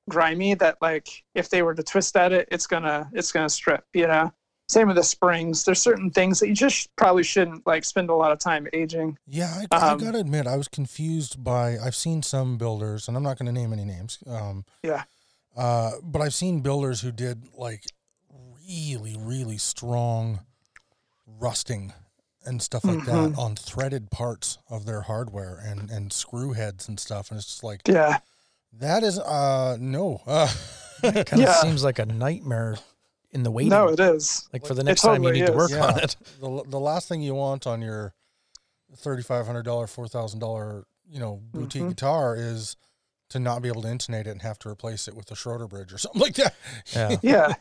grimy 0.10 0.56
that 0.56 0.78
like 0.82 1.24
if 1.36 1.50
they 1.50 1.62
were 1.62 1.76
to 1.76 1.84
twist 1.84 2.18
at 2.18 2.32
it, 2.32 2.48
it's 2.52 2.68
gonna 2.68 3.10
it's 3.14 3.32
gonna 3.32 3.50
strip. 3.50 3.84
You 3.94 4.08
know. 4.08 4.34
Same 4.70 4.88
with 4.88 4.98
the 4.98 5.04
springs. 5.04 5.66
There's 5.66 5.82
certain 5.82 6.12
things 6.12 6.40
that 6.40 6.48
you 6.48 6.54
just 6.54 6.96
probably 6.96 7.24
shouldn't 7.24 7.66
like 7.66 7.84
spend 7.84 8.10
a 8.12 8.14
lot 8.14 8.32
of 8.32 8.38
time 8.38 8.68
aging. 8.72 9.18
Yeah, 9.28 9.52
I, 9.72 9.76
I 9.76 9.90
Um, 9.92 9.98
gotta 9.98 10.20
admit, 10.20 10.46
I 10.46 10.56
was 10.58 10.68
confused 10.68 11.44
by. 11.44 11.78
I've 11.80 11.96
seen 11.96 12.22
some 12.22 12.58
builders, 12.58 13.08
and 13.08 13.18
I'm 13.18 13.24
not 13.24 13.40
going 13.40 13.48
to 13.48 13.52
name 13.52 13.74
any 13.74 13.84
names. 13.84 14.20
Um, 14.28 14.66
Yeah. 14.84 15.04
Uh, 15.58 15.94
but 16.04 16.22
I've 16.22 16.36
seen 16.36 16.60
builders 16.62 17.02
who 17.02 17.12
did 17.12 17.48
like 17.56 17.84
really, 18.68 19.18
really 19.20 19.58
strong 19.58 20.42
rusting 21.26 21.94
and 22.46 22.62
stuff 22.62 22.86
like 22.86 23.04
that 23.06 23.32
Mhm. 23.32 23.38
on 23.38 23.56
threaded 23.56 24.12
parts 24.12 24.60
of 24.70 24.86
their 24.86 25.02
hardware 25.02 25.58
and 25.58 25.90
and 25.90 26.14
screw 26.14 26.54
heads 26.54 26.88
and 26.88 27.00
stuff, 27.00 27.32
and 27.32 27.38
it's 27.40 27.48
just 27.48 27.64
like 27.64 27.82
Yeah. 27.88 28.20
that 28.74 29.04
is 29.04 29.18
uh 29.20 29.78
no. 29.80 30.22
Uh, 30.28 30.48
Kind 31.02 31.18
of 31.34 31.40
Yeah. 31.40 31.54
seems 31.62 31.84
like 31.84 31.98
a 31.98 32.06
nightmare 32.06 32.78
in 33.32 33.44
the 33.44 33.52
waiting. 33.52 33.70
No, 33.70 33.88
it 33.90 34.00
is. 34.00 34.48
like 34.54 34.66
for 34.66 34.74
the 34.74 34.82
It 34.82 34.86
next 34.86 35.02
time 35.02 35.24
you 35.24 35.30
totally 35.30 35.42
need 35.42 35.48
to 35.48 35.54
work 35.54 35.72
Yeah. 35.72 35.86
on 35.86 36.00
it. 36.00 36.16
the 36.40 36.64
the 36.68 36.80
last 36.80 37.08
thing 37.08 37.22
you 37.22 37.36
want 37.36 37.68
on 37.68 37.82
your 37.82 38.14
thirty 38.98 39.22
five 39.24 39.46
hundred 39.46 39.64
dollar, 39.64 39.88
four 39.88 40.08
thousand 40.08 40.40
dollar, 40.40 40.86
you 41.08 41.20
know, 41.20 41.42
boutique 41.52 41.84
Mhm. 41.84 41.90
guitar 41.90 42.36
is 42.36 42.76
to 43.30 43.40
not 43.40 43.62
be 43.62 43.68
able 43.68 43.84
to 43.84 43.88
intonate 43.88 44.26
it 44.26 44.32
and 44.32 44.42
have 44.42 44.58
to 44.60 44.70
replace 44.70 45.08
it 45.08 45.16
with 45.16 45.30
a 45.32 45.36
Schroeder 45.36 45.68
bridge 45.68 45.94
or 45.94 45.98
something 46.00 46.22
like 46.22 46.36
that. 46.36 46.56
Yeah. 46.94 47.18
yeah 47.22 47.54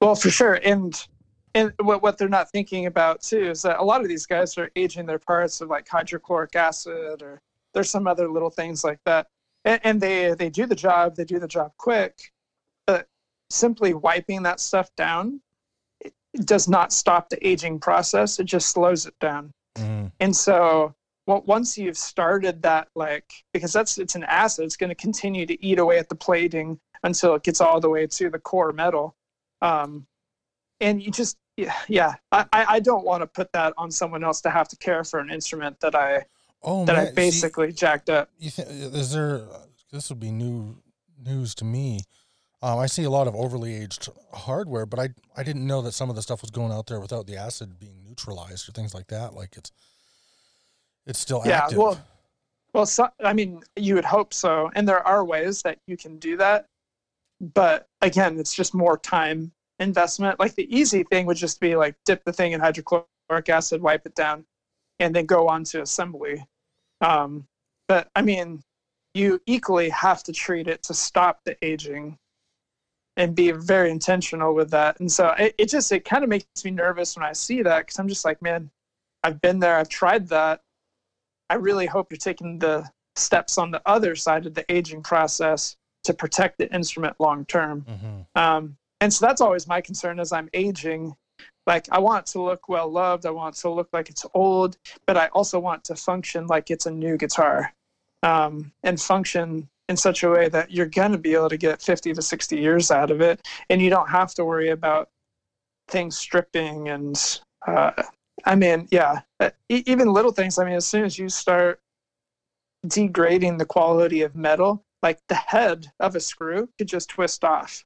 well 0.00 0.14
for 0.14 0.30
sure 0.30 0.54
and 0.64 1.06
and 1.54 1.72
what, 1.80 2.02
what 2.02 2.18
they're 2.18 2.28
not 2.28 2.50
thinking 2.50 2.86
about 2.86 3.20
too 3.22 3.50
is 3.50 3.62
that 3.62 3.78
a 3.80 3.82
lot 3.82 4.00
of 4.00 4.08
these 4.08 4.26
guys 4.26 4.56
are 4.58 4.70
aging 4.76 5.06
their 5.06 5.18
parts 5.18 5.60
with 5.60 5.70
like 5.70 5.88
hydrochloric 5.88 6.54
acid 6.54 7.22
or 7.22 7.40
there's 7.74 7.90
some 7.90 8.06
other 8.06 8.28
little 8.28 8.50
things 8.50 8.84
like 8.84 8.98
that 9.04 9.26
and, 9.64 9.80
and 9.84 10.00
they 10.00 10.34
they 10.34 10.50
do 10.50 10.66
the 10.66 10.74
job 10.74 11.16
they 11.16 11.24
do 11.24 11.38
the 11.38 11.48
job 11.48 11.72
quick 11.78 12.14
but 12.16 12.37
simply 13.50 13.94
wiping 13.94 14.42
that 14.42 14.60
stuff 14.60 14.90
down 14.96 15.40
it, 16.00 16.12
does 16.44 16.68
not 16.68 16.92
stop 16.92 17.28
the 17.28 17.46
aging 17.46 17.78
process 17.78 18.38
it 18.38 18.44
just 18.44 18.70
slows 18.70 19.06
it 19.06 19.18
down 19.20 19.52
Mm. 19.76 20.10
and 20.18 20.34
so 20.34 20.94
well, 21.28 21.42
once 21.44 21.76
you've 21.76 21.98
started 21.98 22.62
that, 22.62 22.88
like, 22.94 23.30
because 23.52 23.70
that's 23.70 23.98
it's 23.98 24.14
an 24.14 24.24
acid, 24.24 24.64
it's 24.64 24.78
going 24.78 24.88
to 24.88 24.94
continue 24.94 25.44
to 25.44 25.62
eat 25.62 25.78
away 25.78 25.98
at 25.98 26.08
the 26.08 26.14
plating 26.14 26.80
until 27.04 27.34
it 27.34 27.42
gets 27.42 27.60
all 27.60 27.80
the 27.80 27.88
way 27.90 28.06
to 28.06 28.30
the 28.30 28.38
core 28.38 28.72
metal. 28.72 29.14
Um, 29.60 30.06
and 30.80 31.02
you 31.02 31.10
just, 31.10 31.36
yeah, 31.58 31.74
yeah 31.86 32.14
I, 32.32 32.46
I 32.52 32.80
don't 32.80 33.04
want 33.04 33.20
to 33.20 33.26
put 33.26 33.52
that 33.52 33.74
on 33.76 33.90
someone 33.90 34.24
else 34.24 34.40
to 34.40 34.50
have 34.50 34.68
to 34.68 34.76
care 34.78 35.04
for 35.04 35.20
an 35.20 35.30
instrument 35.30 35.78
that 35.80 35.94
I 35.94 36.24
Oh 36.62 36.86
that 36.86 36.96
man, 36.96 37.02
I 37.02 37.08
see, 37.10 37.14
basically 37.14 37.72
jacked 37.72 38.08
up. 38.08 38.30
you 38.38 38.48
think 38.50 38.68
is 38.70 39.12
there? 39.12 39.42
This 39.92 40.08
would 40.08 40.20
be 40.20 40.30
new 40.30 40.78
news 41.22 41.54
to 41.56 41.64
me. 41.66 42.00
Um, 42.60 42.78
I 42.78 42.86
see 42.86 43.04
a 43.04 43.10
lot 43.10 43.28
of 43.28 43.36
overly 43.36 43.74
aged 43.74 44.08
hardware, 44.32 44.84
but 44.86 44.98
I 44.98 45.10
I 45.36 45.44
didn't 45.44 45.66
know 45.66 45.80
that 45.82 45.92
some 45.92 46.10
of 46.10 46.16
the 46.16 46.22
stuff 46.22 46.42
was 46.42 46.50
going 46.50 46.72
out 46.72 46.86
there 46.88 47.00
without 47.00 47.26
the 47.26 47.36
acid 47.36 47.78
being 47.78 48.02
neutralized 48.04 48.68
or 48.68 48.72
things 48.72 48.94
like 48.94 49.06
that. 49.08 49.34
Like 49.34 49.56
it's 49.56 49.70
it's 51.06 51.18
still 51.18 51.42
Yeah, 51.42 51.68
active. 51.68 51.76
well, 51.76 52.00
Well, 52.74 52.86
so, 52.86 53.08
I 53.24 53.32
mean, 53.34 53.62
you 53.76 53.94
would 53.96 54.04
hope 54.06 54.34
so, 54.34 54.70
and 54.76 54.88
there 54.88 55.06
are 55.06 55.24
ways 55.24 55.62
that 55.62 55.80
you 55.88 55.96
can 55.96 56.18
do 56.18 56.36
that. 56.38 56.66
But 57.40 57.88
again, 58.02 58.38
it's 58.40 58.54
just 58.54 58.74
more 58.74 58.98
time 58.98 59.52
investment. 59.80 60.40
Like 60.40 60.54
the 60.56 60.74
easy 60.76 61.04
thing 61.04 61.26
would 61.26 61.36
just 61.38 61.60
be 61.60 61.76
like 61.76 61.96
dip 62.06 62.24
the 62.24 62.32
thing 62.32 62.52
in 62.52 62.60
hydrochloric 62.60 63.48
acid, 63.48 63.82
wipe 63.82 64.06
it 64.06 64.14
down, 64.16 64.46
and 65.00 65.14
then 65.16 65.26
go 65.26 65.48
on 65.48 65.64
to 65.64 65.82
assembly. 65.82 66.46
Um, 67.02 67.46
but 67.88 68.10
I 68.16 68.22
mean, 68.22 68.62
you 69.14 69.40
equally 69.46 69.90
have 69.90 70.22
to 70.24 70.32
treat 70.32 70.68
it 70.68 70.82
to 70.84 70.94
stop 70.94 71.40
the 71.44 71.56
aging 71.64 72.18
and 73.18 73.34
be 73.34 73.50
very 73.50 73.90
intentional 73.90 74.54
with 74.54 74.70
that. 74.70 74.98
And 75.00 75.10
so 75.10 75.34
it, 75.38 75.54
it 75.58 75.68
just 75.68 75.90
it 75.90 76.04
kind 76.04 76.22
of 76.22 76.30
makes 76.30 76.46
me 76.64 76.70
nervous 76.70 77.16
when 77.16 77.26
I 77.26 77.32
see 77.32 77.62
that 77.62 77.80
because 77.80 77.98
I'm 77.98 78.08
just 78.08 78.24
like, 78.24 78.40
man, 78.40 78.70
I've 79.24 79.40
been 79.42 79.58
there, 79.58 79.76
I've 79.76 79.88
tried 79.88 80.28
that. 80.28 80.62
I 81.50 81.54
really 81.54 81.86
hope 81.86 82.12
you're 82.12 82.18
taking 82.18 82.60
the 82.60 82.88
steps 83.16 83.58
on 83.58 83.72
the 83.72 83.82
other 83.84 84.14
side 84.14 84.46
of 84.46 84.54
the 84.54 84.64
aging 84.72 85.02
process 85.02 85.76
to 86.04 86.14
protect 86.14 86.58
the 86.58 86.72
instrument 86.72 87.16
long 87.18 87.44
term. 87.46 87.84
Mm-hmm. 87.88 88.40
Um, 88.40 88.76
and 89.00 89.12
so 89.12 89.26
that's 89.26 89.40
always 89.40 89.66
my 89.66 89.80
concern 89.80 90.20
as 90.20 90.32
I'm 90.32 90.48
aging. 90.54 91.16
Like 91.66 91.88
I 91.90 91.98
want 91.98 92.24
to 92.26 92.40
look 92.40 92.68
well 92.68 92.88
loved. 92.88 93.26
I 93.26 93.30
want 93.30 93.56
it 93.56 93.60
to 93.62 93.70
look 93.70 93.88
like 93.92 94.10
it's 94.10 94.24
old, 94.32 94.78
but 95.06 95.16
I 95.16 95.26
also 95.28 95.58
want 95.58 95.82
to 95.84 95.96
function 95.96 96.46
like 96.46 96.70
it's 96.70 96.86
a 96.86 96.90
new 96.90 97.16
guitar, 97.16 97.74
um, 98.22 98.72
and 98.84 99.00
function 99.00 99.68
in 99.88 99.96
such 99.96 100.22
a 100.22 100.30
way 100.30 100.48
that 100.48 100.70
you're 100.70 100.86
going 100.86 101.12
to 101.12 101.18
be 101.18 101.34
able 101.34 101.48
to 101.48 101.56
get 101.56 101.80
50 101.82 102.12
to 102.12 102.22
60 102.22 102.56
years 102.56 102.90
out 102.90 103.10
of 103.10 103.20
it, 103.20 103.46
and 103.70 103.80
you 103.80 103.90
don't 103.90 104.08
have 104.08 104.34
to 104.34 104.44
worry 104.44 104.70
about 104.70 105.08
things 105.88 106.16
stripping 106.16 106.88
and. 106.88 107.40
Uh, 107.66 107.90
I 108.46 108.54
mean, 108.54 108.86
yeah, 108.92 109.22
uh, 109.40 109.50
even 109.68 110.12
little 110.12 110.30
things. 110.30 110.60
I 110.60 110.64
mean, 110.64 110.74
as 110.74 110.86
soon 110.86 111.04
as 111.04 111.18
you 111.18 111.28
start 111.28 111.80
degrading 112.86 113.58
the 113.58 113.64
quality 113.64 114.22
of 114.22 114.36
metal, 114.36 114.84
like 115.02 115.18
the 115.28 115.34
head 115.34 115.88
of 115.98 116.14
a 116.14 116.20
screw 116.20 116.68
could 116.78 116.86
just 116.86 117.10
twist 117.10 117.42
off. 117.42 117.84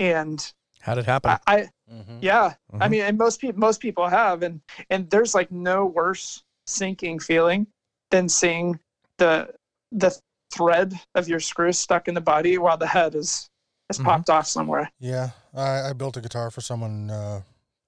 And 0.00 0.52
How 0.80 0.94
did 0.94 1.02
it 1.02 1.06
happen? 1.06 1.30
I, 1.30 1.38
I 1.46 1.68
Mhm. 1.90 2.18
yeah, 2.20 2.54
I 2.74 2.86
Mhm. 2.86 2.90
mean, 2.90 3.02
and 3.02 3.18
most 3.18 3.40
people 3.40 3.60
most 3.60 3.80
people 3.80 4.08
have, 4.08 4.42
and 4.42 4.60
and 4.90 5.08
there's 5.10 5.34
like 5.34 5.50
no 5.50 5.86
worse 5.86 6.42
sinking 6.66 7.20
feeling 7.20 7.66
than 8.10 8.28
seeing 8.28 8.78
the 9.18 9.54
the 9.92 10.16
thread 10.52 10.94
of 11.14 11.28
your 11.28 11.40
screw 11.40 11.72
stuck 11.72 12.08
in 12.08 12.14
the 12.14 12.20
body 12.20 12.58
while 12.58 12.76
the 12.76 12.86
head 12.86 13.14
is 13.14 13.48
is 13.90 13.98
Mhm. 13.98 14.04
popped 14.04 14.30
off 14.30 14.46
somewhere. 14.46 14.90
Yeah, 14.98 15.30
I, 15.54 15.90
I 15.90 15.92
built 15.94 16.16
a 16.16 16.20
guitar 16.20 16.50
for 16.50 16.60
someone 16.60 17.10
uh, 17.10 17.40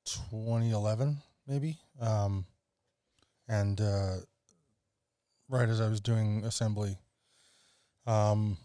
2011 0.06 1.18
maybe, 1.46 1.78
um, 2.00 2.46
and 3.48 3.80
uh, 3.80 4.16
right 5.48 5.68
as 5.68 5.80
I 5.80 5.88
was 5.88 6.00
doing 6.00 6.44
assembly, 6.44 6.96
um, 8.06 8.56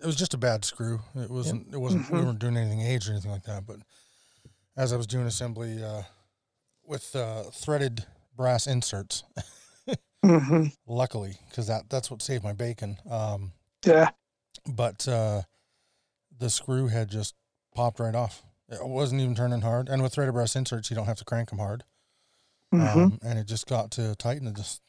it 0.00 0.06
was 0.06 0.14
just 0.16 0.34
a 0.34 0.38
bad 0.38 0.64
screw. 0.64 1.00
It 1.16 1.30
wasn't. 1.30 1.74
It 1.74 1.78
wasn't. 1.78 2.08
We 2.10 2.20
Mhm. 2.20 2.26
weren't 2.26 2.38
doing 2.38 2.56
anything 2.56 2.80
aged 2.80 3.08
or 3.08 3.12
anything 3.12 3.32
like 3.32 3.44
that. 3.44 3.66
But 3.66 3.80
as 4.76 4.92
I 4.92 4.96
was 4.96 5.06
doing 5.08 5.26
assembly 5.26 5.82
uh, 5.82 6.02
with 6.84 7.16
uh, 7.16 7.44
threaded 7.50 8.06
brass 8.36 8.66
inserts, 8.68 9.24
hmm 10.24 10.64
luckily, 10.86 11.38
because 11.48 11.66
that 11.68 11.88
that's 11.90 12.10
what 12.10 12.22
saved 12.22 12.44
my 12.44 12.52
bacon. 12.52 12.98
Um, 13.10 13.52
Yeah, 13.84 14.10
but 14.66 15.06
uh, 15.08 15.42
the 16.36 16.50
screw 16.50 16.88
had 16.88 17.08
just 17.08 17.34
popped 17.74 18.00
right 18.00 18.14
off. 18.14 18.42
It 18.68 18.84
wasn't 18.86 19.20
even 19.22 19.34
turning 19.34 19.62
hard. 19.62 19.88
And 19.88 20.02
with 20.02 20.12
threaded 20.12 20.34
brass 20.34 20.54
inserts, 20.56 20.90
you 20.90 20.96
don't 20.96 21.06
have 21.06 21.18
to 21.18 21.24
crank 21.24 21.48
them 21.50 21.58
hard. 21.58 21.84
hmm 22.72 22.80
Um, 22.82 23.18
and 23.22 23.38
it 23.38 23.46
just 23.46 23.66
got 23.66 23.90
to 23.92 24.14
tighten 24.16 24.46
and 24.46 24.56
just 24.56 24.82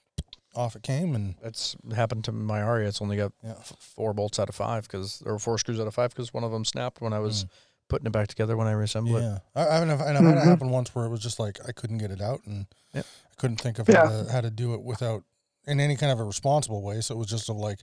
off 0.56 0.76
it 0.76 0.84
came. 0.84 1.16
And 1.16 1.36
That's 1.42 1.78
happened 1.96 2.26
to 2.26 2.32
my 2.34 2.62
Aria. 2.62 2.88
It's 2.90 3.02
only 3.02 3.16
got 3.18 3.32
yeah, 3.44 3.52
f- 3.58 3.74
four 3.80 4.14
bolts 4.14 4.38
out 4.40 4.50
of 4.50 4.56
five 4.56 4.84
because 4.84 5.24
or 5.26 5.40
four 5.40 5.58
screws 5.58 5.80
out 5.80 5.88
of 5.88 5.94
five 5.96 6.10
because 6.10 6.34
one 6.34 6.44
of 6.44 6.52
them 6.52 6.66
snapped 6.66 7.00
when 7.02 7.14
I 7.14 7.20
was 7.20 7.46
Mm. 7.46 7.50
putting 7.88 8.06
it 8.08 8.12
back 8.12 8.28
together 8.28 8.58
when 8.58 8.68
I 8.68 8.74
reassembled 8.74 9.18
it. 9.18 9.22
yeah. 9.24 9.40
I, 9.56 9.66
I, 9.66 9.78
and 9.82 9.92
I've, 9.92 10.02
and 10.02 10.18
I've 10.18 10.24
had 10.26 10.38
it 10.38 10.42
Mhm. 10.42 10.46
happen 10.46 10.70
once 10.70 10.94
where 10.94 11.06
it 11.06 11.10
was 11.10 11.22
just 11.22 11.40
like 11.40 11.58
I 11.68 11.72
couldn't 11.72 12.00
get 12.00 12.12
it 12.12 12.22
out, 12.22 12.42
and 12.46 12.66
Yep. 12.94 13.06
Couldn't 13.40 13.60
think 13.60 13.80
of 13.80 13.90
Yeah. 13.90 14.04
how, 14.08 14.24
to, 14.24 14.32
how 14.32 14.42
to 14.42 14.52
do 14.52 14.76
it 14.76 14.84
without 14.84 15.24
in 15.66 15.80
any 15.80 15.96
kind 15.96 16.12
of 16.12 16.20
a 16.20 16.24
responsible 16.24 16.84
way. 16.84 17.02
So 17.02 17.16
it 17.16 17.18
was 17.18 17.28
just 17.28 17.50
of 17.50 17.56
like, 17.58 17.80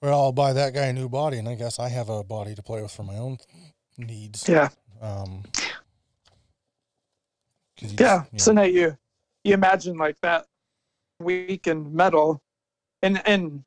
well, 0.00 0.18
I'll 0.18 0.32
buy 0.32 0.52
that 0.54 0.72
guy 0.72 0.86
a 0.86 0.92
new 0.92 1.08
body, 1.08 1.38
and 1.38 1.48
I 1.48 1.54
guess 1.54 1.78
I 1.78 1.88
have 1.88 2.08
a 2.08 2.24
body 2.24 2.54
to 2.54 2.62
play 2.62 2.80
with 2.80 2.92
for 2.92 3.02
my 3.02 3.16
own 3.16 3.38
needs. 3.98 4.48
yeah, 4.48 4.68
Um, 5.02 5.42
you 7.80 7.90
yeah. 7.98 8.24
So 8.36 8.52
now 8.52 8.62
you 8.62 8.96
you 9.44 9.54
imagine 9.54 9.96
like 9.98 10.20
that 10.22 10.46
weakened 11.20 11.92
metal, 11.92 12.42
and 13.02 13.22
and 13.26 13.64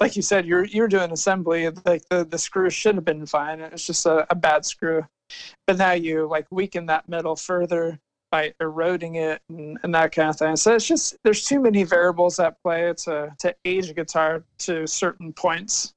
like 0.00 0.16
you 0.16 0.22
said, 0.22 0.46
you're 0.46 0.64
you're 0.64 0.88
doing 0.88 1.12
assembly. 1.12 1.70
Like 1.84 2.08
the 2.08 2.24
the 2.24 2.38
screw 2.38 2.70
should 2.70 2.94
have 2.96 3.04
been 3.04 3.26
fine. 3.26 3.60
It's 3.60 3.86
just 3.86 4.06
a, 4.06 4.26
a 4.30 4.34
bad 4.34 4.64
screw, 4.64 5.06
but 5.66 5.78
now 5.78 5.92
you 5.92 6.26
like 6.26 6.46
weaken 6.50 6.86
that 6.86 7.08
metal 7.08 7.36
further 7.36 7.98
by 8.34 8.52
eroding 8.58 9.14
it 9.14 9.40
and, 9.48 9.78
and 9.84 9.94
that 9.94 10.10
kind 10.10 10.28
of 10.28 10.36
thing. 10.36 10.56
So 10.56 10.74
it's 10.74 10.88
just 10.88 11.16
there's 11.22 11.44
too 11.44 11.60
many 11.60 11.84
variables 11.84 12.40
at 12.40 12.60
play 12.64 12.92
to 13.04 13.32
to 13.38 13.54
age 13.64 13.88
a 13.90 13.94
guitar 13.94 14.42
to 14.58 14.88
certain 14.88 15.32
points. 15.32 15.94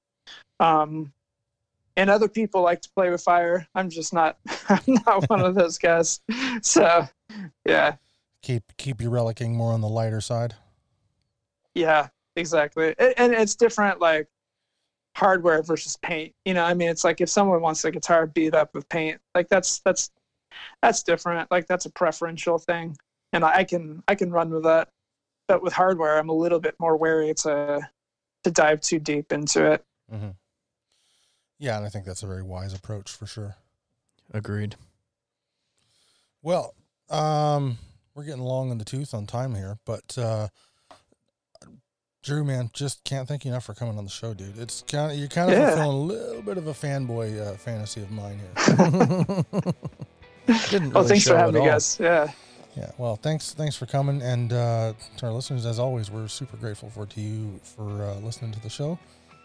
Um, 0.60 1.12
and 1.96 2.12
other 2.12 2.28
people 2.28 2.62
like 2.62 2.82
to 2.82 2.90
play 2.96 3.10
with 3.10 3.24
fire. 3.24 3.68
I'm 3.74 3.90
just 3.90 4.14
not. 4.14 4.38
I'm 4.70 5.00
not 5.08 5.28
one 5.32 5.42
of 5.42 5.56
those 5.56 5.80
guys. 5.80 6.22
So, 6.62 7.08
yeah, 7.66 7.96
keep 8.44 8.64
keep 8.78 9.02
your 9.02 9.12
relicking 9.12 9.56
more 9.56 9.74
on 9.74 9.82
the 9.82 9.90
lighter 9.90 10.22
side. 10.22 10.54
yeah, 11.74 12.10
exactly. 12.36 12.94
And, 13.00 13.14
and 13.18 13.34
it's 13.34 13.56
different, 13.56 14.00
like 14.00 14.28
hardware 15.16 15.64
versus 15.64 15.98
paint. 15.98 16.36
You 16.46 16.54
know, 16.54 16.64
I 16.64 16.76
mean, 16.76 16.90
it's 16.90 17.04
like 17.04 17.20
if 17.20 17.30
someone 17.30 17.62
wants 17.62 17.84
a 17.84 17.90
guitar 17.90 18.28
beat 18.28 18.54
up 18.54 18.76
with 18.76 18.88
paint, 18.90 19.20
like 19.34 19.50
that's 19.50 19.80
that's 19.80 20.12
that's 20.82 21.04
different. 21.04 21.50
Like 21.52 21.68
that's 21.68 21.86
a 21.86 21.92
preferential 21.92 22.58
thing, 22.58 22.98
and 23.34 23.44
I 23.44 23.64
can 23.64 24.04
I 24.08 24.16
can 24.16 24.32
run 24.32 24.50
with 24.50 24.64
that. 24.64 24.90
But 25.48 25.62
with 25.64 25.74
hardware, 25.74 26.18
I'm 26.18 26.30
a 26.30 26.34
little 26.34 26.60
bit 26.60 26.76
more 26.80 26.98
wary 26.98 27.34
to 27.36 27.82
to 28.44 28.52
dive 28.52 28.82
too 28.82 29.00
deep 29.00 29.32
into 29.32 29.72
it. 29.72 29.84
Mm-hmm. 30.14 30.30
Yeah, 31.60 31.78
and 31.78 31.86
I 31.86 31.90
think 31.90 32.06
that's 32.06 32.24
a 32.24 32.28
very 32.28 32.44
wise 32.44 32.74
approach 32.74 33.12
for 33.12 33.26
sure. 33.26 33.56
Agreed. 34.34 34.76
Well, 36.44 36.76
um, 37.10 37.78
we're 38.14 38.24
getting 38.26 38.42
long 38.44 38.72
in 38.72 38.78
the 38.78 38.86
tooth 38.86 39.14
on 39.14 39.26
time 39.26 39.56
here, 39.56 39.78
but 39.86 40.18
uh, 40.18 40.50
Drew, 42.24 42.44
man, 42.44 42.70
just 42.74 43.04
can't 43.04 43.28
thank 43.28 43.44
you 43.46 43.52
enough 43.52 43.66
for 43.66 43.74
coming 43.74 43.98
on 43.98 44.04
the 44.04 44.10
show, 44.12 44.34
dude. 44.34 44.58
It's 44.60 44.84
kind 44.84 45.12
of 45.12 45.18
you're 45.18 45.30
kind 45.30 45.50
of 45.52 45.58
Yeah. 45.58 45.70
fulfilling 45.70 45.98
a 45.98 46.00
little 46.00 46.42
bit 46.42 46.58
of 46.58 46.68
a 46.68 46.74
fanboy 46.74 47.40
uh, 47.42 47.54
fantasy 47.54 48.02
of 48.02 48.12
mine 48.12 48.40
here. 48.40 49.44
Didn't 50.70 50.92
Oh, 50.96 51.00
really 51.00 51.08
thanks 51.10 51.24
show 51.26 51.32
for 51.34 51.38
having 51.38 51.56
at 51.56 51.60
me, 51.62 51.68
all. 51.68 51.74
guys. 51.76 51.98
Yeah, 52.00 52.32
Yeah, 52.76 52.92
well, 52.98 53.16
thanks, 53.16 53.54
thanks 53.54 53.76
for 53.76 53.86
coming, 53.86 54.22
and 54.22 54.54
uh, 54.54 54.94
to 55.18 55.26
our 55.26 55.32
listeners, 55.32 55.66
as 55.66 55.80
always, 55.80 56.10
we're 56.12 56.28
super 56.28 56.58
grateful 56.58 56.90
for 56.90 57.06
to 57.06 57.22
you 57.22 57.60
for 57.64 57.90
uh, 58.04 58.16
listening 58.20 58.52
to 58.54 58.60
the 58.62 58.70
show, 58.70 58.98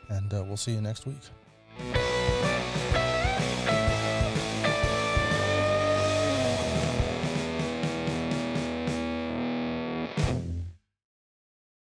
and 0.08 0.32
uh, 0.32 0.44
we'll 0.46 0.56
see 0.56 0.72
you 0.72 0.80
next 0.80 1.06
week. 1.06 1.18